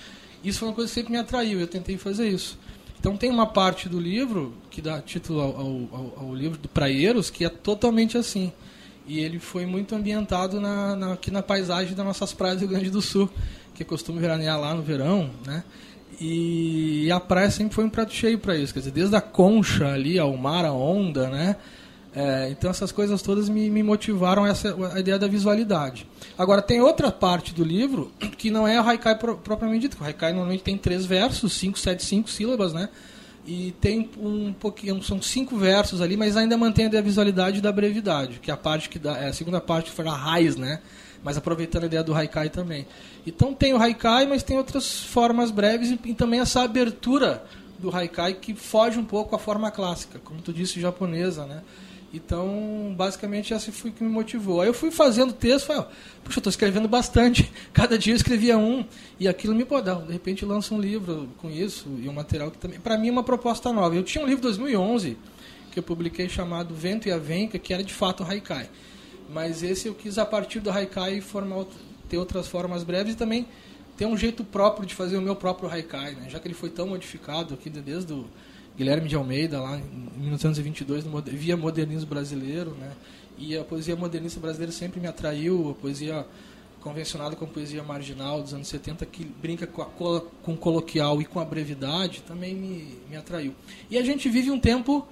Isso 0.43 0.61
foi 0.61 0.69
uma 0.69 0.75
coisa 0.75 0.89
que 0.89 0.95
sempre 0.95 1.13
me 1.13 1.19
atraiu, 1.19 1.61
eu 1.61 1.67
tentei 1.67 1.99
fazer 1.99 2.29
isso. 2.29 2.59
Então 2.99 3.17
tem 3.17 3.31
uma 3.31 3.47
parte 3.47 3.89
do 3.89 4.01
livro 4.01 4.55
que 4.71 4.83
dá 4.83 5.01
título 5.01 5.41
ao, 5.41 5.51
ao, 5.51 6.15
ao 6.21 6.35
livro 6.35 6.59
do 6.59 6.69
Praieiros 6.69 7.31
que 7.31 7.45
é 7.45 7.49
totalmente 7.49 8.19
assim. 8.19 8.53
E 9.07 9.21
ele 9.21 9.39
foi 9.39 9.65
muito 9.65 9.95
ambientado 9.95 10.61
na, 10.61 10.95
na, 10.95 11.13
aqui 11.15 11.31
na 11.31 11.43
paisagem 11.43 11.95
das 11.95 12.05
nossas 12.05 12.35
praias 12.35 12.57
do 12.57 12.61
Rio 12.61 12.69
Grande 12.69 12.91
do 12.91 13.01
Sul, 13.01 13.31
que 13.75 13.85
costumo 13.85 14.21
veranear 14.21 14.61
lá 14.61 14.75
no 14.75 14.83
verão, 14.83 15.31
né? 15.47 15.65
E, 16.21 17.11
a 17.13 17.21
praia 17.21 17.51
sempre 17.51 17.75
foi 17.75 17.85
um 17.85 17.89
prato 17.89 18.13
cheio 18.13 18.39
para 18.39 18.57
isso, 18.57 18.73
quer 18.73 18.81
dizer, 18.81 18.91
desde 18.91 19.15
a 19.15 19.21
concha 19.21 19.87
ali 19.93 20.19
ao 20.19 20.37
mar, 20.37 20.65
a 20.65 20.73
onda, 20.73 21.29
né? 21.29 21.57
É, 22.19 22.51
então 22.51 22.69
essas 22.69 22.91
coisas 22.91 23.23
todas 23.23 23.49
me, 23.49 23.71
me 23.71 23.81
motivaram 23.81 24.45
essa 24.45 24.77
a 24.93 24.99
ideia 24.99 25.17
da 25.17 25.29
visualidade. 25.29 26.05
Agora 26.37 26.61
tem 26.61 26.81
outra 26.81 27.13
parte 27.13 27.55
do 27.55 27.63
livro 27.63 28.11
que 28.37 28.51
não 28.51 28.67
é 28.67 28.81
o 28.81 28.85
haikai 28.85 29.17
pro, 29.17 29.37
propriamente 29.37 29.83
dito. 29.83 29.99
O 30.01 30.05
haikai 30.05 30.33
normalmente 30.33 30.65
tem 30.65 30.77
três 30.77 31.07
versos, 31.07 31.53
cinco, 31.53 31.79
sete, 31.79 32.05
cinco 32.05 32.29
sílabas, 32.29 32.73
né? 32.73 32.89
E 33.47 33.73
tem 33.81 34.11
um 34.19 34.53
pouquinho, 34.53 35.01
são 35.01 35.23
cinco 35.23 35.57
versos 35.57 36.01
ali, 36.01 36.17
mas 36.17 36.37
ainda 36.37 36.59
mantém 36.59 36.87
a 36.87 37.01
visualidade 37.01 37.61
da 37.61 37.71
brevidade, 37.71 38.41
que 38.41 38.51
é 38.51 38.55
a 38.55 38.57
parte 38.57 38.89
que 38.89 38.99
dá, 38.99 39.17
é 39.17 39.29
a 39.29 39.33
segunda 39.33 39.61
parte 39.61 39.91
que 39.91 39.97
foi 39.97 40.09
a 40.09 40.13
raiz, 40.13 40.57
né? 40.57 40.81
Mas 41.23 41.37
aproveitando 41.37 41.85
a 41.85 41.87
ideia 41.87 42.03
do 42.03 42.13
haikai 42.13 42.51
também. 42.51 42.85
Então 43.25 43.55
tem 43.55 43.73
o 43.75 43.81
haikai, 43.81 44.27
mas 44.27 44.43
tem 44.43 44.59
outras 44.59 45.05
formas 45.05 45.53
breves 45.53 45.93
e, 45.93 46.01
e 46.05 46.15
também 46.15 46.41
essa 46.41 46.63
abertura 46.63 47.45
do 47.79 47.95
haikai 47.95 48.35
que 48.35 48.57
foge 48.57 48.99
um 48.99 49.05
pouco 49.05 49.37
à 49.37 49.39
forma 49.39 49.71
clássica, 49.71 50.19
como 50.19 50.43
tu 50.43 50.53
disse, 50.53 50.81
japonesa, 50.81 51.47
né? 51.47 51.63
Então, 52.13 52.95
basicamente, 52.97 53.53
essa 53.53 53.71
foi 53.71 53.91
o 53.91 53.93
que 53.93 54.03
me 54.03 54.09
motivou. 54.09 54.63
Aí 54.63 54.69
eu 54.69 54.75
fui 54.75 54.91
fazendo 54.91 55.33
texto, 55.33 55.67
falei, 55.67 55.85
puxa, 56.25 56.39
eu 56.39 56.41
estou 56.41 56.51
escrevendo 56.51 56.89
bastante. 56.89 57.51
Cada 57.73 57.99
dia 57.99 58.15
eu 58.15 58.17
escrevia 58.17 58.57
um. 58.57 58.85
E 59.21 59.29
aquilo 59.29 59.55
me 59.55 59.65
pode 59.65 59.91
De 60.07 60.13
repente 60.13 60.45
lança 60.45 60.75
um 60.75 60.81
livro 60.81 61.29
com 61.39 61.51
isso 61.51 61.89
e 62.03 62.09
um 62.09 62.13
material 62.13 62.51
que 62.51 62.57
também... 62.57 62.81
Para 62.81 62.97
mim 62.97 63.09
é 63.09 63.13
uma 63.13 63.23
proposta 63.23 63.73
nova. 63.73 63.95
Eu 63.95 64.03
tinha 64.03 64.25
um 64.25 64.27
livro 64.27 64.41
em 64.41 64.49
2011 64.49 65.19
que 65.71 65.79
eu 65.79 65.83
publiquei 65.83 66.29
chamado 66.29 66.75
Vento 66.75 67.09
e 67.09 67.13
a 67.13 67.19
Venca, 67.19 67.59
que 67.59 67.75
era 67.75 67.85
de 67.85 67.93
fato 67.93 68.25
Haikai. 68.25 68.71
Mas 69.31 69.63
esse 69.63 69.87
eu 69.87 69.95
quis, 69.95 70.17
a 70.17 70.25
partir 70.25 70.61
do 70.61 70.71
Haikai, 70.71 71.21
formar, 71.21 71.67
ter 72.09 72.17
outras 72.17 72.49
formas 72.49 72.83
breves 72.83 73.13
e 73.13 73.17
também 73.17 73.47
ter 73.99 74.07
um 74.07 74.17
jeito 74.17 74.43
próprio 74.45 74.87
de 74.87 74.95
fazer 74.95 75.19
o 75.19 75.21
meu 75.21 75.37
próprio 75.37 75.69
Haikai, 75.69 76.15
né? 76.15 76.31
já 76.31 76.39
que 76.39 76.47
ele 76.47 76.55
foi 76.55 76.71
tão 76.71 76.87
modificado 76.87 77.53
aqui 77.53 77.69
desde 77.69 78.13
o 78.13 78.27
Guilherme 78.79 79.09
de 79.09 79.17
Almeida, 79.17 79.61
lá 79.61 79.77
em 79.77 80.23
1922, 80.23 81.05
no, 81.05 81.21
via 81.21 81.57
modernismo 81.57 82.09
brasileiro, 82.09 82.71
né? 82.79 82.93
E 83.37 83.59
a 83.59 83.65
poesia 83.65 83.97
modernista 83.97 84.39
brasileira 84.39 84.73
sempre 84.73 85.01
me 85.01 85.09
atraiu, 85.09 85.71
a 85.71 85.75
poesia 85.75 86.25
convencionada 86.81 87.35
com 87.35 87.45
a 87.45 87.49
poesia 87.49 87.83
marginal 87.83 88.41
dos 88.41 88.55
anos 88.55 88.69
70, 88.69 89.05
que 89.07 89.25
brinca 89.25 89.67
com, 89.67 89.83
a, 89.83 90.21
com 90.21 90.53
o 90.53 90.57
coloquial 90.57 91.21
e 91.21 91.25
com 91.25 91.41
a 91.41 91.45
brevidade, 91.45 92.23
também 92.23 92.55
me, 92.55 92.97
me 93.11 93.17
atraiu. 93.17 93.53
E 93.91 93.99
a 93.99 94.03
gente 94.03 94.29
vive 94.29 94.51
um 94.51 94.61
tempo 94.61 95.07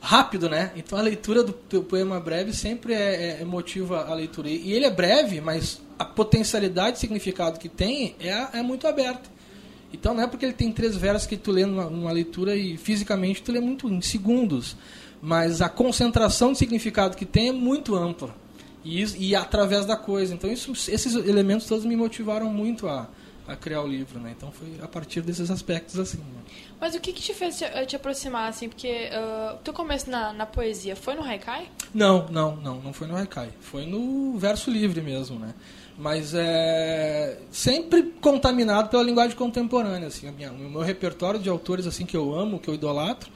rápido, 0.00 0.50
né? 0.50 0.72
Então 0.76 0.98
a 0.98 1.02
leitura 1.02 1.42
do, 1.42 1.54
poema 1.84 2.18
breve 2.20 2.52
sempre 2.52 2.94
é, 2.94 3.38
é, 3.40 3.44
motiva 3.44 4.04
a 4.04 4.14
leitura. 4.14 4.48
E 4.48 4.72
ele 4.72 4.84
é 4.86 4.90
breve, 4.90 5.40
mas 5.40 5.80
a 5.98 6.04
potencialidade 6.04 6.98
e 6.98 7.00
significado 7.00 7.58
que 7.58 7.68
tem 7.68 8.16
é, 8.20 8.58
é 8.58 8.62
muito 8.62 8.86
aberta. 8.86 9.33
Então 9.94 10.14
não 10.14 10.22
é 10.22 10.26
porque 10.26 10.44
ele 10.44 10.52
tem 10.52 10.70
três 10.72 10.96
versos 10.96 11.26
que 11.26 11.36
tu 11.36 11.50
lê 11.50 11.64
numa, 11.64 11.84
numa 11.84 12.12
leitura 12.12 12.56
e 12.56 12.76
fisicamente 12.76 13.42
tu 13.42 13.52
lê 13.52 13.60
muito 13.60 13.88
em 13.88 14.00
segundos, 14.00 14.76
mas 15.22 15.62
a 15.62 15.68
concentração 15.68 16.52
de 16.52 16.58
significado 16.58 17.16
que 17.16 17.24
tem 17.24 17.48
é 17.48 17.52
muito 17.52 17.94
ampla 17.94 18.34
e, 18.84 19.00
isso, 19.00 19.16
e 19.18 19.34
através 19.34 19.86
da 19.86 19.96
coisa. 19.96 20.34
Então 20.34 20.50
isso, 20.50 20.72
esses 20.72 21.14
elementos 21.14 21.66
todos 21.66 21.84
me 21.84 21.96
motivaram 21.96 22.50
muito 22.50 22.86
a, 22.86 23.08
a 23.46 23.56
criar 23.56 23.82
o 23.82 23.86
livro, 23.86 24.18
né? 24.20 24.34
Então 24.36 24.52
foi 24.52 24.68
a 24.82 24.86
partir 24.88 25.22
desses 25.22 25.50
aspectos 25.50 25.98
assim. 25.98 26.18
Né? 26.18 26.42
Mas 26.80 26.94
o 26.94 27.00
que, 27.00 27.12
que 27.12 27.22
te 27.22 27.32
fez 27.32 27.56
te, 27.58 27.64
te 27.86 27.96
aproximar, 27.96 28.48
assim? 28.48 28.68
Porque 28.68 29.08
uh, 29.08 29.56
teu 29.64 29.72
começo 29.72 30.10
na, 30.10 30.32
na 30.32 30.44
poesia 30.46 30.94
foi 30.94 31.14
no 31.14 31.22
Haikai? 31.22 31.68
Não, 31.94 32.28
não, 32.28 32.56
não, 32.56 32.80
não 32.80 32.92
foi 32.92 33.06
no 33.06 33.16
Haikai. 33.16 33.50
Foi 33.60 33.86
no 33.86 34.36
verso 34.38 34.70
livre 34.70 35.00
mesmo, 35.00 35.38
né? 35.38 35.54
Mas 35.96 36.34
é 36.34 37.38
sempre 37.50 38.02
contaminado 38.20 38.88
pela 38.88 39.02
linguagem 39.02 39.36
contemporânea, 39.36 40.08
assim. 40.08 40.30
Minha, 40.32 40.50
o 40.50 40.70
meu 40.70 40.80
repertório 40.80 41.38
de 41.38 41.48
autores 41.48 41.86
assim 41.86 42.04
que 42.04 42.16
eu 42.16 42.34
amo, 42.34 42.58
que 42.58 42.68
eu 42.68 42.74
idolatro, 42.74 43.30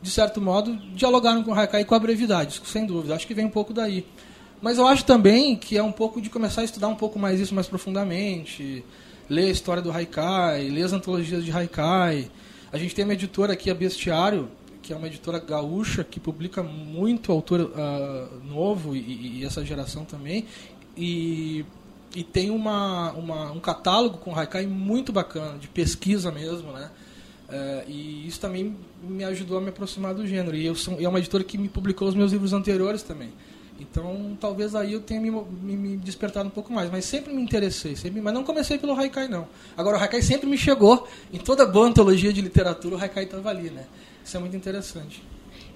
de 0.00 0.10
certo 0.10 0.40
modo, 0.40 0.76
dialogaram 0.94 1.42
com 1.42 1.50
o 1.50 1.54
Haikai 1.54 1.84
com 1.84 1.94
a 1.94 1.98
brevidade, 1.98 2.62
sem 2.64 2.86
dúvida. 2.86 3.14
Acho 3.14 3.26
que 3.26 3.34
vem 3.34 3.44
um 3.44 3.50
pouco 3.50 3.74
daí. 3.74 4.06
Mas 4.62 4.78
eu 4.78 4.86
acho 4.86 5.04
também 5.04 5.56
que 5.56 5.76
é 5.76 5.82
um 5.82 5.92
pouco 5.92 6.20
de 6.20 6.30
começar 6.30 6.62
a 6.62 6.64
estudar 6.64 6.88
um 6.88 6.94
pouco 6.94 7.18
mais 7.18 7.38
isso 7.38 7.54
mais 7.54 7.66
profundamente, 7.66 8.84
ler 9.28 9.46
a 9.46 9.50
história 9.50 9.82
do 9.82 9.90
Haikai, 9.90 10.68
ler 10.68 10.82
as 10.82 10.92
antologias 10.92 11.44
de 11.44 11.52
Haikai. 11.52 12.30
A 12.72 12.78
gente 12.78 12.94
tem 12.94 13.04
uma 13.04 13.14
editora 13.14 13.52
aqui, 13.52 13.70
a 13.70 13.74
Bestiário, 13.74 14.50
que 14.82 14.92
é 14.92 14.96
uma 14.96 15.06
editora 15.06 15.38
gaúcha 15.38 16.02
que 16.02 16.18
publica 16.18 16.62
muito 16.62 17.30
autor 17.30 17.60
uh, 17.60 18.44
novo 18.44 18.94
e, 18.96 19.40
e, 19.40 19.44
essa 19.44 19.64
geração 19.64 20.04
também. 20.04 20.46
E, 20.96 21.64
e 22.14 22.24
tem 22.24 22.50
uma, 22.50 23.12
uma, 23.12 23.52
um 23.52 23.60
catálogo 23.60 24.18
com 24.18 24.34
Haikai 24.34 24.66
muito 24.66 25.12
bacana, 25.12 25.58
de 25.58 25.68
pesquisa 25.68 26.30
mesmo, 26.30 26.72
né? 26.72 26.90
Uh, 27.48 27.90
e 27.90 28.28
isso 28.28 28.38
também 28.38 28.76
me 29.02 29.24
ajudou 29.24 29.58
a 29.58 29.60
me 29.60 29.70
aproximar 29.70 30.14
do 30.14 30.26
gênero. 30.26 30.56
E 30.56 30.64
eu 30.64 30.74
sou, 30.74 31.00
é 31.00 31.08
uma 31.08 31.18
editora 31.18 31.42
que 31.42 31.58
me 31.58 31.68
publicou 31.68 32.08
os 32.08 32.14
meus 32.14 32.32
livros 32.32 32.52
anteriores 32.52 33.02
também. 33.02 33.32
Então, 33.80 34.36
talvez 34.38 34.74
aí 34.74 34.92
eu 34.92 35.00
tenha 35.00 35.20
me, 35.20 35.30
me, 35.30 35.76
me, 35.76 35.96
despertado 35.96 36.46
um 36.48 36.50
pouco 36.50 36.72
mais. 36.72 36.90
Mas 36.90 37.04
sempre 37.06 37.32
me 37.32 37.42
interessei, 37.42 37.96
sempre, 37.96 38.20
mas 38.20 38.34
não 38.34 38.44
comecei 38.44 38.78
pelo 38.78 38.92
Haikai, 38.92 39.26
não. 39.26 39.48
Agora, 39.76 39.96
o 39.96 40.00
Haikai 40.00 40.22
sempre 40.22 40.46
me 40.48 40.58
chegou. 40.58 41.08
Em 41.32 41.38
toda 41.38 41.64
boa 41.66 41.86
antologia 41.86 42.32
de 42.32 42.40
literatura, 42.40 42.96
o 42.96 43.00
Haikai 43.00 43.24
estava 43.24 43.48
ali, 43.48 43.70
né? 43.70 43.86
Isso 44.24 44.36
é 44.36 44.40
muito 44.40 44.56
interessante. 44.56 45.22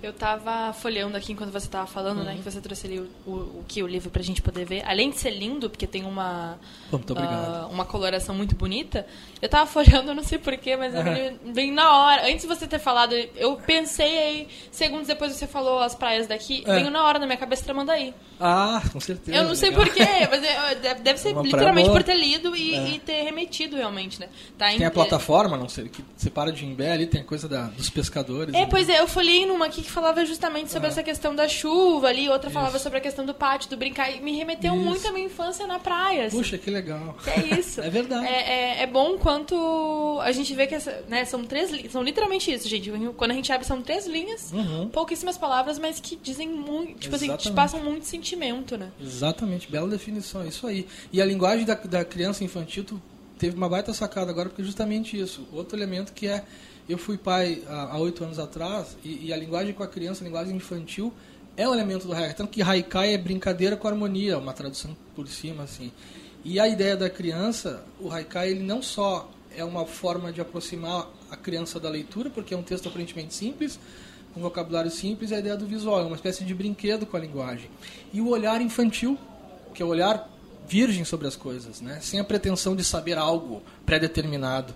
Eu 0.05 0.10
estava 0.10 0.70
folheando 0.74 1.16
aqui 1.16 1.32
enquanto 1.32 1.51
você 1.51 1.66
estava 1.66 1.86
falando, 1.86 2.18
uhum. 2.18 2.24
né? 2.24 2.35
Que 2.35 2.43
você 2.43 2.60
trouxe 2.60 2.86
ali 2.86 3.01
o, 3.26 3.64
que 3.66 3.82
o 3.82 3.86
livro 3.86 4.10
para 4.10 4.20
a 4.20 4.24
gente 4.24 4.43
poder 4.43 4.66
ver. 4.66 4.82
Além 4.86 5.09
de 5.09 5.16
ser 5.16 5.31
lindo, 5.31 5.70
porque 5.70 5.86
tem 5.86 6.05
uma 6.05 6.59
uh, 6.93 7.72
uma 7.72 7.86
coloração 7.86 8.35
muito 8.35 8.55
bonita. 8.55 9.06
Eu 9.40 9.47
estava 9.47 9.64
folheando, 9.70 10.10
eu 10.10 10.14
não 10.14 10.22
sei 10.22 10.39
porquê, 10.39 10.76
mas 10.76 10.93
uhum. 10.94 11.52
bem 11.52 11.72
na 11.72 11.90
hora. 11.98 12.26
Antes 12.28 12.43
de 12.43 12.47
você 12.47 12.66
ter 12.66 12.78
falado, 12.78 13.14
eu 13.14 13.56
pensei 13.56 14.18
aí, 14.18 14.48
segundos 14.70 15.06
depois 15.06 15.32
você 15.32 15.47
falou 15.47 15.81
as 15.81 15.94
praias 15.94 16.26
daqui, 16.26 16.62
é. 16.66 16.74
veio 16.74 16.90
na 16.90 17.02
hora 17.05 17.18
na 17.18 17.24
minha 17.24 17.39
cabeça 17.39 17.64
Tramandaí. 17.64 18.12
Ah, 18.39 18.82
com 18.93 19.01
certeza. 19.01 19.39
Eu 19.39 19.44
não 19.44 19.55
sei 19.55 19.72
porquê, 19.72 20.05
mas 20.28 21.01
deve 21.01 21.18
ser 21.18 21.35
literalmente 21.35 21.89
por 21.89 22.02
ter 22.02 22.14
lido 22.14 22.55
e, 22.55 22.74
é. 22.74 22.89
e, 22.90 22.98
ter 22.98 23.22
remetido 23.22 23.76
realmente, 23.76 24.20
né? 24.20 24.28
Tá 24.59 24.68
tem 24.68 24.85
a 24.85 24.90
plataforma, 24.90 25.56
não 25.56 25.68
sei, 25.68 25.89
que 25.89 26.05
separa 26.16 26.52
de 26.52 26.66
Imbé 26.66 26.93
ali, 26.93 27.06
tem 27.06 27.20
a 27.20 27.24
coisa 27.24 27.48
da, 27.48 27.64
dos 27.68 27.89
pescadores. 27.89 28.55
É, 28.55 28.60
né? 28.60 28.66
pois 28.68 28.89
é, 28.89 29.01
eu 29.01 29.06
folhei 29.06 29.47
numa 29.47 29.66
aqui 29.66 29.82
que 29.82 29.90
falava 29.94 30.24
justamente 30.26 30.70
sobre 30.70 30.88
ah. 30.88 30.90
essa 30.90 31.02
questão 31.02 31.34
da 31.34 31.48
chuva 31.48 32.08
ali, 32.08 32.28
outra 32.28 32.48
isso. 32.48 32.58
falava 32.58 32.78
sobre 32.78 32.98
a 32.98 33.00
questão 33.00 33.24
do 33.24 33.32
pátio, 33.32 33.70
do 33.70 33.76
brincar, 33.76 34.10
e 34.10 34.20
me 34.20 34.36
remeteu 34.36 34.74
isso. 34.74 34.84
muito 34.84 35.08
à 35.08 35.12
minha 35.12 35.26
infância 35.26 35.66
na 35.66 35.78
praia. 35.78 36.26
Assim. 36.26 36.36
Puxa, 36.36 36.58
que 36.58 36.70
legal. 36.70 37.16
É 37.26 37.58
isso. 37.58 37.80
é 37.82 37.88
verdade. 37.88 38.26
É, 38.26 38.80
é, 38.80 38.82
é, 38.82 38.86
bom 38.86 39.16
quanto 39.16 40.20
a 40.22 40.32
gente 40.32 40.52
vê 40.54 40.66
que 40.66 40.74
essa, 40.74 41.04
né, 41.08 41.24
são 41.24 41.44
três 41.44 41.70
são 41.90 42.02
literalmente 42.02 42.52
isso, 42.52 42.68
gente. 42.68 42.90
Quando 43.16 43.30
a 43.30 43.34
gente 43.34 43.52
abre, 43.52 43.66
são 43.66 43.80
três 43.80 44.06
linhas, 44.06 44.52
uhum. 44.52 44.88
pouquíssimas 44.88 45.38
palavras, 45.38 45.78
mas 45.78 46.00
que 46.00 46.16
dizem 46.16 46.48
muito, 46.48 46.98
tipo 46.98 47.14
Exatamente. 47.14 47.40
assim, 47.40 47.50
te 47.50 47.54
passam 47.54 47.80
muito 47.80 48.04
sentimento, 48.04 48.76
né? 48.76 48.90
Exatamente, 49.00 49.70
bela 49.70 49.88
definição, 49.88 50.42
é 50.42 50.48
isso 50.48 50.66
aí. 50.66 50.86
E 51.12 51.22
a 51.22 51.24
linguagem 51.24 51.64
da, 51.64 51.74
da 51.74 52.04
criança 52.04 52.42
infantil, 52.42 52.84
tu 52.84 53.00
teve 53.38 53.56
uma 53.56 53.68
baita 53.68 53.92
sacada 53.94 54.30
agora, 54.30 54.48
porque 54.48 54.62
é 54.62 54.64
justamente 54.64 55.18
isso. 55.18 55.46
Outro 55.52 55.78
elemento 55.78 56.12
que 56.12 56.26
é 56.26 56.44
eu 56.89 56.98
fui 56.98 57.16
pai 57.16 57.62
há 57.66 57.98
oito 57.98 58.23
anos 58.24 58.39
atrás 58.39 58.97
e, 59.02 59.27
e, 59.27 59.32
a 59.32 59.36
linguagem 59.36 59.73
com 59.73 59.82
a 59.82 59.89
criança, 59.89 60.23
a 60.23 60.27
linguagem 60.27 60.55
infantil, 60.55 61.12
é 61.56 61.69
um 61.69 61.73
elemento 61.73 62.06
do 62.06 62.12
haikai. 62.12 62.35
Tanto 62.35 62.51
que 62.51 62.62
haikai 62.62 63.15
é 63.15 63.19
brincadeira 63.19 63.77
com 63.77 63.89
harmonia, 63.89 64.39
uma 64.39 64.52
tradução 64.52 64.97
por 65.15 65.27
cima, 65.28 65.62
assim. 65.62 65.93
E 66.44 66.61
a 66.61 66.69
ideia 66.69 66.97
da 66.97 67.09
criança, 67.09 67.82
o 67.98 68.11
haikai, 68.11 68.51
ele 68.51 68.62
não 68.62 68.82
só 68.82 69.31
é 69.56 69.65
uma 69.65 69.86
forma 69.86 70.32
de 70.32 70.40
aproximar 70.40 71.09
a 71.31 71.36
criança 71.36 71.81
da 71.81 71.89
leitura, 71.89 72.28
porque 72.28 72.52
é 72.52 72.56
um 72.56 72.62
texto 72.62 72.89
aparentemente 72.89 73.35
simples, 73.35 73.78
com 74.35 74.40
vocabulário 74.40 74.90
simples, 74.90 75.32
a 75.32 75.39
ideia 75.39 75.56
do 75.56 75.65
visual, 75.65 76.01
é 76.01 76.05
uma 76.05 76.16
espécie 76.16 76.44
de 76.44 76.52
brinquedo 76.52 77.06
com 77.06 77.16
a 77.16 77.20
linguagem. 77.20 77.70
E 78.12 78.20
o 78.20 78.28
olhar 78.28 78.61
infantil, 78.61 79.16
que 79.73 79.82
é 79.82 79.86
o 79.86 79.89
olhar 79.89 80.28
virgem 80.66 81.05
sobre 81.05 81.27
as 81.27 81.36
coisas, 81.36 81.81
né? 81.81 81.98
sem 82.02 82.19
a 82.19 82.24
pretensão 82.24 82.74
de 82.74 82.82
saber 82.82 83.16
algo 83.16 83.62
pré-determinado. 83.86 84.74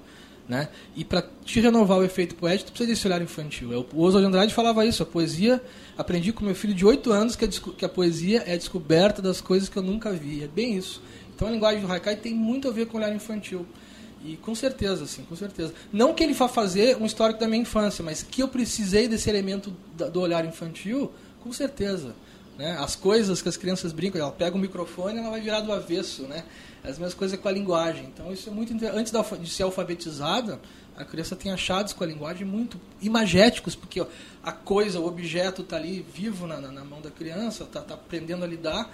Né? 0.48 0.68
E 0.96 1.04
para 1.04 1.22
te 1.44 1.60
renovar 1.60 1.98
o 1.98 2.04
efeito 2.04 2.34
poético, 2.34 2.70
tu 2.70 2.72
precisa 2.72 2.90
desse 2.90 3.06
olhar 3.06 3.20
infantil. 3.20 3.72
É 3.72 3.76
o 3.76 4.00
Oswald 4.00 4.20
de 4.20 4.26
Andrade 4.26 4.54
falava 4.54 4.86
isso, 4.86 5.02
a 5.02 5.06
poesia, 5.06 5.62
aprendi 5.96 6.32
com 6.32 6.42
meu 6.42 6.54
filho 6.54 6.72
de 6.72 6.86
8 6.86 7.12
anos 7.12 7.36
que 7.36 7.44
a, 7.44 7.48
que 7.48 7.84
a 7.84 7.88
poesia 7.88 8.42
é 8.46 8.54
a 8.54 8.56
descoberta 8.56 9.20
das 9.20 9.42
coisas 9.42 9.68
que 9.68 9.76
eu 9.76 9.82
nunca 9.82 10.10
vi. 10.10 10.42
É 10.42 10.48
bem 10.48 10.74
isso. 10.76 11.02
Então 11.34 11.48
a 11.48 11.50
linguagem 11.50 11.82
do 11.82 11.92
Haikai 11.92 12.16
tem 12.16 12.34
muito 12.34 12.66
a 12.66 12.72
ver 12.72 12.86
com 12.86 12.96
o 12.96 13.00
olhar 13.00 13.14
infantil. 13.14 13.66
E 14.24 14.36
com 14.38 14.54
certeza, 14.54 15.06
sim, 15.06 15.22
com 15.28 15.36
certeza. 15.36 15.72
Não 15.92 16.12
que 16.14 16.24
ele 16.24 16.32
vá 16.32 16.48
fazer 16.48 16.96
um 16.96 17.06
histórico 17.06 17.38
da 17.38 17.46
minha 17.46 17.62
infância, 17.62 18.02
mas 18.02 18.22
que 18.22 18.42
eu 18.42 18.48
precisei 18.48 19.06
desse 19.06 19.28
elemento 19.28 19.72
do 20.12 20.20
olhar 20.20 20.44
infantil, 20.44 21.12
com 21.40 21.52
certeza. 21.52 22.14
Né? 22.58 22.76
As 22.80 22.96
coisas 22.96 23.40
que 23.40 23.48
as 23.48 23.56
crianças 23.56 23.92
brincam, 23.92 24.20
ela 24.20 24.32
pega 24.32 24.56
o 24.56 24.58
microfone 24.58 25.16
e 25.16 25.18
ela 25.20 25.30
vai 25.30 25.40
virar 25.40 25.60
do 25.60 25.72
avesso, 25.72 26.22
né? 26.22 26.44
As 26.82 26.98
mesmas 26.98 27.14
coisas 27.14 27.38
com 27.38 27.48
a 27.48 27.52
linguagem. 27.52 28.04
Então 28.06 28.32
isso 28.32 28.48
é 28.48 28.52
muito 28.52 28.72
antes 28.86 29.12
de 29.12 29.50
ser 29.50 29.64
alfabetizada, 29.64 30.60
a 30.98 31.04
criança 31.04 31.36
tem 31.36 31.52
achados 31.52 31.92
com 31.92 32.02
a 32.02 32.06
linguagem 32.06 32.44
muito 32.44 32.80
imagéticos, 33.00 33.76
porque 33.76 34.04
a 34.42 34.52
coisa, 34.52 34.98
o 34.98 35.06
objeto 35.06 35.62
está 35.62 35.76
ali 35.76 36.04
vivo 36.12 36.46
na, 36.46 36.60
na, 36.60 36.72
na, 36.72 36.84
mão 36.84 37.00
da 37.00 37.10
criança, 37.10 37.62
está 37.62 37.80
tá 37.80 37.94
aprendendo 37.94 38.42
a 38.42 38.46
lidar, 38.48 38.92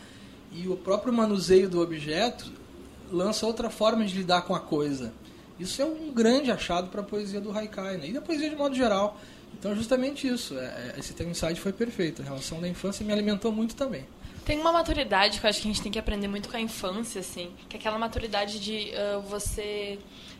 e 0.52 0.69
o 0.69 0.77
próprio 0.77 1.12
manuseio 1.12 1.69
do 1.69 1.81
objeto 1.81 2.52
lança 3.11 3.47
outra 3.47 3.70
forma 3.70 4.05
de 4.05 4.15
lidar 4.15 4.43
com 4.43 4.55
a 4.55 4.61
coisa. 4.61 5.15
Isso 5.59 5.81
é 5.81 5.85
um 5.85 6.12
grande 6.12 6.51
achado 6.51 6.89
para 6.89 7.01
a 7.01 7.05
poesia 7.05 7.40
do 7.40 7.56
Haikai, 7.56 7.97
né? 7.97 8.09
e 8.09 8.12
da 8.12 8.20
poesia 8.20 8.51
de 8.51 8.56
modo 8.56 8.74
geral. 8.74 9.19
Então, 9.59 9.73
é 9.73 9.74
justamente 9.74 10.28
isso. 10.28 10.59
É, 10.59 10.65
é, 10.65 10.94
esse 10.98 11.15
teu 11.15 11.28
insight 11.28 11.59
foi 11.59 11.73
perfeito. 11.73 12.20
A 12.20 12.24
relação 12.24 12.61
da 12.61 12.69
infância 12.69 13.06
me 13.06 13.12
alimentou 13.12 13.51
muito 13.52 13.74
também. 13.74 14.05
Tem 14.44 14.60
uma 14.60 14.72
maturidade 14.72 15.40
que 15.40 15.46
eu 15.46 15.50
acho 15.50 15.62
que 15.62 15.68
a 15.68 15.72
gente 15.72 15.82
tem 15.82 15.90
que 15.90 15.98
aprender 15.98 16.28
muito 16.28 16.50
com 16.50 16.56
a 16.56 16.60
infância, 16.60 17.20
assim, 17.20 17.50
que 17.68 17.76
é 17.76 17.80
aquela 17.80 17.98
maturidade 17.98 18.60
de 18.60 18.92
uh, 18.92 19.20
você 19.22 19.98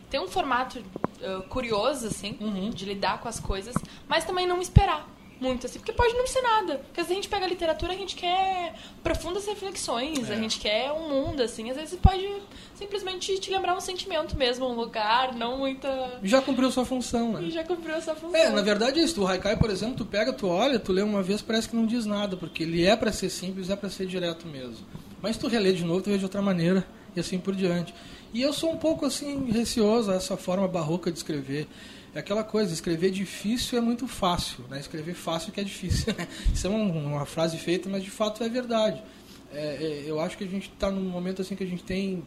ter 0.09 0.19
um 0.19 0.27
formato 0.27 0.79
uh, 0.79 1.41
curioso, 1.49 2.07
assim, 2.07 2.37
uhum. 2.39 2.69
de 2.69 2.85
lidar 2.85 3.19
com 3.19 3.27
as 3.27 3.39
coisas, 3.39 3.73
mas 4.07 4.23
também 4.23 4.45
não 4.45 4.61
esperar 4.61 5.14
muito, 5.39 5.65
assim, 5.65 5.79
porque 5.79 5.91
pode 5.91 6.13
não 6.13 6.25
ser 6.27 6.41
nada. 6.41 6.77
Porque 6.77 7.01
às 7.01 7.07
vezes 7.07 7.11
a 7.11 7.21
gente 7.21 7.29
pega 7.29 7.45
a 7.45 7.49
literatura, 7.49 7.93
a 7.93 7.95
gente 7.95 8.15
quer 8.15 8.73
profundas 9.03 9.45
reflexões, 9.45 10.29
é. 10.29 10.33
a 10.33 10.35
gente 10.35 10.59
quer 10.59 10.91
um 10.91 11.09
mundo, 11.09 11.41
assim, 11.41 11.69
às 11.69 11.77
vezes 11.77 11.99
pode 11.99 12.27
simplesmente 12.73 13.37
te 13.39 13.51
lembrar 13.51 13.75
um 13.75 13.81
sentimento 13.81 14.37
mesmo, 14.37 14.65
um 14.67 14.75
lugar, 14.75 15.33
não 15.35 15.57
muita. 15.57 16.19
Já 16.23 16.41
cumpriu 16.41 16.71
sua 16.71 16.85
função, 16.85 17.33
né? 17.33 17.49
Já 17.49 17.63
cumpriu 17.63 18.01
sua 18.01 18.15
função. 18.15 18.39
É, 18.39 18.49
na 18.49 18.61
verdade 18.61 18.99
é 18.99 19.03
isso. 19.03 19.21
O 19.21 19.27
Haikai, 19.27 19.57
por 19.57 19.69
exemplo, 19.69 19.95
tu 19.95 20.05
pega, 20.05 20.33
tu 20.33 20.47
olha, 20.47 20.79
tu 20.79 20.91
lê 20.91 21.01
uma 21.01 21.21
vez, 21.21 21.41
parece 21.41 21.69
que 21.69 21.75
não 21.75 21.85
diz 21.85 22.05
nada, 22.05 22.35
porque 22.35 22.63
ele 22.63 22.85
é 22.85 22.95
para 22.95 23.11
ser 23.11 23.29
simples, 23.29 23.69
é 23.69 23.75
para 23.75 23.89
ser 23.89 24.05
direto 24.05 24.47
mesmo. 24.47 24.85
Mas 25.21 25.37
tu 25.37 25.47
relê 25.47 25.73
de 25.73 25.83
novo, 25.83 26.01
tu 26.01 26.09
vê 26.09 26.17
de 26.17 26.23
outra 26.23 26.41
maneira, 26.41 26.85
e 27.15 27.19
assim 27.19 27.39
por 27.39 27.55
diante. 27.55 27.93
E 28.33 28.41
eu 28.41 28.51
sou 28.51 28.71
um 28.71 28.77
pouco 28.77 29.05
assim 29.05 29.49
receoso 29.49 30.11
a 30.11 30.15
essa 30.15 30.35
forma 30.35 30.67
barroca 30.67 31.11
de 31.11 31.17
escrever. 31.17 31.67
É 32.15 32.19
aquela 32.19 32.45
coisa, 32.45 32.73
escrever 32.73 33.11
difícil 33.11 33.77
é 33.77 33.81
muito 33.81 34.07
fácil, 34.07 34.63
né? 34.69 34.79
Escrever 34.79 35.13
fácil 35.13 35.51
que 35.51 35.59
é 35.59 35.63
difícil. 35.65 36.13
Né? 36.17 36.25
Isso 36.53 36.65
é 36.65 36.69
um, 36.69 37.13
uma 37.13 37.25
frase 37.25 37.57
feita, 37.57 37.89
mas 37.89 38.03
de 38.03 38.09
fato 38.09 38.41
é 38.41 38.47
verdade. 38.47 39.03
É, 39.51 39.75
é, 39.75 40.03
eu 40.07 40.21
acho 40.21 40.37
que 40.37 40.45
a 40.45 40.47
gente 40.47 40.69
está 40.69 40.89
num 40.89 41.01
momento 41.01 41.41
assim 41.41 41.57
que 41.57 41.63
a 41.65 41.67
gente 41.67 41.83
tem 41.83 42.23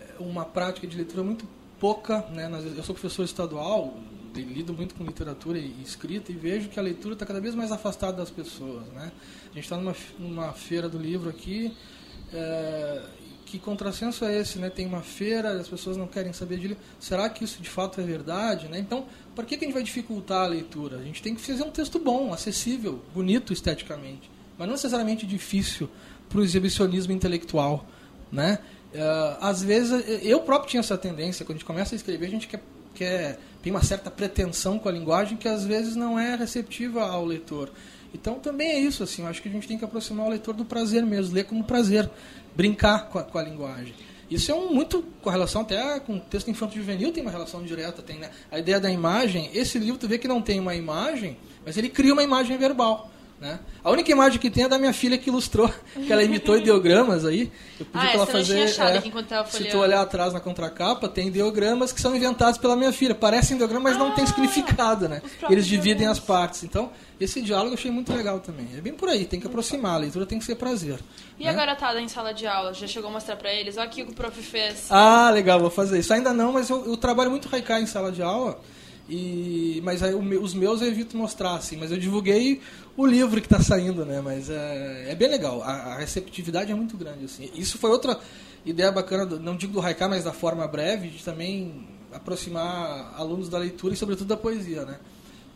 é, 0.00 0.22
uma 0.22 0.44
prática 0.44 0.86
de 0.86 0.96
leitura 0.96 1.24
muito 1.24 1.44
pouca, 1.80 2.24
né? 2.30 2.48
Eu 2.76 2.84
sou 2.84 2.94
professor 2.94 3.24
estadual, 3.24 3.98
lido 4.32 4.72
muito 4.72 4.94
com 4.94 5.02
literatura 5.02 5.58
e 5.58 5.74
escrita 5.82 6.30
e 6.30 6.36
vejo 6.36 6.68
que 6.68 6.78
a 6.78 6.82
leitura 6.82 7.14
está 7.14 7.26
cada 7.26 7.40
vez 7.40 7.52
mais 7.52 7.72
afastada 7.72 8.16
das 8.18 8.30
pessoas, 8.30 8.86
né? 8.92 9.10
A 9.50 9.54
gente 9.54 9.64
está 9.64 9.76
numa, 9.76 9.96
numa 10.20 10.52
feira 10.52 10.88
do 10.88 10.98
livro 10.98 11.28
aqui 11.28 11.76
é, 12.32 13.02
que 13.50 13.58
contrassenso 13.58 14.24
é 14.24 14.38
esse, 14.38 14.58
né? 14.58 14.70
Tem 14.70 14.86
uma 14.86 15.02
feira, 15.02 15.60
as 15.60 15.68
pessoas 15.68 15.96
não 15.96 16.06
querem 16.06 16.32
saber 16.32 16.56
de 16.58 16.68
livro. 16.68 16.82
Será 17.00 17.28
que 17.28 17.42
isso 17.42 17.60
de 17.60 17.68
fato 17.68 18.00
é 18.00 18.04
verdade, 18.04 18.68
né? 18.68 18.78
Então, 18.78 19.06
por 19.34 19.44
que, 19.44 19.56
que 19.56 19.64
a 19.64 19.66
gente 19.66 19.74
vai 19.74 19.82
dificultar 19.82 20.44
a 20.44 20.46
leitura? 20.46 20.98
A 20.98 21.02
gente 21.02 21.20
tem 21.20 21.34
que 21.34 21.40
fazer 21.40 21.64
um 21.64 21.70
texto 21.70 21.98
bom, 21.98 22.32
acessível, 22.32 23.02
bonito 23.12 23.52
esteticamente, 23.52 24.30
mas 24.56 24.68
não 24.68 24.74
necessariamente 24.74 25.26
difícil 25.26 25.90
para 26.28 26.38
o 26.38 26.44
exibicionismo 26.44 27.12
intelectual, 27.12 27.84
né? 28.30 28.60
Uh, 28.94 29.36
às 29.40 29.62
vezes, 29.62 30.04
eu 30.22 30.40
próprio 30.40 30.70
tinha 30.70 30.80
essa 30.80 30.96
tendência, 30.96 31.44
quando 31.44 31.56
a 31.56 31.58
gente 31.58 31.66
começa 31.66 31.94
a 31.94 31.96
escrever, 31.96 32.26
a 32.26 32.30
gente 32.30 32.46
quer, 32.46 32.62
quer 32.94 33.38
tem 33.62 33.72
uma 33.72 33.82
certa 33.82 34.10
pretensão 34.10 34.78
com 34.78 34.88
a 34.88 34.92
linguagem 34.92 35.36
que 35.36 35.48
às 35.48 35.64
vezes 35.64 35.96
não 35.96 36.18
é 36.18 36.36
receptiva 36.36 37.02
ao 37.02 37.24
leitor. 37.24 37.70
Então 38.12 38.34
também 38.40 38.70
é 38.70 38.78
isso, 38.78 39.02
assim, 39.02 39.22
eu 39.22 39.28
acho 39.28 39.40
que 39.40 39.48
a 39.48 39.52
gente 39.52 39.68
tem 39.68 39.78
que 39.78 39.84
aproximar 39.84 40.26
o 40.26 40.30
leitor 40.30 40.54
do 40.54 40.64
prazer 40.64 41.04
mesmo, 41.04 41.34
ler 41.34 41.44
como 41.44 41.64
prazer 41.64 42.10
brincar 42.54 43.08
com 43.08 43.18
a, 43.18 43.22
com 43.22 43.38
a 43.38 43.42
linguagem. 43.42 43.94
Isso 44.30 44.52
é 44.52 44.54
um 44.54 44.72
muito 44.72 45.02
com 45.20 45.28
relação 45.28 45.62
até 45.62 45.98
com 45.98 46.16
o 46.16 46.20
texto 46.20 46.48
infantil 46.48 46.80
juvenil 46.80 47.12
tem 47.12 47.22
uma 47.22 47.32
relação 47.32 47.64
direta, 47.64 48.00
tem 48.00 48.16
né? 48.18 48.30
a 48.50 48.60
ideia 48.60 48.78
da 48.78 48.90
imagem. 48.90 49.50
Esse 49.52 49.76
livro 49.78 49.98
tu 49.98 50.06
vê 50.06 50.18
que 50.18 50.28
não 50.28 50.40
tem 50.40 50.60
uma 50.60 50.74
imagem, 50.74 51.36
mas 51.64 51.76
ele 51.76 51.88
cria 51.88 52.12
uma 52.12 52.22
imagem 52.22 52.56
verbal. 52.56 53.10
Né? 53.40 53.58
A 53.82 53.90
única 53.90 54.12
imagem 54.12 54.38
que 54.38 54.50
tem 54.50 54.64
é 54.64 54.68
da 54.68 54.78
minha 54.78 54.92
filha 54.92 55.16
que 55.16 55.30
ilustrou, 55.30 55.72
que 56.06 56.12
ela 56.12 56.22
imitou 56.22 56.58
ideogramas 56.58 57.24
aí. 57.24 57.50
Eu 57.78 57.86
pedi 57.86 58.04
Ah, 58.06 58.08
pra 58.08 58.12
ela 58.12 58.26
fazer. 58.26 58.58
é, 58.58 59.46
se 59.46 59.64
tu 59.64 59.78
olhar 59.78 60.02
atrás 60.02 60.34
na 60.34 60.40
contracapa, 60.40 61.08
tem 61.08 61.28
ideogramas 61.28 61.90
que 61.90 62.02
são 62.02 62.14
inventados 62.14 62.58
pela 62.58 62.76
minha 62.76 62.92
filha. 62.92 63.14
Parecem 63.14 63.56
ideogramas, 63.56 63.92
mas 63.94 63.98
não 63.98 64.10
tem 64.14 64.24
Ah, 64.24 64.26
significado, 64.26 65.08
né? 65.08 65.22
Eles 65.48 65.66
dividem 65.66 66.06
as 66.06 66.18
partes. 66.18 66.64
Então, 66.64 66.90
esse 67.18 67.40
diálogo 67.40 67.70
eu 67.70 67.74
achei 67.78 67.90
muito 67.90 68.12
legal 68.12 68.40
também. 68.40 68.68
É 68.76 68.80
bem 68.82 68.92
por 68.92 69.08
aí, 69.08 69.24
tem 69.24 69.40
que 69.40 69.46
aproximar, 69.46 69.94
a 69.94 69.98
leitura 69.98 70.26
tem 70.26 70.38
que 70.38 70.44
ser 70.44 70.56
prazer. 70.56 70.98
E 71.38 71.44
né? 71.44 71.50
a 71.50 71.54
garotada 71.54 71.98
em 71.98 72.08
sala 72.08 72.34
de 72.34 72.46
aula? 72.46 72.74
Já 72.74 72.86
chegou 72.86 73.08
a 73.08 73.12
mostrar 73.14 73.36
pra 73.36 73.50
eles? 73.50 73.78
Olha 73.78 73.86
aqui 73.86 74.02
o 74.02 74.06
que 74.06 74.12
o 74.12 74.14
prof 74.14 74.38
fez. 74.42 74.86
Ah, 74.90 75.30
legal, 75.30 75.58
vou 75.58 75.70
fazer 75.70 75.98
isso. 75.98 76.12
Ainda 76.12 76.34
não, 76.34 76.52
mas 76.52 76.68
eu, 76.68 76.84
eu 76.84 76.96
trabalho 76.98 77.30
muito 77.30 77.48
haikai 77.50 77.80
em 77.80 77.86
sala 77.86 78.12
de 78.12 78.22
aula. 78.22 78.60
E, 79.10 79.80
mas 79.82 80.02
aí, 80.02 80.14
o 80.14 80.20
os 80.42 80.54
meus 80.54 80.80
eu 80.80 80.86
evito 80.88 81.16
mostrar, 81.16 81.54
assim. 81.56 81.76
Mas 81.76 81.90
eu 81.90 81.98
divulguei 81.98 82.60
o 82.96 83.04
livro 83.04 83.40
que 83.40 83.46
está 83.46 83.60
saindo, 83.60 84.04
né? 84.04 84.20
Mas 84.20 84.48
é, 84.48 85.06
é 85.10 85.14
bem 85.16 85.28
legal. 85.28 85.62
A, 85.62 85.72
a 85.94 85.98
receptividade 85.98 86.70
é 86.70 86.74
muito 86.74 86.96
grande, 86.96 87.24
assim. 87.24 87.50
Isso 87.54 87.76
foi 87.76 87.90
outra 87.90 88.18
ideia 88.64 88.92
bacana, 88.92 89.26
do- 89.26 89.40
não 89.40 89.56
digo 89.56 89.72
do 89.72 89.80
haikai, 89.80 90.08
mas 90.08 90.24
da 90.24 90.32
forma 90.32 90.66
breve, 90.68 91.08
de 91.08 91.24
também 91.24 91.88
aproximar 92.12 93.12
alunos 93.16 93.48
da 93.48 93.58
leitura 93.58 93.94
e, 93.94 93.96
sobretudo, 93.96 94.28
da 94.28 94.36
poesia, 94.36 94.84
né? 94.84 94.98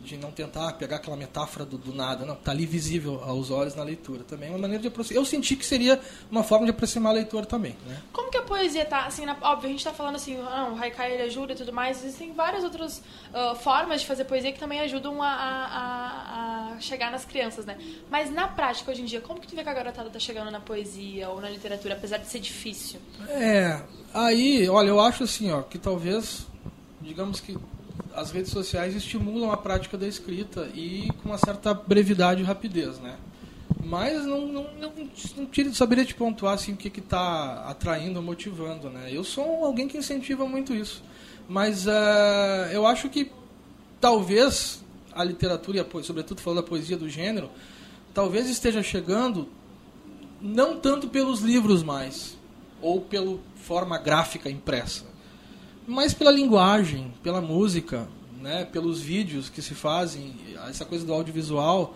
De 0.03 0.17
não 0.17 0.31
tentar 0.31 0.73
pegar 0.73 0.97
aquela 0.97 1.15
metáfora 1.17 1.65
do, 1.65 1.77
do 1.77 1.93
nada, 1.95 2.25
não. 2.25 2.35
Tá 2.35 2.51
ali 2.51 2.65
visível 2.65 3.21
aos 3.23 3.49
olhos 3.49 3.73
na 3.73 3.83
leitura. 3.83 4.23
Também 4.23 4.49
é 4.49 4.51
uma 4.51 4.59
maneira 4.59 4.81
de 4.81 4.87
aproximar. 4.89 5.21
Eu 5.21 5.25
senti 5.25 5.55
que 5.55 5.65
seria 5.65 5.99
uma 6.29 6.43
forma 6.43 6.65
de 6.65 6.71
aproximar 6.71 7.11
a 7.11 7.15
leitura 7.15 7.45
também, 7.45 7.75
né? 7.87 8.01
Como 8.13 8.24
poesia 8.45 8.85
tá, 8.85 9.05
assim, 9.05 9.25
na- 9.25 9.35
óbvio, 9.41 9.67
a 9.69 9.71
gente 9.71 9.83
tá 9.83 9.91
falando 9.93 10.15
assim, 10.15 10.39
ah, 10.41 10.69
o 10.73 10.77
haikai 10.81 11.13
ele 11.13 11.23
ajuda 11.23 11.53
e 11.53 11.55
tudo 11.55 11.73
mais, 11.73 12.03
existem 12.03 12.31
várias 12.33 12.63
outras 12.63 13.01
ah, 13.33 13.55
formas 13.55 14.01
de 14.01 14.07
fazer 14.07 14.25
poesia 14.25 14.51
que 14.51 14.59
também 14.59 14.79
ajudam 14.81 15.21
a- 15.21 15.27
a- 15.27 16.73
a 16.75 16.79
chegar 16.79 17.11
nas 17.11 17.25
crianças, 17.25 17.65
né? 17.65 17.77
Mas 18.09 18.31
na 18.31 18.47
prática, 18.47 18.91
hoje 18.91 19.01
em 19.01 19.05
dia, 19.05 19.21
como 19.21 19.39
que 19.39 19.47
tu 19.47 19.55
vê 19.55 19.63
que 19.63 19.69
a 19.69 19.73
garotada 19.73 20.09
tá 20.09 20.19
chegando 20.19 20.51
na 20.51 20.59
poesia 20.59 21.29
ou 21.29 21.41
na 21.41 21.49
literatura, 21.49 21.95
apesar 21.95 22.17
de 22.17 22.27
ser 22.27 22.39
difícil? 22.39 22.99
É, 23.29 23.81
aí, 24.13 24.67
olha, 24.69 24.89
eu 24.89 24.99
acho 24.99 25.23
assim, 25.23 25.51
ó, 25.51 25.61
que 25.61 25.77
talvez, 25.77 26.45
digamos 27.01 27.39
que 27.39 27.57
as 28.13 28.31
redes 28.31 28.51
sociais 28.51 28.95
estimulam 28.95 29.51
a 29.51 29.57
prática 29.57 29.97
da 29.97 30.07
escrita 30.07 30.69
e 30.73 31.09
com 31.21 31.29
uma 31.29 31.37
certa 31.37 31.73
brevidade 31.73 32.41
e 32.41 32.45
rapidez, 32.45 32.97
né? 32.99 33.15
Mas 33.85 34.25
não, 34.25 34.47
não, 34.47 34.63
não, 34.79 34.93
não 35.37 35.73
saberia 35.73 36.03
te 36.03 36.15
pontuar 36.15 36.55
assim, 36.55 36.73
o 36.73 36.75
que 36.75 36.87
está 36.99 37.65
atraindo 37.69 38.19
motivando, 38.19 38.89
né? 38.89 39.09
Eu 39.11 39.23
sou 39.23 39.63
alguém 39.63 39.87
que 39.87 39.95
incentiva 39.95 40.47
muito 40.47 40.73
isso. 40.73 41.03
Mas 41.47 41.85
eh, 41.85 42.71
eu 42.73 42.87
acho 42.87 43.07
que 43.09 43.31
talvez 44.01 44.83
a 45.13 45.23
literatura, 45.23 45.77
e 45.77 45.79
a 45.79 45.85
po- 45.85 46.03
sobretudo 46.03 46.41
falando 46.41 46.61
da 46.63 46.67
poesia 46.67 46.97
do 46.97 47.07
gênero, 47.07 47.51
talvez 48.11 48.49
esteja 48.49 48.81
chegando 48.81 49.47
não 50.41 50.79
tanto 50.79 51.07
pelos 51.07 51.41
livros 51.41 51.83
mais, 51.83 52.35
ou 52.81 53.01
pela 53.01 53.37
forma 53.55 53.97
gráfica 53.99 54.49
impressa, 54.49 55.05
mas 55.87 56.11
pela 56.11 56.31
linguagem, 56.31 57.13
pela 57.21 57.39
música, 57.39 58.07
né, 58.41 58.65
pelos 58.65 58.99
vídeos 58.99 59.47
que 59.47 59.61
se 59.61 59.75
fazem, 59.75 60.35
essa 60.67 60.85
coisa 60.85 61.05
do 61.05 61.13
audiovisual, 61.13 61.95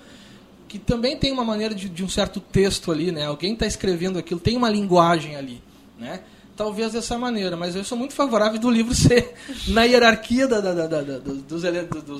que 0.69 0.79
também 0.79 1.17
tem 1.17 1.31
uma 1.31 1.43
maneira 1.43 1.75
de, 1.75 1.89
de 1.89 2.03
um 2.03 2.07
certo 2.07 2.39
texto 2.39 2.91
ali, 2.91 3.11
né? 3.11 3.25
Alguém 3.25 3.53
está 3.53 3.65
escrevendo 3.65 4.17
aquilo, 4.19 4.39
tem 4.39 4.55
uma 4.55 4.69
linguagem 4.69 5.35
ali, 5.35 5.61
né? 5.99 6.21
Talvez 6.55 6.91
dessa 6.91 7.17
maneira, 7.17 7.55
mas 7.57 7.75
eu 7.75 7.83
sou 7.85 7.97
muito 7.97 8.13
favorável 8.13 8.59
do 8.59 8.69
livro 8.69 8.93
ser 8.95 9.33
na 9.69 9.83
hierarquia 9.83 10.47
da- 10.47 10.59
da- 10.61 10.87
da- 10.87 11.01
dos, 11.19 11.41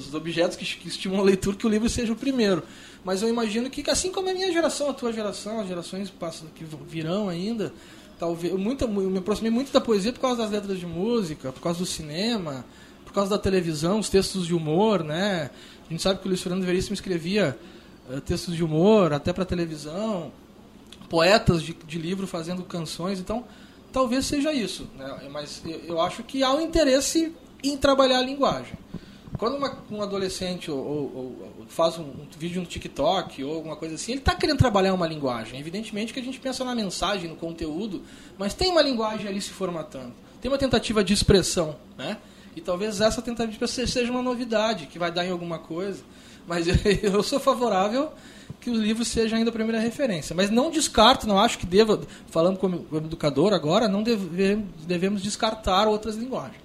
dos 0.06 0.14
objetos 0.14 0.58
que, 0.58 0.66
que 0.66 0.88
estimulam 0.88 1.22
a 1.24 1.26
leitura, 1.26 1.56
que 1.56 1.68
o 1.68 1.70
livro 1.70 1.88
seja 1.90 2.12
o 2.12 2.16
primeiro. 2.16 2.64
Mas 3.06 3.22
eu 3.22 3.30
imagino 3.30 3.70
que, 3.70 3.90
assim 3.90 4.12
como 4.12 4.30
a 4.30 4.34
minha 4.34 4.52
geração, 4.52 4.90
a 4.90 4.94
tua 4.94 5.14
geração, 5.14 5.60
as 5.60 5.68
gerações 5.68 6.12
que 6.56 6.66
virão 6.88 7.30
ainda, 7.30 7.72
talvez 8.18 8.54
muita, 8.54 8.86
eu 8.86 8.90
me 8.90 9.20
aproximei 9.20 9.52
muito 9.52 9.72
da 9.72 9.80
poesia 9.80 10.12
por 10.12 10.20
causa 10.22 10.42
das 10.42 10.52
letras 10.52 10.80
de 10.80 10.86
música, 10.86 11.52
por 11.52 11.62
causa 11.62 11.80
do 11.80 11.86
cinema, 11.86 12.66
por 13.06 13.14
causa 13.14 13.30
da 13.30 13.38
televisão, 13.38 14.00
os 14.00 14.10
textos 14.10 14.46
de 14.48 14.54
humor, 14.54 15.04
né? 15.04 15.50
A 15.88 15.92
gente 15.92 16.02
sabe 16.02 16.20
que 16.20 16.26
o 16.26 16.30
Luiz 16.30 16.42
Fernando 16.42 16.64
Veríssimo 16.66 16.94
escrevia 16.94 17.58
textos 18.26 18.56
de 18.56 18.64
humor 18.64 19.14
até 19.14 19.32
para 19.34 19.46
televisão, 19.46 20.32
poetas 21.10 21.62
de, 21.62 21.74
de 21.74 21.98
livro 21.98 22.28
fazendo 22.28 22.64
canções, 22.64 23.20
então 23.20 23.44
talvez 23.92 24.26
seja 24.26 24.54
isso, 24.54 24.88
né? 24.98 25.28
Mas 25.32 25.62
eu, 25.66 25.80
eu 25.88 26.02
acho 26.02 26.24
que 26.24 26.44
há 26.44 26.52
um 26.52 26.62
interesse 26.62 27.34
em 27.64 27.76
trabalhar 27.78 28.20
a 28.20 28.22
linguagem. 28.22 28.74
Quando 29.38 29.56
uma- 29.58 29.78
um 29.90 30.02
adolescente 30.02 30.70
ou, 30.70 30.78
ou- 30.78 31.12
ou 31.60 31.66
faz 31.70 31.98
um, 31.98 32.04
um 32.04 32.28
vídeo 32.38 32.60
no 32.62 32.68
TikTok 32.68 33.44
ou 33.44 33.56
alguma 33.56 33.76
coisa 33.76 33.96
assim, 33.96 34.12
ele 34.12 34.20
está 34.20 34.36
querendo 34.36 34.58
trabalhar 34.58 34.94
uma 34.94 35.08
linguagem. 35.08 35.60
Evidentemente 35.60 36.12
que 36.14 36.20
a 36.20 36.24
gente 36.24 36.40
pensa 36.40 36.64
na 36.66 36.76
mensagem, 36.76 37.30
no 37.30 37.36
conteúdo, 37.38 38.02
mas 38.38 38.54
tem 38.54 38.70
uma 38.70 38.82
linguagem 38.82 39.28
ali 39.28 39.40
se 39.42 39.52
formatando. 39.52 40.14
Tem 40.42 40.52
uma 40.52 40.58
tentativa 40.58 41.04
de 41.04 41.14
expressão, 41.14 41.76
né? 41.98 42.18
E 42.56 42.60
talvez 42.62 43.00
essa 43.00 43.22
tentativa 43.22 43.48
de 43.48 43.54
expressão 43.64 43.88
seja 43.88 44.12
uma 44.12 44.22
novidade 44.22 44.88
que 44.88 45.00
vai 45.00 45.12
dar 45.12 45.26
em 45.26 45.32
alguma 45.32 45.58
coisa. 45.60 46.04
Mas 46.50 46.66
eu 47.04 47.22
sou 47.24 47.40
favorável 47.40 48.12
que 48.60 48.70
o 48.70 48.74
livro 48.74 49.06
seja 49.06 49.38
ainda 49.38 49.52
a 49.52 49.54
primeira 49.54 49.80
referência. 49.80 50.36
Mas 50.36 50.50
não 50.50 50.72
descarto, 50.72 51.28
não 51.28 51.40
acho 51.40 51.60
que 51.60 51.66
deva, 51.66 52.02
falando 52.30 52.58
como, 52.58 52.86
educador 52.98 53.54
agora, 53.54 53.88
não 53.88 54.02
deve- 54.04 54.58
devemos 54.88 55.22
descartar 55.22 55.88
outras 55.88 56.16
linguagens. 56.16 56.60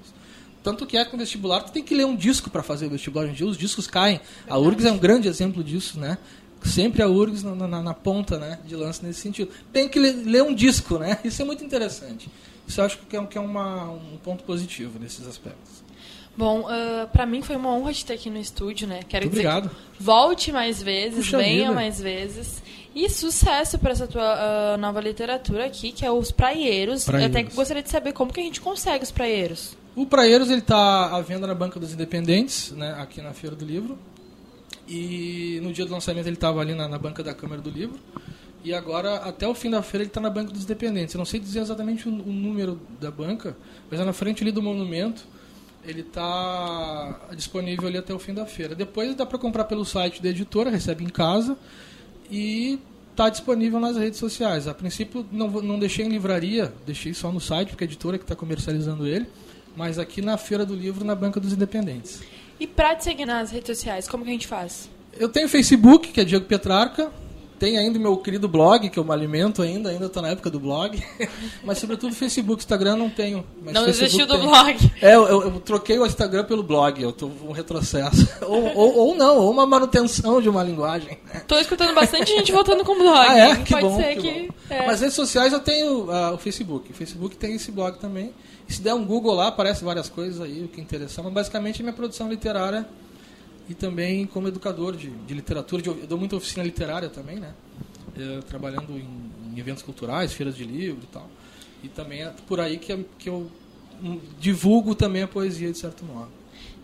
Tanto 0.63 0.87
que 0.87 0.97
é 0.97 1.05
que 1.05 1.13
no 1.13 1.19
vestibular 1.19 1.61
tu 1.63 1.71
tem 1.71 1.83
que 1.83 1.95
ler 1.95 2.07
um 2.07 2.17
disco 2.17 2.49
para 2.49 2.63
fazer 2.63 2.87
o 2.87 2.91
vestibular. 2.91 3.25
Hoje 3.25 3.33
em 3.33 3.37
dia 3.37 3.47
os 3.47 3.59
discos 3.59 3.87
caem. 3.87 4.19
A 4.49 4.57
URGS 4.59 4.87
é 4.87 4.93
um 4.93 4.97
grande 4.99 5.29
exemplo 5.29 5.63
disso, 5.63 6.01
né? 6.01 6.17
Sempre 6.65 7.03
a 7.03 7.07
URGS 7.09 7.43
na, 7.43 7.55
na- 7.69 7.83
na 7.83 7.93
ponta 7.95 8.39
né, 8.39 8.59
de 8.65 8.75
lance 8.75 9.05
nesse 9.05 9.21
sentido. 9.21 9.51
Tem 9.71 9.87
que 9.87 9.99
ler, 10.01 10.15
ler 10.25 10.43
um 10.43 10.55
disco, 10.55 10.97
né? 10.99 11.19
Isso 11.23 11.43
é 11.43 11.45
muito 11.45 11.63
interessante. 11.63 12.31
Isso 12.67 12.81
eu 12.81 12.87
acho 12.87 12.97
que 12.99 13.15
é, 13.15 13.23
que 13.27 13.37
é 13.37 13.41
uma- 13.43 13.91
um 13.91 14.17
ponto 14.25 14.43
positivo 14.45 14.99
nesses 14.99 15.27
aspectos. 15.29 15.74
Bom, 16.37 16.67
ah, 16.69 17.09
pra 17.13 17.25
mim 17.27 17.43
foi 17.43 17.57
uma 17.57 17.71
honra 17.71 17.93
te 17.93 18.05
ter 18.05 18.15
aqui 18.15 18.29
no 18.31 18.39
estúdio, 18.39 18.87
né? 18.89 19.01
Quero 19.09 19.27
Muito 19.27 19.37
dizer 19.37 19.49
obrigado. 19.49 19.71
volte 20.01 20.51
mais 20.53 20.83
vezes, 20.83 21.25
Puxa 21.27 21.39
venha 21.39 21.63
vida. 21.65 21.73
mais 21.75 22.01
vezes. 22.01 22.63
E 22.95 23.09
sucesso 23.09 23.79
para 23.79 23.91
essa 23.93 24.07
tua 24.07 24.23
ah, 24.75 24.77
nova 24.77 25.01
literatura 25.01 25.67
aqui, 25.67 25.93
que 25.93 26.05
é 26.05 26.11
os 26.11 26.31
praieiros. 26.31 27.07
Eu 27.09 27.15
até 27.17 27.29
Praieiros. 27.29 27.55
gostaria 27.55 27.83
de 27.83 27.91
saber 27.91 28.13
como 28.13 28.33
que 28.33 28.41
a 28.41 28.45
gente 28.45 28.61
consegue 28.61 29.05
os 29.05 29.11
praieiros. 29.11 29.77
O 29.97 30.07
Praeiros 30.07 30.51
ele 30.51 30.59
está 30.59 31.15
à 31.17 31.21
venda 31.21 31.47
na 31.47 31.55
Banca 31.55 31.79
dos 31.79 31.93
Independentes, 31.93 32.73
né, 32.73 32.97
aqui 32.99 33.23
na 33.23 33.33
Feira 33.33 33.55
do 33.55 33.65
Livro. 33.65 33.97
E 34.89 35.61
no 35.63 35.73
dia 35.73 35.87
do 35.87 35.93
lançamento 35.93 36.27
ele 36.27 36.35
estava 36.37 36.61
ali 36.61 36.75
na, 36.75 36.89
na 36.89 36.99
banca 36.99 37.23
da 37.23 37.33
Câmara 37.33 37.61
do 37.61 37.71
Livro. 37.71 37.99
E 38.65 38.73
agora, 38.75 39.17
até 39.17 39.47
o 39.47 39.55
fim 39.55 39.71
da 39.71 39.83
feira, 39.83 40.03
ele 40.03 40.09
está 40.11 40.21
na 40.21 40.31
Banca 40.31 40.51
dos 40.53 40.65
Independentes. 40.65 41.15
Eu 41.15 41.19
não 41.19 41.25
sei 41.25 41.39
dizer 41.39 41.61
exatamente 41.61 42.09
o, 42.09 42.13
o 42.13 42.33
número 42.33 42.81
da 43.01 43.11
banca, 43.11 43.57
mas 43.91 44.01
é 44.01 44.05
na 44.05 44.13
frente 44.13 44.43
ali 44.43 44.51
do 44.51 44.63
monumento. 44.63 45.25
Ele 45.87 46.01
está 46.01 47.21
disponível 47.35 47.89
ali 47.89 47.99
até 47.99 48.15
o 48.15 48.19
fim 48.19 48.33
da 48.33 48.47
feira. 48.47 48.75
Depois 48.75 49.15
dá 49.15 49.27
para 49.27 49.39
comprar 49.39 49.65
pelo 49.65 49.85
site 49.85 50.23
da 50.23 50.31
editora, 50.31 50.71
recebe 50.71 51.05
em 51.05 51.09
casa. 51.09 51.57
E 52.31 52.79
está 53.11 53.29
disponível 53.29 53.79
nas 53.79 53.97
redes 53.97 54.19
sociais. 54.19 54.67
A 54.67 54.75
princípio 54.75 55.27
não, 55.31 55.49
não 55.49 55.79
deixei 55.79 56.05
em 56.05 56.09
livraria, 56.09 56.73
deixei 56.87 57.15
só 57.15 57.31
no 57.31 57.41
site, 57.41 57.69
porque 57.69 57.85
a 57.85 57.87
editora 57.87 58.19
que 58.19 58.25
está 58.25 58.35
comercializando 58.35 59.07
ele. 59.07 59.27
Mas 59.77 59.99
aqui 59.99 60.23
na 60.23 60.37
Feira 60.37 60.65
do 60.65 60.75
Livro, 60.75 61.05
na 61.05 61.15
Banca 61.15 61.39
dos 61.39 61.53
Independentes. 61.53 62.23
E 62.59 62.67
pra 62.67 62.95
te 62.95 63.05
seguir 63.05 63.27
nas 63.27 63.51
redes 63.51 63.77
sociais, 63.77 64.09
como 64.09 64.25
que 64.25 64.31
a 64.31 64.33
gente 64.33 64.47
faz? 64.47 64.89
Eu 65.13 65.29
tenho 65.29 65.49
Facebook, 65.49 66.09
que 66.09 66.21
é 66.21 66.25
Diego 66.25 66.45
Petrarca. 66.47 67.13
Tem 67.59 67.79
ainda 67.79 67.99
meu 67.99 68.17
querido 68.17 68.49
blog, 68.49 68.89
que 68.91 68.99
eu 68.99 69.05
me 69.05 69.13
alimento 69.13 69.63
ainda, 69.63 69.91
ainda 69.91 70.07
estou 70.07 70.23
na 70.23 70.31
época 70.31 70.51
do 70.51 70.59
blog. 70.59 71.03
Mas 71.63 71.79
sobretudo 71.79 72.15
Facebook, 72.15 72.63
Instagram 72.63 72.97
não 72.97 73.09
tenho. 73.09 73.45
Não 73.63 73.85
desistiu 73.87 74.27
do 74.27 74.39
blog. 74.39 74.93
É, 75.01 75.15
eu, 75.15 75.27
eu- 75.29 75.61
troquei 75.61 75.99
o 75.99 76.05
Instagram 76.07 76.45
pelo 76.45 76.63
blog, 76.63 77.01
eu 77.01 77.13
tô 77.13 77.27
um 77.27 77.53
retrocesso. 77.53 78.29
ou, 78.47 78.77
ou, 78.77 78.97
ou 78.97 79.15
não, 79.15 79.39
ou 79.39 79.51
uma 79.51 79.67
manutenção 79.67 80.43
de 80.43 80.49
uma 80.49 80.63
linguagem. 80.63 81.19
Tô 81.47 81.59
escutando 81.59 81.95
bastante 81.95 82.33
gente 82.33 82.53
voltando 82.53 82.85
com 82.85 82.95
blog. 82.97 83.27
Ah, 83.29 83.39
é? 83.39 83.57
Que 83.57 83.73
Pode 83.73 83.87
bom, 83.87 83.97
ser 83.97 84.17
que 84.17 84.23
que. 84.23 84.51
é. 84.71 84.87
Mas 84.87 85.01
redes 85.01 85.15
sociais 85.15 85.53
eu 85.53 85.61
tenho 85.61 86.11
ah, 86.11 86.33
o 86.33 86.39
Facebook. 86.39 86.91
O 86.91 86.95
Facebook 86.95 87.37
tem 87.37 87.55
esse 87.55 87.71
blog 87.71 87.99
também. 87.99 88.33
E 88.69 88.73
se 88.73 88.81
der 88.81 88.95
um 88.95 89.05
Google 89.05 89.35
lá, 89.35 89.49
aparece 89.49 89.85
várias 89.85 90.09
coisas 90.09 90.41
aí, 90.41 90.65
o 90.65 90.69
que 90.69 90.81
interessar. 90.81 91.25
Mas 91.25 91.35
basicamente 91.35 91.81
é 91.81 91.83
minha 91.83 91.95
produção 91.95 92.29
literária 92.29 92.87
e 93.69 93.75
também 93.75 94.27
como 94.27 94.49
educador 94.49 94.97
de, 94.97 95.09
de 95.11 95.35
literatura. 95.35 95.83
de- 95.83 95.89
eu 95.89 96.07
dou 96.07 96.19
muita 96.19 96.37
oficina 96.37 96.63
literária 96.65 97.09
também, 97.09 97.37
né? 97.37 97.53
Eh, 98.17 98.41
trabalhando 98.49 98.93
em, 98.93 99.09
em 99.55 99.59
eventos 99.59 99.83
culturais, 99.83 100.33
feiras 100.33 100.57
de 100.57 100.65
livro 100.65 101.01
e 101.03 101.07
tal. 101.07 101.29
E 101.83 101.89
também 101.89 102.23
é 102.23 102.33
por 102.47 102.61
aí 102.61 102.79
que, 102.79 102.93
eu- 102.93 103.05
que 103.19 103.29
eu 103.29 103.51
hum, 104.03 104.21
divulgo 104.39 104.95
também 104.95 105.23
a 105.23 105.29
poesia, 105.29 105.71
de 105.73 105.79
certo 105.79 106.05
modo. 106.05 106.31